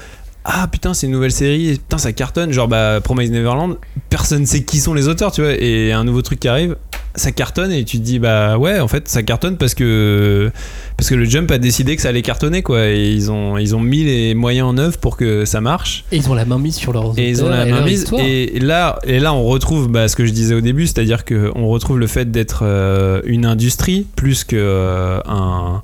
ah 0.49 0.68
putain 0.70 0.94
c'est 0.94 1.07
une 1.07 1.12
nouvelle 1.12 1.32
série. 1.32 1.72
Putain 1.72 1.99
ça 1.99 2.12
cartonne. 2.12 2.53
Genre 2.53 2.68
bah 2.68 3.01
Promise 3.03 3.32
Neverland 3.32 3.76
personne 4.09 4.47
sait 4.47 4.62
qui 4.62 4.78
sont 4.78 4.94
les 4.94 5.09
auteurs 5.09 5.32
tu 5.32 5.42
vois. 5.42 5.53
Et 5.59 5.92
un 5.92 6.05
nouveau 6.05 6.22
truc 6.22 6.40
qui 6.40 6.49
arrive 6.49 6.76
ça 7.16 7.32
cartonne 7.32 7.72
et 7.72 7.82
tu 7.84 7.99
te 7.99 8.03
dis 8.03 8.18
bah 8.18 8.59
ouais 8.59 8.78
en 8.78 8.88
fait 8.88 9.09
ça 9.09 9.22
cartonne 9.22 9.57
parce 9.57 9.74
que 9.74 10.53
parce 10.99 11.09
que 11.09 11.14
le 11.14 11.24
Jump 11.24 11.51
a 11.51 11.57
décidé 11.59 11.97
que 11.97 12.03
ça 12.03 12.11
allait 12.11 12.22
cartonner 12.22 12.62
quoi. 12.62 12.88
Et 12.88 13.11
ils 13.11 13.30
ont 13.32 13.59
ils 13.59 13.74
ont 13.74 13.80
mis 13.80 14.05
les 14.05 14.34
moyens 14.34 14.68
en 14.68 14.78
œuvre 14.78 14.99
pour 14.99 15.16
que 15.16 15.44
ça 15.44 15.61
marche. 15.61 16.05
Et 16.12 16.16
ils 16.16 16.30
ont 16.30 16.34
la 16.34 16.44
main 16.44 16.59
mise 16.59 16.76
sur 16.76 16.90
auteurs 16.90 17.14
et 17.16 17.28
ils 17.28 17.42
ont 17.42 17.49
la 17.49 17.66
et 17.66 17.70
main 17.70 17.78
leur 17.78 17.86
mise. 17.86 18.03
histoire. 18.03 18.22
Et 18.22 18.59
là, 18.61 18.99
et 19.05 19.18
là, 19.18 19.34
on 19.34 19.44
retrouve 19.44 19.88
bah, 19.88 20.09
ce 20.09 20.14
que 20.16 20.26
je 20.26 20.32
disais 20.32 20.55
au 20.55 20.61
début, 20.61 20.86
c'est-à-dire 20.86 21.24
qu'on 21.24 21.66
retrouve 21.66 21.99
le 21.99 22.07
fait 22.07 22.30
d'être 22.30 22.61
euh, 22.62 23.20
une 23.24 23.47
industrie 23.47 24.07
plus 24.14 24.44
que 24.44 24.57
euh, 24.57 25.20
un 25.26 25.82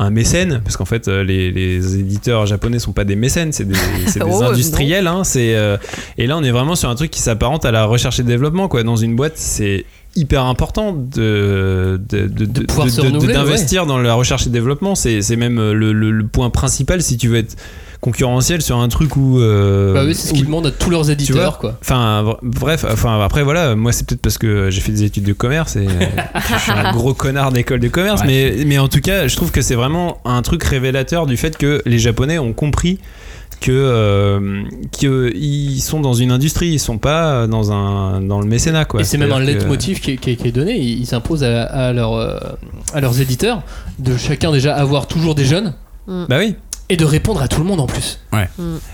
un 0.00 0.10
mécène 0.10 0.60
parce 0.62 0.76
qu'en 0.76 0.84
fait 0.84 1.08
euh, 1.08 1.24
les, 1.24 1.50
les 1.50 1.96
éditeurs 1.98 2.46
japonais 2.46 2.78
sont 2.78 2.92
pas 2.92 3.04
des 3.04 3.16
mécènes 3.16 3.52
c'est 3.52 3.64
des, 3.64 3.74
des 4.14 4.20
Oh, 4.24 4.42
industriels 4.44 5.06
hein, 5.06 5.24
c'est 5.24 5.56
euh, 5.56 5.76
et 6.18 6.26
là 6.26 6.36
on 6.38 6.42
est 6.44 6.50
vraiment 6.50 6.76
sur 6.76 6.88
un 6.88 6.94
truc 6.94 7.10
qui 7.10 7.20
s'apparente 7.20 7.64
à 7.64 7.72
la 7.72 7.84
recherche 7.84 8.20
et 8.20 8.22
développement 8.22 8.68
quoi. 8.68 8.82
Dans 8.84 8.96
une 8.96 9.16
boîte 9.16 9.36
c'est 9.36 9.84
hyper 10.18 10.44
important 10.44 10.92
de 10.92 11.98
d'investir 13.32 13.86
dans 13.86 13.98
la 13.98 14.14
recherche 14.14 14.46
et 14.46 14.50
développement 14.50 14.94
c'est 14.94 15.22
c'est 15.22 15.36
même 15.36 15.58
euh, 15.58 15.72
le, 15.72 15.92
le- 15.92 16.10
le 16.10 16.26
point 16.26 16.50
principal 16.50 17.02
si 17.02 17.16
tu 17.16 17.28
veux 17.28 17.36
être 17.38 17.56
concurrentiel 18.00 18.62
sur 18.62 18.78
un 18.78 18.86
truc 18.88 19.16
où 19.16 19.40
euh, 19.40 19.92
Bah 19.92 20.04
oui, 20.06 20.14
c'est 20.14 20.28
ce 20.28 20.32
qu'ils 20.32 20.46
demandent 20.46 20.68
à 20.68 20.70
tous 20.70 20.88
leurs 20.88 21.02
vois 21.04 21.12
éditeurs 21.12 21.58
quoi. 21.58 21.76
Enfin, 21.80 22.36
bref, 22.42 22.84
enfin 22.88 23.20
après 23.20 23.42
voilà, 23.42 23.74
moi 23.74 23.90
c'est 23.90 24.06
peut-être 24.06 24.20
parce 24.22 24.38
que 24.38 24.70
j'ai 24.70 24.80
fait 24.80 24.92
des 24.92 25.02
études 25.02 25.24
de 25.24 25.32
commerce 25.32 25.74
et 25.74 25.80
euh, 25.88 25.90
je 26.54 26.58
suis 26.60 26.70
un 26.70 26.92
gros 26.92 27.12
connard 27.12 27.50
d'école 27.50 27.80
de 27.80 27.88
commerce, 27.88 28.20
Ouais. 28.20 28.54
mais, 28.56 28.64
mais 28.66 28.78
en 28.78 28.86
tout 28.86 29.00
cas, 29.00 29.26
je 29.26 29.34
trouve 29.34 29.50
que 29.50 29.62
c'est 29.62 29.74
vraiment 29.74 30.18
un 30.24 30.42
truc 30.42 30.62
révélateur 30.62 31.26
du 31.26 31.36
fait 31.36 31.56
que 31.58 31.82
les 31.86 31.98
Japonais 31.98 32.38
ont 32.38 32.52
compris 32.52 33.00
que 33.60 33.72
euh, 33.72 34.62
qu'ils 34.92 35.82
sont 35.82 36.00
dans 36.00 36.14
une 36.14 36.30
industrie, 36.30 36.68
ils 36.68 36.78
sont 36.78 36.98
pas 36.98 37.46
dans 37.46 37.72
un 37.72 38.20
dans 38.20 38.40
le 38.40 38.46
mécénat 38.46 38.84
quoi. 38.84 39.00
Et 39.00 39.04
c'est 39.04 39.18
même 39.18 39.32
un 39.32 39.38
que- 39.40 39.44
leitmotiv 39.46 40.00
qui, 40.00 40.12
est- 40.12 40.16
qui 40.16 40.30
est- 40.30 40.36
qui 40.36 40.48
est 40.48 40.52
donné. 40.52 40.78
Ils 40.78 41.06
s'imposent 41.06 41.44
à, 41.44 41.64
à 41.64 41.92
leurs, 41.92 42.14
euh, 42.14 42.38
à 42.94 43.00
leurs 43.00 43.20
éditeurs 43.20 43.62
de 43.98 44.16
chacun 44.16 44.52
déjà 44.52 44.74
avoir 44.76 45.06
toujours 45.06 45.34
des 45.34 45.44
jeunes 45.44 45.74
Bah 46.06 46.36
oui. 46.38 46.54
et 46.88 46.96
de 46.96 47.04
répondre 47.04 47.42
à 47.42 47.48
tout 47.48 47.60
le 47.60 47.66
monde 47.66 47.80
en 47.80 47.86
plus. 47.86 48.20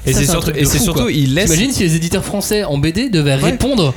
C'est 0.06 0.24
surtout 0.24 0.40
truc 0.50 0.56
et 0.56 0.64
c'est 0.64 0.78
fou, 0.78 0.84
surtout 0.84 1.08
ils 1.08 1.34
laissent 1.34 1.50
T'imagines 1.50 1.72
si 1.72 1.82
les 1.82 1.96
éditeurs 1.96 2.24
français 2.24 2.64
en 2.64 2.78
BD 2.78 3.08
devaient 3.10 3.36
Ouais. 3.36 3.50
répondre 3.50 3.92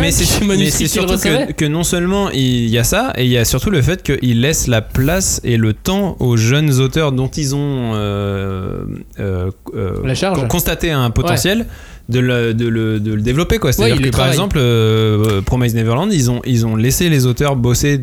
mais 0.00 0.12
c'est 0.12 0.86
surtout 0.86 1.18
que, 1.18 1.52
que 1.52 1.64
non 1.64 1.82
seulement 1.82 2.30
il 2.30 2.68
y 2.68 2.78
a 2.78 2.84
ça, 2.84 3.12
et 3.16 3.24
il 3.24 3.30
y 3.30 3.36
a 3.38 3.44
surtout 3.44 3.70
le 3.70 3.82
fait 3.82 4.02
qu'ils 4.02 4.40
laissent 4.40 4.68
la 4.68 4.82
place 4.82 5.40
et 5.44 5.56
le 5.56 5.72
temps 5.72 6.16
aux 6.20 6.36
jeunes 6.36 6.78
auteurs 6.80 7.10
dont 7.12 7.26
ils 7.28 7.54
ont 7.54 7.92
euh, 7.94 8.84
euh, 9.18 9.50
euh, 9.74 9.94
La 10.04 10.14
charge. 10.14 10.40
con- 10.40 10.48
constaté 10.48 10.90
un 10.92 11.10
potentiel. 11.10 11.66
De 12.08 12.18
le, 12.18 12.54
de, 12.54 12.66
le, 12.66 12.98
de 12.98 13.12
le 13.14 13.22
développer 13.22 13.58
quoi. 13.58 13.72
C'est-à-dire 13.72 13.98
Ouais, 13.98 14.10
que 14.10 14.16
par 14.16 14.26
exemple 14.26 14.56
euh, 14.58 15.42
Promise 15.42 15.76
Neverland 15.76 16.08
ils 16.12 16.28
ont, 16.28 16.42
ils 16.44 16.66
ont 16.66 16.74
laissé 16.74 17.08
les 17.08 17.24
auteurs 17.24 17.54
bosser 17.54 18.00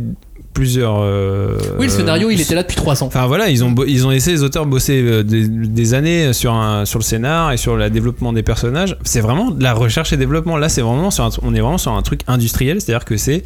plusieurs 0.58 0.98
euh, 1.02 1.56
Oui, 1.78 1.86
le 1.86 1.92
scénario, 1.92 2.32
il 2.32 2.42
était 2.42 2.56
là 2.56 2.64
depuis 2.64 2.76
300. 2.76 3.06
Enfin 3.06 3.28
voilà, 3.28 3.50
ils 3.50 3.64
ont, 3.64 3.74
ils 3.88 4.08
ont 4.08 4.10
laissé 4.10 4.32
les 4.32 4.42
auteurs 4.42 4.66
bosser 4.66 5.02
euh, 5.04 5.22
des, 5.24 5.48
des 5.48 5.94
années 5.94 6.34
sur, 6.34 6.52
un, 6.54 6.84
sur 6.86 6.98
le 6.98 7.04
scénar 7.04 7.52
et 7.52 7.58
sur 7.58 7.76
le 7.76 7.90
développement 7.92 8.34
des 8.34 8.42
personnages. 8.42 8.98
C'est 9.04 9.22
vraiment 9.22 9.52
de 9.52 9.62
la 9.62 9.74
recherche 9.74 10.14
et 10.14 10.18
développement. 10.18 10.58
Là, 10.58 10.68
c'est 10.68 10.82
vraiment 10.82 11.12
sur 11.12 11.26
un- 11.26 11.30
on 11.44 11.54
est 11.54 11.60
vraiment 11.62 11.78
sur 11.78 11.92
un 11.94 12.02
truc 12.02 12.22
industriel, 12.28 12.82
c'est-à-dire 12.82 13.06
que 13.06 13.18
c'est 13.18 13.44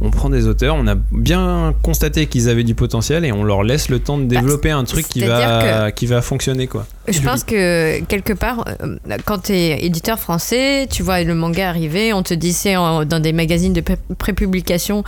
on 0.00 0.10
prend 0.10 0.30
des 0.30 0.46
auteurs, 0.46 0.76
on 0.76 0.86
a 0.86 0.94
bien 0.94 1.74
constaté 1.82 2.26
qu'ils 2.26 2.48
avaient 2.48 2.62
du 2.62 2.74
potentiel 2.76 3.24
et 3.24 3.32
on 3.32 3.42
leur 3.42 3.64
laisse 3.64 3.88
le 3.88 3.98
temps 3.98 4.16
de 4.16 4.24
développer 4.24 4.70
un 4.70 4.84
truc 4.84 5.08
qui 5.08 5.20
va, 5.20 5.90
qui 5.90 6.06
va 6.06 6.22
fonctionner 6.22 6.68
quoi. 6.68 6.86
Je 7.08 7.20
pense 7.20 7.42
que 7.42 8.00
quelque 8.04 8.32
part, 8.34 8.64
euh, 8.82 8.96
quand 9.24 9.44
tu 9.44 9.52
es 9.54 9.84
éditeur 9.84 10.18
français, 10.18 10.86
tu 10.90 11.02
vois 11.02 11.22
le 11.24 11.34
manga 11.34 11.68
arriver, 11.68 12.12
on 12.12 12.22
te 12.22 12.34
dit 12.34 12.52
c'est 12.52 12.74
dans 12.74 13.20
des 13.20 13.32
magazines 13.32 13.72
de 13.72 13.80
pré- 13.80 13.98
prépublication 14.18 15.02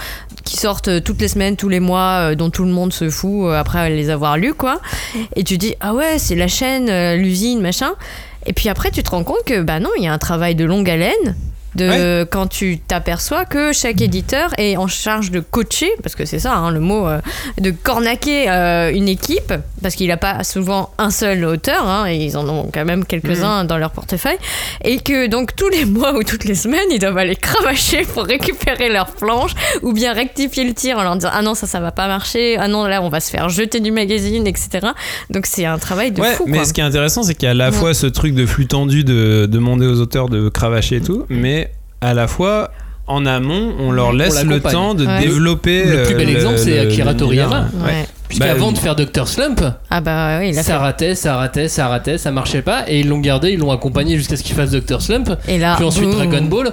qui 0.45 0.57
sortent 0.57 1.05
toutes 1.05 1.21
les 1.21 1.29
semaines, 1.29 1.57
tous 1.57 1.69
les 1.69 1.81
mois, 1.81 2.31
euh, 2.31 2.35
dont 2.35 2.51
tout 2.51 2.65
le 2.65 2.73
monde 2.73 2.93
se 2.93 3.11
fout 3.11 3.45
euh, 3.47 3.61
après 3.61 3.91
les 3.91 4.11
avoir 4.11 4.39
lus, 4.39 4.55
quoi. 4.55 4.81
Et 5.37 5.45
tu 5.45 5.59
dis, 5.59 5.75
ah 5.81 5.95
ouais, 5.95 6.19
c'est 6.19 6.35
la 6.37 6.49
chaîne, 6.49 6.91
l'usine, 7.17 7.61
machin. 7.61 7.93
Et 8.47 8.55
puis 8.55 8.69
après, 8.71 8.91
tu 8.91 9.03
te 9.03 9.11
rends 9.11 9.23
compte 9.23 9.45
que, 9.45 9.61
bah 9.61 9.79
non, 9.79 9.91
il 9.99 10.05
y 10.05 10.09
a 10.09 10.13
un 10.13 10.19
travail 10.19 10.55
de 10.55 10.65
longue 10.65 10.89
haleine 10.89 11.37
de 11.75 12.25
quand 12.25 12.47
tu 12.47 12.79
t'aperçois 12.79 13.45
que 13.45 13.73
chaque 13.73 14.01
éditeur 14.01 14.51
est 14.59 14.77
en 14.77 14.87
charge 14.89 15.31
de 15.31 15.41
coacher, 15.41 15.91
parce 16.03 16.15
que 16.15 16.25
c'est 16.25 16.39
ça 16.39 16.55
hein, 16.55 16.71
le 16.71 16.81
mot, 16.81 17.07
euh, 17.09 17.21
de 17.61 17.71
cornaquer 17.71 18.51
euh, 18.51 18.93
une 18.93 19.09
équipe, 19.09 19.53
parce 19.83 19.95
qu'il 19.95 20.09
n'a 20.09 20.17
pas 20.17 20.43
souvent 20.45 20.91
un 20.99 21.11
seul 21.11 21.45
auteur, 21.45 21.87
hein, 21.87 22.07
et 22.09 22.17
ils 22.17 22.37
en 22.37 22.49
ont 22.49 22.71
quand 22.73 22.85
même 22.85 23.05
quelques-uns 23.05 23.65
dans 23.65 23.79
leur 23.79 23.91
portefeuille, 23.93 24.39
et 24.85 24.99
que 25.01 25.27
donc 25.27 25.55
tous 25.57 25.69
les 25.69 25.85
mois 25.85 26.15
ou 26.15 26.23
toutes 26.23 26.45
les 26.45 26.55
semaines, 26.55 26.87
ils 26.91 26.99
doivent 26.99 27.19
aller 27.19 27.37
cravacher 27.37 28.03
pour 28.03 28.25
récupérer 28.25 28.89
leurs 28.89 29.13
planches, 29.13 29.53
ou 29.83 29.93
bien 29.93 30.13
rectifier 30.13 30.65
le 30.65 30.75
tir 30.75 30.99
en 30.99 31.03
leur 31.03 31.15
disant 31.17 31.31
ah 31.33 31.43
non 31.43 31.55
ça 31.55 31.67
ça 31.67 31.81
va 31.81 31.93
pas 31.93 32.09
marcher, 32.09 32.57
ah 32.59 32.69
non 32.69 32.85
là 32.87 33.03
on 33.03 33.09
va 33.09 33.21
se 33.21 33.31
faire 33.31 33.49
jeter 33.49 33.81
du 33.81 33.91
magazine, 33.93 34.47
etc. 34.47 34.89
Donc 35.31 35.47
c'est 35.47 35.65
un 35.67 35.79
travail 35.79 36.11
de 36.13 36.21
Ouais, 36.21 36.35
fou. 36.35 36.45
mais 36.47 36.59
quoi. 36.59 36.67
ce 36.67 36.73
qui 36.73 36.81
est 36.81 36.85
intéressant, 36.85 37.23
c'est 37.23 37.35
qu'il 37.35 37.45
y 37.45 37.49
a 37.49 37.51
à 37.51 37.55
la 37.55 37.71
Ouais. 37.71 37.77
fois 37.77 37.95
ce 37.95 38.07
truc 38.07 38.35
de 38.35 38.45
flux 38.47 38.67
tendu 38.67 39.05
de 39.05 39.47
demander 39.47 39.87
aux 39.87 40.01
auteurs 40.01 40.29
de 40.29 40.49
cravacher 40.49 40.97
et 40.97 41.01
tout, 41.01 41.25
mais 41.29 41.60
à 42.01 42.15
la 42.15 42.27
fois 42.27 42.71
en 43.07 43.27
amont, 43.27 43.75
on 43.81 43.91
leur 43.91 44.09
On 44.09 44.13
laisse 44.13 44.45
le 44.45 44.61
temps 44.61 44.95
de 44.95 45.05
Ouais. 45.07 45.19
développer. 45.21 45.85
Le 45.85 46.03
plus 46.05 46.15
bel 46.15 46.29
euh, 46.29 46.33
exemple, 46.37 46.59
c'est 46.59 46.79
Akira. 46.79 47.15
Toriyama. 47.15 47.67
Ouais. 47.85 48.07
Puisqu'avant 48.29 48.69
Bah, 48.69 48.73
de 48.75 48.79
faire 48.79 48.95
Dr. 48.95 49.27
Slump, 49.27 49.61
Ah 49.91 50.01
bah 50.01 50.39
oui, 50.39 50.51
il 50.51 50.59
a 50.59 50.63
ça 50.63 50.75
fait. 50.75 50.79
ratait, 50.79 51.15
ça 51.17 51.35
ratait, 51.35 51.67
ça 51.67 51.89
ratait, 51.89 52.17
ça 52.19 52.31
marchait 52.31 52.63
pas, 52.63 52.85
et 52.87 53.01
ils 53.01 53.09
l'ont 53.09 53.19
gardé, 53.19 53.51
ils 53.51 53.59
l'ont 53.59 53.73
accompagné 53.73 54.17
jusqu'à 54.17 54.37
ce 54.37 54.45
qu'il 54.45 54.55
fasse 54.55 54.71
Dr. 54.71 55.03
Slump, 55.03 55.31
Et 55.49 55.59
là, 55.59 55.75
puis 55.75 55.85
ensuite 55.85 56.05
boum. 56.05 56.15
Dragon 56.15 56.45
Ball. 56.45 56.73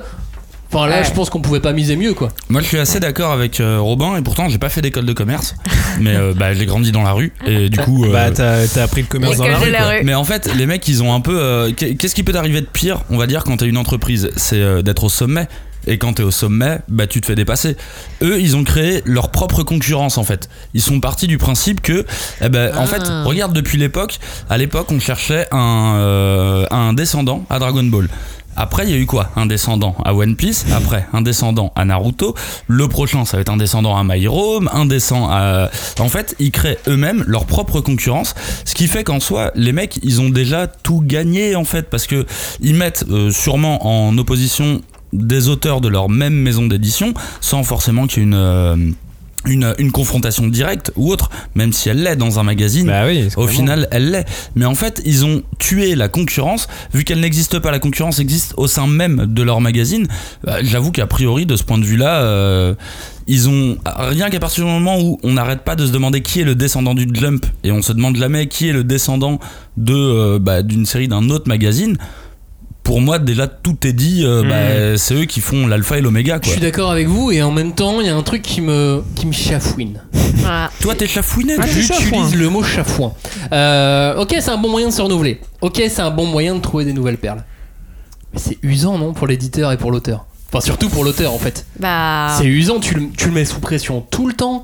Enfin 0.71 0.87
là, 0.87 0.97
Ouais. 0.97 1.03
je 1.05 1.11
pense 1.11 1.29
qu'on 1.29 1.41
pouvait 1.41 1.59
pas 1.61 1.71
miser 1.73 1.95
mieux 1.95 2.13
quoi. 2.13 2.29
Moi, 2.49 2.61
je 2.61 2.67
suis 2.67 2.77
assez 2.77 2.99
d'accord 2.99 3.31
avec 3.31 3.59
euh, 3.59 3.79
Robin, 3.79 4.17
et 4.17 4.21
pourtant, 4.21 4.49
j'ai 4.49 4.57
pas 4.57 4.69
fait 4.69 4.81
d'école 4.81 5.05
de 5.05 5.13
commerce, 5.13 5.55
mais 5.99 6.15
euh, 6.15 6.33
bah, 6.35 6.53
j'ai 6.53 6.65
grandi 6.65 6.91
dans 6.91 7.03
la 7.03 7.13
rue, 7.13 7.31
et 7.45 7.69
du 7.69 7.77
coup. 7.79 8.05
euh, 8.05 8.11
Bah, 8.11 8.31
t'as 8.31 8.67
t'as 8.67 8.83
appris 8.83 9.01
le 9.01 9.07
commerce 9.07 9.37
dans 9.37 9.47
la 9.47 9.57
rue. 9.57 9.71
la 9.71 9.77
quoi. 9.79 9.87
rue. 9.89 10.03
Mais 10.03 10.13
en 10.13 10.23
fait, 10.25 10.49
les 10.55 10.65
mecs, 10.65 10.87
ils 10.87 11.01
ont 11.03 11.13
un 11.13 11.21
peu. 11.21 11.39
euh, 11.39 11.71
qu'est- 11.71 11.95
Qu'est-ce 11.95 12.15
qui 12.15 12.23
peut 12.23 12.33
t'arriver 12.33 12.61
de 12.61 12.65
pire, 12.67 13.01
on 13.09 13.17
va 13.17 13.27
dire, 13.27 13.43
quand 13.43 13.57
t'es 13.57 13.67
une 13.67 13.77
entreprise? 13.77 14.29
C'est 14.35 14.61
euh, 14.61 14.81
d'être 14.81 15.03
au 15.05 15.09
sommet. 15.09 15.47
Et 15.89 15.97
quand 15.97 16.11
t'es 16.15 16.23
au 16.23 16.31
sommet, 16.31 16.79
bah 16.89 17.07
tu 17.07 17.21
te 17.21 17.25
fais 17.27 17.35
dépasser. 17.35 17.77
Eux, 18.21 18.41
ils 18.41 18.57
ont 18.57 18.65
créé 18.65 19.01
leur 19.05 19.29
propre 19.31 19.63
concurrence 19.63 20.17
en 20.17 20.25
fait. 20.25 20.49
Ils 20.73 20.81
sont 20.81 20.99
partis 20.99 21.27
du 21.27 21.37
principe 21.37 21.79
que, 21.81 22.05
eh 22.41 22.49
ben, 22.49 22.75
en 22.75 22.81
Ah. 22.83 22.87
fait, 22.87 23.03
regarde 23.23 23.53
depuis 23.53 23.77
l'époque. 23.77 24.19
À 24.49 24.57
l'époque, 24.57 24.87
on 24.91 24.99
cherchait 24.99 25.47
un, 25.53 25.93
euh, 25.95 26.65
un 26.71 26.91
descendant 26.91 27.45
à 27.49 27.59
Dragon 27.59 27.83
Ball. 27.85 28.09
Après, 28.57 28.85
il 28.85 28.89
y 28.89 28.93
a 28.93 28.97
eu 28.97 29.05
quoi? 29.05 29.29
Un 29.35 29.45
descendant 29.45 29.95
à 30.03 30.13
One 30.13 30.35
Piece. 30.35 30.65
Après, 30.75 31.07
un 31.13 31.21
descendant 31.21 31.71
à 31.75 31.85
Naruto. 31.85 32.33
Le 32.67 32.87
prochain, 32.87 33.23
ça 33.23 33.37
va 33.37 33.41
être 33.41 33.51
un 33.51 33.57
descendant 33.57 33.95
à 33.95 34.03
My 34.03 34.23
Hero. 34.23 34.59
Un 34.73 34.85
descendant 34.85 35.29
à. 35.29 35.69
En 35.99 36.09
fait, 36.09 36.35
ils 36.39 36.51
créent 36.51 36.79
eux-mêmes 36.87 37.23
leur 37.27 37.45
propre 37.45 37.81
concurrence. 37.81 38.33
Ce 38.65 38.73
qui 38.73 38.87
fait 38.87 39.03
qu'en 39.03 39.19
soi, 39.19 39.51
les 39.55 39.71
mecs, 39.71 39.99
ils 40.03 40.21
ont 40.21 40.29
déjà 40.29 40.67
tout 40.67 41.01
gagné 41.05 41.55
en 41.55 41.65
fait. 41.65 41.89
Parce 41.89 42.07
que 42.07 42.25
ils 42.59 42.75
mettent 42.75 43.05
euh, 43.09 43.29
sûrement 43.31 43.87
en 43.87 44.17
opposition 44.17 44.81
des 45.13 45.47
auteurs 45.47 45.79
de 45.79 45.87
leur 45.87 46.09
même 46.09 46.33
maison 46.33 46.65
d'édition 46.67 47.13
sans 47.39 47.63
forcément 47.63 48.07
qu'il 48.07 48.19
y 48.19 48.21
ait 48.21 48.27
une. 48.29 48.33
euh, 48.33 48.75
une, 49.47 49.73
une 49.77 49.91
confrontation 49.91 50.47
directe 50.47 50.91
ou 50.95 51.11
autre, 51.11 51.29
même 51.55 51.73
si 51.73 51.89
elle 51.89 52.03
l'est 52.03 52.15
dans 52.15 52.39
un 52.39 52.43
magazine, 52.43 52.87
Bah 52.87 53.05
oui, 53.05 53.27
au 53.35 53.47
final, 53.47 53.87
elle 53.91 54.11
l'est. 54.11 54.25
Mais 54.55 54.65
en 54.65 54.75
fait, 54.75 55.01
ils 55.05 55.25
ont 55.25 55.41
tué 55.59 55.95
la 55.95 56.07
concurrence. 56.07 56.67
Vu 56.93 57.03
qu'elle 57.03 57.19
n'existe 57.19 57.59
pas, 57.59 57.71
la 57.71 57.79
concurrence 57.79 58.19
existe 58.19 58.53
au 58.57 58.67
sein 58.67 58.87
même 58.87 59.25
de 59.27 59.43
leur 59.43 59.61
magazine. 59.61 60.07
Bah, 60.43 60.57
J'avoue 60.61 60.91
qu'a 60.91 61.07
priori, 61.07 61.45
de 61.45 61.55
ce 61.55 61.63
point 61.63 61.77
de 61.77 61.85
vue-là, 61.85 62.21
euh, 62.21 62.73
ils 63.27 63.49
ont. 63.49 63.77
Rien 63.85 64.29
qu'à 64.29 64.39
partir 64.39 64.65
du 64.65 64.69
moment 64.71 64.99
où 64.99 65.19
on 65.23 65.33
n'arrête 65.33 65.61
pas 65.61 65.75
de 65.75 65.85
se 65.85 65.91
demander 65.91 66.21
qui 66.21 66.41
est 66.41 66.45
le 66.45 66.55
descendant 66.55 66.93
du 66.93 67.07
Jump 67.13 67.45
et 67.63 67.71
on 67.71 67.81
se 67.81 67.93
demande 67.93 68.15
jamais 68.15 68.47
qui 68.47 68.69
est 68.69 68.73
le 68.73 68.83
descendant 68.83 69.39
de 69.75 69.93
euh, 69.93 70.39
bah, 70.39 70.63
d'une 70.63 70.85
série 70.85 71.07
d'un 71.07 71.29
autre 71.29 71.47
magazine. 71.47 71.97
Pour 72.87 73.01
moi, 73.01 73.19
déjà, 73.19 73.47
tout 73.47 73.85
est 73.85 73.91
dit. 73.91 74.23
euh, 74.23 74.43
bah, 74.43 74.97
c'est 74.97 75.13
eux 75.13 75.25
qui 75.25 75.41
font 75.41 75.67
l'alpha 75.67 75.97
et 75.97 76.01
l'oméga. 76.01 76.39
Je 76.41 76.51
suis 76.51 76.61
d'accord 76.61 76.89
avec 76.89 77.07
vous, 77.07 77.31
et 77.31 77.41
en 77.41 77.51
même 77.51 77.73
temps, 77.73 77.99
il 77.99 78.07
y 78.07 78.09
a 78.09 78.15
un 78.15 78.23
truc 78.23 78.41
qui 78.41 78.61
me, 78.61 79.03
qui 79.13 79.27
me 79.27 79.33
chafouine. 79.33 80.01
Voilà. 80.35 80.71
Toi, 80.79 80.95
t'es 80.95 81.05
chafouiné. 81.05 81.55
toi 81.55 81.65
J'utilise 81.65 82.35
le 82.37 82.47
mot 82.49 82.63
chafouin. 82.63 83.11
Euh, 83.51 84.15
ok, 84.15 84.37
c'est 84.39 84.51
un 84.51 84.57
bon 84.57 84.69
moyen 84.69 84.87
de 84.87 84.93
se 84.93 85.01
renouveler. 85.01 85.41
Ok, 85.59 85.81
c'est 85.89 85.99
un 85.99 86.11
bon 86.11 86.27
moyen 86.27 86.55
de 86.55 86.61
trouver 86.61 86.85
des 86.85 86.93
nouvelles 86.93 87.17
perles. 87.17 87.43
Mais 88.31 88.39
c'est 88.39 88.57
usant, 88.63 88.97
non, 88.97 89.11
pour 89.11 89.27
l'éditeur 89.27 89.73
et 89.73 89.77
pour 89.77 89.91
l'auteur. 89.91 90.25
Enfin, 90.49 90.61
surtout 90.61 90.87
pour 90.89 91.03
l'auteur, 91.03 91.33
en 91.33 91.39
fait. 91.39 91.65
Bah. 91.79 92.35
C'est 92.37 92.45
usant, 92.45 92.79
tu 92.79 92.93
le, 92.95 93.09
tu 93.17 93.25
le 93.27 93.31
mets 93.33 93.45
sous 93.45 93.59
pression 93.59 94.01
tout 94.09 94.27
le 94.27 94.33
temps. 94.33 94.63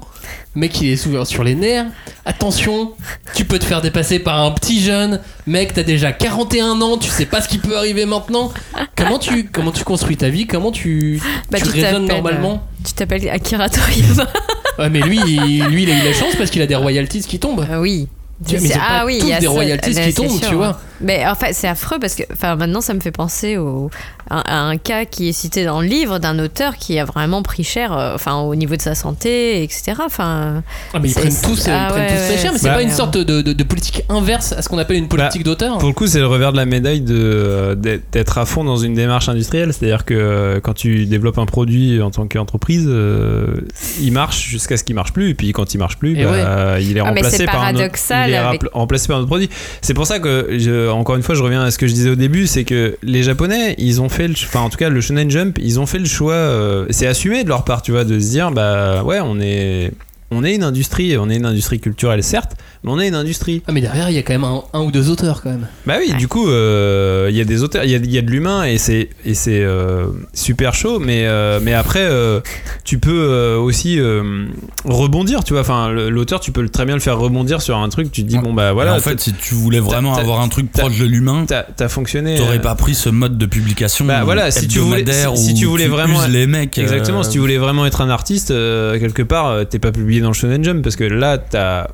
Le 0.56 0.62
mec, 0.62 0.80
il 0.82 0.90
est 0.90 0.96
sous, 0.96 1.26
sur 1.26 1.44
les 1.44 1.56
nerfs. 1.56 1.86
Attention, 2.26 2.94
tu 3.36 3.44
peux 3.44 3.60
te 3.60 3.66
faire 3.66 3.82
dépasser 3.82 4.20
par 4.20 4.40
un 4.40 4.52
petit 4.52 4.82
jeune. 4.82 5.20
Mec, 5.46 5.74
t'as 5.74 5.84
déjà 5.84 6.14
41 6.14 6.80
ans, 6.82 6.98
tu 6.98 7.10
sais 7.10 7.26
pas 7.26 7.42
ce 7.42 7.50
qui 7.50 7.58
peut 7.58 7.76
arriver 7.78 8.06
maintenant. 8.06 8.54
Comment 8.96 9.20
tu, 9.20 9.46
comment 9.52 9.72
tu 9.72 9.84
construis 9.84 10.16
ta 10.16 10.30
vie? 10.30 10.48
Comment 10.48 10.72
tu, 10.72 11.22
Bah, 11.52 11.58
tu 11.60 11.66
tu 11.66 11.70
raisonnes 11.72 12.06
normalement? 12.08 12.64
Tu 12.86 12.94
t'appelles 12.94 13.28
Akira 13.30 13.70
Toriyama. 13.70 14.28
Ouais, 14.80 14.90
mais 14.90 15.02
lui, 15.02 15.20
il, 15.28 15.64
lui, 15.66 15.84
il 15.84 15.92
a 15.92 16.00
eu 16.02 16.04
la 16.04 16.14
chance 16.14 16.36
parce 16.36 16.50
qu'il 16.50 16.62
a 16.64 16.66
des 16.66 16.74
royalties 16.76 17.22
qui 17.22 17.38
tombent. 17.38 17.64
Ah 17.72 17.80
oui. 17.80 18.08
Mais 18.52 18.58
C'est- 18.58 18.66
ils 18.66 18.74
ont 18.74 18.80
ah 18.82 19.00
pas 19.02 19.06
oui, 19.06 19.20
tous 19.20 19.28
y 19.28 19.34
a 19.34 19.40
des 19.40 19.46
royalties 19.46 19.94
qui 19.94 20.14
tombent, 20.16 20.40
sûr, 20.40 20.50
tu 20.50 20.56
vois. 20.56 20.68
hein. 20.70 20.78
Mais 21.04 21.26
en 21.28 21.36
fait, 21.36 21.54
c'est 21.54 21.68
affreux 21.68 22.00
parce 22.00 22.16
que 22.16 22.24
enfin, 22.32 22.56
maintenant, 22.56 22.82
ça 22.82 22.94
me 22.94 23.00
fait 23.00 23.12
penser 23.12 23.58
au, 23.58 23.90
à, 24.30 24.40
à 24.40 24.58
un 24.62 24.78
cas 24.78 25.06
qui 25.06 25.30
est 25.30 25.34
cité 25.34 25.66
dans 25.66 25.82
le 25.82 25.88
livre 25.88 26.18
d'un 26.20 26.40
auteur 26.40 26.78
qui 26.78 26.98
a 26.98 27.06
vraiment 27.06 27.44
pris 27.44 27.64
cher 27.64 27.92
euh, 27.98 28.16
enfin, 28.16 28.38
au 28.38 28.56
niveau 28.56 28.76
de 28.76 28.82
sa 28.82 28.96
santé, 28.96 29.64
etc. 29.64 29.94
Enfin, 30.06 30.64
Ah, 30.94 31.00
mais 31.00 31.10
ils 31.10 31.14
C'est- 31.14 31.20
prennent 31.20 31.42
tous, 31.44 31.68
ah 31.68 31.88
ils 31.90 31.92
prennent 31.94 32.02
ouais, 32.04 32.08
tous 32.08 32.14
très 32.24 32.30
ouais, 32.32 32.38
cher, 32.38 32.52
mais 32.54 32.58
c'est 32.58 32.68
c'est 32.68 32.74
pas 32.74 32.82
une 32.82 32.90
sorte 32.92 33.18
de, 33.18 33.42
de- 33.42 33.54
de 33.54 33.64
politique 33.64 34.04
inverse 34.10 34.54
à 34.54 34.62
ce 34.62 34.70
qu'on 34.70 34.78
appelle 34.78 34.98
une 34.98 35.08
politique 35.08 35.44
d'auteur. 35.44 35.78
Pour 35.78 35.90
le 35.90 35.94
coup, 35.94 36.08
c'est 36.08 36.20
le 36.20 36.28
revers 36.28 36.52
de 36.52 36.58
la 36.58 36.66
médaille 36.66 37.02
de 37.02 37.14
euh, 37.16 37.76
d'être 37.76 38.38
à 38.38 38.46
fond 38.46 38.64
dans 38.64 38.78
une 38.78 38.94
démarche 38.94 39.28
industrielle. 39.30 39.74
C'est-à-dire 39.74 40.06
que 40.06 40.14
euh, 40.14 40.60
quand 40.62 40.74
tu 40.74 41.06
développes 41.06 41.38
un 41.38 41.46
produit 41.46 42.02
en 42.02 42.12
tant 42.12 42.28
qu'entreprise, 42.28 42.86
euh, 42.88 43.48
il 44.02 44.12
marche 44.14 44.48
jusqu'à 44.48 44.78
ce 44.78 44.84
qu'il 44.84 44.96
marche 44.96 45.12
plus. 45.14 45.30
Et 45.30 45.34
puis 45.34 45.52
quand 45.52 45.74
il 45.74 45.78
marche 45.78 45.98
plus, 45.98 46.16
bah, 46.16 46.80
il 46.80 46.96
est 46.98 47.00
Ah, 47.02 47.04
mais 47.06 47.22
remplacé 47.22 47.46
par 47.46 47.64
un 47.64 47.76
autre, 47.76 47.84
il 48.28 48.34
est 48.34 48.36
avec- 48.38 48.64
rappl- 48.64 48.70
remplacé 48.74 49.08
par 49.08 49.18
un 49.18 49.20
autre 49.22 49.28
produit. 49.30 49.50
C'est 49.82 49.94
pour 49.94 50.06
ça 50.08 50.20
que, 50.20 50.48
je- 50.58 50.90
encore 50.96 51.16
une 51.16 51.24
fois, 51.24 51.36
je 51.36 51.44
reviens 51.44 51.62
à 51.62 51.72
ce 51.72 51.78
que 51.78 51.88
je 51.88 51.94
disais 51.94 52.10
au 52.10 52.16
début, 52.16 52.48
c'est 52.48 52.64
que 52.64 52.98
les 53.04 53.24
Japonais, 53.24 53.76
ils 53.78 54.02
ont 54.02 54.10
fait, 54.10 54.28
le, 54.28 54.34
enfin 54.34 54.62
en 54.62 54.70
tout 54.70 54.78
cas 54.78 54.90
le 54.90 55.02
Shonen 55.02 55.30
Jump, 55.30 55.58
ils 55.62 55.80
ont 55.80 55.86
fait 55.86 56.00
le 56.00 56.06
choix. 56.06 56.34
euh, 56.34 56.86
c'est 56.90 57.08
assumé 57.08 57.44
de 57.44 57.50
leur 57.50 57.64
part, 57.64 57.82
tu 57.82 57.92
vois, 57.92 58.04
de 58.06 58.20
se 58.20 58.30
dire, 58.30 58.52
bah 58.52 59.04
ouais, 59.04 59.20
on 59.22 59.40
est, 59.40 59.92
on 60.32 60.44
est 60.44 60.56
une 60.56 60.64
industrie, 60.64 61.18
on 61.18 61.30
est 61.30 61.36
une 61.36 61.46
industrie 61.46 61.80
culturelle 61.80 62.24
certes, 62.24 62.54
mais 62.84 62.92
on 62.92 63.00
est 63.00 63.08
une 63.08 63.16
industrie. 63.16 63.62
Ah, 63.68 63.72
mais 63.72 63.82
derrière, 63.82 64.10
il 64.10 64.16
y 64.16 64.20
a 64.20 64.24
quand 64.24 64.34
même 64.34 64.44
un, 64.44 64.62
un 64.74 64.82
ou 64.82 64.92
deux 64.92 65.10
auteurs 65.10 65.42
quand 65.42 65.50
même. 65.50 65.68
Bah 65.86 65.96
oui, 66.00 66.14
du 66.18 66.28
coup, 66.28 66.48
euh, 66.50 67.28
il 67.30 67.36
y 67.38 67.42
a 67.42 67.46
des 67.46 67.64
auteurs, 67.64 67.84
il 67.84 67.92
y 67.92 67.96
a, 67.96 67.98
il 67.98 68.12
y 68.12 68.18
a 68.18 68.22
de 68.22 68.30
l'humain 68.32 68.64
et 68.64 68.78
c'est 68.78 69.10
et 69.26 69.34
c'est 69.34 69.62
euh, 69.64 70.08
super 70.34 70.74
chaud, 70.74 71.00
mais 71.00 71.26
euh, 71.26 71.60
mais 71.62 71.74
après 71.74 72.02
euh, 72.04 72.40
tu 72.84 73.00
peux 73.00 73.12
euh, 73.30 73.58
aussi 73.58 74.00
euh, 74.00 74.46
rebondir, 74.86 75.44
tu 75.44 75.54
vois. 75.54 75.62
Enfin, 75.62 75.90
l'auteur, 75.92 76.40
tu 76.40 76.52
peux 76.52 76.68
très 76.70 76.86
bien 76.86 76.96
le 76.96 77.02
faire 77.02 77.18
rebondir 77.18 77.62
sur 77.62 77.78
un 77.78 77.90
truc. 77.90 78.12
Tu 78.12 78.24
te 78.24 78.28
dis 78.28 78.38
bon 78.38 78.54
bah 78.54 78.74
voilà. 78.74 78.96
en 78.96 79.00
fait, 79.00 79.20
si 79.20 79.34
tu 79.34 79.54
voulais 79.56 79.80
vraiment 79.80 80.16
avoir 80.16 80.42
un 80.42 80.50
truc 80.50 80.72
proche 80.72 81.00
de 81.00 81.06
l'humain, 81.06 81.46
t'as 81.48 81.88
fonctionné. 81.90 82.36
t'aurais 82.36 82.62
pas 82.62 82.76
pris 82.76 82.96
ce 82.96 83.10
mode 83.10 83.38
de 83.38 83.46
publication. 83.46 84.06
Bah 84.06 84.24
voilà, 84.24 84.52
si 84.52 84.68
tu 84.68 84.80
voulais- 84.80 85.06
si- 85.36 85.44
si 85.46 85.54
tu 85.54 85.66
voulais 85.66 85.88
vraiment- 85.88 86.26
les 86.28 86.48
mecs. 86.48 86.78
Exactement, 86.78 87.20
euh, 87.20 87.24
si 87.24 87.30
tu 87.32 87.40
voulais 87.40 87.58
vraiment 87.58 87.86
être 87.86 88.02
un 88.02 88.10
artiste, 88.10 88.52
euh, 88.52 89.00
quelque 89.00 89.22
part, 89.24 89.48
euh, 89.48 89.64
t'es 89.66 89.80
pas 89.80 89.92
publié 89.92 90.22
dans 90.22 90.30
le 90.30 90.34
Shonen 90.34 90.64
Jump 90.64 90.82
parce 90.84 90.96
que 90.96 91.04
là, 91.04 91.38
t'as. 91.38 91.88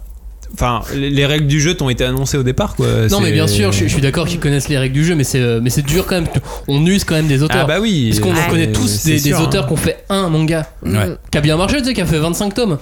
Enfin, 0.54 0.82
les 0.96 1.10
les 1.10 1.26
règles 1.26 1.48
du 1.48 1.62
jeu 1.62 1.76
t'ont 1.76 1.90
été 1.90 2.04
annoncées 2.04 2.38
au 2.38 2.44
départ, 2.44 2.76
quoi. 2.76 2.88
Non, 3.10 3.18
C'est- 3.20 3.24
mais 3.24 3.32
bien 3.32 3.48
sûr, 3.48 3.72
je, 3.72 3.84
je 3.86 3.88
suis 3.88 4.02
d'accord 4.02 4.28
qu'ils 4.28 4.40
connaissent 4.40 4.68
les 4.70 4.78
règles 4.78 4.94
du 4.96 5.06
jeu, 5.06 5.16
mais 5.16 5.24
c'est 5.24 5.40
euh, 5.40 5.60
mais 5.62 5.70
c'est 5.70 5.84
dur 5.86 6.06
quand 6.08 6.16
même. 6.16 6.28
On 6.68 6.86
use 6.86 7.04
quand 7.04 7.16
même 7.16 7.28
des 7.28 7.44
auteurs. 7.44 7.62
Ah 7.64 7.66
bah 7.68 7.80
oui. 7.80 8.10
Parce 8.10 8.20
qu'on 8.22 8.32
en 8.32 8.36
c'est- 8.44 8.50
connaît 8.50 8.72
tous 8.72 9.04
des, 9.06 9.14
des 9.14 9.30
sûr, 9.30 9.42
auteurs 9.42 9.64
hein. 9.66 9.68
qui 9.68 9.74
ont 9.74 9.78
fait 9.78 10.04
un 10.10 10.28
manga 10.30 10.68
Ouais. 10.84 11.16
qui 11.32 11.38
a 11.38 11.42
bien 11.42 11.56
marché, 11.56 11.78
tu 11.78 11.86
sais, 11.86 11.94
qui 11.94 12.02
a 12.02 12.06
fait 12.06 12.20
25 12.20 12.54
tomes. 12.54 12.78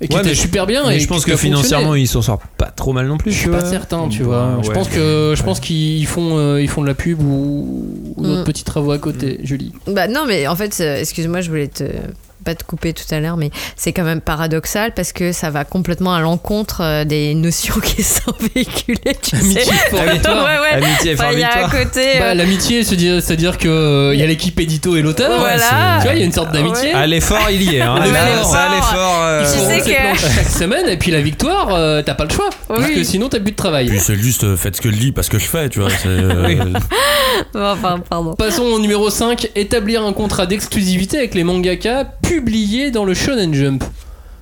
Et 0.00 0.06
qui 0.06 0.14
Ouais, 0.14 0.20
était 0.20 0.28
mais 0.30 0.34
je- 0.36 0.40
super 0.40 0.66
bien. 0.66 0.86
Mais 0.86 0.96
et 0.96 1.00
je 1.00 1.08
pense 1.08 1.24
que 1.24 1.36
financièrement, 1.36 1.94
ils 1.96 2.06
s'en 2.06 2.22
sortent 2.22 2.42
pas 2.56 2.66
trop 2.70 2.92
mal 2.92 3.08
non 3.08 3.16
plus. 3.16 3.32
Je 3.32 3.38
suis 3.38 3.48
pas 3.50 3.64
certain, 3.64 4.08
tu 4.08 4.22
vois. 4.22 4.58
Je 4.62 4.68
ouais. 4.68 4.74
pense 4.74 4.88
que 4.88 5.34
je 5.36 5.42
pense 5.42 5.58
qu'ils 5.60 6.06
font 6.06 6.36
euh, 6.38 6.60
ils 6.62 6.68
font 6.68 6.82
de 6.82 6.86
la 6.86 6.94
pub 6.94 7.20
ou, 7.20 8.14
ou 8.16 8.22
d'autres 8.22 8.42
Mm. 8.42 8.44
petits 8.44 8.62
travaux 8.64 8.92
à 8.92 8.98
côté, 8.98 9.40
Julie. 9.42 9.72
bah 9.88 10.06
non, 10.06 10.24
mais 10.26 10.46
en 10.46 10.54
fait, 10.54 10.76
euh, 10.80 11.00
excuse-moi, 11.00 11.40
je 11.40 11.50
voulais 11.50 11.66
te 11.68 11.82
pas 12.48 12.54
te 12.54 12.64
couper 12.64 12.94
tout 12.94 13.04
à 13.10 13.20
l'heure, 13.20 13.36
mais 13.36 13.50
c'est 13.76 13.92
quand 13.92 14.04
même 14.04 14.22
paradoxal 14.22 14.92
parce 14.94 15.12
que 15.12 15.32
ça 15.32 15.50
va 15.50 15.64
complètement 15.64 16.14
à 16.14 16.20
l'encontre 16.20 16.80
euh, 16.82 17.04
des 17.04 17.34
notions 17.34 17.74
qui 17.84 18.02
sont 18.02 18.32
véhiculées. 18.54 19.16
Tu 19.22 19.36
Amitié 19.36 19.64
sais. 19.64 19.70
ouais, 19.92 19.98
ouais. 20.00 20.72
Amitié 20.82 21.12
Enfin, 21.14 21.32
y 21.32 21.42
a 21.44 21.48
victoire. 21.48 21.70
côté. 21.70 22.18
Bah, 22.18 22.24
euh, 22.26 22.34
l'amitié, 22.34 22.84
c'est 22.84 22.96
dire- 22.96 23.20
c'est-à-dire 23.22 23.58
que 23.58 23.68
euh, 23.68 24.14
il 24.14 24.20
y 24.20 24.22
a 24.22 24.26
l'équipe 24.26 24.58
édito 24.58 24.96
et 24.96 25.02
l'auteur. 25.02 25.38
Voilà. 25.38 25.98
Tu 26.00 26.04
vois, 26.06 26.14
il 26.14 26.20
y 26.20 26.22
a 26.22 26.24
une 26.24 26.32
sorte 26.32 26.52
d'amitié. 26.52 26.92
À 26.92 27.06
l'effort, 27.06 27.50
il 27.50 27.62
y 27.70 27.76
est. 27.76 27.80
Hein. 27.82 27.96
À 27.96 28.06
l'effort. 28.06 28.50
ça, 28.50 28.62
à 28.62 28.74
l'effort. 28.74 29.18
euh, 29.22 29.44
Ils 29.44 29.82
sais 29.84 29.90
que- 29.92 30.18
chaque 30.18 30.48
semaine 30.48 30.88
et 30.88 30.96
puis 30.96 31.10
la 31.10 31.20
victoire, 31.20 31.74
euh, 31.74 32.00
t'as 32.02 32.14
pas 32.14 32.24
le 32.24 32.30
choix. 32.30 32.48
Parce 32.68 32.88
que 32.90 33.04
sinon 33.04 33.28
t'as 33.28 33.40
plus 33.40 33.52
de 33.52 33.56
travail. 33.56 33.88
Puis 33.88 34.00
c'est 34.00 34.16
juste 34.16 34.44
euh, 34.44 34.56
faites 34.56 34.76
ce 34.76 34.80
que 34.80 34.90
je 34.90 34.96
dis 34.96 35.12
parce 35.12 35.28
que 35.28 35.38
je 35.38 35.46
fais, 35.46 35.68
tu 35.68 35.80
vois. 35.80 35.90
euh, 36.06 36.46
Oui. 36.46 36.58
Enfin, 37.54 38.00
pardon. 38.08 38.34
Passons 38.34 38.62
au 38.64 38.78
numéro 38.78 39.10
5, 39.10 39.50
établir 39.54 40.02
un 40.04 40.12
contrat 40.12 40.46
d'exclusivité 40.46 41.18
avec 41.18 41.34
les 41.34 41.44
mangaka 41.44 42.04
publiés 42.38 42.90
dans 42.90 43.04
le 43.04 43.14
Shonen 43.14 43.52
Jump. 43.52 43.82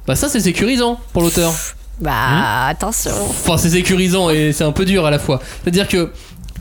Bah 0.07 0.16
ça 0.16 0.28
c'est 0.28 0.40
sécurisant 0.40 1.01
pour 1.12 1.22
l'auteur. 1.22 1.53
Bah, 2.01 2.66
attention. 2.66 3.11
Enfin 3.30 3.57
c'est 3.57 3.70
sécurisant 3.70 4.28
et 4.30 4.53
c'est 4.53 4.64
un 4.64 4.72
peu 4.72 4.84
dur 4.84 5.07
à 5.07 5.11
la 5.11 5.18
fois. 5.18 5.40
C'est-à-dire 5.62 5.88
que 5.88 6.11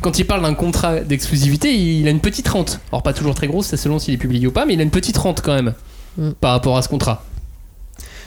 quand 0.01 0.17
il 0.17 0.25
parle 0.25 0.41
d'un 0.43 0.53
contrat 0.53 1.01
d'exclusivité, 1.01 1.73
il 1.75 2.07
a 2.07 2.11
une 2.11 2.21
petite 2.21 2.47
rente. 2.47 2.79
Alors 2.91 3.03
pas 3.03 3.13
toujours 3.13 3.35
très 3.35 3.47
grosse, 3.47 3.67
c'est 3.67 3.77
selon 3.77 3.99
s'il 3.99 4.13
est 4.13 4.17
publié 4.17 4.47
ou 4.47 4.51
pas, 4.51 4.65
mais 4.65 4.73
il 4.75 4.79
a 4.79 4.83
une 4.83 4.91
petite 4.91 5.17
rente 5.17 5.41
quand 5.41 5.53
même 5.53 5.73
Mm. 6.17 6.31
par 6.39 6.51
rapport 6.51 6.77
à 6.77 6.81
ce 6.81 6.87
contrat. 6.87 7.25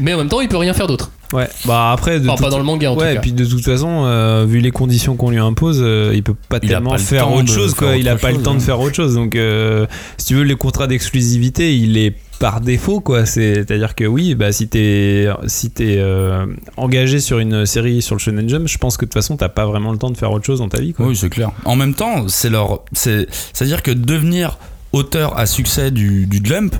Mais 0.00 0.12
en 0.14 0.18
même 0.18 0.28
temps, 0.28 0.40
il 0.40 0.48
peut 0.48 0.56
rien 0.58 0.74
faire 0.74 0.86
d'autre. 0.86 1.10
Ouais, 1.32 1.48
bah 1.66 1.92
après. 1.92 2.20
De 2.20 2.28
Enfin, 2.28 2.44
pas 2.44 2.50
dans 2.50 2.58
le 2.58 2.64
manga 2.64 2.90
en 2.90 2.96
ouais, 2.96 3.04
tout 3.04 3.10
et 3.10 3.14
cas. 3.16 3.20
puis 3.20 3.32
de 3.32 3.44
toute 3.44 3.64
façon, 3.64 4.04
euh, 4.04 4.46
vu 4.48 4.60
les 4.60 4.70
conditions 4.70 5.16
qu'on 5.16 5.30
lui 5.30 5.38
impose, 5.38 5.80
euh, 5.82 6.12
il 6.14 6.22
peut 6.22 6.34
pas 6.48 6.58
Il 6.62 6.68
tellement 6.68 6.92
pas 6.92 6.98
faire 6.98 7.30
autre 7.32 7.52
chose, 7.52 7.74
quoi. 7.74 7.96
Il 7.96 8.08
a 8.08 8.16
pas 8.16 8.32
le 8.32 8.42
temps 8.42 8.54
de 8.54 8.58
hein. 8.58 8.60
faire 8.60 8.80
autre 8.80 8.94
chose. 8.96 9.14
Donc, 9.14 9.36
euh, 9.36 9.86
si 10.16 10.26
tu 10.26 10.34
veux, 10.36 10.42
les 10.42 10.56
contrats 10.56 10.86
d'exclusivité, 10.86 11.76
il 11.76 11.98
est 11.98 12.14
par 12.38 12.60
défaut, 12.60 13.00
quoi. 13.00 13.26
C'est-à-dire 13.26 13.94
que 13.94 14.04
oui, 14.04 14.34
bah, 14.34 14.52
si 14.52 14.68
t'es 14.68 15.28
si 15.46 15.70
t'es 15.70 15.96
euh, 15.98 16.46
engagé 16.76 17.20
sur 17.20 17.40
une 17.40 17.66
série 17.66 18.00
sur 18.00 18.14
le 18.14 18.20
Shonen 18.20 18.48
Jump, 18.48 18.66
je 18.68 18.78
pense 18.78 18.96
que 18.96 19.04
de 19.04 19.10
toute 19.10 19.14
façon, 19.14 19.36
t'as 19.36 19.48
pas 19.50 19.66
vraiment 19.66 19.92
le 19.92 19.98
temps 19.98 20.10
de 20.10 20.16
faire 20.16 20.32
autre 20.32 20.46
chose 20.46 20.60
dans 20.60 20.68
ta 20.68 20.80
vie, 20.80 20.94
quoi. 20.94 21.06
Oui, 21.06 21.16
c'est 21.16 21.28
clair. 21.28 21.50
En 21.64 21.76
même 21.76 21.94
temps, 21.94 22.26
c'est 22.28 22.48
leur, 22.48 22.84
c'est, 22.92 23.26
c'est-à-dire 23.52 23.82
que 23.82 23.90
devenir 23.90 24.56
auteur 24.92 25.38
à 25.38 25.44
succès 25.44 25.90
du, 25.90 26.26
du 26.26 26.40
Jump, 26.42 26.74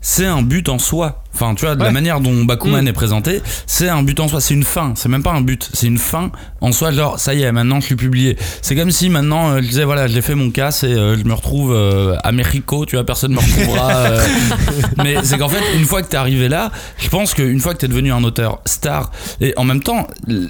c'est 0.00 0.26
un 0.26 0.42
but 0.42 0.68
en 0.68 0.78
soi. 0.80 1.21
Enfin, 1.34 1.54
tu 1.54 1.64
vois, 1.64 1.74
de 1.74 1.82
la 1.82 1.90
manière 1.90 2.20
dont 2.20 2.44
Bakuman 2.44 2.84
Mm. 2.84 2.88
est 2.88 2.92
présenté, 2.92 3.42
c'est 3.66 3.88
un 3.88 4.02
but 4.02 4.18
en 4.20 4.28
soi. 4.28 4.40
C'est 4.40 4.54
une 4.54 4.64
fin. 4.64 4.92
C'est 4.96 5.08
même 5.08 5.22
pas 5.22 5.32
un 5.32 5.40
but. 5.40 5.68
C'est 5.72 5.86
une 5.86 5.98
fin 5.98 6.30
en 6.60 6.72
soi. 6.72 6.92
Genre, 6.92 7.18
ça 7.18 7.34
y 7.34 7.42
est, 7.42 7.52
maintenant 7.52 7.80
je 7.80 7.86
suis 7.86 7.96
publié. 7.96 8.36
C'est 8.60 8.76
comme 8.76 8.90
si 8.90 9.08
maintenant 9.08 9.50
euh, 9.50 9.62
je 9.62 9.68
disais, 9.68 9.84
voilà, 9.84 10.06
j'ai 10.08 10.20
fait 10.22 10.34
mon 10.34 10.50
casse 10.50 10.84
et 10.84 10.88
euh, 10.92 11.16
je 11.16 11.24
me 11.24 11.32
retrouve 11.32 11.72
euh, 11.72 12.16
à 12.22 12.32
Mexico. 12.32 12.84
Tu 12.86 12.96
vois, 12.96 13.04
personne 13.04 13.32
me 13.32 13.38
retrouvera. 13.38 14.10
Mais 15.02 15.16
c'est 15.22 15.38
qu'en 15.38 15.48
fait, 15.48 15.62
une 15.76 15.84
fois 15.84 16.02
que 16.02 16.08
t'es 16.08 16.16
arrivé 16.16 16.48
là, 16.48 16.70
je 16.98 17.08
pense 17.08 17.34
qu'une 17.34 17.60
fois 17.60 17.72
que 17.74 17.78
t'es 17.78 17.88
devenu 17.88 18.12
un 18.12 18.24
auteur 18.24 18.60
star, 18.66 19.10
et 19.40 19.54
en 19.56 19.64
même 19.64 19.82
temps, 19.82 20.06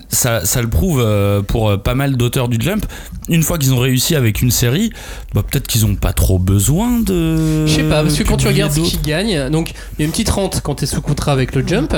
ça, 0.08 0.44
ça 0.44 0.62
le 0.62 0.68
prouve 0.68 1.04
pour 1.46 1.80
pas 1.82 1.94
mal 1.94 2.16
d'auteurs 2.16 2.48
du 2.48 2.58
Jump, 2.60 2.84
une 3.28 3.42
fois 3.42 3.58
qu'ils 3.58 3.72
ont 3.72 3.78
réussi 3.78 4.16
avec 4.16 4.42
une 4.42 4.50
série, 4.50 4.90
bah, 5.34 5.42
peut-être 5.48 5.66
qu'ils 5.66 5.86
ont 5.86 5.94
pas 5.94 6.12
trop 6.12 6.38
besoin 6.38 6.98
de. 7.00 7.66
Je 7.66 7.72
sais 7.72 7.82
pas, 7.84 8.02
parce 8.02 8.16
que 8.16 8.24
quand 8.24 8.36
tu 8.36 8.48
regardes 8.48 8.72
ce 8.72 8.78
d'autres. 8.80 8.90
qu'il 8.90 9.02
gagne, 9.02 9.48
donc 9.50 9.70
il 9.98 10.00
y 10.00 10.02
a 10.02 10.06
une 10.06 10.10
petite 10.10 10.30
rente 10.30 10.60
quand 10.62 10.71
t'es 10.74 10.86
sous 10.86 11.00
contrat 11.02 11.32
avec 11.32 11.54
le 11.54 11.66
Jump. 11.66 11.94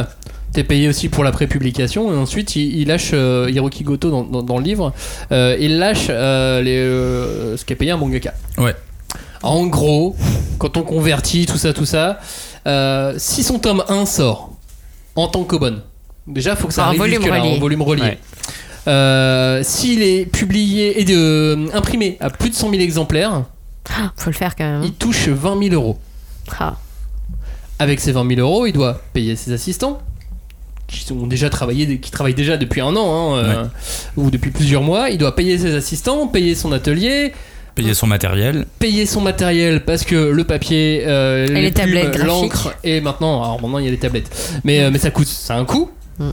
T'es 0.53 0.63
payé 0.65 0.89
aussi 0.89 1.09
pour 1.09 1.25
la 1.25 1.33
prépublication 1.33 2.13
et 2.13 2.17
ensuite 2.17 2.55
il, 2.55 2.77
il 2.77 2.89
lâche 2.89 3.11
euh, 3.13 3.51
Hiroki 3.51 3.83
Goto 3.83 4.11
dans, 4.11 4.23
dans- 4.23 4.43
dans 4.43 4.59
le 4.59 4.63
livre. 4.65 4.93
euh, 5.33 5.57
il 5.59 5.79
lâche 5.79 6.07
euh, 6.11 6.63
les, 6.63 6.79
euh, 6.79 7.57
ce 7.57 7.65
qui 7.65 7.73
est 7.73 7.77
payé 7.77 7.91
un 7.91 7.97
mangaka. 7.97 8.35
Ouais. 8.59 8.75
En 9.43 9.67
gros, 9.67 10.15
quand 10.59 10.77
on 10.77 10.83
convertit 10.83 11.47
tout 11.47 11.59
ça, 11.59 11.73
tout 11.73 11.85
ça, 11.87 12.21
euh, 12.69 13.15
si 13.19 13.43
son 13.43 13.59
tome 13.59 13.83
1 13.89 14.07
sort 14.07 14.53
en 15.17 15.27
tant 15.29 15.43
que 15.45 15.57
bonne, 15.57 15.83
déjà 16.29 16.55
faut 16.57 16.69
que 16.69 16.73
ça 16.75 16.85
En 16.85 16.87
arrive 16.87 17.01
volume 17.01 17.23
relié. 17.25 17.57
en 17.57 17.59
volume 17.59 17.83
relié. 17.83 18.03
Ouais. 18.03 18.19
Euh, 18.87 19.61
S'il 19.65 20.03
est 20.03 20.27
publié 20.27 21.01
et 21.01 21.05
de, 21.05 21.17
euh, 21.17 21.67
imprimé 21.75 22.17
à 22.21 22.31
plus 22.31 22.51
de 22.51 22.55
100 22.55 22.71
000 22.71 22.81
exemplaires, 22.83 23.43
Faut 24.17 24.31
le 24.31 24.37
faire 24.37 24.55
quand 24.57 24.65
même. 24.65 24.83
hein. 24.83 24.85
il 24.85 24.93
touche 24.93 25.29
20 25.29 25.59
000 25.69 25.75
euros. 25.75 25.99
Ah. 26.61 26.77
Avec 27.79 28.01
ces 28.01 28.13
20 28.13 28.29
000 28.37 28.41
euros, 28.41 28.67
il 28.67 28.73
doit 28.73 29.01
payer 29.13 29.37
ses 29.37 29.53
assistants 29.53 29.99
qui 30.87 31.11
ont 31.13 31.27
déjà 31.27 31.51
travaillé, 31.51 31.99
qui 31.99 32.11
travaillent 32.11 32.35
déjà 32.35 32.57
depuis 32.57 32.81
un 32.81 32.95
an 32.95 33.35
hein, 33.35 33.39
euh, 33.39 33.65
ou 34.17 34.31
depuis 34.31 34.51
plusieurs 34.51 34.83
mois. 34.83 35.11
Il 35.11 35.19
doit 35.19 35.35
payer 35.35 35.59
ses 35.59 35.75
assistants, 35.75 36.27
payer 36.29 36.55
son 36.55 36.73
atelier, 36.73 37.33
Payer 37.75 37.95
son 37.95 38.07
matériel. 38.07 38.67
payer 38.79 39.05
son 39.05 39.21
matériel 39.21 39.83
parce 39.85 40.05
que 40.05 40.15
le 40.15 40.45
papier, 40.45 41.03
euh, 41.07 41.47
les 41.49 41.73
plumes, 41.73 41.93
graphiques. 41.95 42.23
l'encre 42.25 42.75
et 42.85 43.01
maintenant, 43.01 43.43
alors 43.43 43.61
maintenant 43.61 43.79
il 43.79 43.87
y 43.87 43.89
a 43.89 43.91
les 43.91 43.99
tablettes, 43.99 44.31
mais 44.63 44.81
euh, 44.85 44.91
mais 44.93 44.99
ça 45.01 45.11
coûte, 45.11 45.27
ça 45.27 45.55
a 45.55 45.59
un 45.59 45.65
coût. 45.65 45.91
Mm. 46.21 46.31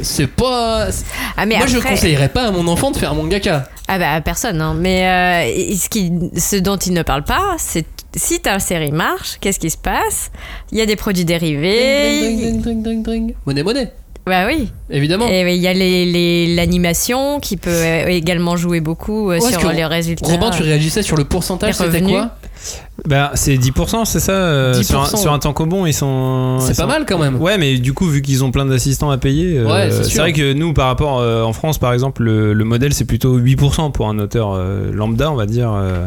C'est 0.00 0.26
pas. 0.26 0.88
Ah, 1.36 1.46
mais 1.46 1.58
Moi 1.58 1.66
je 1.66 1.76
après- 1.76 1.90
conseillerais 1.90 2.30
pas 2.30 2.48
à 2.48 2.50
mon 2.50 2.66
enfant 2.66 2.90
de 2.90 2.96
faire 2.96 3.12
un 3.12 3.14
mangaka. 3.14 3.68
Ah 3.86 3.98
bah 3.98 4.20
personne, 4.22 4.60
hein. 4.60 4.74
mais 4.76 5.06
euh, 5.06 5.76
ce, 5.76 5.88
qui, 5.88 6.10
ce 6.36 6.56
dont 6.56 6.78
il 6.78 6.94
ne 6.94 7.02
parle 7.02 7.22
pas, 7.24 7.54
c'est 7.58 7.86
si 8.16 8.40
ta 8.40 8.58
série 8.58 8.92
marche, 8.92 9.38
qu'est-ce 9.40 9.58
qui 9.58 9.70
se 9.70 9.78
passe? 9.78 10.30
Il 10.70 10.78
y 10.78 10.80
a 10.80 10.86
des 10.86 10.96
produits 10.96 11.24
dérivés. 11.24 12.20
Dring, 12.20 12.40
dring, 12.40 12.62
dring, 12.62 12.82
dring, 12.82 13.02
dring. 13.02 13.34
Monnaie, 13.46 13.62
monnaie, 13.62 13.92
Bah 14.26 14.46
oui. 14.46 14.70
évidemment. 14.90 15.26
Et 15.28 15.54
il 15.54 15.60
y 15.62 15.66
a 15.68 15.72
les- 15.72 16.06
les- 16.06 16.54
l'animation 16.54 17.40
qui 17.40 17.56
peut 17.56 17.70
euh, 17.70 18.06
également 18.06 18.56
jouer 18.56 18.80
beaucoup 18.80 19.30
euh, 19.30 19.38
Ouais, 19.40 19.50
sur 19.52 19.72
les 19.72 19.84
résultats. 19.84 20.26
Robin, 20.30 20.50
tu 20.50 20.62
réagissais 20.62 21.02
sur 21.02 21.16
le 21.16 21.24
pourcentage, 21.24 21.74
c'était 21.74 22.02
quoi? 22.02 22.36
Bah, 23.08 23.32
c'est 23.34 23.56
10%, 23.56 24.04
c'est 24.04 24.20
ça 24.20 24.32
euh, 24.32 24.74
10%, 24.74 24.82
sur, 24.84 25.02
un, 25.02 25.06
sur 25.06 25.32
un 25.32 25.38
temps 25.38 25.52
bon, 25.66 25.86
ils 25.86 25.92
sont. 25.92 26.58
C'est 26.60 26.68
pas 26.76 26.82
sont- 26.82 26.86
mal 26.88 27.04
quand 27.06 27.18
même. 27.18 27.40
Ouais, 27.40 27.58
mais 27.58 27.78
du 27.78 27.92
coup, 27.92 28.06
vu 28.06 28.22
qu'ils 28.22 28.44
ont 28.44 28.50
plein 28.52 28.64
d'assistants 28.66 29.10
à 29.10 29.18
payer, 29.18 29.58
euh, 29.58 29.66
Ouais, 29.66 29.90
c'est 29.90 30.04
c'est 30.04 30.18
vrai 30.18 30.32
que 30.32 30.52
nous, 30.52 30.72
par 30.72 30.86
rapport 30.86 31.18
euh, 31.20 31.42
en 31.42 31.52
France, 31.52 31.78
par 31.78 31.92
exemple, 31.92 32.22
le, 32.22 32.52
le 32.52 32.64
modèle 32.64 32.92
c'est 32.94 33.04
plutôt 33.04 33.38
8% 33.38 33.90
pour 33.92 34.08
un 34.08 34.18
auteur 34.18 34.52
euh, 34.54 34.92
lambda, 34.92 35.30
on 35.30 35.34
va 35.34 35.46
dire, 35.46 35.72
euh, 35.74 36.06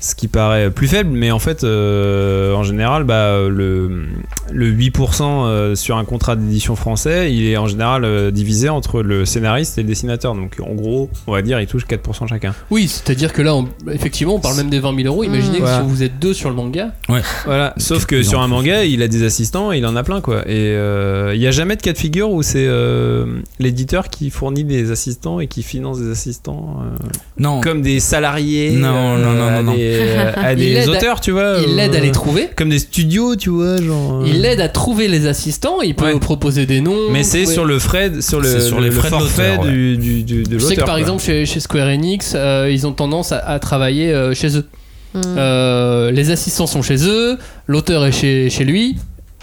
ce 0.00 0.14
qui 0.14 0.26
paraît 0.26 0.70
plus 0.70 0.88
faible, 0.88 1.10
mais 1.12 1.30
en 1.30 1.38
fait, 1.38 1.64
euh, 1.64 2.54
en 2.54 2.62
général, 2.64 3.04
bah, 3.04 3.36
le, 3.48 4.06
le 4.50 4.72
8% 4.72 5.22
euh, 5.22 5.74
sur 5.74 5.96
un 5.96 6.04
contrat 6.04 6.34
d'édition 6.34 6.76
français, 6.76 7.32
il 7.32 7.46
est 7.46 7.56
en 7.56 7.66
général 7.66 8.32
divisé 8.32 8.68
entre 8.68 9.02
le 9.02 9.24
scénariste 9.24 9.78
et 9.78 9.82
le 9.82 9.88
dessinateur. 9.88 10.34
Donc, 10.34 10.56
en 10.66 10.74
gros, 10.74 11.08
on 11.26 11.32
va 11.32 11.42
dire, 11.42 11.60
ils 11.60 11.66
touchent 11.66 11.86
4% 11.86 12.26
chacun. 12.28 12.54
Oui, 12.70 12.88
c'est-à-dire 12.88 13.32
que 13.32 13.42
là, 13.42 13.54
on- 13.54 13.68
effectivement, 13.90 14.34
on 14.34 14.40
parle 14.40 14.56
même 14.56 14.70
des 14.70 14.80
20 14.80 14.96
000 14.96 15.08
euros. 15.08 15.22
Imaginez 15.24 15.58
que 15.58 15.62
Voilà. 15.62 15.82
si 15.82 15.86
vous 15.88 16.02
êtes 16.02 16.18
deux 16.22 16.32
sur 16.34 16.48
le 16.48 16.54
manga, 16.54 16.92
Voilà, 17.44 17.74
sauf 17.76 18.02
de 18.02 18.06
que 18.06 18.22
sur 18.22 18.40
un 18.40 18.46
manga, 18.46 18.84
il 18.84 19.02
a 19.02 19.08
des 19.08 19.24
assistants, 19.24 19.72
et 19.72 19.78
il 19.78 19.86
en 19.86 19.96
a 19.96 20.02
plein 20.04 20.20
quoi. 20.20 20.42
Et 20.48 20.72
euh, 20.74 21.32
il 21.34 21.40
n'y 21.40 21.46
a 21.46 21.50
jamais 21.50 21.74
de 21.76 21.82
cas 21.82 21.92
de 21.92 21.98
figure 21.98 22.30
où 22.30 22.42
c'est 22.42 22.64
euh, 22.66 23.40
l'éditeur 23.58 24.08
qui 24.08 24.30
fournit 24.30 24.62
des 24.64 24.90
assistants 24.92 25.40
et 25.40 25.48
qui 25.48 25.62
finance 25.62 25.98
des 26.00 26.10
assistants 26.10 26.76
euh, 26.80 26.96
Non. 27.38 27.60
comme 27.60 27.82
des 27.82 27.98
salariés 28.00 28.70
Non, 28.72 29.18
non, 29.18 29.32
non, 29.32 29.46
à 29.48 29.50
non, 29.56 29.62
non. 29.72 29.74
des, 29.74 29.98
euh, 30.00 30.32
à 30.36 30.54
des 30.54 30.78
à- 30.78 30.88
auteurs, 30.90 31.20
tu 31.20 31.32
vois. 31.32 31.56
il 31.66 31.72
euh, 31.72 31.76
l'aide 31.76 31.94
à 31.96 32.00
les 32.00 32.12
trouver. 32.12 32.48
Comme 32.56 32.68
des 32.70 32.78
studios, 32.78 33.36
tu 33.36 33.50
vois, 33.50 33.76
genre. 33.82 34.20
euh. 34.22 34.26
Il 34.26 34.40
l'aide 34.42 34.60
à 34.60 34.68
trouver 34.68 35.08
les 35.08 35.26
assistants. 35.26 35.80
Il 35.82 35.94
peut 35.96 36.04
Ouais. 36.12 36.18
proposer 36.20 36.66
des 36.66 36.80
noms. 36.80 37.10
Mais 37.10 37.24
c'est 37.24 37.46
sur 37.46 37.64
le 37.64 37.78
frais, 37.80 38.12
sur 38.20 38.40
le, 38.40 38.60
sur 38.60 38.76
le- 38.78 38.84
les 38.84 38.90
le 38.90 38.94
frais 38.96 39.10
de 39.10 39.14
forfait 39.16 39.50
l'auteur, 39.56 39.64
ouais. 39.66 39.72
du, 39.72 39.96
du, 39.96 40.22
du- 40.22 40.42
de 40.44 40.58
Je 40.58 40.64
sais 40.64 40.74
que 40.76 40.80
par 40.80 40.90
quoi. 40.90 41.00
exemple 41.00 41.22
chez, 41.22 41.46
chez 41.46 41.58
Square 41.60 41.88
Enix, 41.88 42.32
euh, 42.36 42.68
ils 42.70 42.86
ont 42.86 42.92
tendance 42.92 43.32
à, 43.32 43.38
à 43.38 43.58
travailler 43.58 44.12
euh, 44.12 44.34
chez 44.34 44.56
eux. 44.56 44.64
Hmm. 45.14 45.20
Euh, 45.36 46.10
les 46.10 46.30
assistants 46.30 46.66
sont 46.66 46.82
chez 46.82 47.06
eux, 47.06 47.38
l'auteur 47.66 48.04
est 48.06 48.12
chez, 48.12 48.48
chez 48.50 48.64
lui, 48.64 48.96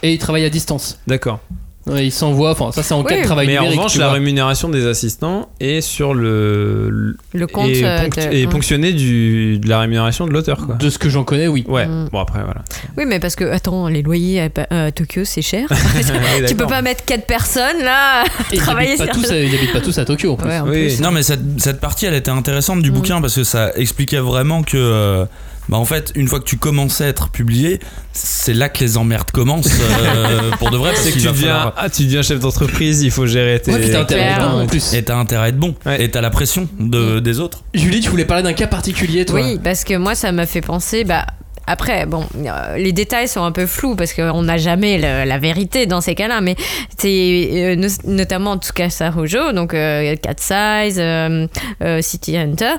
et 0.04 0.14
ils 0.14 0.18
travaillent 0.20 0.46
à 0.46 0.50
distance. 0.50 1.00
D'accord. 1.08 1.40
Ouais, 1.88 2.06
Ils 2.06 2.12
s'envoient, 2.12 2.52
enfin 2.52 2.72
ça 2.72 2.84
c'est 2.84 2.94
en 2.94 3.04
cas 3.04 3.18
de 3.20 3.24
travail 3.24 3.48
Mais 3.48 3.58
en 3.58 3.66
revanche, 3.66 3.96
la 3.96 4.06
vois. 4.08 4.14
rémunération 4.14 4.70
des 4.70 4.86
assistants 4.86 5.50
est 5.60 5.82
sur 5.82 6.14
le, 6.14 7.16
Le 7.34 7.48
compte 7.48 7.70
et, 7.70 7.84
euh, 7.84 8.04
ponct- 8.08 8.30
de- 8.30 8.46
Hmm. 8.46 8.50
ponctionné 8.50 8.94
du, 8.94 9.58
de 9.58 9.68
la 9.68 9.80
rémunération 9.80 10.28
de 10.28 10.32
l'auteur 10.34 10.68
quoi. 10.68 10.76
De 10.76 10.90
ce 10.90 11.00
que 11.00 11.10
j'en 11.10 11.24
connais, 11.24 11.48
oui. 11.48 11.66
Ouais. 11.68 11.88
Mm. 11.88 12.10
Bon 12.12 12.20
après 12.20 12.44
voilà. 12.44 12.62
Oui, 12.98 13.06
mais 13.08 13.20
parce 13.20 13.36
que, 13.36 13.46
attends, 13.46 13.88
les 13.88 14.04
loyers 14.04 14.50
à, 14.70 14.92
Tokyo, 14.92 15.24
c'est 15.24 15.42
cher. 15.42 15.68
Oui, 15.96 16.46
tu 16.48 16.54
peux 16.56 16.68
pas 16.68 16.82
mettre 16.84 17.06
quatre 17.06 17.26
personnes 17.26 17.82
là 17.84 18.24
Et 18.52 18.56
ils 18.58 18.60
travailler 18.60 18.90
habitent 18.92 19.08
pas, 19.08 19.14
sur 19.14 19.24
tous, 19.24 19.32
à- 19.32 19.40
ils 19.40 19.56
habitent 19.56 19.74
pas 19.74 19.82
tous 19.82 19.98
à 19.98 20.06
Tokyo 20.06 20.34
en 20.34 20.36
plus. 20.36 20.48
Ouais, 20.50 20.60
en 20.60 20.66
Oui. 20.68 20.72
plus. 20.90 21.02
Non, 21.02 21.10
mais 21.12 21.24
cette, 21.24 21.42
cette 21.60 21.80
partie, 21.80 22.06
elle 22.06 22.14
était 22.14 22.30
intéressante 22.30 22.84
du 22.84 22.92
Mm. 22.92 22.94
bouquin 22.94 23.22
parce 23.22 23.36
que 23.36 23.44
ça 23.44 23.72
expliquait 23.76 24.20
vraiment 24.20 24.62
que, 24.64 24.78
euh, 24.78 25.26
bah, 25.70 25.78
en 25.78 25.86
fait, 25.86 26.12
une 26.16 26.28
fois 26.28 26.40
que 26.40 26.46
tu 26.46 26.58
commences 26.58 27.00
à 27.00 27.06
être 27.08 27.30
publié, 27.30 27.80
c'est 28.12 28.54
là 28.54 28.68
que 28.70 28.80
les 28.84 28.98
emmerdes 28.98 29.32
commencent 29.32 29.70
euh, 30.02 30.52
pour 30.60 30.72
de 30.72 30.78
vrai. 30.78 30.92
Parce 30.92 31.04
C'est 31.04 31.12
que 31.12 31.20
tu 31.20 31.28
deviens, 31.28 31.54
falloir- 31.54 31.74
ah, 31.78 31.90
tu 31.90 32.04
deviens 32.04 32.22
chef 32.24 32.40
d'entreprise, 32.40 33.02
il 33.04 33.12
faut 33.12 33.26
gérer 33.28 33.62
tes. 33.62 33.72
Ouais, 33.72 33.80
puis 33.80 33.92
t'as 33.92 34.02
intérêt 34.02 34.24
à 34.24 34.32
être 34.38 34.50
bon, 34.52 34.62
en 34.64 34.68
plus. 34.68 34.94
Et 34.94 35.04
t'as 35.04 35.16
intérêt 35.18 35.46
à 35.46 35.48
être 35.50 35.58
bon. 35.60 35.76
Ouais. 35.86 36.04
Et 36.04 36.12
t'as 36.12 36.22
la 36.22 36.30
pression 36.32 36.68
de, 36.80 37.20
des 37.20 37.40
autres. 37.40 37.64
Julie, 37.74 38.02
tu 38.02 38.10
voulais 38.10 38.26
parler 38.26 38.44
d'un 38.44 38.54
cas 38.54 38.68
particulier, 38.68 39.26
toi? 39.26 39.40
Oui, 39.42 39.60
parce 39.64 39.84
que 39.84 39.96
moi, 39.96 40.16
ça 40.16 40.32
m'a 40.32 40.46
fait 40.46 40.62
penser. 40.62 41.04
Bah, 41.04 41.26
après, 41.72 42.06
bon, 42.06 42.26
euh, 42.36 42.78
les 42.78 42.92
détails 42.92 43.28
sont 43.28 43.44
un 43.44 43.52
peu 43.52 43.66
flous 43.66 43.96
parce 43.96 44.14
qu'on 44.14 44.42
n'a 44.42 44.58
jamais 44.58 44.98
le- 44.98 45.28
la 45.30 45.38
vérité 45.38 45.86
dans 45.86 46.02
ces 46.02 46.16
cas-là, 46.16 46.42
mais 46.42 46.56
c'est 46.98 47.50
euh, 47.54 47.76
no- 47.76 47.88
notamment 48.06 48.58
Tsukasa 48.58 49.14
Hojo, 49.16 49.52
donc 49.54 49.74
euh, 49.74 50.16
Cat 50.16 50.36
Size, 50.38 50.98
euh, 51.00 51.48
euh, 51.84 52.02
City 52.02 52.36
Hunter. 52.38 52.74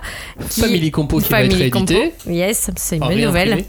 qui- 0.49 0.61
Family 0.61 0.91
Compo 0.91 1.19
qui 1.21 1.31
va 1.31 1.43
être 1.43 1.53
Family 1.53 1.71
réédité. 1.71 1.95
Compo. 2.13 2.31
Yes, 2.33 2.71
c'est 2.77 2.97
une 2.97 3.03
bonne 3.03 3.11
nouvelle. 3.27 3.65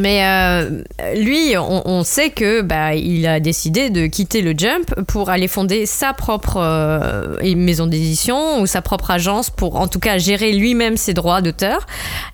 Mais 0.00 0.24
euh, 0.24 0.82
lui, 1.16 1.56
on, 1.56 1.82
on 1.88 2.04
sait 2.04 2.30
que 2.30 2.62
bah, 2.62 2.94
il 2.94 3.26
a 3.26 3.40
décidé 3.40 3.90
de 3.90 4.06
quitter 4.06 4.42
le 4.42 4.54
Jump 4.56 4.94
pour 5.06 5.30
aller 5.30 5.48
fonder 5.48 5.86
sa 5.86 6.12
propre 6.12 6.56
euh, 6.58 7.36
maison 7.56 7.86
d'édition 7.86 8.60
ou 8.60 8.66
sa 8.66 8.82
propre 8.82 9.10
agence 9.10 9.50
pour, 9.50 9.76
en 9.76 9.88
tout 9.88 9.98
cas, 9.98 10.18
gérer 10.18 10.52
lui-même 10.52 10.96
ses 10.96 11.14
droits 11.14 11.40
d'auteur 11.42 11.86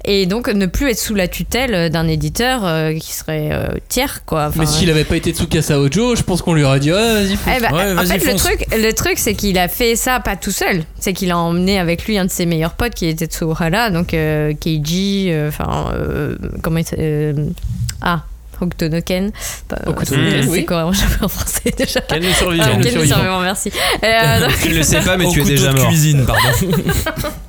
et 0.04 0.26
donc 0.26 0.48
ne 0.48 0.66
plus 0.66 0.90
être 0.90 0.98
sous 0.98 1.14
la 1.14 1.28
tutelle 1.28 1.90
d'un 1.90 2.08
éditeur 2.08 2.64
euh, 2.64 2.94
qui 2.94 3.12
serait 3.12 3.50
tiers, 3.88 4.24
quoi. 4.24 4.46
Enfin, 4.48 4.60
Mais 4.60 4.66
s'il 4.66 4.90
avait 4.90 5.04
pas 5.04 5.16
été 5.16 5.32
Tsukasa 5.32 5.78
Ojo, 5.78 6.16
je 6.16 6.22
pense 6.22 6.42
qu'on 6.42 6.54
lui 6.54 6.64
aurait 6.64 6.80
dit 6.80 6.92
ouais, 6.92 6.98
vas-y. 7.14 7.36
fonce. 7.36 7.54
eh 7.56 7.60
ben, 7.60 7.72
Ouais, 7.72 7.98
en 7.98 8.04
fait, 8.04 8.24
le 8.24 8.36
truc, 8.36 8.66
le 8.72 8.92
truc, 8.92 9.18
c'est 9.18 9.34
qu'il 9.34 9.58
a 9.58 9.68
fait 9.68 9.96
ça 9.96 10.20
pas 10.20 10.36
tout 10.36 10.50
seul. 10.50 10.84
C'est 10.98 11.12
qu'il 11.12 11.30
a 11.30 11.38
emmené 11.38 11.78
avec 11.78 12.06
lui 12.06 12.18
un 12.18 12.24
de 12.24 12.30
ses 12.30 12.46
meilleurs 12.46 12.74
potes 12.74 12.94
qui 12.94 13.06
était 13.06 13.26
Tsuhara, 13.26 13.90
donc 13.90 14.08
Keiji, 14.08 15.30
enfin, 15.48 15.92
comment 16.62 16.78
il 16.78 17.47
Ah, 18.00 18.22
Hokuto 18.60 18.88
no 18.88 19.00
Ken. 19.02 19.30
Pas- 19.68 19.78
Hokuto 19.86 20.16
no 20.16 20.22
c'est- 20.30 20.66
J'avais 20.92 21.22
en 21.24 21.28
français 21.28 21.72
déjà. 21.76 22.00
Le 22.10 22.32
Ah, 22.60 23.06
survivant. 23.06 23.40
Merci. 23.40 23.70
Euh, 24.02 24.40
donc- 24.40 24.58
tu 24.62 24.68
ne 24.70 24.74
le 24.74 24.82
sais 24.82 25.00
pas, 25.00 25.16
mais 25.16 25.28
tu 25.28 25.40
es 25.40 25.44
déjà 25.44 25.72
mort. 25.72 25.86
cuisine, 25.86 26.24
pardon. 26.26 26.48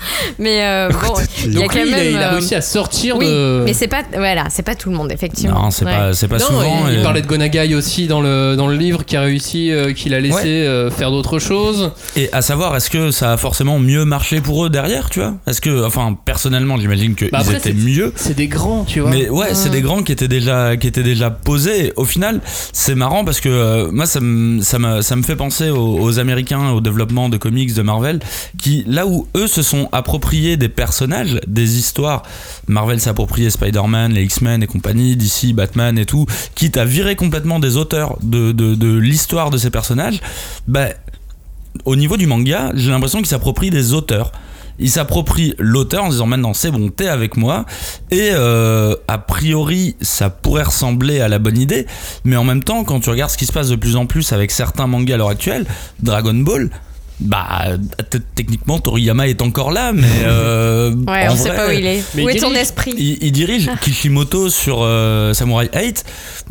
Mais 0.38 0.62
euh, 0.64 0.88
bon, 0.88 1.14
il 1.44 1.52
y 1.54 1.56
a 1.56 1.60
Donc 1.60 1.72
quand 1.72 1.82
lui, 1.82 1.88
il 1.90 1.94
a, 1.94 1.96
même. 1.98 2.10
il 2.12 2.16
a 2.18 2.28
euh, 2.28 2.36
réussi 2.36 2.54
à 2.54 2.60
sortir 2.60 3.16
Oui, 3.18 3.26
de. 3.26 3.62
mais 3.64 3.72
c'est 3.74 3.88
pas 3.88 4.02
voilà, 4.14 4.44
c'est 4.50 4.62
pas 4.62 4.74
tout 4.74 4.90
le 4.90 4.96
monde 4.96 5.12
effectivement. 5.12 5.62
Non, 5.64 5.70
c'est 5.70 5.84
Ouais. 5.84 5.90
pas, 5.96 6.12
c'est 6.12 6.28
pas 6.28 6.38
non, 6.38 6.46
souvent. 6.46 6.88
il, 6.88 6.94
il 6.94 7.00
et- 7.00 7.02
parlait 7.02 7.22
de 7.22 7.26
Gonagai 7.26 7.74
aussi 7.74 8.06
dans 8.06 8.20
le, 8.20 8.54
dans 8.56 8.66
le 8.68 8.76
livre 8.76 9.04
qui 9.04 9.16
a 9.16 9.20
réussi, 9.22 9.70
euh, 9.72 9.92
qu'il 9.92 10.14
a 10.14 10.20
laissé 10.20 10.34
Ouais. 10.36 10.66
euh, 10.66 10.90
faire 10.90 11.10
d'autres 11.10 11.38
choses. 11.38 11.92
Et 12.16 12.28
à 12.32 12.42
savoir, 12.42 12.76
est-ce 12.76 12.90
que 12.90 13.10
ça 13.10 13.32
a 13.32 13.36
forcément 13.36 13.78
mieux 13.78 14.04
marché 14.04 14.40
pour 14.40 14.64
eux 14.64 14.70
derrière, 14.70 15.10
tu 15.10 15.20
vois? 15.20 15.34
Est-ce 15.46 15.60
que, 15.60 15.84
enfin, 15.84 16.16
personnellement, 16.24 16.76
j'imagine 16.78 17.14
qu'ils 17.14 17.30
Bah 17.30 17.38
après, 17.40 17.56
étaient 17.56 17.70
c'est- 17.70 17.74
mieux. 17.74 18.12
C'est 18.16 18.36
des 18.36 18.48
grands, 18.48 18.84
tu 18.84 19.00
vois. 19.00 19.10
Mais 19.10 19.28
ouais, 19.28 19.54
c'est 19.54 19.70
des 19.70 19.80
grands 19.82 20.02
qui 20.02 20.12
étaient 20.12 20.28
déjà, 20.28 20.76
qui 20.76 20.86
étaient 20.86 21.02
déjà 21.02 21.30
posés. 21.30 21.92
Au 21.96 22.04
final, 22.04 22.40
c'est 22.72 22.94
marrant 22.94 23.24
parce 23.24 23.40
que 23.40 23.48
euh, 23.48 23.88
moi, 23.92 24.06
ça 24.06 24.20
me, 24.20 24.62
ça 24.62 24.78
me, 24.78 25.02
ça 25.02 25.16
me 25.16 25.22
fait 25.22 25.36
penser 25.36 25.70
aux, 25.70 25.98
aux 26.00 26.18
Américains, 26.18 26.70
au 26.70 26.80
développement 26.80 27.28
de 27.28 27.36
comics 27.36 27.74
de 27.74 27.82
Marvel, 27.82 28.20
qui 28.58 28.84
là 28.86 29.06
où 29.06 29.26
eux 29.36 29.46
se 29.46 29.62
sont 29.62 29.88
appropriés 29.92 30.56
des 30.56 30.68
personnages, 30.68 31.40
des 31.46 31.78
histoires. 31.78 32.22
Marvel 32.68 33.00
s'est 33.00 33.10
approprié 33.10 33.50
Spider-Man, 33.50 34.12
les 34.12 34.22
X-Men 34.24 34.62
et 34.62 34.66
compagnie, 34.66 35.16
DC, 35.16 35.54
Batman 35.54 35.98
et 35.98 36.06
tout, 36.06 36.26
quitte 36.54 36.76
à 36.76 36.84
virer 36.84 37.16
complètement 37.16 37.58
des 37.58 37.76
auteurs 37.76 38.18
de, 38.22 38.52
de, 38.52 38.74
de 38.74 38.96
l'histoire 38.96 39.50
de 39.50 39.58
ces 39.58 39.70
personnages. 39.70 40.20
Bah, 40.66 40.88
au 41.84 41.96
niveau 41.96 42.16
du 42.16 42.26
manga, 42.26 42.72
j'ai 42.74 42.90
l'impression 42.90 43.18
qu'ils 43.18 43.28
s'approprient 43.28 43.70
des 43.70 43.92
auteurs. 43.92 44.32
Ils 44.78 44.90
s'approprient 44.90 45.54
l'auteur 45.58 46.04
en 46.04 46.08
disant 46.08 46.26
maintenant 46.26 46.54
c'est 46.54 46.70
bon, 46.70 46.88
t'es 46.88 47.06
avec 47.06 47.36
moi. 47.36 47.66
Et 48.10 48.30
euh, 48.32 48.96
a 49.08 49.18
priori, 49.18 49.94
ça 50.00 50.30
pourrait 50.30 50.62
ressembler 50.62 51.20
à 51.20 51.28
la 51.28 51.38
bonne 51.38 51.58
idée. 51.58 51.86
Mais 52.24 52.36
en 52.36 52.44
même 52.44 52.64
temps, 52.64 52.82
quand 52.84 53.00
tu 53.00 53.10
regardes 53.10 53.30
ce 53.30 53.36
qui 53.36 53.46
se 53.46 53.52
passe 53.52 53.68
de 53.68 53.76
plus 53.76 53.96
en 53.96 54.06
plus 54.06 54.32
avec 54.32 54.50
certains 54.50 54.86
mangas 54.86 55.14
à 55.14 55.18
l'heure 55.18 55.28
actuelle, 55.28 55.66
Dragon 56.00 56.34
Ball, 56.34 56.70
bah 57.20 57.64
techniquement 58.34 58.78
Toriyama 58.78 59.28
est 59.28 59.42
encore 59.42 59.72
là, 59.72 59.92
mais 59.92 60.06
euh, 60.24 60.90
Ouais, 61.06 61.28
en 61.28 61.32
on 61.32 61.36
sait 61.36 61.50
pas 61.54 61.68
où 61.68 61.70
il 61.70 61.86
est. 61.86 62.02
Mais 62.14 62.22
où 62.24 62.28
est 62.30 62.36
ton 62.38 62.48
dirige. 62.48 62.62
esprit 62.62 62.94
il, 62.96 63.18
il 63.22 63.32
dirige 63.32 63.70
Kishimoto 63.82 64.48
sur 64.48 64.78
euh, 64.82 65.34
Samurai 65.34 65.70
8. 65.74 66.04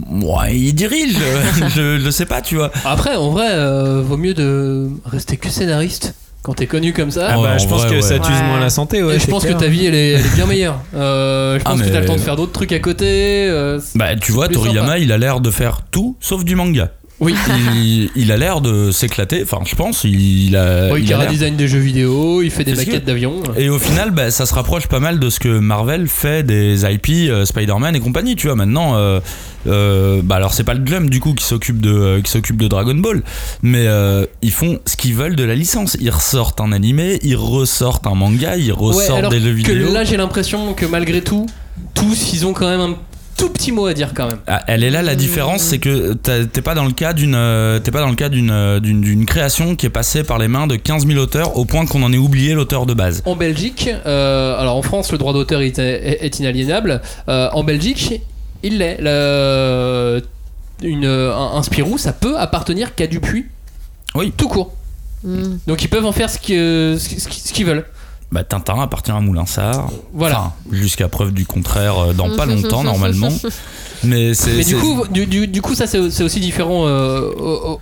Ouais, 0.10 0.56
il 0.58 0.74
dirige. 0.74 1.16
je, 1.76 2.00
je 2.00 2.10
sais 2.12 2.26
pas, 2.26 2.42
tu 2.42 2.56
vois. 2.56 2.72
Après, 2.86 3.16
en 3.16 3.30
vrai, 3.32 3.48
euh, 3.50 4.02
vaut 4.04 4.18
mieux 4.18 4.34
de 4.34 4.88
rester 5.06 5.38
que 5.38 5.50
scénariste 5.50 6.14
quand 6.42 6.54
t'es 6.54 6.68
connu 6.68 6.94
comme 6.94 7.12
ça. 7.12 7.30
Ah 7.32 7.38
bah, 7.42 7.58
je 7.58 7.68
pense 7.68 7.82
vrai, 7.82 7.90
que 7.90 7.96
ouais. 7.96 8.02
ça 8.02 8.18
t'use 8.20 8.30
Ouais. 8.36 8.44
moins 8.44 8.60
la 8.60 8.70
santé. 8.70 9.04
Ouais, 9.04 9.16
Et 9.16 9.20
je 9.20 9.28
pense 9.28 9.44
clair. 9.44 9.58
que 9.58 9.64
ta 9.64 9.68
vie 9.68 9.88
elle 9.88 9.96
est, 9.96 10.12
elle 10.12 10.26
est 10.26 10.36
bien 10.36 10.46
meilleure. 10.46 10.80
Euh, 10.96 11.58
je 11.58 11.64
Ah, 11.66 11.72
pense 11.72 11.80
que 11.82 11.86
mais- 11.86 11.92
t'as 11.92 12.00
le 12.00 12.06
temps 12.06 12.16
de 12.16 12.20
faire 12.22 12.36
d'autres 12.38 12.54
trucs 12.54 12.72
à 12.72 12.80
côté. 12.80 13.06
euh, 13.50 13.80
Bah, 13.96 14.16
tu 14.16 14.32
vois, 14.32 14.48
Toriyama, 14.48 14.88
sympa. 14.88 15.00
il 15.00 15.12
a 15.12 15.18
l'air 15.18 15.42
de 15.42 15.52
faire 15.52 15.82
tout 15.92 16.16
sauf 16.22 16.46
du 16.46 16.56
manga. 16.56 16.92
Oui. 17.20 17.36
il, 17.76 18.10
il 18.16 18.32
a 18.32 18.38
l'air 18.38 18.62
de 18.62 18.92
s'éclater. 18.92 19.42
Enfin, 19.44 19.60
je 19.66 19.76
pense, 19.76 20.04
il 20.06 20.56
a. 20.56 20.90
Bon, 20.90 20.96
il 20.96 21.12
a 21.14 21.26
design 21.26 21.56
des 21.56 21.68
jeux 21.68 21.80
vidéo, 21.80 22.42
il 22.42 22.50
fait 22.52 22.64
des 22.64 22.76
maquettes 22.76 23.06
d'avions. 23.06 23.42
Et 23.58 23.70
au 23.70 23.80
final, 23.80 24.12
bah, 24.12 24.32
ça 24.32 24.46
se 24.46 24.54
rapproche 24.54 24.88
pas 24.88 25.00
mal 25.00 25.20
de 25.20 25.30
ce 25.30 25.40
que 25.40 25.60
Marvel 25.60 26.08
fait 26.08 26.44
des 26.44 26.84
IP, 26.86 27.30
euh, 27.30 27.46
Spider-Man 27.46 27.96
et 27.96 28.00
compagnie. 28.00 28.36
Tu 28.36 28.48
vois, 28.48 28.56
maintenant, 28.56 28.96
euh, 28.96 29.20
euh, 29.68 30.22
bah 30.24 30.36
alors 30.36 30.54
c'est 30.54 30.64
pas 30.64 30.74
le 30.74 30.80
Glum 30.80 31.10
du 31.10 31.20
coup 31.20 31.34
qui 31.34 31.44
s'occupe 31.44 31.82
de 31.82 32.22
qui 32.24 32.32
s'occupe 32.32 32.58
de 32.58 32.68
Dragon 32.68 32.96
Ball, 32.96 33.22
mais 33.62 33.86
ils 34.42 34.52
font 34.52 34.80
ce 34.86 34.96
qu'ils 34.96 35.14
veulent 35.16 35.36
de 35.36 35.44
la 35.44 35.56
licence. 35.56 35.98
Ils 36.00 36.10
ressortent 36.12 36.62
un 36.62 36.72
animé, 36.72 37.20
ils 37.24 37.36
ressortent 37.36 38.08
un 38.08 38.16
manga, 38.16 38.56
ils 38.56 38.72
Ouais, 38.72 38.78
ressortent 38.78 39.20
alors 39.20 39.32
des 39.32 39.40
jeux 39.42 39.52
que 39.62 39.72
vidéo. 39.74 39.92
là 39.94 40.04
j'ai 40.06 40.16
l'impression 40.18 40.74
que 40.74 40.86
malgré 40.86 41.22
tout, 41.22 41.46
tous 41.94 42.34
ils 42.34 42.46
ont 42.46 42.54
quand 42.54 42.70
même 42.70 42.80
un 42.82 42.96
tout 43.40 43.50
petit 43.50 43.72
mot 43.72 43.86
à 43.88 43.94
dire 43.94 44.14
quand 44.14 44.28
même. 44.28 44.40
Ah, 44.48 44.62
Elle 44.68 44.84
est 44.84 44.90
là 44.92 45.02
la 45.02 45.16
différence, 45.16 45.62
c'est 45.62 45.80
que 45.80 46.14
t'as- 46.14 46.46
t'es 46.46 46.62
pas 46.62 46.76
dans 46.76 46.86
le 46.86 46.92
cas 46.92 47.14
d'une 47.14 47.36
euh, 47.36 47.80
t'es 47.80 47.92
pas 47.92 48.02
dans 48.02 48.10
le 48.10 48.16
cas 48.16 48.30
d'une 48.30 48.52
euh, 48.52 48.80
d'une 48.80 49.02
d'une 49.02 49.26
création 49.26 49.76
qui 49.76 49.86
est 49.86 49.90
passée 49.90 50.24
par 50.24 50.38
les 50.38 50.48
mains 50.48 50.68
de 50.68 50.76
15 50.76 51.08
000 51.08 51.20
auteurs 51.20 51.56
au 51.58 51.66
point 51.66 51.86
qu'on 51.86 52.04
en 52.04 52.12
ait 52.14 52.18
oublié 52.18 52.54
l'auteur 52.54 52.86
de 52.86 52.94
base. 52.94 53.22
En 53.26 53.36
Belgique, 53.36 53.90
euh, 54.06 54.60
alors 54.60 54.76
en 54.76 54.82
France 54.82 55.12
le 55.12 55.18
droit 55.18 55.34
d'auteur 55.34 55.62
est, 55.62 55.80
est- 55.80 56.24
est 56.26 56.40
inaliénable. 56.40 57.02
Euh, 57.30 57.50
en 57.54 57.64
Belgique, 57.64 58.22
il 58.64 58.78
l'est. 58.80 58.98
Le- 59.00 60.22
Une, 60.82 61.06
un, 61.06 61.52
un 61.58 61.64
Spirou, 61.64 61.98
ça 61.98 62.14
peut 62.14 62.38
appartenir 62.38 62.96
qu'à 62.96 63.06
Dupuis. 63.08 63.46
Oui. 64.16 64.32
Tout 64.38 64.48
court. 64.48 64.74
Hmm. 65.24 65.58
Donc 65.68 65.84
ils 65.84 65.90
peuvent 65.90 66.06
en 66.06 66.14
faire 66.14 66.30
ce 66.30 66.38
que- 66.40 66.98
ce 66.98 67.10
qu'ils 67.10 67.20
ce 67.20 67.28
qu'ils- 67.28 67.42
ce 67.42 67.54
qu'ils 67.54 67.66
veulent. 67.66 67.86
Bah, 68.32 68.44
Tintin 68.44 68.80
appartient 68.80 69.12
à 69.12 69.20
Moulinsart. 69.20 69.90
Voilà. 70.14 70.40
Enfin, 70.40 70.54
jusqu'à 70.72 71.08
preuve 71.08 71.32
du 71.34 71.48
contraire 71.48 71.98
euh, 71.98 72.14
dans 72.14 72.36
pas 72.36 72.46
longtemps 72.46 72.84
normalement. 72.84 73.30
Mais 74.04 74.34
du 74.66 74.76
coup, 74.78 75.04
du, 75.10 75.26
du- 75.26 75.48
du 75.48 75.62
coup, 75.62 75.76
ça 75.76 75.88
c'est 75.88 75.98
aussi 76.24 76.40
différent 76.40 76.84
euh, 76.86 77.32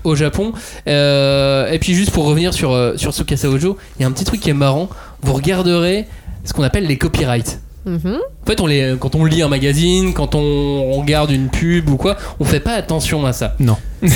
au, 0.04 0.16
Japon. 0.16 0.54
Euh, 0.88 1.70
et 1.72 1.80
puis 1.80 1.93
juste 1.93 2.12
pour 2.12 2.26
revenir 2.26 2.54
sur 2.54 2.93
sur 2.95 3.12
Tsukasa 3.14 3.50
Ojo, 3.50 3.78
il 4.00 4.02
y 4.02 4.06
a 4.06 4.08
un 4.08 4.12
petit 4.12 4.24
truc 4.24 4.39
qui 4.39 4.50
est 4.50 4.54
marrant. 4.54 4.89
Vous 5.22 5.34
regarderez 5.34 6.08
ce 6.43 6.54
qu'on 6.54 6.64
appelle 6.64 6.88
les 6.88 6.98
copyrights. 6.98 7.60
Mhm. 7.88 8.19
En 8.43 8.45
fait, 8.45 8.59
on 8.59 8.67
les, 8.67 8.95
quand 8.99 9.15
on 9.15 9.23
lit 9.23 9.41
un 9.41 9.47
magazine, 9.47 10.13
quand 10.13 10.35
on 10.35 10.91
regarde 10.99 11.31
une 11.31 11.49
pub 11.49 11.89
ou 11.89 11.95
quoi, 11.95 12.17
on 12.39 12.45
fait 12.45 12.59
pas 12.59 12.73
attention 12.73 13.25
à 13.25 13.33
ça. 13.33 13.55
Non, 13.59 13.77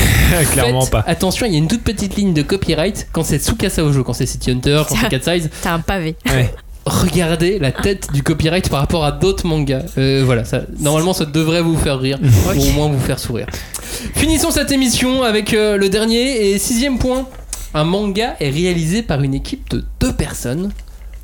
clairement 0.51 0.82
Faites 0.82 0.91
pas. 0.91 1.03
Attention, 1.07 1.45
il 1.45 1.53
y 1.53 1.55
a 1.55 1.57
une 1.57 1.67
toute 1.67 1.84
petite 1.84 2.15
ligne 2.15 2.34
de 2.34 2.41
copyright 2.41 3.07
quand 3.13 3.24
c'est 3.24 3.39
Tsukasa 3.39 3.84
Ojo, 3.84 4.03
quand 4.03 4.13
c'est 4.13 4.26
City 4.26 4.51
Hunter, 4.51 4.84
quand 4.88 4.95
c'est 4.95 5.09
Cat 5.09 5.36
Size. 5.36 5.49
T'as 5.61 5.74
un 5.74 5.80
pavé. 5.80 6.15
Ouais. 6.28 6.53
Regardez 6.86 7.59
la 7.59 7.72
tête 7.72 8.11
du 8.11 8.24
copyright 8.24 8.67
par 8.69 8.80
rapport 8.80 9.05
à 9.05 9.11
d'autres 9.11 9.45
mangas. 9.47 9.84
Euh, 9.97 10.24
voilà, 10.26 10.43
ça, 10.43 10.63
normalement 10.80 11.13
ça 11.13 11.26
devrait 11.26 11.61
vous 11.61 11.78
faire 11.78 11.99
rire, 11.99 12.19
ou 12.55 12.59
au 12.59 12.72
moins 12.72 12.88
vous 12.88 12.99
faire 12.99 13.19
sourire. 13.19 13.47
Finissons 14.15 14.51
cette 14.51 14.72
émission 14.72 15.24
avec 15.24 15.53
euh, 15.53 15.78
le 15.78 15.89
dernier 15.89 16.51
et 16.51 16.57
sixième 16.57 16.97
point. 16.97 17.28
Un 17.74 17.86
manga 17.86 18.36
est 18.41 18.49
réalisé 18.49 19.01
par 19.01 19.22
une 19.22 19.34
équipe 19.34 19.69
de 19.69 19.86
deux 20.01 20.11
personnes, 20.11 20.72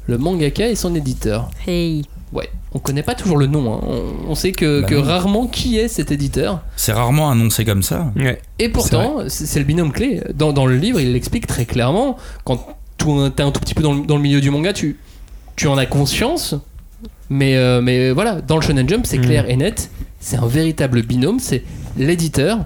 le 0.05 0.17
mangaka 0.17 0.69
et 0.69 0.75
son 0.75 0.95
éditeur. 0.95 1.49
Hey. 1.67 2.05
Ouais, 2.33 2.49
on 2.73 2.79
connaît 2.79 3.03
pas 3.03 3.15
toujours 3.15 3.37
le 3.37 3.47
nom, 3.47 3.73
hein. 3.73 3.79
on, 3.87 4.31
on 4.31 4.35
sait 4.35 4.51
que, 4.51 4.81
Bah 4.81 4.87
que 4.87 4.95
rarement 4.95 5.47
qui 5.47 5.77
est 5.77 5.87
cet 5.87 6.11
éditeur. 6.11 6.61
c'est 6.75 6.91
rarement 6.91 7.31
annoncé 7.31 7.63
comme 7.63 7.83
ça. 7.83 8.11
Ouais. 8.17 8.41
Et 8.59 8.67
pourtant, 8.69 9.19
c'est 9.29 9.59
le 9.59 9.65
binôme 9.65 9.91
clé. 9.93 10.21
Dans, 10.33 10.51
dans 10.51 10.65
le 10.65 10.75
livre, 10.75 10.99
il 10.99 11.13
l'explique 11.13 11.47
très 11.47 11.65
clairement. 11.65 12.17
Quand 12.43 12.67
tout- 12.97 13.29
t'es 13.29 13.43
un 13.43 13.51
tout 13.51 13.61
petit 13.61 13.73
peu 13.73 13.81
dans 13.81 13.93
le, 13.93 14.05
dans 14.05 14.17
le 14.17 14.21
milieu 14.21 14.41
du 14.41 14.49
manga, 14.49 14.73
tu, 14.73 14.97
tu 15.55 15.67
en 15.67 15.77
as 15.77 15.85
conscience. 15.85 16.55
Mais, 17.29 17.55
euh, 17.55 17.81
mais 17.81 18.11
voilà, 18.11 18.41
dans 18.41 18.55
le 18.57 18.61
Shonen 18.61 18.87
Jump, 18.89 19.05
c'est 19.05 19.19
Mm. 19.19 19.25
clair 19.25 19.49
et 19.49 19.55
net. 19.55 19.89
C'est 20.19 20.37
un 20.37 20.47
véritable 20.47 21.03
binôme. 21.03 21.39
C'est 21.39 21.63
l'éditeur, 21.97 22.59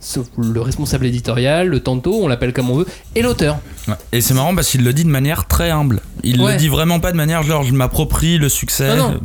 sauf 0.00 0.26
le 0.38 0.60
responsable 0.60 1.06
éditorial, 1.06 1.68
le 1.68 1.80
tanto, 1.80 2.18
on 2.22 2.26
l'appelle 2.26 2.52
comme 2.52 2.70
on 2.70 2.76
veut, 2.76 2.86
et 3.14 3.22
l'auteur. 3.22 3.58
Ouais. 3.86 3.94
Et 4.12 4.20
c'est 4.20 4.34
marrant 4.34 4.54
parce 4.54 4.68
qu'il 4.70 4.82
le 4.82 4.92
dit 4.92 5.04
de 5.04 5.10
manière 5.10 5.46
très 5.46 5.70
humble. 5.70 6.00
Il 6.24 6.40
Ouais. 6.40 6.52
le 6.52 6.58
dit 6.58 6.68
vraiment 6.68 7.00
pas 7.00 7.12
de 7.12 7.16
manière 7.16 7.42
genre 7.42 7.62
je 7.62 7.72
m'approprie 7.74 8.38
le 8.38 8.48
succès. 8.48 8.96
Non, 8.96 9.10
non. 9.12 9.20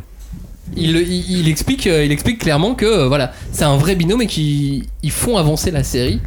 Il, 0.76 0.95
il, 0.97 1.39
il 1.41 1.47
explique, 1.47 1.86
euh, 1.88 2.03
il 2.03 2.11
explique 2.11 2.39
clairement 2.39 2.73
que 2.76 2.86
euh, 2.86 3.07
voilà, 3.07 3.32
c'est 3.51 3.63
un 3.65 3.78
vrai 3.78 3.95
binôme 3.95 4.23
et 4.23 4.28
qu'ils 4.28 4.86
ils 5.03 5.11
font 5.11 5.38
avancer 5.38 5.71
la 5.71 5.84
série 5.84 6.19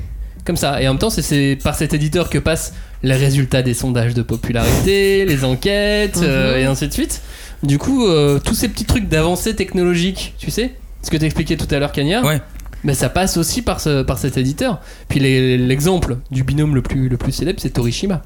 comme 0.45 0.57
ça. 0.57 0.81
Et 0.81 0.89
en 0.89 0.93
même 0.93 0.99
temps, 0.99 1.11
c'est- 1.11 1.59
par 1.63 1.75
cet 1.75 1.93
éditeur 1.93 2.31
que 2.31 2.39
passent 2.39 2.73
les 3.03 3.15
résultats 3.17 3.63
des 3.63 3.75
sondages 3.75 4.15
de 4.15 4.23
popularité, 4.23 5.25
les 5.27 5.45
enquêtes 5.45 6.21
euh, 6.23 6.55
Mhm. 6.55 6.61
et 6.61 6.65
ainsi 6.65 6.89
de 6.89 6.93
suite. 6.93 7.21
Du 7.63 7.79
coup, 7.79 8.07
euh, 8.07 8.39
tous 8.39 8.55
ces 8.55 8.69
petits 8.69 8.85
trucs 8.85 9.09
d'avancée 9.09 9.55
technologique, 9.57 10.35
tu 10.39 10.51
sais, 10.51 10.73
ce 11.03 11.11
que 11.11 11.17
t'expliquais 11.17 11.57
tout 11.57 11.73
à 11.75 11.79
l'heure, 11.81 11.93
Cagnard. 11.93 12.25
Ouais. 12.25 12.41
Mais 12.85 12.95
ça 12.95 13.09
passe 13.09 13.37
aussi 13.37 13.63
par, 13.63 13.81
ce, 13.81 14.03
par 14.03 14.19
cet 14.19 14.37
éditeur. 14.37 14.81
Puis 15.09 15.19
l'exemple 15.21 16.19
du 16.31 16.45
binôme 16.45 16.75
le 16.75 16.83
plus, 16.83 17.09
le 17.09 17.17
plus 17.17 17.33
célèbre, 17.33 17.59
c'est 17.61 17.71
Torishima. 17.71 18.23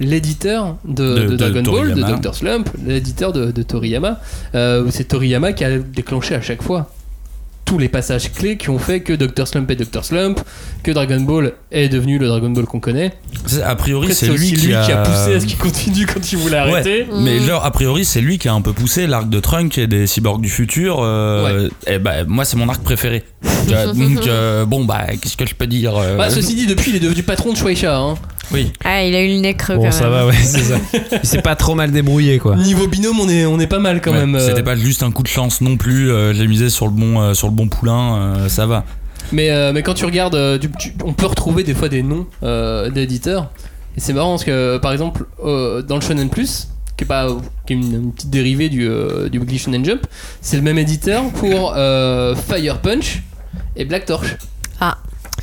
L'éditeur 0.00 0.76
de, 0.84 1.14
De- 1.14 1.20
de 1.20 1.26
de 1.28 1.36
Dragon 1.36 1.62
Ball, 1.62 1.94
de. 1.94 2.02
Dr. 2.02 2.34
Slump, 2.34 2.68
l'éditeur 2.84 3.32
de, 3.32 3.52
de 3.52 3.62
Toriyama. 3.62 4.20
Euh, 4.56 4.86
c'est 4.90 5.04
Toriyama 5.04 5.52
qui 5.52 5.64
a 5.64 5.78
déclenché 5.78 6.34
à 6.34 6.40
chaque 6.40 6.62
fois 6.62 6.90
tous 7.64 7.78
les 7.78 7.88
passages 7.88 8.30
clés 8.32 8.56
qui 8.56 8.68
ont 8.70 8.78
fait 8.78 9.00
que 9.00 9.12
Dr. 9.12 9.46
Slump 9.48 9.70
est 9.70 9.76
Dr. 9.76 10.04
Slump, 10.04 10.40
que 10.82 10.90
Dragon 10.90 11.20
Ball 11.20 11.52
est 11.72 11.88
devenu 11.88 12.18
le 12.18 12.26
Dragon 12.28 12.50
Ball 12.50 12.66
qu'on 12.66 12.80
connaît. 12.80 13.12
C'est- 13.46 13.62
A 13.62 13.74
priori, 13.74 14.12
c'est 14.14 14.26
lui, 14.26 14.34
aussi 14.34 14.52
qui, 14.52 14.66
lui 14.66 14.74
a... 14.74 14.84
qui 14.84 14.92
a 14.92 14.98
poussé 15.02 15.34
à 15.34 15.40
ce 15.40 15.46
qu'il 15.46 15.56
continue 15.58 16.04
quand 16.06 16.30
il 16.32 16.38
voulait 16.38 16.58
arrêter. 16.58 17.06
Ouais, 17.10 17.20
mais 17.22 17.40
genre, 17.40 17.64
a 17.64 17.70
priori, 17.70 18.04
c'est 18.04 18.20
lui 18.20 18.38
qui 18.38 18.48
a 18.48 18.52
un 18.54 18.60
peu 18.60 18.72
poussé 18.72 19.06
l'arc 19.06 19.28
de 19.28 19.40
Trunk 19.40 19.78
et 19.78 19.86
des 19.86 20.06
cyborgs 20.06 20.40
du 20.42 20.50
futur. 20.50 20.98
euh, 21.00 21.68
Et 21.86 21.98
bah, 21.98 22.24
moi, 22.26 22.44
c'est 22.44 22.56
mon 22.56 22.68
arc 22.68 22.82
préféré. 22.82 23.24
Donc, 23.94 24.26
euh, 24.26 24.64
bon, 24.66 24.84
bah, 24.84 25.06
qu'est-ce 25.20 25.36
que 25.36 25.46
je 25.46 25.54
peux 25.54 25.66
dire 25.66 25.96
euh, 25.96 26.16
Bah, 26.18 26.28
ceci 26.30 26.54
dit, 26.54 26.66
depuis, 26.66 26.90
il 26.90 26.96
est 26.96 27.00
devenu 27.00 27.22
patron 27.22 27.52
de 27.52 27.56
Shueisha. 27.56 27.96
Hein. 27.96 28.14
Oui. 28.52 28.72
Ah, 28.84 29.02
il 29.04 29.14
a 29.14 29.22
eu 29.22 29.28
le 29.34 29.40
nez 29.40 29.54
creux 29.54 29.76
Bon, 29.76 29.84
quand 29.84 29.90
ça 29.92 30.04
même. 30.04 30.12
va, 30.12 30.26
ouais, 30.26 30.34
c'est 30.34 30.60
ça. 30.60 30.76
Il 31.22 31.26
s'est 31.28 31.42
pas 31.42 31.56
trop 31.56 31.74
mal 31.74 31.90
débrouillé, 31.90 32.38
quoi. 32.38 32.56
Niveau 32.56 32.86
binôme, 32.86 33.18
on 33.20 33.28
est, 33.28 33.46
on 33.46 33.58
est 33.58 33.66
pas 33.66 33.78
mal 33.78 34.00
quand 34.00 34.12
Ouais, 34.12 34.18
même. 34.20 34.34
euh. 34.36 34.46
C'était 34.46 34.62
pas 34.62 34.76
juste 34.76 35.02
un 35.02 35.10
coup 35.10 35.22
de 35.22 35.28
chance 35.28 35.60
non 35.60 35.76
plus. 35.76 36.10
euh, 36.10 36.32
J'ai 36.34 36.46
misé 36.46 36.68
sur 36.70 36.86
le 36.86 36.92
bon, 36.92 37.20
euh, 37.20 37.34
sur 37.34 37.48
le 37.48 37.54
bon 37.54 37.68
poulain. 37.68 38.16
euh, 38.16 38.48
ça 38.48 38.66
va. 38.66 38.84
Mais, 39.32 39.50
euh, 39.50 39.72
mais 39.72 39.82
quand 39.82 39.94
tu 39.94 40.04
regardes, 40.04 40.34
euh, 40.34 40.58
tu- 40.58 40.70
tu- 40.78 40.92
on 41.04 41.12
peut 41.14 41.26
retrouver 41.26 41.64
des 41.64 41.74
fois 41.74 41.88
des 41.88 42.02
noms 42.02 42.26
euh, 42.42 42.90
d'éditeurs. 42.90 43.50
Et 43.96 44.00
c'est 44.00 44.12
marrant 44.12 44.30
parce 44.32 44.44
que, 44.44 44.76
par 44.78 44.92
exemple, 44.92 45.24
euh, 45.44 45.80
dans 45.82 45.94
le 45.96 46.00
Shonen 46.02 46.28
Plus, 46.28 46.68
qui 46.96 47.04
est, 47.04 47.06
pas, 47.06 47.28
qui 47.66 47.72
est 47.72 47.76
une, 47.76 47.92
une 47.94 48.12
petite 48.12 48.30
dérivée 48.30 48.68
du, 48.68 48.86
euh, 48.86 49.28
du 49.28 49.38
Weekly 49.38 49.58
Shonen 49.58 49.84
Jump, 49.84 50.06
c'est 50.40 50.56
le 50.56 50.62
même 50.62 50.78
éditeur 50.78 51.24
pour 51.30 51.72
euh, 51.76 52.34
Fire 52.36 52.78
Punch 52.80 53.22
et 53.76 53.84
Black 53.84 54.04
Torch. 54.04 54.36
Ah. 54.80 54.98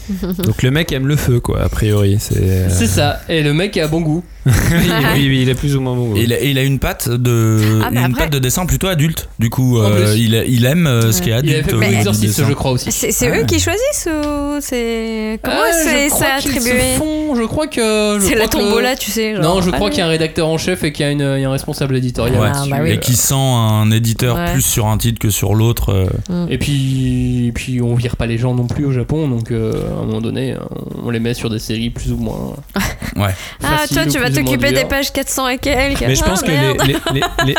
Donc 0.10 0.64
le 0.64 0.72
mec 0.72 0.92
aime 0.92 1.08
le 1.08 1.16
feu, 1.16 1.40
quoi, 1.40 1.62
a 1.62 1.70
priori. 1.70 2.18
C'est 2.20 2.38
euh, 2.38 2.70
ça. 2.70 3.22
Et 3.30 3.44
le 3.44 3.54
mec 3.54 3.78
a 3.78 3.88
bon 3.88 4.02
goût. 4.02 4.24
Oui, 4.46 4.54
oui, 5.16 5.40
il 5.44 5.50
est 5.50 5.54
plus 5.56 5.76
ou 5.76 5.82
moins 5.82 5.96
bon. 5.96 6.16
Et 6.16 6.22
il 6.24 6.34
a, 6.34 6.40
et 6.42 6.50
il 6.50 6.58
a 6.58 6.64
une 6.64 6.80
patte 6.80 7.10
de 7.10 7.80
Ah, 7.84 7.90
mais 7.92 8.00
une 8.00 8.06
après- 8.06 8.24
patte 8.24 8.34
de 8.34 8.40
dessin 8.40 8.66
plutôt 8.66 8.88
adulte. 8.88 9.30
Du 9.40 9.50
coup, 9.50 9.80
euh, 9.80 10.14
il, 10.18 10.34
il 10.48 10.66
aime 10.66 10.88
euh, 10.88 11.12
ce 11.12 11.22
qui 11.22 11.30
est 11.30 11.34
Il 11.34 11.36
adulte. 11.36 11.66
fait 11.66 11.72
niveau 11.74 11.80
du 11.84 11.90
d'exercices, 11.90 12.36
dessin. 12.38 12.46
je 12.50 12.54
crois 12.54 12.72
aussi. 12.72 12.92
C'est 12.92 13.12
c'est 13.12 13.32
Ah. 13.32 13.38
eux 13.40 13.44
qui 13.46 13.60
choisissent 13.60 14.08
ou 14.08 14.58
c'est. 14.60 15.40
Comment 15.44 15.58
Ah, 15.66 15.72
c'est 15.74 16.26
attribué 16.26 16.96
font- 16.98 17.36
Je 17.36 17.44
crois 17.44 17.68
que. 17.68 18.18
je 18.20 18.26
C'est 18.26 18.36
la 18.36 18.48
crois 18.48 18.60
que- 18.62 18.66
tombola, 18.68 18.96
tu 18.96 19.12
sais. 19.12 19.36
genre, 19.36 19.44
Non, 19.56 19.62
je 19.62 19.70
crois 19.70 19.88
allez. 19.88 19.90
qu'il 19.96 20.00
y 20.00 20.04
a 20.04 20.08
un 20.08 20.10
rédacteur 20.10 20.48
en 20.48 20.58
chef 20.58 20.84
et 20.84 20.92
qu'il 20.92 21.06
y 21.06 21.10
a, 21.10 21.12
une- 21.12 21.20
il 21.38 21.42
y 21.42 21.46
a 21.46 21.50
un 21.50 21.52
responsable 21.52 21.96
éditorial. 21.96 22.40
Ouais. 22.40 22.50
Ah, 22.54 22.64
bah 22.70 22.78
oui. 22.82 22.92
Et 22.92 23.00
qui 23.00 23.16
sent 23.16 23.34
un 23.36 23.90
éditeur 23.92 24.36
Ouais. 24.38 24.52
plus 24.54 24.62
sur 24.62 24.88
un 24.88 24.98
titre 24.98 25.20
que 25.20 25.30
sur 25.30 25.54
l'autre. 25.56 25.92
euh. 26.30 26.48
Et 26.50 26.58
puis, 26.58 27.48
et 27.48 27.52
puis 27.52 27.82
on 27.82 27.96
vire 27.96 28.16
pas 28.16 28.26
les 28.26 28.38
gens 28.38 28.54
non 28.56 28.68
plus 28.68 28.86
au 28.86 28.92
Japon, 28.92 29.28
donc 29.28 29.52
euh, 29.52 29.74
à 29.98 30.02
un 30.02 30.06
moment 30.06 30.22
donné, 30.22 30.56
on 31.04 31.10
les 31.10 31.20
met 31.20 31.34
sur 31.34 31.50
des 31.50 31.60
séries 31.60 31.90
plus 31.90 32.12
ou 32.12 32.18
moins. 32.18 32.56
Ouais. 33.18 33.36
Ah, 33.62 33.82
toi, 33.92 34.06
tu 34.10 34.18
vas 34.20 34.30
moins 34.40 34.44
t'occuper 34.52 34.70
des 34.72 34.80
dures. 34.80 34.88
pages 34.88 35.12
400 35.14 35.48
et 35.50 35.58
quelques. 35.58 36.02
Mais 36.02 36.16
je 36.16 36.22
Ah, 36.26 36.30
pense 36.30 36.42
que 36.42 36.48
les, 36.48 36.58
merde. 36.58 36.78
les, 36.88 36.94
les, 37.14 37.22
les, 37.46 37.54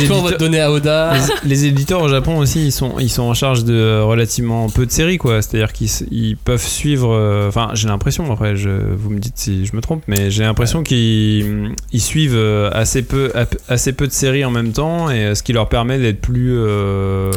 les 0.00 0.06
Toi, 0.06 0.16
on 0.16 0.22
va 0.22 0.30
éditeurs, 0.30 0.32
te 0.32 0.38
donner 0.38 0.60
à 0.60 0.70
Oda. 0.72 1.14
les, 1.44 1.48
les 1.48 1.64
éditeurs 1.66 2.02
au 2.02 2.08
Japon 2.08 2.38
aussi, 2.38 2.66
ils 2.66 2.72
sont, 2.72 2.98
ils 2.98 3.10
sont 3.10 3.22
en 3.22 3.34
charge 3.34 3.64
de 3.64 3.74
euh, 3.74 4.04
relativement 4.04 4.68
peu 4.68 4.86
de 4.86 4.90
séries, 4.90 5.18
quoi. 5.18 5.40
C'est-à-dire 5.42 5.72
qu'ils 5.72 6.36
peuvent 6.44 6.62
suivre. 6.62 7.12
euh, 7.14 7.48
Enfin, 7.48 7.70
j'ai 7.74 7.88
l'impression, 7.88 8.30
après, 8.32 8.56
je, 8.56 8.68
vous 8.70 9.10
me 9.10 9.18
dites 9.18 9.34
si 9.36 9.66
je 9.66 9.74
me 9.76 9.80
trompe, 9.80 10.02
mais 10.08 10.30
j'ai 10.30 10.42
l'impression 10.44 10.82
qu'ils 10.82 11.72
ils 11.92 12.00
suivent 12.00 12.34
euh, 12.36 12.70
assez 12.72 13.02
peu, 13.02 13.32
assez 13.68 13.92
peu 13.92 14.06
de 14.06 14.12
séries 14.12 14.44
en 14.44 14.50
même 14.50 14.72
temps, 14.72 15.10
et 15.10 15.34
ce 15.34 15.42
qui 15.42 15.52
leur 15.52 15.68
permet 15.68 15.98
d'être 15.98 16.20
plus. 16.20 16.52
euh, 16.56 17.30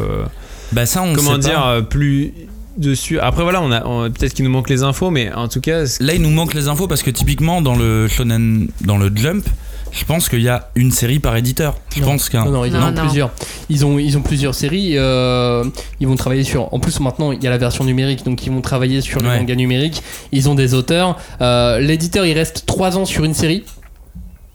Bah 0.72 0.86
ça, 0.86 1.02
on 1.02 1.12
comment 1.14 1.32
sait 1.32 1.38
dire 1.38 1.60
pas. 1.60 1.82
plus 1.82 2.32
dessus 2.76 3.18
après 3.20 3.42
voilà 3.42 3.60
on 3.62 3.70
a 3.70 3.84
on- 3.86 4.10
peut-être 4.10 4.34
qu'il 4.34 4.44
nous 4.44 4.50
manque 4.50 4.70
les 4.70 4.82
infos 4.82 5.10
mais 5.10 5.32
en 5.32 5.48
tout 5.48 5.60
cas 5.60 5.84
Là, 6.00 6.14
il 6.14 6.22
nous 6.22 6.30
manque 6.30 6.54
les 6.54 6.68
infos 6.68 6.88
parce 6.88 7.02
que 7.02 7.10
typiquement 7.10 7.60
dans 7.62 7.74
le 7.76 8.08
shonen, 8.08 8.68
dans 8.82 8.96
le 8.98 9.10
Jump, 9.14 9.44
je 9.92 10.04
pense 10.04 10.28
qu'il 10.30 10.40
y 10.40 10.48
a 10.48 10.70
une 10.74 10.90
série 10.90 11.18
par 11.18 11.36
éditeur. 11.36 11.76
Je 11.94 12.00
Non. 12.00 12.06
pense 12.12 12.28
qu'un. 12.30 12.44
Non, 12.46 12.50
non, 12.50 12.64
ils 12.64 12.74
en 12.74 12.80
Non, 12.80 12.86
ont 12.86 12.90
non. 12.92 13.02
plusieurs. 13.02 13.30
Ils 13.68 13.84
ont, 13.84 13.98
ils 13.98 14.16
ont 14.16 14.22
plusieurs 14.22 14.54
séries. 14.54 14.92
euh, 14.96 15.64
ils 16.00 16.06
vont 16.08 16.16
travailler 16.16 16.44
sur. 16.44 16.72
En 16.72 16.80
plus, 16.80 16.98
maintenant, 17.00 17.30
il 17.32 17.42
y 17.44 17.46
a 17.46 17.50
la 17.50 17.58
version 17.58 17.84
numérique, 17.84 18.24
donc 18.24 18.46
ils 18.46 18.50
vont 18.52 18.62
travailler 18.62 19.02
sur 19.02 19.20
le 19.20 19.28
Ouais. 19.28 19.38
manga 19.38 19.54
numérique. 19.54 20.02
Ils 20.32 20.48
ont 20.48 20.54
des 20.54 20.72
auteurs. 20.72 21.18
Euh, 21.42 21.78
L'éditeur, 21.78 22.24
il 22.24 22.32
reste 22.32 22.64
3 22.66 22.96
ans 22.96 23.04
sur 23.04 23.24
une 23.24 23.34
série. 23.34 23.64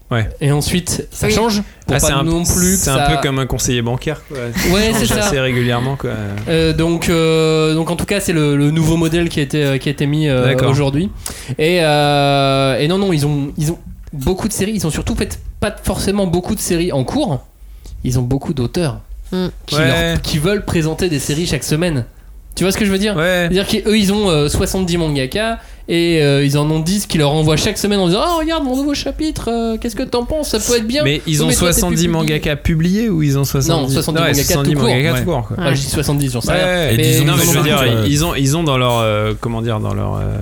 Ouais. 0.10 0.30
Et 0.40 0.52
ensuite, 0.54 1.06
ça 1.12 1.28
Oui. 1.28 1.34
change. 1.34 1.62
Ah, 1.88 1.94
pas 1.94 2.00
c'est 2.00 2.14
un, 2.14 2.24
non 2.24 2.44
plus. 2.44 2.78
c'est 2.78 2.90
un 2.90 2.98
ça- 2.98 3.10
peu 3.10 3.22
comme 3.22 3.40
un 3.40 3.46
conseiller 3.46 3.82
bancaire 3.82 4.22
quoi 4.28 4.38
Ouais, 4.74 4.92
c'est 4.94 5.06
ça. 5.06 5.20
assez 5.26 5.40
régulièrement 5.40 5.98
quoi 5.98 6.12
Euh, 6.48 6.72
donc, 6.74 7.10
euh, 7.10 7.74
donc 7.76 7.90
en 7.92 7.96
tout 7.98 8.06
cas, 8.06 8.20
c'est 8.22 8.32
le, 8.34 8.56
le 8.56 8.72
nouveau 8.72 8.96
modèle 8.96 9.28
qui 9.28 9.40
a 9.42 9.44
été, 9.44 9.78
qui 9.80 9.90
a 9.90 9.92
été 9.92 10.06
mis 10.06 10.30
euh, 10.30 10.56
aujourd'hui. 10.66 11.10
Et, 11.60 11.80
euh, 11.82 12.78
et 12.80 12.88
non, 12.88 12.98
non, 12.98 13.12
ils 13.12 13.26
ont, 13.26 13.52
ils 13.58 13.72
ont 13.72 13.80
beaucoup 14.14 14.48
de 14.48 14.54
séries. 14.54 14.72
Ils 14.76 14.88
ont 14.88 14.92
surtout 14.92 15.16
fait 15.16 15.40
pas 15.60 15.76
forcément 15.84 16.26
beaucoup 16.26 16.56
de 16.56 16.60
séries 16.62 16.92
en 16.94 17.04
cours. 17.04 17.46
Ils 18.04 18.18
ont 18.20 18.24
beaucoup 18.24 18.54
d'auteurs 18.54 19.00
Mm. 19.34 19.48
qui, 19.66 19.76
Ouais. 19.76 19.88
leur- 20.14 20.22
qui 20.22 20.38
veulent 20.40 20.64
présenter 20.64 21.10
des 21.10 21.20
séries 21.20 21.46
chaque 21.48 21.66
semaine. 21.66 22.06
Tu 22.56 22.64
vois 22.64 22.72
ce 22.72 22.78
que 22.78 22.86
je 22.86 22.92
veux 22.92 22.98
dire? 22.98 23.14
Ouais 23.18 23.48
C'est-à-dire 23.52 23.68
qu'eux, 23.68 23.98
ils 23.98 24.14
ont 24.14 24.30
euh, 24.30 24.48
70 24.48 24.96
mangaka 24.98 25.60
et 25.90 26.22
euh, 26.22 26.44
ils 26.46 26.58
en 26.58 26.70
ont 26.70 26.80
10 26.80 27.06
qui 27.08 27.18
leur 27.18 27.32
envoient 27.32 27.56
chaque 27.58 27.78
semaine 27.78 28.00
en 28.00 28.08
disant 28.08 28.22
Oh, 28.26 28.40
regarde 28.40 28.64
mon 28.64 28.76
nouveau 28.76 28.94
chapitre, 28.94 29.50
euh, 29.52 29.78
qu'est-ce 29.80 29.96
que 29.96 30.04
t'en 30.04 30.26
penses? 30.26 30.50
Ça 30.50 30.60
peut 30.60 30.78
être 30.78 30.88
bien. 30.88 31.04
Mais 31.04 31.22
ils 31.28 31.44
ont 31.44 31.48
mais 31.48 31.56
toi, 31.56 31.70
t'es 31.70 31.80
70 31.80 31.96
plus 31.96 32.08
publié. 32.08 32.08
mangaka 32.12 32.56
publiés 32.56 33.10
ou 33.10 33.24
ils 33.24 33.38
ont 33.40 33.46
70 33.46 33.70
Non, 33.70 33.88
70 33.90 34.20
ouais, 34.22 34.28
mangaka 34.30 34.44
70 34.44 34.72
tout 34.74 34.80
court. 34.80 34.88
mangaka 34.90 35.14
Ouais. 35.14 35.20
tout 35.20 35.26
court, 35.26 35.48
quoi. 35.48 35.58
Ah, 35.60 35.74
je 35.74 35.80
dis 35.82 35.88
70, 35.90 36.32
j'en 36.34 36.42
sais 36.42 36.52
rien. 36.52 36.66
Mais 36.96 36.98
disons- 36.98 37.26
non 37.26 37.34
mais 37.38 37.44
ils 37.44 37.48
je 37.48 37.52
veux 37.54 37.60
ont 37.60 37.64
dire 37.64 37.80
euh, 37.82 38.06
ils 38.08 38.26
ont 38.26 38.36
ils 38.36 38.58
ont 38.58 38.64
dans 38.64 38.78
leur 38.78 39.00
euh, 39.00 39.34
comment 39.40 39.62
dire 39.62 39.80
dans 39.80 39.94
leur 39.94 40.16
euh, 40.16 40.38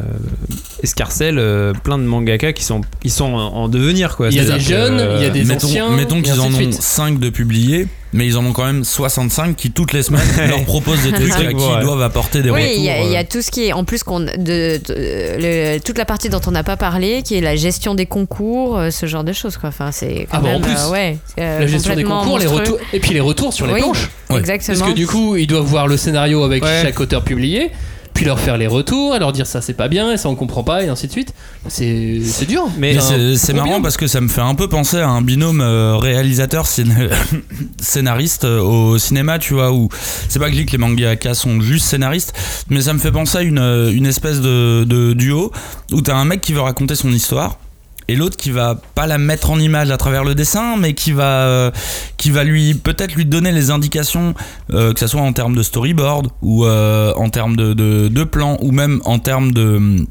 escarcelle 0.84 1.38
euh, 1.40 1.74
plein 1.84 1.98
de 1.98 2.04
mangaka 2.04 2.54
qui 2.54 2.64
sont 2.64 2.82
ils 3.04 3.12
sont 3.12 3.26
en, 3.34 3.40
en 3.56 3.68
devenir 3.68 4.16
quoi 4.18 4.30
Il 4.30 4.36
y 4.36 4.40
a 4.40 4.44
des 4.44 4.48
C'est-à-dire 4.50 4.66
que, 4.68 4.74
jeunes, 4.74 5.00
euh, 5.00 5.16
il 5.18 5.24
y 5.24 5.26
a 5.26 5.30
des 5.30 5.44
mettons, 5.44 5.68
anciens. 5.68 5.90
mettons 5.92 6.18
et 6.18 6.22
qu'ils 6.22 6.32
ainsi 6.32 6.40
en 6.42 6.50
de 6.50 6.54
ont 6.54 6.58
suite. 6.58 6.74
5 6.74 7.20
de 7.20 7.30
publiés, 7.30 7.88
mais 8.16 8.26
ils 8.26 8.38
en 8.38 8.46
ont 8.46 8.54
quand 8.54 8.66
même 8.66 8.84
65 8.84 9.56
qui 9.56 9.72
toutes 9.72 9.92
les 9.94 10.02
semaines 10.02 10.22
leur 10.48 10.64
proposent 10.64 11.04
des 11.04 11.12
trucs 11.12 11.32
à 11.34 11.36
qui 11.50 11.56
ouais. 11.56 11.62
ils 11.80 11.84
doivent 11.84 12.02
apporter 12.02 12.42
des 12.42 12.50
Oui, 12.50 12.62
retours. 12.62 12.76
il 12.78 12.84
y, 12.84 12.90
a- 12.90 13.02
il 13.04 13.12
y 13.12 13.16
euh. 13.16 13.20
a 13.20 13.24
tout 13.26 13.42
ce 13.42 13.52
qui 13.52 13.66
est 13.68 13.74
en 13.74 13.84
plus 13.84 14.04
qu'on 14.04 14.22
de, 14.22 14.32
de- 14.38 14.80
le- 14.88 15.80
toute 15.80 15.98
la 15.98 16.06
partie 16.06 16.30
dont 16.30 16.40
on 16.48 16.52
n'a 16.52 16.64
pas 16.64 16.78
parlé, 16.78 17.22
qui 17.24 17.36
est 17.36 17.42
la 17.42 17.56
gestion 17.56 17.94
des 17.94 18.06
concours, 18.06 18.78
euh, 18.80 18.90
ce 18.90 19.06
genre 19.06 19.24
de 19.26 19.34
choses 19.34 19.58
quoi. 19.58 19.70
Enfin, 19.70 19.92
c'est 19.92 20.28
Ah 20.32 20.40
bah, 20.40 20.50
en 20.56 20.62
plus, 20.62 20.72
euh, 20.74 20.90
ouais, 20.92 21.18
euh, 21.40 21.60
La 21.60 21.68
gestion 21.68 21.94
des 21.96 22.04
concours, 22.04 22.40
les 22.40 22.46
retours, 22.48 22.78
et 22.94 23.00
puis 23.00 23.14
les 23.14 23.20
retours 23.20 23.54
sur 23.54 23.68
les 23.68 23.74
Oui. 23.74 23.82
planches. 23.82 24.10
Ouais. 24.30 24.40
Exactement. 24.40 24.80
Parce 24.80 24.92
que 24.92 24.96
du 24.96 25.06
coup, 25.08 25.36
ils 25.36 25.46
doivent 25.48 25.66
voir 25.66 25.88
le 25.88 25.98
scénario 25.98 26.44
avec 26.44 26.64
Ouais. 26.64 26.80
chaque 26.84 27.00
auteur 27.00 27.22
publié, 27.24 27.72
puis 28.16 28.26
leur 28.26 28.40
faire 28.40 28.58
les 28.58 28.66
retours, 28.66 29.16
et 29.16 29.20
leur 29.20 29.32
dire 29.32 29.46
ça 29.46 29.62
c'est 29.62 29.74
pas 29.74 29.88
bien, 29.88 30.12
et 30.12 30.18
ça 30.18 30.30
on 30.30 30.36
comprend 30.36 30.64
pas, 30.64 30.84
et 30.84 30.88
ainsi 30.88 31.06
de 31.06 31.12
suite. 31.12 31.34
C'est 31.68 32.20
c'est 32.24 32.46
dur. 32.48 32.64
Mais 32.80 32.94
Mais 32.94 32.98
Enfin, 33.00 33.16
c'est 33.36 33.54
marrant 33.54 33.82
parce 33.82 33.98
que 33.98 34.08
ça 34.08 34.22
me 34.22 34.28
fait 34.30 34.42
un 34.42 34.56
peu 34.56 34.68
penser 34.68 34.98
à 34.98 35.10
un 35.10 35.22
binôme 35.22 35.62
euh, 35.62 35.98
réalisateur 35.98 36.66
scén- 36.66 37.10
scénariste 37.82 38.46
euh, 38.46 38.60
au 38.62 38.98
cinéma, 38.98 39.38
tu 39.40 39.54
vois, 39.54 39.72
où 39.72 39.90
c'est 40.30 40.40
pas 40.40 40.46
que 40.48 40.54
je 40.54 40.60
dis 40.62 40.66
que 40.66 40.72
les 40.72 40.78
mangaka 40.78 41.34
sont 41.34 41.62
juste 41.62 41.86
scénaristes, 41.86 42.34
mais 42.70 42.82
ça 42.82 42.94
me 42.94 43.00
fait 43.00 43.12
penser 43.12 43.38
à 43.38 43.42
une, 43.42 43.60
euh, 43.60 43.92
une 43.92 44.06
espèce 44.06 44.42
de, 44.42 44.84
de 44.86 45.14
duo 45.14 45.52
où 45.92 46.02
t'as 46.02 46.16
un 46.16 46.26
mec 46.26 46.42
qui 46.42 46.54
veut 46.54 46.62
raconter 46.62 46.96
son 46.96 47.12
histoire. 47.12 47.60
Et 48.07 48.15
l'autre 48.15 48.38
qui 48.38 48.52
va 48.52 48.76
pas 48.94 49.07
la 49.07 49.18
mettre 49.18 49.49
en 49.49 49.60
image 49.60 49.90
à 49.90 49.98
travers 49.98 50.23
le 50.23 50.36
dessin, 50.36 50.76
mais 50.77 50.94
qui 50.94 51.11
va, 51.11 51.23
euh, 51.23 51.72
qui 52.18 52.30
va 52.30 52.44
lui 52.44 52.76
peut-être 52.76 53.15
lui 53.15 53.26
donner 53.26 53.52
les 53.52 53.72
indications, 53.72 54.36
euh, 54.72 54.94
que 54.94 54.99
ce 54.99 55.07
soit 55.07 55.22
en 55.22 55.34
termes 55.34 55.56
de 55.56 55.64
storyboard 55.64 56.27
ou 56.41 56.65
euh, 56.65 57.14
en 57.15 57.30
termes 57.30 57.56
de, 57.56 57.73
de, 57.73 58.07
de 58.07 58.23
plan 58.23 58.57
ou 58.61 58.72
même 58.72 59.02
en 59.06 59.19
termes 59.19 59.52
de 59.53 60.06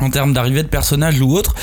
en 0.00 0.10
termes 0.10 0.32
d'arrivée 0.32 0.62
de 0.62 0.68
personnages 0.68 1.20
ou 1.20 1.32
autre. 1.32 1.56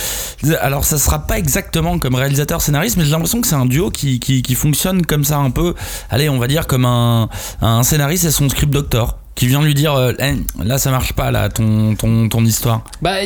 Alors 0.60 0.84
ça 0.84 0.98
sera 0.98 1.26
pas 1.26 1.38
exactement 1.38 2.00
comme 2.00 2.16
réalisateur 2.16 2.62
scénariste, 2.62 2.98
mais 2.98 3.06
j'ai 3.06 3.12
l'impression 3.12 3.40
que 3.40 3.48
c'est 3.48 3.56
un 3.56 3.66
duo 3.66 3.92
qui, 3.92 4.20
qui, 4.20 4.56
fonctionne 4.56 5.06
comme 5.06 5.24
ça 5.24 5.38
un 5.38 5.52
peu. 5.52 5.74
Allez, 6.10 6.28
on 6.28 6.38
va 6.38 6.48
dire 6.48 6.68
comme 6.68 6.84
un, 6.84 7.30
un 7.62 7.84
scénariste 7.84 8.26
et 8.26 8.32
son 8.32 8.50
script 8.50 8.74
doctor 8.74 9.20
qui 9.36 9.48
vient 9.48 9.62
lui 9.62 9.74
dire 9.74 9.96
Eh, 10.20 10.34
là 10.62 10.78
ça 10.78 10.92
marche 10.92 11.14
pas 11.14 11.32
là 11.32 11.48
ton 11.48 11.96
ton, 11.96 12.28
ton 12.28 12.44
histoire. 12.44 12.84
Bah, 13.02 13.20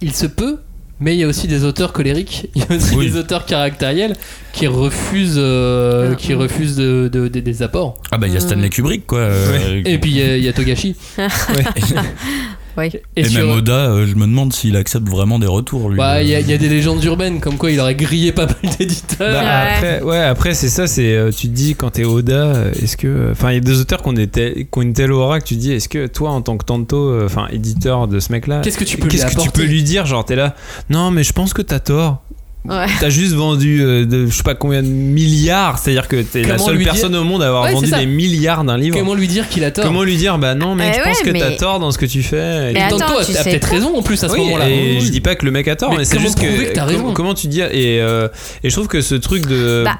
il 0.00 0.14
se 0.14 0.26
peut, 0.26 0.58
mais 1.00 1.14
il 1.14 1.18
y 1.20 1.24
a 1.24 1.26
aussi 1.26 1.46
des 1.48 1.64
auteurs 1.64 1.92
colériques, 1.92 2.48
il 2.54 2.62
y 2.62 2.64
a 2.64 2.76
aussi 2.76 2.94
Oui. 2.96 3.10
des 3.10 3.16
auteurs 3.18 3.44
caractériels 3.46 4.14
qui 4.52 4.66
refusent, 4.66 5.34
euh, 5.36 6.10
Ah, 6.12 6.14
qui 6.16 6.32
mm. 6.34 6.38
refusent 6.38 6.76
de, 6.76 7.08
de- 7.12 7.28
de- 7.28 7.40
des 7.40 7.62
apports. 7.62 7.98
Ah 8.10 8.18
bah 8.18 8.26
il 8.28 8.34
y 8.34 8.36
a 8.36 8.40
Stanley 8.40 8.70
Kubrick 8.70 9.06
quoi. 9.06 9.18
euh, 9.20 9.82
Et 9.84 9.98
puis 9.98 10.10
il 10.10 10.16
y 10.16 10.22
a- 10.22 10.36
il 10.36 10.44
y, 10.44 10.48
a 10.48 10.52
Togashi. 10.52 10.96
Oui. 12.78 12.90
Et, 13.16 13.20
et 13.20 13.24
sur- 13.24 13.46
même 13.46 13.56
Oda, 13.56 13.72
euh, 13.90 14.06
je 14.06 14.14
me 14.14 14.22
demande 14.26 14.52
s'il 14.52 14.76
accepte 14.76 15.08
vraiment 15.08 15.38
des 15.38 15.46
retours 15.46 15.88
lui. 15.88 15.96
Bah, 15.96 16.22
il 16.22 16.28
y, 16.28 16.34
a- 16.34 16.40
il 16.40 16.48
y 16.48 16.52
a 16.52 16.58
des 16.58 16.68
légendes 16.68 17.02
urbaines 17.04 17.40
comme 17.40 17.56
quoi 17.56 17.70
il 17.70 17.80
aurait 17.80 17.94
grillé 17.94 18.32
pas 18.32 18.46
mal 18.46 18.56
d'éditeurs. 18.78 19.32
Bah, 19.32 19.40
Ouais. 19.40 19.74
après, 19.74 20.02
ouais, 20.02 20.18
après 20.18 20.54
c'est 20.54 20.68
ça, 20.68 20.86
c'est 20.86 21.14
euh, 21.16 21.30
tu 21.30 21.48
te 21.48 21.52
dis 21.54 21.74
quand 21.74 21.90
t'es 21.90 22.04
Oda, 22.04 22.34
euh, 22.34 22.72
est-ce 22.82 22.96
que, 22.96 23.30
enfin, 23.32 23.50
il 23.52 23.54
y 23.54 23.58
a 23.58 23.60
des 23.60 23.80
auteurs 23.80 24.02
qui 24.02 24.08
ont, 24.08 24.12
des 24.12 24.26
tel- 24.26 24.54
qui 24.54 24.66
ont 24.78 24.82
une 24.82 24.92
telle 24.92 25.12
aura 25.12 25.40
que 25.40 25.44
tu 25.46 25.54
te 25.56 25.60
dis, 25.60 25.72
est-ce 25.72 25.88
que 25.88 26.06
toi 26.06 26.30
en 26.30 26.42
tant 26.42 26.56
que 26.56 26.64
tanto, 26.64 26.96
euh, 27.10 27.26
enfin, 27.26 27.46
éditeur 27.52 28.08
de 28.08 28.20
ce 28.20 28.30
mec-là, 28.32 28.60
Qu'est-ce 28.62 28.78
que 28.78 28.84
tu 28.84 28.96
peux 28.98 29.04
lui 29.08 29.10
qu'est-ce 29.18 29.34
que 29.36 29.40
tu 29.40 29.50
peux 29.50 29.64
lui 29.64 29.82
dire, 29.82 30.04
genre 30.06 30.24
t'es 30.24 30.36
là, 30.36 30.54
non 30.90 31.10
mais 31.10 31.24
je 31.24 31.32
pense 31.32 31.52
que 31.54 31.62
t'as 31.62 31.80
tort. 31.80 32.22
Ouais. 32.68 32.86
T'as 33.00 33.08
juste 33.10 33.34
vendu 33.34 33.80
euh, 33.82 34.04
de, 34.04 34.26
je 34.26 34.34
sais 34.34 34.42
pas 34.42 34.54
combien 34.54 34.82
de 34.82 34.88
milliards, 34.88 35.78
c'est-à-dire 35.78 36.08
que 36.08 36.20
t'es 36.22 36.42
la 36.42 36.58
seule 36.58 36.78
dire- 36.78 36.86
personne 36.86 37.14
au 37.14 37.24
monde 37.24 37.42
à 37.42 37.48
avoir 37.48 37.64
Ouais, 37.64 37.72
vendu 37.72 37.90
des 37.90 38.06
milliards 38.06 38.64
d'un 38.64 38.76
livre. 38.76 38.96
Comment 38.98 39.14
lui 39.14 39.28
dire 39.28 39.48
qu'il 39.48 39.64
a 39.64 39.70
tort 39.70 39.84
Comment 39.84 40.02
lui 40.02 40.16
dire, 40.16 40.38
bah 40.38 40.54
non 40.54 40.74
mec, 40.74 40.92
Eh 40.94 40.98
je 40.98 41.02
pense 41.04 41.20
ouais, 41.22 41.32
que 41.32 41.38
t'as 41.38 41.52
tort 41.56 41.78
dans 41.80 41.90
ce 41.92 41.98
que 41.98 42.06
tu 42.06 42.22
fais. 42.22 42.72
Mais 42.72 42.78
Et 42.80 42.82
attends, 42.82 43.18
a 43.18 43.22
sais 43.22 43.42
peut-être 43.44 43.68
raison 43.68 43.96
en 43.96 44.02
plus 44.02 44.22
à 44.24 44.28
ce 44.28 44.34
Oui, 44.34 44.40
moment-là. 44.40 44.68
et 44.68 44.96
Oui, 44.98 45.00
je 45.00 45.10
dis 45.10 45.20
pas 45.20 45.34
que 45.34 45.44
le 45.44 45.50
mec 45.50 45.68
a 45.68 45.76
tort, 45.76 45.90
Mais 45.90 45.98
mais, 45.98 46.04
c'est 46.04 46.18
juste 46.20 46.38
que 46.40 46.72
t'as 46.72 46.80
com- 46.80 46.88
raison 46.88 47.12
comment 47.12 47.34
tu 47.34 47.46
dis 47.48 47.60
et, 47.60 48.00
euh, 48.00 48.28
et 48.64 48.70
je 48.70 48.74
trouve 48.74 48.88
que 48.88 49.00
ce 49.00 49.14
truc 49.14 49.46
de 49.46 49.82
Bah, 49.84 49.98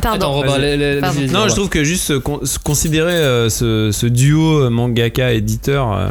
Pardon. 0.00 0.26
Attends, 0.26 0.32
Robin, 0.32 0.48
Vas-y. 0.52 0.60
les- 0.60 0.76
les- 0.94 1.00
Pardon. 1.00 1.20
vas-y, 1.20 1.30
Non, 1.30 1.48
je 1.48 1.54
trouve 1.54 1.68
que 1.68 1.84
juste 1.84 2.06
se 2.06 2.58
considérer 2.58 3.12
euh, 3.14 3.48
ce, 3.48 3.90
ce 3.92 4.06
duo 4.06 4.64
euh, 4.64 4.70
mangaka 4.70 5.32
éditeur 5.32 5.92
euh, 5.92 6.08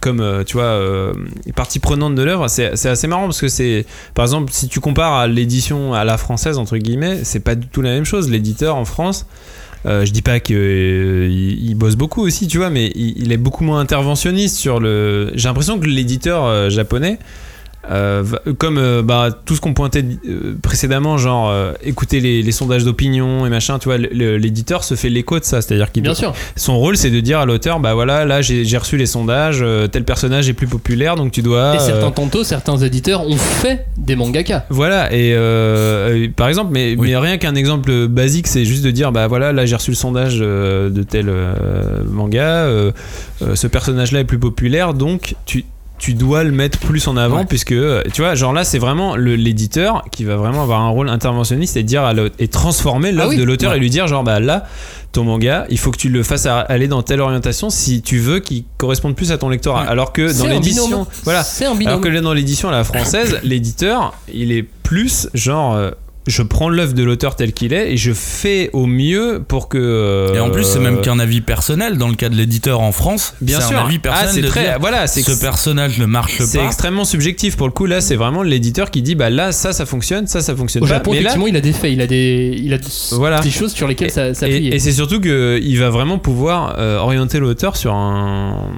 comme 0.00 0.20
euh, 0.20 0.44
tu 0.44 0.54
vois 0.54 0.64
euh, 0.64 1.12
partie 1.54 1.78
prenante 1.78 2.14
de 2.14 2.22
l'œuvre, 2.22 2.48
c'est 2.48 2.70
assez 2.86 3.06
marrant 3.06 3.24
parce 3.24 3.40
que 3.40 3.48
c'est 3.48 3.84
par 4.14 4.24
exemple 4.24 4.52
si 4.52 4.68
tu 4.68 4.80
compares 4.80 5.12
à 5.14 5.26
l'édition 5.26 5.94
à 5.94 6.04
la 6.04 6.16
française 6.18 6.58
entre 6.58 6.76
guillemets, 6.78 7.20
c'est 7.24 7.40
pas 7.40 7.54
du 7.54 7.66
tout 7.66 7.82
la 7.82 7.90
même 7.90 8.04
chose. 8.04 8.30
L'éditeur 8.30 8.76
en 8.76 8.84
France. 8.84 9.26
euh, 9.86 10.04
je 10.04 10.10
dis 10.10 10.22
pas 10.22 10.40
qu'il 10.40 10.56
il 10.58 11.74
bosse 11.74 11.94
beaucoup 11.96 12.22
aussi, 12.22 12.48
tu 12.48 12.58
vois, 12.58 12.70
mais 12.70 12.90
il, 12.96 13.14
il 13.22 13.32
est 13.32 13.36
beaucoup 13.36 13.62
moins 13.64 13.78
interventionniste 13.80 14.56
sur 14.56 14.80
le. 14.80 15.30
J'ai 15.34 15.48
l'impression 15.48 15.78
que 15.78 15.86
l'éditeur 15.86 16.44
euh, 16.44 16.70
japonais, 16.70 17.18
euh, 17.90 18.24
comme 18.58 18.78
euh, 18.78 19.02
bah, 19.02 19.28
tout 19.44 19.54
ce 19.54 19.60
qu'on 19.60 19.74
pointait 19.74 20.04
euh, 20.28 20.56
précédemment, 20.62 21.18
genre 21.18 21.48
euh, 21.50 21.72
écouter 21.82 22.20
les, 22.20 22.42
les 22.42 22.52
sondages 22.52 22.84
d'opinion 22.84 23.46
et 23.46 23.48
machin, 23.50 23.78
tu 23.78 23.84
vois, 23.88 23.98
l'éditeur 23.98 24.84
se 24.84 24.94
fait 24.94 25.08
l'écho 25.08 25.38
de 25.38 25.44
ça, 25.44 25.62
c'est-à-dire 25.62 25.92
qu'il 25.92 26.02
Bien 26.02 26.14
sûr. 26.14 26.34
son 26.56 26.78
rôle 26.78 26.96
c'est 26.96 27.10
de 27.10 27.20
dire 27.20 27.38
à 27.38 27.46
l'auteur, 27.46 27.80
bah 27.80 27.94
voilà, 27.94 28.24
là 28.24 28.42
j'ai 28.42 28.76
reçu 28.78 28.96
les 28.96 29.06
sondages, 29.06 29.58
euh, 29.62 29.86
tel 29.86 30.04
personnage 30.04 30.48
est 30.48 30.52
plus 30.54 30.66
populaire, 30.66 31.16
donc 31.16 31.32
tu 31.32 31.42
dois. 31.42 31.74
Et 31.76 31.78
certains 31.78 32.06
euh, 32.08 32.10
tantos, 32.10 32.44
certains 32.44 32.76
éditeurs 32.78 33.26
ont 33.28 33.36
fait 33.36 33.86
des 33.96 34.16
mangaka. 34.16 34.66
voilà, 34.70 35.12
et 35.12 35.32
euh, 35.34 36.08
euh, 36.08 36.28
par 36.34 36.48
exemple, 36.48 36.70
mais, 36.72 36.94
Oui. 36.98 37.08
mais 37.10 37.16
rien 37.16 37.38
qu'un 37.38 37.54
exemple 37.54 38.06
basique, 38.08 38.46
c'est 38.46 38.64
juste 38.64 38.84
de 38.84 38.90
dire, 38.90 39.12
bah 39.12 39.26
voilà, 39.26 39.52
là 39.52 39.66
j'ai 39.66 39.76
reçu 39.76 39.90
le 39.90 39.96
sondage 39.96 40.38
euh, 40.40 40.90
de 40.90 41.02
tel 41.02 41.26
euh, 41.28 42.02
manga, 42.10 42.42
euh, 42.64 42.90
euh, 43.42 43.54
ce 43.54 43.66
personnage-là 43.66 44.20
est 44.20 44.24
plus 44.24 44.38
populaire, 44.38 44.94
donc 44.94 45.34
tu 45.46 45.64
tu 45.98 46.14
dois 46.14 46.44
le 46.44 46.52
mettre 46.52 46.78
plus 46.78 47.06
en 47.08 47.16
avant 47.16 47.38
Ouais. 47.38 47.44
puisque 47.46 47.72
euh, 47.72 48.02
tu 48.12 48.20
vois 48.22 48.34
genre 48.34 48.52
là 48.52 48.64
c'est 48.64 48.78
vraiment 48.78 49.16
l'éditeur 49.16 50.04
qui 50.12 50.24
va 50.24 50.36
vraiment 50.36 50.62
avoir 50.62 50.80
un 50.80 50.88
rôle 50.90 51.08
interventionniste 51.08 51.76
et 51.76 51.82
dire 51.82 52.02
à 52.04 52.12
et 52.38 52.48
transformer 52.48 53.12
l'œuvre 53.12 53.28
Ah 53.28 53.30
oui. 53.30 53.36
de 53.38 53.42
l'auteur 53.44 53.70
Ouais. 53.70 53.76
et 53.78 53.80
lui 53.80 53.90
dire 53.90 54.06
genre 54.06 54.22
bah 54.24 54.38
là 54.40 54.64
ton 55.12 55.24
manga 55.24 55.64
il 55.70 55.78
faut 55.78 55.90
que 55.90 55.96
tu 55.96 56.08
le 56.10 56.22
fasses 56.22 56.46
à- 56.46 56.60
aller 56.60 56.88
dans 56.88 57.02
telle 57.02 57.20
orientation 57.20 57.70
si 57.70 58.02
tu 58.02 58.18
veux 58.18 58.40
qu'il 58.40 58.64
corresponde 58.76 59.16
plus 59.16 59.32
à 59.32 59.38
ton 59.38 59.48
lectorat 59.48 59.82
Ouais. 59.82 59.88
alors 59.88 60.12
que 60.12 60.36
dans 60.38 60.46
l'édition 60.46 61.06
voilà 61.24 61.42
alors 61.86 62.00
que 62.00 62.20
dans 62.20 62.32
l'édition 62.34 62.68
à 62.68 62.72
la 62.72 62.84
française 62.84 63.38
l'éditeur 63.42 64.14
il 64.32 64.52
est 64.52 64.62
plus 64.62 65.28
genre 65.34 65.74
euh, 65.74 65.90
je 66.26 66.42
prends 66.42 66.68
l'œuvre 66.68 66.92
de 66.94 67.02
l'auteur 67.04 67.36
tel 67.36 67.52
qu'il 67.52 67.72
est 67.72 67.92
et 67.92 67.96
je 67.96 68.12
fais 68.12 68.70
au 68.72 68.86
mieux 68.86 69.42
pour 69.46 69.68
que 69.68 69.78
euh, 69.78 70.34
Et 70.34 70.40
en 70.40 70.50
plus, 70.50 70.64
c'est 70.64 70.80
même 70.80 71.00
qu'un 71.00 71.18
avis 71.18 71.40
personnel 71.40 71.98
dans 71.98 72.08
le 72.08 72.14
cas 72.14 72.28
de 72.28 72.34
l'éditeur 72.34 72.80
en 72.80 72.90
France. 72.92 73.34
bien 73.40 73.60
c'est 73.60 73.68
sûr 73.68 73.78
un 73.78 73.84
avis 73.86 73.98
personnel 73.98 74.28
ah 74.28 74.32
c'est 74.34 74.42
de 74.42 74.48
très 74.48 74.62
dire, 74.64 74.76
voilà 74.80 75.06
c'est 75.06 75.22
ce 75.22 75.40
personnage 75.40 75.98
ne 75.98 76.06
marche 76.06 76.38
c'est 76.40 76.58
pas. 76.58 76.64
extrêmement 76.64 77.04
subjectif 77.04 77.56
pour 77.56 77.66
le 77.68 77.72
coup 77.72 77.86
là 77.86 78.00
c'est 78.00 78.16
vraiment 78.16 78.42
l'éditeur 78.42 78.90
qui 78.90 79.02
dit 79.02 79.14
bah 79.14 79.30
là 79.30 79.52
ça 79.52 79.72
ça 79.72 79.86
fonctionne 79.86 80.26
ça 80.26 80.40
ça 80.40 80.56
fonctionne 80.56 80.82
Au 80.82 80.86
pas 80.86 80.94
Japon, 80.94 81.10
mais 81.12 81.16
là 81.18 81.30
effectivement, 81.30 81.46
il 81.46 81.56
a 81.56 81.60
des 81.60 81.72
faits, 81.72 81.92
il 81.92 82.00
a 82.00 82.06
des, 82.06 82.58
il 82.60 82.74
a 82.74 82.78
Voilà. 83.12 83.40
des 83.40 83.50
choses 83.50 83.72
sur 83.72 83.86
lesquelles 83.86 84.10
ça, 84.10 84.34
ça 84.34 84.48
et, 84.48 84.78
c'est 84.78 84.92
surtout 84.92 85.20
que 85.20 85.60
il 85.62 85.78
va 85.78 85.90
vraiment 85.90 86.18
pouvoir 86.18 86.74
euh, 86.78 86.98
orienter 86.98 87.38
l'auteur 87.38 87.76
sur 87.76 87.94
un 87.94 88.70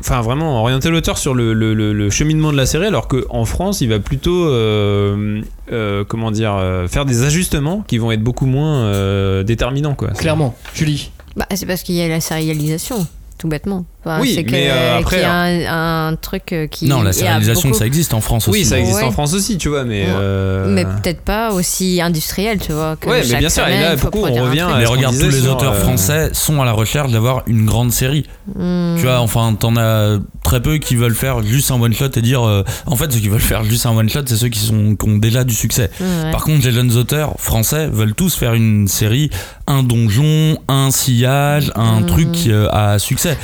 enfin 0.00 0.20
vraiment 0.22 0.60
orienter 0.60 0.90
l'auteur 0.90 1.18
sur 1.18 1.34
le, 1.34 1.52
le- 1.52 1.74
le- 1.74 1.92
le 1.92 2.10
cheminement 2.10 2.50
de 2.52 2.56
la 2.56 2.66
série 2.66 2.86
alors 2.86 3.06
qu'en 3.08 3.44
France 3.44 3.80
il 3.80 3.88
va 3.88 3.98
plutôt 4.00 4.46
euh, 4.48 5.40
euh, 5.72 6.04
comment 6.04 6.30
dire 6.30 6.54
euh, 6.54 6.88
faire 6.88 7.04
des 7.04 7.24
ajustements 7.24 7.82
qui 7.86 7.98
vont 7.98 8.12
être 8.12 8.22
beaucoup 8.22 8.46
moins 8.46 8.84
euh, 8.86 9.42
déterminants 9.42 9.94
quoi 9.94 10.10
Clairement, 10.10 10.54
Julie. 10.74 11.10
Bah, 11.36 11.46
c'est 11.54 11.66
parce 11.66 11.82
qu'il 11.82 11.94
y 11.96 12.02
a 12.02 12.08
la 12.08 12.20
sérialisation, 12.20 13.06
tout 13.38 13.48
bêtement. 13.48 13.84
Enfin, 14.06 14.20
Oui, 14.20 14.32
c'est 14.36 14.44
que- 14.44 14.52
mais, 14.52 14.68
euh, 14.70 14.98
après, 14.98 15.16
qu'il 15.16 15.22
y 15.24 15.28
a 15.28 15.34
un, 15.34 16.08
un 16.10 16.16
truc 16.16 16.52
euh, 16.52 16.66
qui. 16.68 16.86
Non, 16.86 17.02
la 17.02 17.12
sérialisation, 17.12 17.68
beaucoup- 17.70 17.78
ça 17.80 17.86
existe 17.86 18.14
en 18.14 18.20
France 18.20 18.46
aussi. 18.48 18.60
oui 18.60 18.64
ça 18.64 18.78
existe 18.78 18.98
Ouais. 18.98 19.04
en 19.04 19.10
France 19.10 19.34
aussi 19.34 19.58
tu 19.58 19.68
vois 19.68 19.82
mais 19.84 20.02
Ouais. 20.04 20.12
euh, 20.14 20.66
Mais 20.68 20.84
peut-être 20.84 21.22
pas 21.22 21.52
aussi 21.52 22.00
industriel, 22.00 22.58
tu 22.60 22.72
vois. 22.72 22.96
que 23.00 23.08
Ouais, 23.08 23.18
mais 23.22 23.26
chaque 23.26 23.40
bien 23.40 23.48
sûr, 23.48 23.62
et 23.66 23.72
semaine, 23.72 23.82
là, 23.82 23.96
pourquoi 23.96 24.30
on 24.30 24.44
revient 24.44 24.60
à- 24.60 24.78
Mais 24.78 24.84
regarde, 24.86 25.18
tous 25.18 25.28
les 25.28 25.40
sur, 25.40 25.52
auteurs 25.56 25.72
euh, 25.72 25.80
français 25.82 26.30
sont 26.32 26.62
à 26.62 26.64
la 26.64 26.72
recherche 26.72 27.10
d'avoir 27.10 27.42
une 27.48 27.66
grande 27.66 27.90
série. 27.90 28.26
Hmm. 28.54 28.94
Tu 28.96 29.02
vois, 29.02 29.18
enfin, 29.20 29.54
t'en 29.58 29.76
as 29.76 30.18
très 30.44 30.60
peu 30.62 30.78
qui 30.78 30.94
veulent 30.94 31.14
faire 31.14 31.42
juste 31.42 31.70
un 31.72 31.80
one 31.80 31.92
shot 31.92 32.10
et 32.16 32.22
dire. 32.22 32.46
euh, 32.46 32.62
en 32.86 32.94
fait, 32.96 33.10
ceux 33.12 33.18
qui 33.18 33.28
veulent 33.28 33.40
faire 33.40 33.64
juste 33.64 33.86
un 33.86 33.96
one 33.96 34.08
shot, 34.08 34.20
c'est 34.26 34.36
ceux 34.36 34.48
qui, 34.48 34.60
sont, 34.60 34.94
qui 34.94 35.08
ont 35.08 35.16
déjà 35.16 35.42
du 35.42 35.54
succès. 35.54 35.90
Ouais. 36.00 36.30
Par 36.30 36.44
contre, 36.44 36.64
les 36.64 36.72
jeunes 36.72 36.92
auteurs 36.96 37.34
français 37.38 37.88
veulent 37.88 38.14
tous 38.14 38.34
faire 38.36 38.54
une 38.54 38.86
série, 38.86 39.30
un 39.66 39.82
donjon, 39.82 40.58
un 40.68 40.90
sillage, 40.92 41.72
un 41.74 42.00
Mhm. 42.00 42.06
truc 42.06 42.28
euh, 42.48 42.68
à 42.70 42.98
succès. 42.98 43.36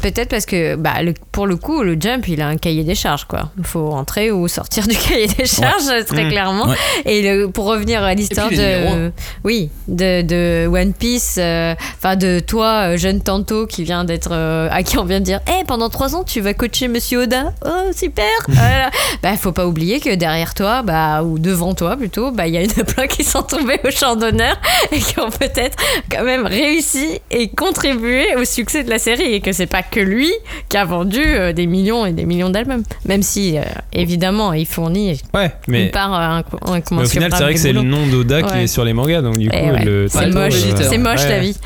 Peut-être 0.00 0.28
parce 0.28 0.46
que, 0.46 0.76
bah, 0.76 1.02
le- 1.02 1.14
pour 1.32 1.46
le 1.46 1.56
coup, 1.56 1.82
le 1.82 1.96
jump, 2.00 2.26
il 2.28 2.40
a 2.40 2.46
un 2.48 2.56
cahier 2.56 2.84
des 2.84 2.94
charges, 2.94 3.24
quoi. 3.24 3.50
Il 3.58 3.64
faut 3.64 3.90
entrer 3.92 4.30
ou 4.30 4.46
sortir 4.48 4.86
du 4.86 4.96
cahier 5.08 5.26
des 5.26 5.46
charges, 5.46 6.04
très 6.06 6.24
Mmh. 6.24 6.28
clairement. 6.30 6.66
Ouais. 6.68 6.76
Et 7.04 7.22
le- 7.22 7.48
pour 7.48 7.66
revenir 7.66 8.02
à 8.02 8.14
l'histoire 8.14 8.50
de, 8.50 9.10
oui, 9.44 9.70
de, 9.88 10.22
de 10.22 10.66
One 10.66 10.92
Piece, 10.92 11.36
euh, 11.38 11.74
enfin 11.96 12.16
de 12.16 12.40
toi, 12.40 12.90
euh, 12.92 12.96
jeune 12.96 13.20
tantôt, 13.22 13.66
qui 13.66 13.84
vient 13.84 14.04
d'être, 14.04 14.30
euh, 14.32 14.68
à 14.70 14.82
qui 14.82 14.98
on 14.98 15.04
vient 15.04 15.20
de 15.20 15.24
dire, 15.24 15.40
Eh, 15.48 15.64
pendant 15.64 15.88
trois 15.88 16.14
ans, 16.14 16.24
tu 16.24 16.40
vas 16.40 16.54
coacher 16.54 16.88
Monsieur 16.88 17.22
Oda. 17.22 17.52
Oh, 17.64 17.90
super. 17.94 18.24
voilà. 18.48 18.90
Bah, 19.22 19.36
faut 19.36 19.52
pas 19.52 19.66
oublier 19.66 20.00
que 20.00 20.14
derrière 20.14 20.54
toi, 20.54 20.82
bah, 20.82 21.22
ou 21.22 21.38
devant 21.38 21.74
toi 21.74 21.96
plutôt, 21.96 22.30
bah, 22.30 22.46
il 22.46 22.54
y 22.54 22.56
a 22.58 22.62
une 22.62 22.68
plein 22.84 23.06
qui 23.06 23.24
sont 23.24 23.42
tombés 23.42 23.80
au 23.84 23.90
champ 23.90 24.16
d'honneur 24.16 24.56
et 24.92 24.98
qui 24.98 25.18
ont 25.20 25.30
peut-être 25.30 25.76
quand 26.10 26.24
même 26.24 26.46
réussi 26.46 27.20
et 27.30 27.48
contribué 27.48 28.34
au 28.36 28.44
succès 28.44 28.84
de 28.84 28.90
la 28.90 28.98
série 28.98 29.34
et 29.34 29.40
que 29.40 29.52
c'est 29.52 29.66
pas 29.66 29.82
que 29.90 30.00
lui 30.00 30.30
qui 30.68 30.76
a 30.76 30.84
vendu 30.84 31.22
euh, 31.24 31.52
des 31.52 31.66
millions 31.66 32.06
et 32.06 32.12
des 32.12 32.24
millions 32.24 32.50
d'albums. 32.50 32.82
Même 33.06 33.22
si, 33.22 33.56
euh, 33.58 33.62
évidemment, 33.92 34.52
il 34.52 34.66
fournit 34.66 35.20
ouais 35.34 35.52
mais 35.66 35.86
une 35.86 35.90
part 35.90 36.14
euh, 36.14 36.40
inc- 36.72 36.84
mais 36.92 37.02
au 37.02 37.06
final, 37.06 37.30
c'est 37.34 37.42
vrai 37.42 37.54
que 37.54 37.60
c'est 37.60 37.72
le 37.72 37.82
nom 37.82 38.06
d'Oda 38.06 38.42
qui 38.42 38.52
Ouais. 38.52 38.64
est 38.64 38.66
sur 38.66 38.84
les 38.84 38.92
mangas, 38.92 39.22
donc 39.22 39.36
du 39.38 39.48
coup, 39.48 39.56
Eh 39.58 39.70
ouais. 39.70 39.84
le 39.84 40.06
C'est 40.08 40.26
moche, 40.30 40.54
euh, 40.54 40.86
c'est 40.88 40.98
moche 40.98 41.22
ouais. 41.22 41.28
la 41.28 41.38
vie. 41.40 41.56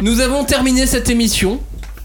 Nous 0.00 0.20
avons 0.20 0.44
terminé 0.44 0.86
cette 0.86 1.08
émission. 1.10 1.60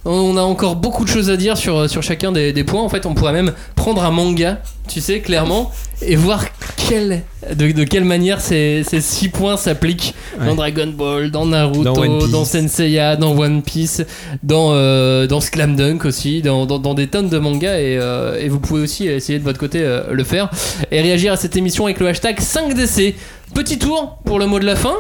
On 0.06 0.38
a 0.38 0.42
encore 0.42 0.76
beaucoup 0.76 1.04
de 1.04 1.10
choses 1.10 1.30
à 1.30 1.38
dire 1.38 1.58
sur, 1.58 1.90
sur 1.90 2.02
chacun 2.02 2.32
des, 2.32 2.54
des 2.54 2.64
points. 2.64 2.82
En 2.82 2.90
fait, 2.90 3.06
on 3.06 3.14
pourrait 3.14 3.34
même 3.34 3.54
prendre 3.76 4.04
un 4.04 4.12
manga, 4.12 4.62
tu 4.88 5.02
sais, 5.02 5.20
clairement, 5.20 5.72
et 6.02 6.16
voir 6.16 6.46
de, 6.92 7.72
de 7.72 7.84
quelle 7.84 8.04
manière 8.04 8.42
ces, 8.42 8.84
ces 8.88 9.02
six 9.02 9.30
points 9.30 9.58
s'appliquent 9.58 10.16
dans. 10.44 10.56
Dragon 10.56 10.88
Ball, 10.88 11.30
dans 11.30 11.46
Naruto, 11.46 11.84
Dans 11.84 12.28
dans. 12.28 12.46
Senseiya, 12.46 13.16
dans 13.16 13.38
One 13.38 13.62
Piece, 13.62 14.04
dans, 14.42 14.72
euh, 14.74 15.28
dans 15.28 15.40
Slam 15.40 15.76
Dunk 15.76 16.06
aussi, 16.06 16.42
dans, 16.42 16.66
dans, 16.66 16.80
dans 16.80 16.94
des 16.94 17.08
tonnes 17.08 17.30
de 17.30 17.38
mangas. 17.38 17.80
Et, 17.80 17.98
euh, 17.98 18.40
et 18.40 18.50
vous 18.50 18.60
pouvez 18.60 18.82
aussi 18.82 19.08
essayer 19.08 19.38
de 19.38 19.44
votre 19.44 19.60
côté 19.60 19.82
euh, 19.82 20.12
le 20.12 20.24
faire 20.24 20.50
et 20.92 21.02
réagir 21.02 21.34
à 21.34 21.38
cette 21.38 21.56
émission 21.56 21.86
avec 21.86 22.00
le 22.00 22.08
hashtag 22.08 22.40
5DC. 22.40 23.14
Petit 23.54 23.78
tour 23.78 24.18
pour 24.26 24.40
le 24.40 24.48
mot 24.48 24.60
de 24.60 24.66
la 24.66 24.76
fin. 24.76 24.96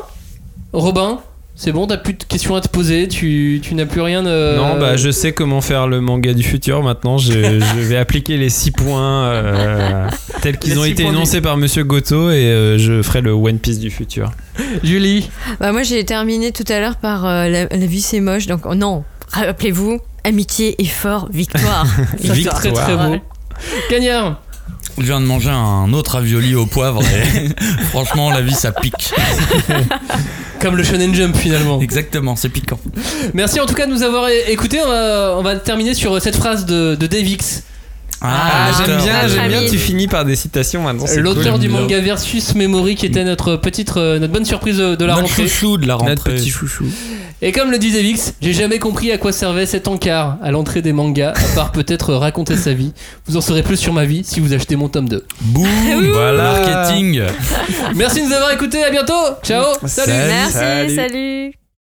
Robin, 0.73 1.19
c'est 1.61 1.73
bon, 1.73 1.87
t'as 1.87 1.97
plus 1.97 2.13
de 2.13 2.23
questions 2.23 2.55
à 2.55 2.61
te 2.61 2.69
poser, 2.69 3.09
tu, 3.09 3.59
tu 3.61 3.75
n'as 3.75 3.85
plus 3.85 3.99
rien 3.99 4.23
de... 4.23 4.55
Non, 4.55 4.79
bah 4.79 4.95
je 4.95 5.11
sais 5.11 5.33
comment 5.33 5.59
faire 5.59 5.87
le 5.87 5.99
manga 5.99 6.33
du 6.33 6.41
futur 6.41 6.81
maintenant. 6.81 7.17
Je, 7.17 7.33
je 7.33 7.79
vais 7.81 7.97
appliquer 7.97 8.37
les 8.37 8.47
6 8.49 8.71
points 8.71 9.25
euh, 9.25 10.07
tels 10.41 10.57
qu'ils 10.57 10.79
ont 10.79 10.83
six 10.85 10.91
été 10.91 11.03
énoncés 11.03 11.41
par 11.41 11.57
Monsieur 11.57 11.83
Goto 11.83 12.31
et 12.31 12.45
euh, 12.45 12.77
je 12.77 13.01
ferai 13.01 13.19
le 13.19 13.33
One 13.33 13.59
Piece 13.59 13.79
du 13.79 13.91
futur. 13.91 14.31
Julie, 14.83 15.29
Bah, 15.59 15.73
moi, 15.73 15.83
j'ai 15.83 16.05
terminé 16.05 16.53
tout 16.53 16.63
à 16.69 16.79
l'heure 16.79 16.95
par 16.95 17.25
euh, 17.25 17.49
la, 17.49 17.65
la 17.65 17.85
vie, 17.85 17.99
c'est 18.01 18.21
moche. 18.21 18.47
Donc, 18.47 18.61
oh, 18.63 18.73
non, 18.73 19.03
rappelez-vous, 19.33 19.99
amitié 20.23 20.81
et 20.81 20.85
fort, 20.85 21.27
victoire. 21.29 21.85
c'est 22.23 22.45
très 22.45 22.71
très 22.71 22.95
beau. 22.95 23.11
Ouais. 23.11 23.21
Je 24.97 25.03
viens 25.03 25.21
de 25.21 25.25
manger 25.25 25.49
un 25.49 25.93
autre 25.93 26.13
ravioli 26.13 26.55
au 26.55 26.65
poivre 26.65 27.01
et 27.03 27.49
franchement, 27.89 28.31
la 28.31 28.41
vie, 28.41 28.53
ça 28.53 28.71
pique. 28.71 29.13
comme 30.59 30.75
le 30.75 30.83
Shonen 30.83 31.13
Jump 31.15 31.35
finalement. 31.35 31.79
Exactement, 31.81 32.35
c'est 32.35 32.49
piquant. 32.49 32.79
Merci 33.33 33.59
en 33.59 33.65
tout 33.65 33.73
cas 33.75 33.85
de 33.85 33.91
nous 33.91 34.03
avoir 34.03 34.27
écoutés. 34.29 34.79
On 34.83 34.89
va, 34.89 35.35
on 35.37 35.41
va 35.41 35.55
terminer 35.55 35.93
sur 35.93 36.21
cette 36.21 36.35
phrase 36.35 36.65
de, 36.65 36.95
de 36.95 37.07
X, 38.21 38.27
Ah, 38.29 38.71
j'aime 38.85 38.97
bien, 38.97 39.27
j'aime 39.27 39.47
bien. 39.49 39.61
Tu 39.69 39.77
finis 39.77 40.07
par 40.07 40.25
des 40.25 40.35
citations 40.35 40.81
maintenant. 40.83 41.05
c'est 41.07 41.21
l'auteur 41.21 41.53
cool. 41.53 41.61
du 41.61 41.69
manga 41.69 41.99
Versus 42.01 42.53
Memory, 42.55 42.95
qui 42.95 43.05
était 43.05 43.23
notre 43.23 43.55
petite, 43.55 43.95
euh, 43.97 44.19
notre 44.19 44.33
bonne 44.33 44.45
surprise 44.45 44.77
de, 44.77 44.95
de 44.95 45.05
la 45.05 45.13
Notre 45.15 45.27
rentrée. 45.27 45.43
chouchou 45.47 45.77
de 45.77 45.87
la 45.87 45.93
Notre 45.93 46.05
rentrée. 46.07 46.35
petit 46.35 46.49
chouchou. 46.49 46.85
Et 47.41 47.53
comme 47.53 47.71
le 47.71 47.77
dit 47.77 47.91
Dave 47.93 48.03
X, 48.03 48.33
j'ai 48.41 48.51
jamais 48.53 48.79
compris 48.79 49.11
à 49.13 49.17
quoi 49.17 49.31
servait 49.31 49.65
cet 49.65 49.87
encart 49.87 50.37
à 50.43 50.51
l'entrée 50.51 50.81
des 50.81 50.91
mangas, 50.91 51.31
à 51.31 51.55
part 51.55 51.71
peut-être 51.71 52.13
raconter 52.13 52.57
sa 52.57 52.73
vie. 52.73 52.91
Vous 53.27 53.37
en 53.37 53.41
saurez 53.41 53.63
plus 53.63 53.77
sur 53.77 53.93
ma 53.93 54.03
vie 54.03 54.23
si 54.25 54.41
vous 54.41 54.53
achetez 54.53 54.75
mon 54.75 54.89
tome 54.89 55.07
2. 55.07 55.25
Boum, 55.41 55.65
Voilà. 56.13 56.43
marketing. 56.65 57.21
Merci 57.95 58.21
de 58.21 58.27
nous 58.27 58.33
avoir 58.33 58.51
écoutés, 58.51 58.83
à 58.83 58.89
bientôt. 58.91 59.13
Ciao. 59.43 59.63
Salut. 59.85 60.11
Salut. 60.11 60.27
Merci, 60.27 60.53
Salut. 60.53 60.95
salut. 60.95 61.58